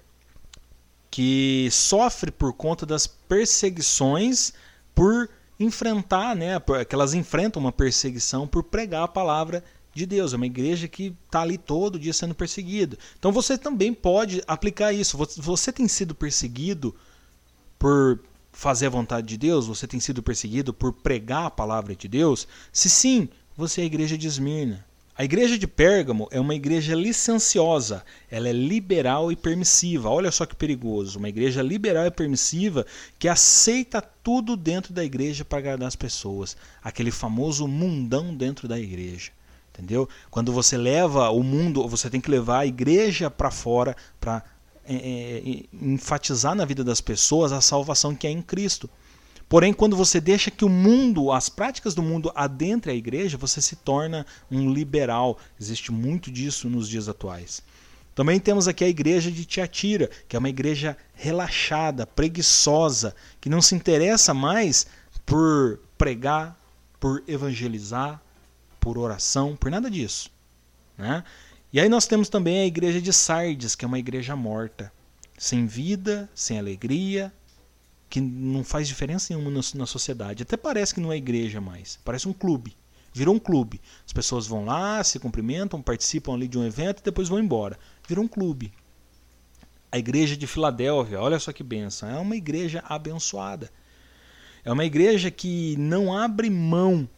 que 1.13 1.69
sofre 1.71 2.31
por 2.31 2.55
conta 2.55 2.87
das 2.87 3.07
perseguições 3.07 4.55
por 4.95 5.29
enfrentar, 5.61 6.35
né, 6.35 6.59
que 6.89 6.95
elas 6.95 7.13
enfrentam 7.13 7.61
uma 7.61 7.71
perseguição 7.71 8.49
por 8.49 8.65
pregar 8.65 9.05
a 9.05 9.09
palavra 9.09 9.63
de 9.95 10.07
Deus. 10.07 10.33
É 10.33 10.37
uma 10.37 10.47
igreja 10.47 10.89
que 10.89 11.15
está 11.27 11.43
ali 11.43 11.59
todo 11.59 11.99
dia 11.99 12.15
sendo 12.15 12.35
perseguida. 12.35 12.97
Então 13.19 13.31
você 13.31 13.59
também 13.59 13.93
pode 13.93 14.43
aplicar 14.47 14.91
isso. 14.95 15.19
Você 15.37 15.71
tem 15.71 15.87
sido 15.87 16.15
perseguido 16.15 16.97
por 17.79 18.19
fazer 18.51 18.87
a 18.87 18.91
vontade 18.91 19.27
de 19.27 19.37
Deus? 19.37 19.67
Você 19.67 19.87
tem 19.87 20.01
sido 20.01 20.23
perseguido 20.23 20.73
por 20.73 20.95
pregar 20.95 21.45
a 21.45 21.51
palavra 21.51 21.95
de 21.95 22.09
Deus? 22.09 22.49
Se 22.73 22.89
sim, 22.89 23.29
você 23.55 23.83
é 23.83 23.85
a 23.85 23.87
igreja 23.87 24.17
de 24.17 24.27
Esmirna. 24.27 24.83
A 25.17 25.25
igreja 25.25 25.59
de 25.59 25.67
Pérgamo 25.67 26.27
é 26.31 26.41
uma 26.41 26.55
igreja 26.55 26.95
licenciosa, 26.95 28.03
ela 28.31 28.49
é 28.49 28.53
liberal 28.53 29.31
e 29.31 29.37
permissiva. 29.37 30.09
Olha 30.09 30.31
só 30.31 30.47
que 30.47 30.57
perigoso, 30.57 31.19
uma 31.19 31.29
igreja 31.29 31.61
liberal 31.61 32.07
e 32.07 32.11
permissiva 32.11 32.87
que 33.19 33.29
aceita 33.29 34.01
tudo 34.01 34.57
dentro 34.57 34.93
da 34.93 35.05
igreja 35.05 35.45
para 35.45 35.59
agradar 35.59 35.87
as 35.87 35.97
pessoas, 35.97 36.57
aquele 36.83 37.11
famoso 37.11 37.69
mundão 37.69 38.35
dentro 38.35 38.67
da 38.67 38.79
igreja. 38.81 39.33
Entendeu? 39.73 40.09
Quando 40.31 40.51
você 40.51 40.79
leva 40.79 41.29
o 41.31 41.43
mundo, 41.43 41.87
você 41.89 42.09
tem 42.09 42.21
que 42.21 42.31
levar 42.31 42.61
a 42.61 42.67
igreja 42.67 43.31
para 43.31 43.51
fora 43.51 43.95
para 44.19 44.43
é, 44.85 44.95
é, 44.95 45.65
enfatizar 45.73 46.55
na 46.55 46.65
vida 46.65 46.83
das 46.83 47.03
pessoas 47.03 47.53
a 47.53 47.61
salvação 47.61 48.15
que 48.15 48.27
é 48.27 48.31
em 48.31 48.41
Cristo. 48.41 48.89
Porém, 49.53 49.75
quando 49.75 49.95
você 49.95 50.19
deixa 50.19 50.51
que 50.51 50.65
o 50.65 50.69
mundo, 50.71 51.31
as 51.31 51.51
práticas 51.51 51.95
do 51.95 52.03
mundo 52.03 52.33
adentre 52.35 52.91
a 52.91 52.95
igreja, 52.95 53.37
você 53.37 53.61
se 53.61 53.77
torna 53.77 54.25
um 54.51 54.73
liberal. 54.73 55.39
Existe 55.61 55.93
muito 55.93 56.31
disso 56.31 56.71
nos 56.71 56.89
dias 56.89 57.07
atuais. 57.07 57.63
Também 58.15 58.41
temos 58.41 58.67
aqui 58.67 58.83
a 58.83 58.89
igreja 58.89 59.31
de 59.31 59.45
Tiatira, 59.45 60.09
que 60.27 60.37
é 60.37 60.39
uma 60.39 60.49
igreja 60.49 60.97
relaxada, 61.13 62.07
preguiçosa, 62.07 63.15
que 63.43 63.51
não 63.51 63.61
se 63.61 63.75
interessa 63.75 64.33
mais 64.33 64.87
por 65.27 65.79
pregar, 65.99 66.59
por 66.99 67.23
evangelizar, 67.29 68.23
por 68.81 68.97
oração, 68.97 69.55
por 69.55 69.71
nada 69.71 69.91
disso. 69.91 70.31
Né? 70.97 71.23
E 71.71 71.79
aí 71.79 71.91
nós 71.91 72.07
temos 72.07 72.31
também 72.31 72.61
a 72.61 72.67
igreja 72.67 73.03
de 73.03 73.13
Sardes, 73.13 73.75
que 73.75 73.85
é 73.85 73.89
uma 73.89 73.99
igreja 73.99 74.35
morta, 74.35 74.91
sem 75.37 75.67
vida, 75.67 76.27
sem 76.35 76.59
alegria, 76.59 77.31
que 78.13 78.21
não 78.21 78.63
faz 78.63 78.87
diferença 78.87 79.35
nenhuma 79.35 79.63
na 79.75 79.87
sociedade. 79.87 80.43
Até 80.43 80.55
parece 80.55 80.93
que 80.93 81.01
não 81.01 81.11
é 81.11 81.17
igreja 81.17 81.63
mais, 81.63 81.99
parece 82.05 82.29
um 82.29 82.33
clube. 82.35 82.77
Virou 83.11 83.35
um 83.35 83.39
clube. 83.39 83.81
As 84.07 84.13
pessoas 84.13 84.47
vão 84.47 84.67
lá, 84.67 85.03
se 85.03 85.19
cumprimentam, 85.19 85.81
participam 85.81 86.35
ali 86.35 86.47
de 86.47 86.59
um 86.59 86.67
evento 86.67 87.01
e 87.01 87.05
depois 87.05 87.31
vão 87.31 87.41
embora. 87.41 87.79
Virou 88.07 88.23
um 88.23 88.29
clube. 88.29 88.71
A 89.91 89.97
igreja 89.97 90.37
de 90.37 90.47
Filadélfia, 90.47 91.23
olha 91.23 91.39
só 91.39 91.55
que 91.55 91.63
benção, 91.63 92.11
é 92.11 92.19
uma 92.19 92.37
igreja 92.37 92.85
abençoada. 92.87 93.71
É 94.63 94.71
uma 94.71 94.85
igreja 94.85 95.31
que 95.31 95.75
não 95.79 96.15
abre 96.15 96.51
mão, 96.51 97.09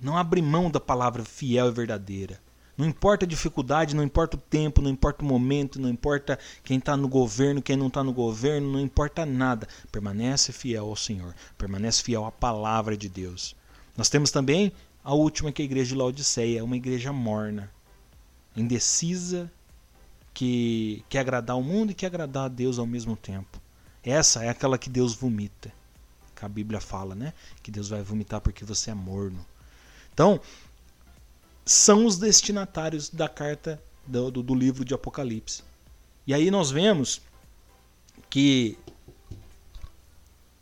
não 0.00 0.16
abre 0.16 0.40
mão 0.40 0.70
da 0.70 0.80
palavra 0.80 1.26
fiel 1.26 1.68
e 1.68 1.72
verdadeira. 1.72 2.40
Não 2.76 2.86
importa 2.86 3.24
a 3.24 3.28
dificuldade, 3.28 3.94
não 3.94 4.02
importa 4.02 4.36
o 4.36 4.40
tempo, 4.40 4.80
não 4.80 4.90
importa 4.90 5.22
o 5.22 5.26
momento, 5.26 5.80
não 5.80 5.88
importa 5.88 6.38
quem 6.64 6.78
está 6.78 6.96
no 6.96 7.06
governo, 7.06 7.60
quem 7.60 7.76
não 7.76 7.88
está 7.88 8.02
no 8.02 8.12
governo, 8.12 8.72
não 8.72 8.80
importa 8.80 9.26
nada. 9.26 9.68
Permanece 9.90 10.52
fiel 10.52 10.86
ao 10.86 10.96
Senhor, 10.96 11.34
permanece 11.58 12.02
fiel 12.02 12.24
à 12.24 12.32
palavra 12.32 12.96
de 12.96 13.08
Deus. 13.08 13.54
Nós 13.96 14.08
temos 14.08 14.30
também 14.30 14.72
a 15.04 15.14
última, 15.14 15.52
que 15.52 15.60
é 15.60 15.64
a 15.64 15.66
igreja 15.66 15.90
de 15.90 15.96
Laodiceia, 15.96 16.60
é 16.60 16.62
uma 16.62 16.76
igreja 16.76 17.12
morna, 17.12 17.70
indecisa, 18.56 19.50
que 20.32 21.04
quer 21.08 21.20
agradar 21.20 21.58
o 21.58 21.62
mundo 21.62 21.92
e 21.92 21.94
quer 21.94 22.06
agradar 22.06 22.46
a 22.46 22.48
Deus 22.48 22.78
ao 22.78 22.86
mesmo 22.86 23.16
tempo. 23.16 23.60
Essa 24.02 24.44
é 24.44 24.48
aquela 24.48 24.78
que 24.78 24.88
Deus 24.88 25.14
vomita. 25.14 25.72
Que 26.34 26.44
a 26.44 26.48
Bíblia 26.48 26.80
fala, 26.80 27.14
né? 27.14 27.32
Que 27.62 27.70
Deus 27.70 27.88
vai 27.88 28.02
vomitar 28.02 28.40
porque 28.40 28.64
você 28.64 28.90
é 28.90 28.94
morno. 28.94 29.44
Então, 30.12 30.40
são 31.64 32.06
os 32.06 32.18
destinatários 32.18 33.08
da 33.08 33.28
carta 33.28 33.82
do, 34.06 34.30
do, 34.30 34.42
do 34.42 34.54
livro 34.54 34.84
de 34.84 34.94
Apocalipse. 34.94 35.62
E 36.26 36.34
aí 36.34 36.50
nós 36.50 36.70
vemos 36.70 37.20
que 38.28 38.78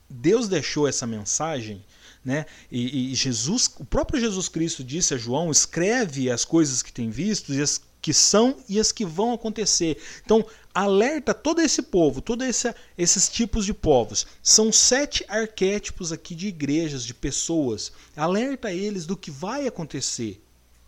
Deus 0.08 0.48
deixou 0.48 0.88
essa 0.88 1.06
mensagem 1.06 1.84
né? 2.24 2.44
E, 2.70 3.12
e, 3.12 3.14
Jesus, 3.14 3.70
o 3.78 3.84
próprio 3.84 4.20
Jesus 4.20 4.48
Cristo 4.48 4.84
disse 4.84 5.14
a 5.14 5.16
João: 5.16 5.50
escreve 5.50 6.30
as 6.30 6.44
coisas 6.44 6.82
que 6.82 6.92
tem 6.92 7.08
visto 7.08 7.52
e 7.54 7.62
as 7.62 7.80
que 8.02 8.14
são 8.14 8.56
e 8.68 8.80
as 8.80 8.92
que 8.92 9.04
vão 9.04 9.32
acontecer. 9.32 9.98
Então, 10.24 10.44
alerta 10.74 11.34
todo 11.34 11.60
esse 11.60 11.82
povo, 11.82 12.20
todos 12.20 12.46
esse, 12.46 12.74
esses 12.96 13.28
tipos 13.28 13.66
de 13.66 13.74
povos. 13.74 14.26
São 14.42 14.72
sete 14.72 15.24
arquétipos 15.28 16.10
aqui 16.12 16.34
de 16.34 16.48
igrejas, 16.48 17.04
de 17.04 17.12
pessoas. 17.12 17.92
Alerta 18.16 18.72
eles 18.72 19.06
do 19.06 19.16
que 19.16 19.30
vai 19.30 19.66
acontecer, 19.66 20.40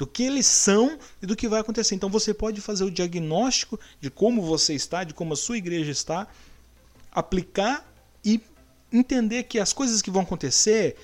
do 0.03 0.07
que 0.09 0.25
eles 0.25 0.47
são 0.47 0.99
e 1.23 1.27
do 1.27 1.37
que 1.37 1.47
vai 1.47 1.61
acontecer. 1.61 1.95
Então, 1.95 2.11
você 2.11 2.35
pode 2.35 2.61
fazer 2.61 2.83
o 2.83 2.91
diagnóstico 2.91 3.79
de 4.01 4.11
como 4.11 4.43
você 4.43 4.75
está, 4.75 5.05
de 5.05 5.15
como 5.15 5.33
a 5.33 5.37
sua 5.37 5.57
igreja 5.57 5.93
está, 5.93 6.27
aplicar 7.13 7.89
e 8.25 8.41
entender 8.93 9.45
que 9.45 9.61
as 9.61 9.73
coisas 9.73 10.03
que 10.03 10.11
vão 10.11 10.23
acontecer 10.23 10.97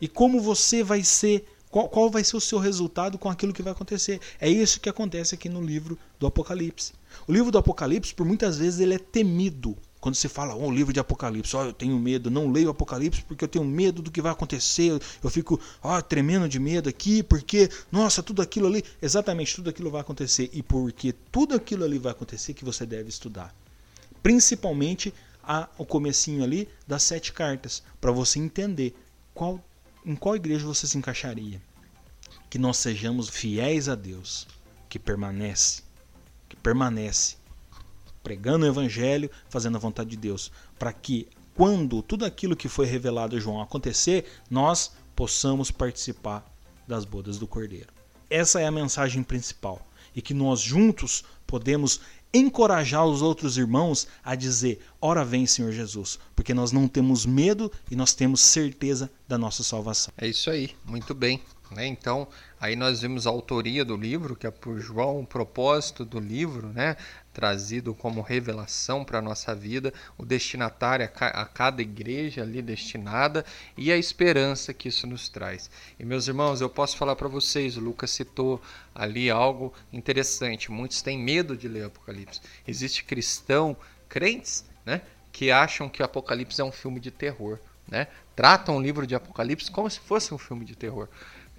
e 0.00 0.08
como 0.08 0.40
você 0.40 0.82
vai 0.82 1.04
ser 1.04 1.46
qual, 1.70 1.88
qual 1.88 2.10
vai 2.10 2.24
ser 2.24 2.36
o 2.36 2.40
seu 2.40 2.58
resultado 2.58 3.16
com 3.16 3.30
aquilo 3.30 3.52
que 3.52 3.62
vai 3.62 3.72
acontecer? 3.72 4.20
É 4.40 4.50
isso 4.50 4.80
que 4.80 4.88
acontece 4.88 5.36
aqui 5.36 5.48
no 5.48 5.62
livro 5.62 5.96
do 6.18 6.26
Apocalipse. 6.26 6.94
O 7.28 7.32
livro 7.32 7.52
do 7.52 7.58
Apocalipse, 7.58 8.12
por 8.12 8.26
muitas 8.26 8.58
vezes, 8.58 8.80
ele 8.80 8.94
é 8.94 8.98
temido. 8.98 9.78
Quando 10.02 10.16
se 10.16 10.28
fala, 10.28 10.52
oh, 10.56 10.66
o 10.66 10.70
livro 10.72 10.92
de 10.92 10.98
Apocalipse, 10.98 11.54
oh, 11.54 11.62
eu 11.62 11.72
tenho 11.72 11.96
medo, 11.96 12.28
não 12.28 12.50
leio 12.50 12.68
Apocalipse 12.68 13.22
porque 13.22 13.44
eu 13.44 13.48
tenho 13.48 13.64
medo 13.64 14.02
do 14.02 14.10
que 14.10 14.20
vai 14.20 14.32
acontecer, 14.32 15.00
eu 15.22 15.30
fico 15.30 15.60
oh, 15.80 16.02
tremendo 16.02 16.48
de 16.48 16.58
medo 16.58 16.88
aqui, 16.88 17.22
porque, 17.22 17.70
nossa, 17.92 18.20
tudo 18.20 18.42
aquilo 18.42 18.66
ali, 18.66 18.82
exatamente 19.00 19.54
tudo 19.54 19.70
aquilo 19.70 19.92
vai 19.92 20.00
acontecer. 20.00 20.50
E 20.52 20.60
porque 20.60 21.12
tudo 21.30 21.54
aquilo 21.54 21.84
ali 21.84 22.00
vai 22.00 22.10
acontecer 22.10 22.52
que 22.52 22.64
você 22.64 22.84
deve 22.84 23.10
estudar. 23.10 23.54
Principalmente 24.24 25.14
a, 25.40 25.68
o 25.78 25.86
comecinho 25.86 26.42
ali 26.42 26.68
das 26.84 27.04
sete 27.04 27.32
cartas, 27.32 27.80
para 28.00 28.10
você 28.10 28.40
entender 28.40 28.96
qual 29.32 29.64
em 30.04 30.16
qual 30.16 30.34
igreja 30.34 30.66
você 30.66 30.84
se 30.84 30.98
encaixaria? 30.98 31.62
Que 32.50 32.58
nós 32.58 32.76
sejamos 32.78 33.28
fiéis 33.28 33.88
a 33.88 33.94
Deus, 33.94 34.48
que 34.88 34.98
permanece, 34.98 35.82
que 36.48 36.56
permanece 36.56 37.36
pregando 38.22 38.64
o 38.64 38.68
evangelho, 38.68 39.30
fazendo 39.48 39.76
a 39.76 39.80
vontade 39.80 40.10
de 40.10 40.16
Deus, 40.16 40.50
para 40.78 40.92
que 40.92 41.28
quando 41.54 42.02
tudo 42.02 42.24
aquilo 42.24 42.56
que 42.56 42.68
foi 42.68 42.86
revelado 42.86 43.36
a 43.36 43.40
João 43.40 43.60
acontecer, 43.60 44.24
nós 44.50 44.92
possamos 45.14 45.70
participar 45.70 46.44
das 46.86 47.04
bodas 47.04 47.38
do 47.38 47.46
Cordeiro. 47.46 47.92
Essa 48.30 48.60
é 48.60 48.66
a 48.66 48.72
mensagem 48.72 49.22
principal 49.22 49.86
e 50.14 50.22
que 50.22 50.34
nós 50.34 50.60
juntos 50.60 51.24
podemos 51.46 52.00
encorajar 52.32 53.04
os 53.04 53.20
outros 53.20 53.58
irmãos 53.58 54.08
a 54.24 54.34
dizer: 54.34 54.80
Ora 55.00 55.24
vem, 55.24 55.46
Senhor 55.46 55.72
Jesus, 55.72 56.18
porque 56.34 56.54
nós 56.54 56.72
não 56.72 56.88
temos 56.88 57.26
medo 57.26 57.70
e 57.90 57.96
nós 57.96 58.14
temos 58.14 58.40
certeza 58.40 59.10
da 59.28 59.36
nossa 59.36 59.62
salvação. 59.62 60.12
É 60.16 60.26
isso 60.26 60.50
aí, 60.50 60.70
muito 60.84 61.14
bem. 61.14 61.42
Né? 61.70 61.86
Então, 61.86 62.28
aí 62.60 62.76
nós 62.76 63.00
vimos 63.00 63.26
a 63.26 63.30
autoria 63.30 63.84
do 63.84 63.96
livro, 63.96 64.36
que 64.36 64.46
é 64.46 64.50
por 64.50 64.78
João, 64.78 65.20
o 65.20 65.26
propósito 65.26 66.04
do 66.04 66.20
livro, 66.20 66.68
né? 66.68 66.96
Trazido 67.32 67.94
como 67.94 68.20
revelação 68.20 69.04
para 69.04 69.18
a 69.18 69.22
nossa 69.22 69.54
vida, 69.54 69.92
o 70.18 70.24
destinatário 70.24 71.08
a 71.18 71.44
cada 71.46 71.80
igreja 71.80 72.42
ali 72.42 72.60
destinada 72.60 73.44
e 73.76 73.90
a 73.90 73.96
esperança 73.96 74.74
que 74.74 74.88
isso 74.88 75.06
nos 75.06 75.28
traz. 75.28 75.70
E 75.98 76.04
meus 76.04 76.28
irmãos, 76.28 76.60
eu 76.60 76.68
posso 76.68 76.96
falar 76.96 77.16
para 77.16 77.28
vocês, 77.28 77.76
o 77.76 77.80
Lucas 77.80 78.10
citou 78.10 78.60
ali 78.94 79.30
algo 79.30 79.72
interessante. 79.92 80.70
Muitos 80.70 81.02
têm 81.02 81.18
medo 81.18 81.56
de 81.56 81.68
ler 81.68 81.86
Apocalipse. 81.86 82.40
Existe 82.66 83.04
cristão, 83.04 83.76
crentes, 84.08 84.64
né, 84.84 85.00
que 85.32 85.50
acham 85.50 85.88
que 85.88 86.02
Apocalipse 86.02 86.60
é 86.60 86.64
um 86.64 86.72
filme 86.72 87.00
de 87.00 87.10
terror, 87.10 87.58
né? 87.88 88.08
Tratam 88.36 88.76
o 88.76 88.82
livro 88.82 89.06
de 89.06 89.14
Apocalipse 89.14 89.70
como 89.70 89.88
se 89.88 90.00
fosse 90.00 90.34
um 90.34 90.38
filme 90.38 90.64
de 90.64 90.76
terror. 90.76 91.08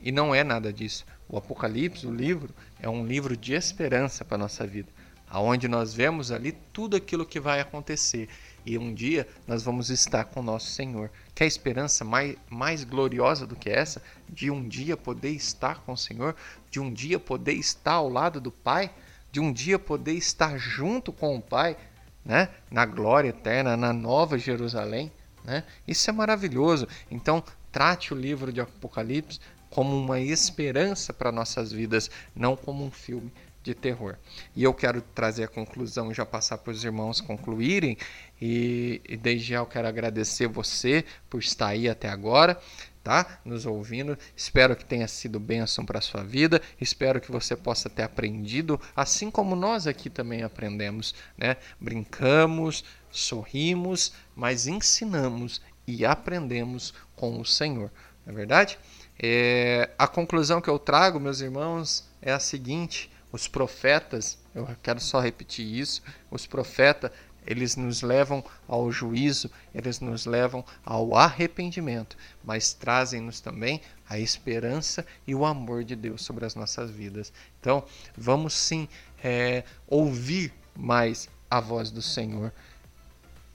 E 0.01 0.11
não 0.11 0.35
é 0.35 0.43
nada 0.43 0.71
disso. 0.71 1.05
O 1.27 1.37
Apocalipse, 1.37 2.05
o 2.05 2.13
livro, 2.13 2.53
é 2.79 2.89
um 2.89 3.05
livro 3.05 3.35
de 3.35 3.53
esperança 3.53 4.25
para 4.25 4.35
a 4.35 4.37
nossa 4.37 4.67
vida, 4.67 4.89
aonde 5.33 5.67
nós 5.67 5.95
vemos 5.95 6.31
ali 6.31 6.51
tudo 6.71 6.95
aquilo 6.95 7.25
que 7.25 7.39
vai 7.39 7.59
acontecer. 7.59 8.29
E 8.63 8.77
um 8.77 8.93
dia 8.93 9.27
nós 9.47 9.63
vamos 9.63 9.89
estar 9.89 10.25
com 10.25 10.43
nosso 10.43 10.67
Senhor. 10.67 11.09
Quer 11.33 11.47
esperança 11.47 12.05
mais, 12.05 12.37
mais 12.47 12.83
gloriosa 12.83 13.47
do 13.47 13.55
que 13.55 13.67
essa? 13.67 13.99
De 14.29 14.51
um 14.51 14.65
dia 14.65 14.95
poder 14.95 15.31
estar 15.31 15.79
com 15.79 15.93
o 15.93 15.97
Senhor? 15.97 16.35
De 16.69 16.79
um 16.79 16.93
dia 16.93 17.19
poder 17.19 17.53
estar 17.53 17.93
ao 17.93 18.09
lado 18.09 18.39
do 18.39 18.51
Pai? 18.51 18.91
De 19.31 19.39
um 19.39 19.51
dia 19.51 19.79
poder 19.79 20.13
estar 20.13 20.55
junto 20.59 21.11
com 21.11 21.35
o 21.35 21.41
Pai? 21.41 21.75
Né? 22.23 22.47
Na 22.69 22.85
glória 22.85 23.29
eterna, 23.29 23.75
na 23.75 23.91
nova 23.91 24.37
Jerusalém? 24.37 25.11
Né? 25.43 25.63
Isso 25.87 26.07
é 26.11 26.13
maravilhoso. 26.13 26.87
Então, 27.09 27.43
trate 27.71 28.13
o 28.13 28.17
livro 28.17 28.53
de 28.53 28.61
Apocalipse 28.61 29.39
como 29.71 29.97
uma 29.97 30.19
esperança 30.19 31.11
para 31.11 31.31
nossas 31.31 31.71
vidas, 31.71 32.11
não 32.35 32.55
como 32.55 32.85
um 32.85 32.91
filme 32.91 33.31
de 33.63 33.73
terror. 33.73 34.17
E 34.55 34.63
eu 34.63 34.73
quero 34.73 35.01
trazer 35.01 35.45
a 35.45 35.47
conclusão 35.47 36.13
já 36.13 36.25
passar 36.25 36.57
para 36.57 36.71
os 36.71 36.83
irmãos 36.83 37.21
concluírem. 37.21 37.97
E, 38.39 39.01
e 39.07 39.15
desde 39.15 39.47
já 39.47 39.57
eu 39.57 39.65
quero 39.65 39.87
agradecer 39.87 40.47
você 40.47 41.05
por 41.29 41.39
estar 41.39 41.67
aí 41.67 41.87
até 41.87 42.09
agora, 42.09 42.59
tá? 43.01 43.39
Nos 43.45 43.65
ouvindo. 43.65 44.17
Espero 44.35 44.75
que 44.75 44.83
tenha 44.83 45.07
sido 45.07 45.39
bênção 45.39 45.85
para 45.85 45.99
a 45.99 46.01
sua 46.01 46.23
vida. 46.23 46.61
Espero 46.79 47.21
que 47.21 47.31
você 47.31 47.55
possa 47.55 47.89
ter 47.89 48.03
aprendido, 48.03 48.79
assim 48.93 49.31
como 49.31 49.55
nós 49.55 49.87
aqui 49.87 50.09
também 50.09 50.43
aprendemos, 50.43 51.15
né? 51.37 51.55
Brincamos, 51.79 52.83
sorrimos, 53.09 54.13
mas 54.35 54.67
ensinamos 54.67 55.61
e 55.87 56.05
aprendemos 56.05 56.93
com 57.15 57.39
o 57.39 57.45
Senhor. 57.45 57.89
Não 58.25 58.33
é 58.33 58.35
verdade? 58.35 58.77
É, 59.21 59.89
a 59.97 60.07
conclusão 60.07 60.59
que 60.59 60.69
eu 60.69 60.79
trago, 60.79 61.19
meus 61.19 61.39
irmãos, 61.39 62.09
é 62.21 62.31
a 62.31 62.39
seguinte: 62.39 63.11
os 63.33 63.47
profetas, 63.47 64.37
eu 64.53 64.69
quero 64.83 64.99
só 64.99 65.19
repetir 65.19 65.65
isso, 65.65 66.03
os 66.29 66.45
profetas, 66.45 67.09
eles 67.45 67.75
nos 67.75 68.03
levam 68.03 68.45
ao 68.67 68.89
juízo, 68.91 69.49
eles 69.73 69.99
nos 69.99 70.27
levam 70.27 70.63
ao 70.85 71.17
arrependimento, 71.17 72.15
mas 72.43 72.73
trazem-nos 72.73 73.41
também 73.41 73.81
a 74.07 74.19
esperança 74.19 75.05
e 75.27 75.33
o 75.33 75.43
amor 75.43 75.83
de 75.83 75.95
Deus 75.95 76.23
sobre 76.23 76.45
as 76.45 76.53
nossas 76.53 76.91
vidas. 76.91 77.33
Então, 77.59 77.83
vamos 78.15 78.53
sim 78.53 78.87
é, 79.21 79.63
ouvir 79.87 80.53
mais 80.75 81.27
a 81.49 81.59
voz 81.59 81.89
do 81.89 82.03
Senhor. 82.03 82.53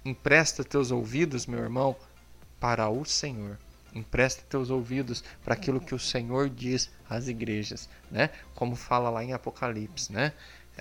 Empresta 0.05 0.65
teus 0.65 0.91
ouvidos, 0.91 1.47
meu 1.47 1.61
irmão, 1.61 1.97
para 2.59 2.91
o 2.91 3.05
Senhor 3.05 3.57
Empresta 3.95 4.43
teus 4.49 4.71
ouvidos 4.71 5.25
para 5.45 5.55
aquilo 5.55 5.81
que 5.81 5.95
o 5.95 5.99
Senhor 5.99 6.49
diz 6.49 6.91
às 7.09 7.29
igrejas, 7.29 7.89
né? 8.11 8.31
Como 8.55 8.77
fala 8.77 9.11
lá 9.11 9.25
em 9.25 9.33
Apocalipse, 9.33 10.13
né? 10.13 10.33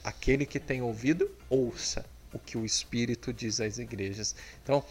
Aquele 0.04 0.46
que 0.46 0.60
tem 0.60 0.82
ouvido, 0.82 1.30
ouça 1.50 2.06
o 2.34 2.40
que 2.40 2.58
o 2.58 2.66
Espírito 2.66 3.34
diz 3.34 3.60
às 3.60 3.78
igrejas. 3.78 4.36
Então, 4.64 4.84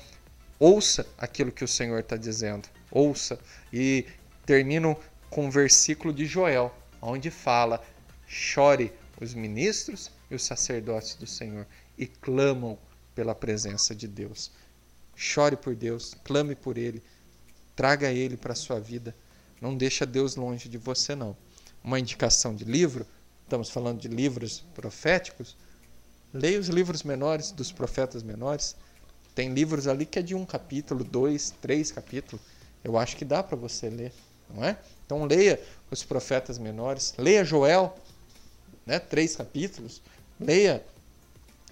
ouça 0.59 1.06
aquilo 1.18 1.52
que 1.52 1.64
o 1.64 1.68
Senhor 1.68 2.01
está 2.01 2.16
dizendo, 2.16 2.68
ouça. 2.90 3.38
E 3.72 4.06
termino 4.44 4.98
com 5.30 5.47
um 5.47 5.51
versículo 5.51 6.12
de 6.12 6.26
Joel, 6.26 6.74
onde 7.01 7.30
fala: 7.30 7.84
chore 8.26 8.93
os 9.20 9.34
ministros 9.34 10.10
e 10.30 10.34
os 10.34 10.44
sacerdotes 10.44 11.14
do 11.14 11.26
Senhor 11.26 11.66
e 11.97 12.06
clamam 12.06 12.78
pela 13.14 13.34
presença 13.34 13.94
de 13.94 14.06
Deus. 14.06 14.51
Chore 15.14 15.56
por 15.56 15.74
Deus, 15.74 16.14
clame 16.24 16.55
por 16.55 16.76
Ele, 16.76 17.02
traga 17.77 18.11
Ele 18.11 18.36
para 18.36 18.55
a 18.55 18.57
sua 18.57 18.81
vida. 18.81 19.15
Não 19.61 19.77
deixa 19.77 20.07
Deus 20.07 20.35
longe 20.35 20.69
de 20.69 20.78
você, 20.78 21.15
não. 21.15 21.36
Uma 21.85 22.01
indicação 22.01 22.55
de 22.55 22.65
livro, 22.65 23.07
estamos 23.44 23.70
falando 23.70 24.01
de 24.01 24.09
livros 24.09 24.65
proféticos, 24.74 25.57
leia 26.32 26.59
os 26.59 26.69
livros 26.69 27.03
menores 27.03 27.53
dos 27.53 27.70
profetas 27.70 28.23
menores. 28.23 28.74
Tem 29.35 29.53
livros 29.53 29.86
ali 29.86 30.07
que 30.07 30.19
é 30.19 30.23
de 30.23 30.35
um 30.35 30.44
capítulo, 30.44 31.05
dois, 31.05 31.55
três 31.61 31.93
capítulos. 31.93 32.44
Eu 32.82 32.97
acho 32.98 33.16
que 33.16 33.24
dá 33.24 33.43
para 33.43 33.57
você 33.57 33.90
ler, 33.90 34.12
não 34.48 34.65
é? 34.65 34.78
Então 35.05 35.24
leia 35.24 35.61
os 35.90 36.03
profetas 36.03 36.59
menores, 36.59 37.15
leia 37.19 37.44
Joel, 37.44 37.97
né? 38.85 38.98
três 38.98 39.36
capítulos, 39.36 40.01
leia 40.40 40.85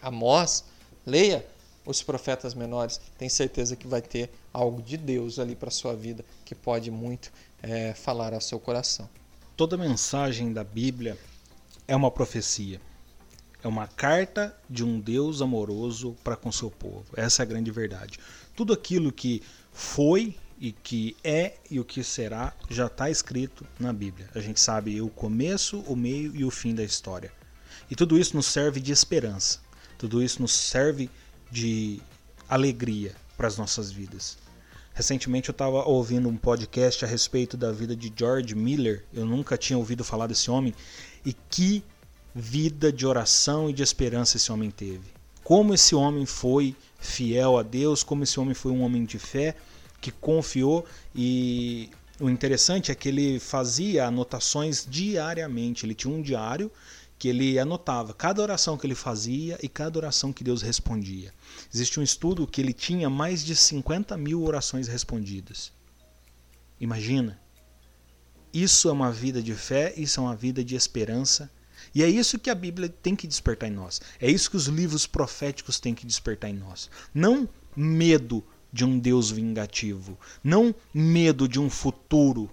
Amós, 0.03 0.65
leia 1.07 1.45
os 1.87 2.03
profetas 2.03 2.55
menores, 2.55 3.01
tem 3.19 3.29
certeza 3.29 3.75
que 3.75 3.87
vai 3.87 4.03
ter 4.03 4.31
algo 4.55 4.81
de 4.81 4.97
Deus 4.97 5.41
ali 5.41 5.57
para 5.57 5.71
sua 5.71 5.95
vida 5.95 6.25
que 6.45 6.55
pode 6.55 6.91
muito 6.91 7.33
é, 7.61 7.93
falar 7.93 8.33
ao 8.33 8.41
seu 8.41 8.61
coração. 8.61 9.11
Toda 9.57 9.77
mensagem 9.77 10.53
da 10.53 10.63
Bíblia 10.63 11.19
é 11.89 11.95
uma 11.95 12.11
profecia. 12.11 12.81
É 13.63 13.69
uma 13.69 13.87
carta 13.87 14.57
de 14.69 14.85
um 14.85 15.01
Deus 15.01 15.43
amoroso 15.43 16.17
para 16.23 16.37
com 16.37 16.53
seu 16.53 16.71
povo. 16.71 17.05
Essa 17.17 17.43
é 17.43 17.45
a 17.45 17.47
grande 17.47 17.71
verdade. 17.71 18.19
Tudo 18.55 18.73
aquilo 18.73 19.11
que 19.11 19.43
foi 19.73 20.37
e 20.61 20.71
que 20.71 21.17
é 21.25 21.55
e 21.71 21.81
o 21.81 21.85
que 21.85 22.05
será 22.05 22.53
já 22.71 22.87
está 22.87 23.11
escrito 23.11 23.67
na 23.79 23.93
Bíblia. 23.93 24.29
A 24.35 24.41
gente 24.41 24.61
sabe 24.61 25.01
o 25.01 25.09
começo, 25.09 25.81
o 25.81 25.97
meio 25.97 26.35
e 26.37 26.45
o 26.45 26.51
fim 26.51 26.75
da 26.75 26.85
história. 26.85 27.33
E 27.91 27.97
tudo 27.97 28.19
isso 28.19 28.37
nos 28.37 28.47
serve 28.47 28.81
de 28.81 28.93
esperança. 28.93 29.61
Tudo 29.99 30.23
isso 30.23 30.41
nos 30.43 30.53
serve 30.53 31.11
de 31.51 32.01
alegria 32.49 33.15
para 33.37 33.47
as 33.47 33.57
nossas 33.57 33.91
vidas. 33.91 34.37
Recentemente 34.95 35.49
eu 35.49 35.53
estava 35.53 35.85
ouvindo 35.85 36.29
um 36.29 36.37
podcast 36.37 37.05
a 37.05 37.09
respeito 37.09 37.57
da 37.57 37.73
vida 37.73 37.97
de 37.97 38.13
George 38.17 38.55
Miller. 38.55 39.05
Eu 39.13 39.27
nunca 39.27 39.59
tinha 39.59 39.77
ouvido 39.77 40.05
falar 40.05 40.29
desse 40.29 40.49
homem. 40.49 40.73
E 41.27 41.33
que 41.33 41.83
vida 42.33 42.93
de 42.93 43.05
oração 43.05 43.69
e 43.69 43.73
de 43.73 43.83
esperança 43.83 44.37
esse 44.37 44.53
homem 44.53 44.71
teve. 44.71 45.03
Como 45.43 45.75
esse 45.75 45.97
homem 45.97 46.25
foi 46.25 46.77
fiel 47.01 47.59
a 47.59 47.63
Deus, 47.65 48.05
como 48.05 48.23
esse 48.23 48.39
homem 48.39 48.55
foi 48.55 48.71
um 48.71 48.83
homem 48.83 49.05
de 49.05 49.19
fé 49.19 49.57
que 50.01 50.13
confiou 50.13 50.87
e 51.13 51.91
o 52.21 52.31
interessante 52.31 52.93
é 52.93 52.95
que 52.95 53.09
ele 53.09 53.41
fazia 53.41 54.07
anotações 54.07 54.87
diariamente. 54.89 55.85
Ele 55.85 55.95
tinha 55.95 56.15
um 56.15 56.23
diário 56.23 56.71
que 57.19 57.29
ele 57.29 57.59
anotava 57.59 58.13
cada 58.13 58.43
oração 58.43 58.77
que 58.77 58.87
ele 58.87 58.95
fazia 58.95 59.59
e 59.63 59.69
cada 59.69 59.99
oração 59.99 60.33
que 60.33 60.45
Deus 60.45 60.63
respondia. 60.63 61.33
Existe 61.73 62.01
um 62.01 62.03
estudo 62.03 62.47
que 62.47 62.61
ele 62.61 62.73
tinha 62.73 63.09
mais 63.09 63.45
de 63.45 63.55
50 63.55 64.17
mil 64.17 64.43
orações 64.43 64.89
respondidas. 64.89 65.73
Imagina. 66.81 67.41
Isso 68.53 68.89
é 68.89 68.93
uma 68.93 69.11
vida 69.11 69.43
de 69.43 69.55
fé, 69.55 69.93
isso 69.97 70.21
é 70.21 70.23
uma 70.23 70.37
vida 70.37 70.63
de 70.63 70.77
esperança. 70.77 71.51
E 71.95 72.03
é 72.03 72.09
isso 72.09 72.39
que 72.39 72.51
a 72.51 72.55
Bíblia 72.55 72.89
tem 72.89 73.17
que 73.17 73.27
despertar 73.27 73.69
em 73.69 73.73
nós. 73.73 74.01
É 74.21 74.31
isso 74.31 74.51
que 74.51 74.57
os 74.57 74.67
livros 74.67 75.07
proféticos 75.07 75.81
têm 75.81 75.95
que 75.95 76.07
despertar 76.07 76.51
em 76.51 76.55
nós. 76.55 76.91
Não 77.13 77.49
medo 77.77 78.45
de 78.73 78.85
um 78.85 78.99
Deus 78.99 79.31
vingativo. 79.31 80.19
Não 80.43 80.75
medo 80.93 81.49
de 81.49 81.59
um 81.61 81.71
futuro 81.71 82.51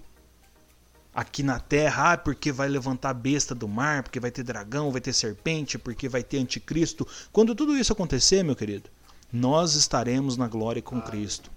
aqui 1.14 1.44
na 1.44 1.60
Terra, 1.60 2.14
ah, 2.14 2.18
porque 2.18 2.52
vai 2.52 2.70
levantar 2.70 3.10
a 3.10 3.14
besta 3.14 3.54
do 3.54 3.68
mar, 3.68 4.04
porque 4.04 4.20
vai 4.20 4.32
ter 4.32 4.44
dragão, 4.44 4.92
vai 4.92 5.02
ter 5.02 5.14
serpente, 5.14 5.78
porque 5.78 6.08
vai 6.08 6.24
ter 6.24 6.38
anticristo. 6.38 7.08
Quando 7.32 7.56
tudo 7.56 7.78
isso 7.78 7.94
acontecer, 7.94 8.44
meu 8.44 8.56
querido, 8.56 8.90
nós 9.32 9.76
estaremos 9.76 10.38
na 10.38 10.48
glória 10.48 10.82
com 10.82 11.02
Cristo. 11.02 11.52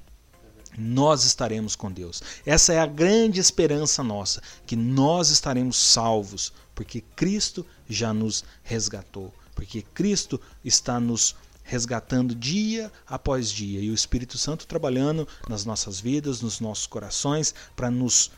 Nós 0.76 1.24
estaremos 1.24 1.76
com 1.76 1.90
Deus. 1.90 2.20
Essa 2.44 2.72
é 2.72 2.81
a 2.81 2.86
grande 2.86 3.39
esperança 3.39 4.02
nossa, 4.02 4.43
que 4.66 4.74
nós 4.74 5.31
estaremos 5.31 5.76
salvos, 5.76 6.52
porque 6.74 7.01
Cristo 7.01 7.64
já 7.89 8.12
nos 8.12 8.44
resgatou, 8.64 9.32
porque 9.55 9.82
Cristo 9.82 10.40
está 10.64 10.98
nos 10.98 11.36
resgatando 11.62 12.35
dia 12.35 12.93
após 13.06 13.51
dia 13.51 13.81
e 13.81 13.90
o 13.90 13.94
Espírito 13.94 14.36
Santo 14.36 14.66
trabalhando 14.66 15.26
nas 15.48 15.64
nossas 15.64 15.98
vidas, 15.98 16.43
nos 16.43 16.60
nossos 16.60 16.86
corações, 16.86 17.55
para 17.74 17.90
nos 17.90 18.31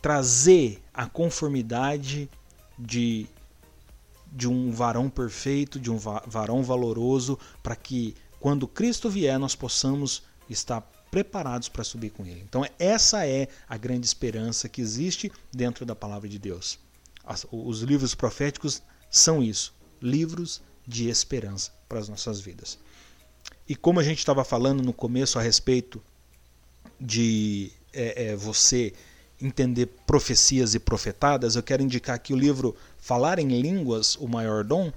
trazer 0.00 0.82
a 0.92 1.06
conformidade 1.06 2.30
de, 2.78 3.26
de 4.32 4.48
um 4.48 4.70
varão 4.70 5.08
perfeito, 5.10 5.78
de 5.78 5.90
um 5.90 5.98
varão 5.98 6.62
valoroso, 6.62 7.38
para 7.62 7.76
que 7.76 8.14
quando 8.38 8.66
Cristo 8.66 9.10
vier 9.10 9.38
nós 9.38 9.54
possamos 9.54 10.22
estar 10.48 10.80
preparados 11.10 11.68
para 11.68 11.84
subir 11.84 12.10
com 12.10 12.24
Ele. 12.24 12.40
Então, 12.40 12.64
essa 12.78 13.26
é 13.26 13.48
a 13.68 13.76
grande 13.76 14.06
esperança 14.06 14.68
que 14.68 14.80
existe 14.80 15.30
dentro 15.52 15.84
da 15.84 15.94
palavra 15.94 16.28
de 16.28 16.38
Deus. 16.38 16.78
Os 17.50 17.82
livros 17.82 18.14
proféticos 18.14 18.82
são 19.10 19.42
isso 19.42 19.74
livros 20.00 20.62
de 20.86 21.08
esperança 21.08 21.72
para 21.88 21.98
as 21.98 22.08
nossas 22.08 22.40
vidas. 22.40 22.78
E 23.68 23.76
como 23.76 24.00
a 24.00 24.02
gente 24.02 24.18
estava 24.18 24.44
falando 24.44 24.82
no 24.82 24.92
começo 24.92 25.38
a 25.38 25.42
respeito 25.42 26.02
de 27.00 27.70
é, 27.92 28.30
é, 28.30 28.36
você 28.36 28.92
entender 29.40 29.86
profecias 30.06 30.74
e 30.74 30.78
profetadas, 30.78 31.56
eu 31.56 31.62
quero 31.62 31.82
indicar 31.82 32.16
aqui 32.16 32.32
o 32.32 32.36
livro 32.36 32.76
Falar 32.98 33.38
em 33.38 33.60
Línguas, 33.60 34.16
o 34.16 34.28
Maior 34.28 34.64
Dom. 34.64 34.92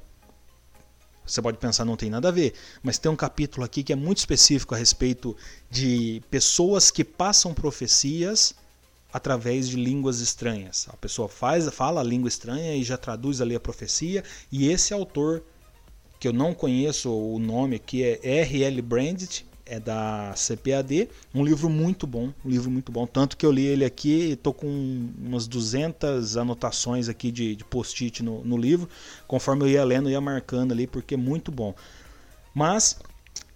Você 1.25 1.41
pode 1.41 1.57
pensar, 1.57 1.85
não 1.85 1.95
tem 1.95 2.09
nada 2.09 2.27
a 2.27 2.31
ver, 2.31 2.53
mas 2.81 2.97
tem 2.97 3.09
um 3.09 3.15
capítulo 3.15 3.65
aqui 3.65 3.81
que 3.81 3.93
é 3.93 3.95
muito 3.95 4.17
específico 4.17 4.75
a 4.75 4.77
respeito 4.77 5.35
de 5.71 6.21
pessoas 6.29 6.91
que 6.91 7.03
passam 7.03 7.53
profecias 7.53 8.53
através 9.13 9.69
de 9.69 9.77
línguas 9.77 10.19
estranhas. 10.19 10.87
A 10.89 10.97
pessoa 10.97 11.29
faz, 11.29 11.69
fala 11.69 12.01
a 12.01 12.03
língua 12.03 12.27
estranha 12.27 12.75
e 12.75 12.83
já 12.83 12.97
traduz 12.97 13.39
ali 13.39 13.55
a 13.55 13.59
profecia, 13.59 14.23
e 14.51 14.67
esse 14.67 14.93
autor, 14.93 15.43
que 16.19 16.27
eu 16.27 16.33
não 16.33 16.53
conheço 16.53 17.09
o 17.09 17.39
nome 17.39 17.75
aqui, 17.75 18.03
é 18.03 18.19
R.L. 18.41 18.81
Brandt, 18.81 19.45
é 19.73 19.79
da 19.79 20.35
CPAD, 20.35 21.09
um 21.33 21.43
livro 21.43 21.67
muito 21.67 22.05
bom, 22.05 22.31
um 22.45 22.49
livro 22.49 22.69
muito 22.69 22.91
bom, 22.91 23.07
tanto 23.07 23.35
que 23.35 23.43
eu 23.43 23.51
li 23.51 23.65
ele 23.65 23.83
aqui 23.83 24.31
e 24.31 24.35
tô 24.35 24.53
com 24.53 24.67
umas 25.17 25.47
200 25.47 26.37
anotações 26.37 27.09
aqui 27.09 27.31
de, 27.31 27.55
de 27.55 27.63
post-it 27.63 28.21
no, 28.21 28.43
no, 28.43 28.55
livro, 28.55 28.87
conforme 29.27 29.63
eu 29.63 29.69
ia 29.69 29.83
lendo, 29.83 30.09
eu 30.09 30.13
ia 30.13 30.21
marcando 30.21 30.73
ali, 30.73 30.85
porque 30.85 31.15
é 31.15 31.17
muito 31.17 31.51
bom. 31.51 31.73
Mas 32.53 32.99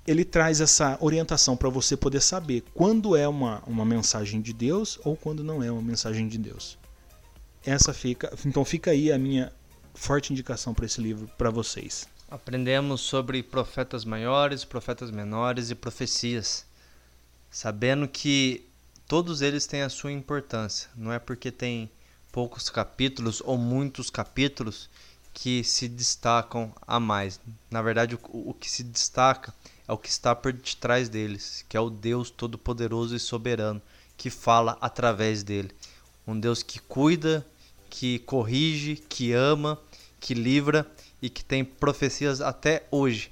ele 0.07 0.25
traz 0.25 0.59
essa 0.59 0.97
orientação 1.01 1.55
para 1.55 1.69
você 1.69 1.95
poder 1.95 2.21
saber 2.21 2.63
quando 2.73 3.15
é 3.15 3.27
uma, 3.27 3.61
uma 3.67 3.85
mensagem 3.85 4.41
de 4.41 4.53
Deus 4.53 4.99
ou 5.03 5.15
quando 5.15 5.43
não 5.43 5.61
é 5.61 5.71
uma 5.71 5.83
mensagem 5.83 6.27
de 6.27 6.39
Deus. 6.39 6.79
Essa 7.63 7.93
fica, 7.93 8.33
então 8.43 8.65
fica 8.65 8.89
aí 8.89 9.11
a 9.11 9.19
minha 9.19 9.53
forte 9.93 10.33
indicação 10.33 10.73
para 10.73 10.85
esse 10.85 10.99
livro 10.99 11.29
para 11.37 11.51
vocês. 11.51 12.07
Aprendemos 12.29 12.99
sobre 12.99 13.41
profetas 13.41 14.03
maiores, 14.03 14.65
profetas 14.65 15.09
menores 15.09 15.69
e 15.69 15.75
profecias, 15.75 16.65
sabendo 17.49 18.05
que 18.05 18.67
todos 19.07 19.41
eles 19.41 19.65
têm 19.65 19.81
a 19.81 19.89
sua 19.89 20.11
importância. 20.11 20.89
Não 20.93 21.13
é 21.13 21.19
porque 21.19 21.51
tem 21.51 21.89
poucos 22.29 22.69
capítulos 22.69 23.41
ou 23.45 23.57
muitos 23.57 24.09
capítulos 24.09 24.89
que 25.33 25.63
se 25.63 25.87
destacam 25.87 26.73
a 26.85 26.99
mais. 26.99 27.39
Na 27.71 27.81
verdade, 27.81 28.15
o, 28.15 28.49
o 28.49 28.53
que 28.53 28.69
se 28.69 28.83
destaca 28.83 29.53
é 29.87 29.93
o 29.93 29.97
que 29.97 30.09
está 30.09 30.35
por 30.35 30.51
detrás 30.51 31.07
deles, 31.07 31.63
que 31.69 31.77
é 31.77 31.79
o 31.79 31.89
Deus 31.89 32.29
Todo-Poderoso 32.29 33.15
e 33.15 33.19
Soberano, 33.21 33.81
que 34.17 34.29
fala 34.29 34.77
através 34.81 35.43
dele. 35.43 35.71
Um 36.27 36.37
Deus 36.37 36.61
que 36.61 36.79
cuida, 36.79 37.47
que 37.89 38.19
corrige, 38.19 38.97
que 38.97 39.31
ama, 39.31 39.79
que 40.19 40.33
livra 40.33 40.85
e 41.21 41.29
que 41.29 41.43
tem 41.43 41.63
profecias 41.63 42.41
até 42.41 42.85
hoje 42.91 43.31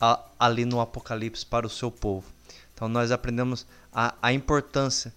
a, 0.00 0.22
ali 0.38 0.64
no 0.64 0.80
Apocalipse 0.80 1.44
para 1.44 1.66
o 1.66 1.70
seu 1.70 1.90
povo. 1.90 2.26
Então 2.74 2.88
nós 2.88 3.10
aprendemos 3.10 3.66
a, 3.92 4.14
a 4.20 4.32
importância 4.32 5.14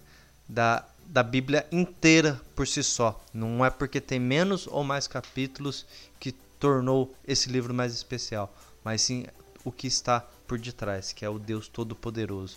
da, 0.48 0.84
da 1.06 1.22
Bíblia 1.22 1.66
inteira 1.70 2.40
por 2.54 2.66
si 2.66 2.82
só. 2.82 3.20
Não 3.32 3.64
é 3.64 3.70
porque 3.70 4.00
tem 4.00 4.18
menos 4.18 4.66
ou 4.66 4.82
mais 4.84 5.06
capítulos 5.06 5.84
que 6.18 6.32
tornou 6.58 7.14
esse 7.26 7.50
livro 7.50 7.74
mais 7.74 7.92
especial, 7.92 8.52
mas 8.82 9.02
sim 9.02 9.26
o 9.64 9.70
que 9.70 9.86
está 9.86 10.24
por 10.46 10.58
detrás, 10.58 11.12
que 11.12 11.24
é 11.24 11.28
o 11.28 11.38
Deus 11.38 11.68
Todo-Poderoso. 11.68 12.56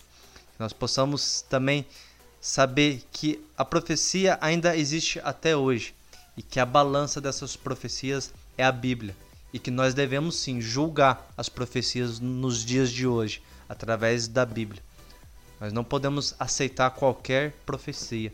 Nós 0.58 0.72
possamos 0.72 1.42
também 1.42 1.84
saber 2.40 3.04
que 3.12 3.44
a 3.56 3.64
profecia 3.64 4.38
ainda 4.40 4.76
existe 4.76 5.20
até 5.22 5.56
hoje 5.56 5.94
e 6.36 6.42
que 6.42 6.58
a 6.58 6.66
balança 6.66 7.20
dessas 7.20 7.56
profecias 7.56 8.32
é 8.56 8.64
a 8.64 8.72
Bíblia 8.72 9.14
e 9.52 9.58
que 9.58 9.70
nós 9.70 9.94
devemos 9.94 10.36
sim 10.36 10.60
julgar 10.60 11.30
as 11.36 11.48
profecias 11.48 12.18
nos 12.18 12.64
dias 12.64 12.90
de 12.90 13.06
hoje 13.06 13.42
através 13.68 14.26
da 14.26 14.46
Bíblia. 14.46 14.82
Nós 15.60 15.72
não 15.72 15.84
podemos 15.84 16.34
aceitar 16.38 16.90
qualquer 16.90 17.52
profecia. 17.66 18.32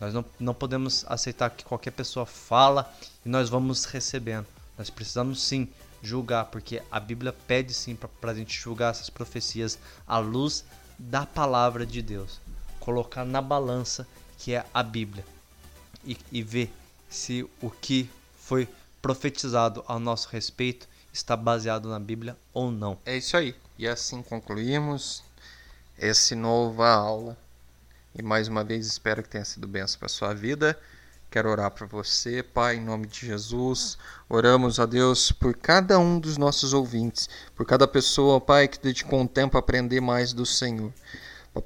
Nós 0.00 0.12
não, 0.12 0.24
não 0.38 0.54
podemos 0.54 1.04
aceitar 1.08 1.50
que 1.50 1.64
qualquer 1.64 1.92
pessoa 1.92 2.26
fala 2.26 2.92
e 3.24 3.28
nós 3.28 3.48
vamos 3.48 3.84
recebendo. 3.84 4.46
Nós 4.76 4.90
precisamos 4.90 5.42
sim 5.42 5.68
julgar, 6.02 6.46
porque 6.46 6.82
a 6.90 6.98
Bíblia 6.98 7.32
pede 7.46 7.74
sim 7.74 7.94
para 7.94 8.32
a 8.32 8.34
gente 8.34 8.58
julgar 8.58 8.90
essas 8.90 9.10
profecias 9.10 9.78
à 10.06 10.18
luz 10.18 10.64
da 10.98 11.26
palavra 11.26 11.86
de 11.86 12.02
Deus. 12.02 12.40
Colocar 12.78 13.24
na 13.24 13.42
balança 13.42 14.06
que 14.38 14.54
é 14.54 14.64
a 14.72 14.82
Bíblia 14.82 15.24
e, 16.04 16.16
e 16.32 16.42
ver 16.42 16.72
se 17.08 17.46
o 17.60 17.70
que 17.70 18.08
foi 18.38 18.66
profetizado 19.00 19.84
ao 19.86 19.98
nosso 19.98 20.28
respeito 20.28 20.88
está 21.12 21.36
baseado 21.36 21.88
na 21.88 21.98
Bíblia 21.98 22.36
ou 22.52 22.70
não. 22.70 22.98
É 23.04 23.16
isso 23.16 23.36
aí. 23.36 23.54
E 23.78 23.88
assim 23.88 24.22
concluímos 24.22 25.22
essa 25.98 26.34
nova 26.34 26.88
aula. 26.88 27.36
E 28.14 28.22
mais 28.22 28.48
uma 28.48 28.64
vez 28.64 28.86
espero 28.86 29.22
que 29.22 29.28
tenha 29.28 29.44
sido 29.44 29.68
benção 29.68 29.98
para 29.98 30.08
sua 30.08 30.34
vida. 30.34 30.78
Quero 31.30 31.48
orar 31.48 31.70
por 31.70 31.86
você, 31.86 32.42
Pai, 32.42 32.76
em 32.76 32.84
nome 32.84 33.06
de 33.06 33.26
Jesus. 33.26 33.96
Oramos 34.28 34.80
a 34.80 34.86
Deus 34.86 35.30
por 35.30 35.54
cada 35.56 35.96
um 35.96 36.18
dos 36.18 36.36
nossos 36.36 36.72
ouvintes, 36.72 37.28
por 37.54 37.64
cada 37.64 37.86
pessoa, 37.86 38.40
Pai, 38.40 38.66
que 38.66 38.80
dedicou 38.80 39.20
um 39.20 39.28
tempo 39.28 39.56
a 39.56 39.60
aprender 39.60 40.00
mais 40.00 40.32
do 40.32 40.44
Senhor. 40.44 40.92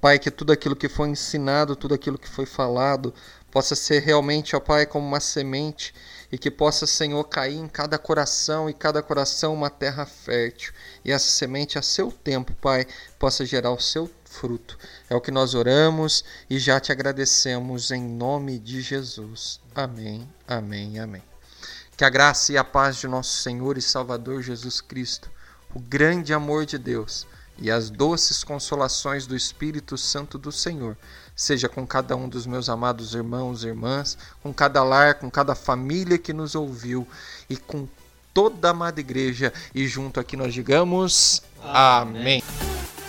Pai, 0.01 0.19
que 0.19 0.31
tudo 0.31 0.53
aquilo 0.53 0.77
que 0.77 0.89
foi 0.89 1.09
ensinado, 1.09 1.77
tudo 1.77 1.95
aquilo 1.95 2.19
que 2.19 2.29
foi 2.29 2.45
falado, 2.45 3.15
possa 3.51 3.75
ser 3.75 4.01
realmente, 4.01 4.55
ó 4.55 4.61
Pai, 4.61 4.85
como 4.85 5.07
uma 5.07 5.21
semente 5.21 5.95
e 6.31 6.39
que 6.39 6.51
possa, 6.51 6.87
Senhor, 6.87 7.23
cair 7.25 7.57
em 7.57 7.69
cada 7.69 7.99
coração 7.99 8.69
e 8.69 8.75
cada 8.75 9.03
coração 9.03 9.55
uma 9.55 9.71
terra 9.71 10.05
fértil. 10.07 10.73
E 11.05 11.13
essa 11.13 11.31
semente, 11.31 11.79
a 11.79 11.83
seu 11.83 12.11
tempo, 12.11 12.53
Pai, 12.55 12.87
possa 13.19 13.45
gerar 13.45 13.71
o 13.71 13.81
seu 13.81 14.11
fruto. 14.25 14.79
É 15.09 15.15
o 15.15 15.21
que 15.21 15.31
nós 15.31 15.55
oramos 15.55 16.25
e 16.51 16.59
já 16.59 16.81
te 16.81 16.91
agradecemos 16.91 17.91
em 17.91 18.03
nome 18.03 18.59
de 18.59 18.81
Jesus. 18.81 19.61
Amém, 19.75 20.29
amém, 20.47 20.99
amém. 20.99 21.23
Que 21.97 22.05
a 22.05 22.11
graça 22.11 22.53
e 22.53 22.59
a 22.59 22.65
paz 22.65 22.97
de 22.97 23.07
nosso 23.07 23.39
Senhor 23.39 23.79
e 23.79 23.83
Salvador 23.83 24.43
Jesus 24.43 24.81
Cristo, 24.81 25.31
o 25.73 25.79
grande 25.79 26.35
amor 26.35 26.67
de 26.67 26.77
Deus 26.77 27.27
e 27.57 27.71
as 27.71 27.89
doces 27.89 28.43
consolações 28.43 29.27
do 29.27 29.37
Espírito 29.37 29.97
Santo 29.97 30.37
do 30.37 30.51
Senhor 30.51 30.97
seja 31.35 31.69
com 31.69 31.87
cada 31.87 32.17
um 32.17 32.29
dos 32.29 32.47
meus 32.47 32.69
amados 32.69 33.15
irmãos 33.15 33.65
e 33.65 33.69
irmãs, 33.69 34.17
com 34.43 34.53
cada 34.53 34.83
lar, 34.83 35.15
com 35.15 35.31
cada 35.31 35.55
família 35.55 36.19
que 36.19 36.33
nos 36.33 36.55
ouviu 36.55 37.07
e 37.49 37.57
com 37.57 37.89
toda 38.33 38.69
a 38.69 38.71
amada 38.71 39.01
igreja. 39.01 39.53
E 39.75 39.87
junto 39.87 40.21
aqui 40.21 40.37
nós 40.37 40.53
digamos: 40.53 41.43
Amém. 41.63 42.43
Amém. 42.43 43.04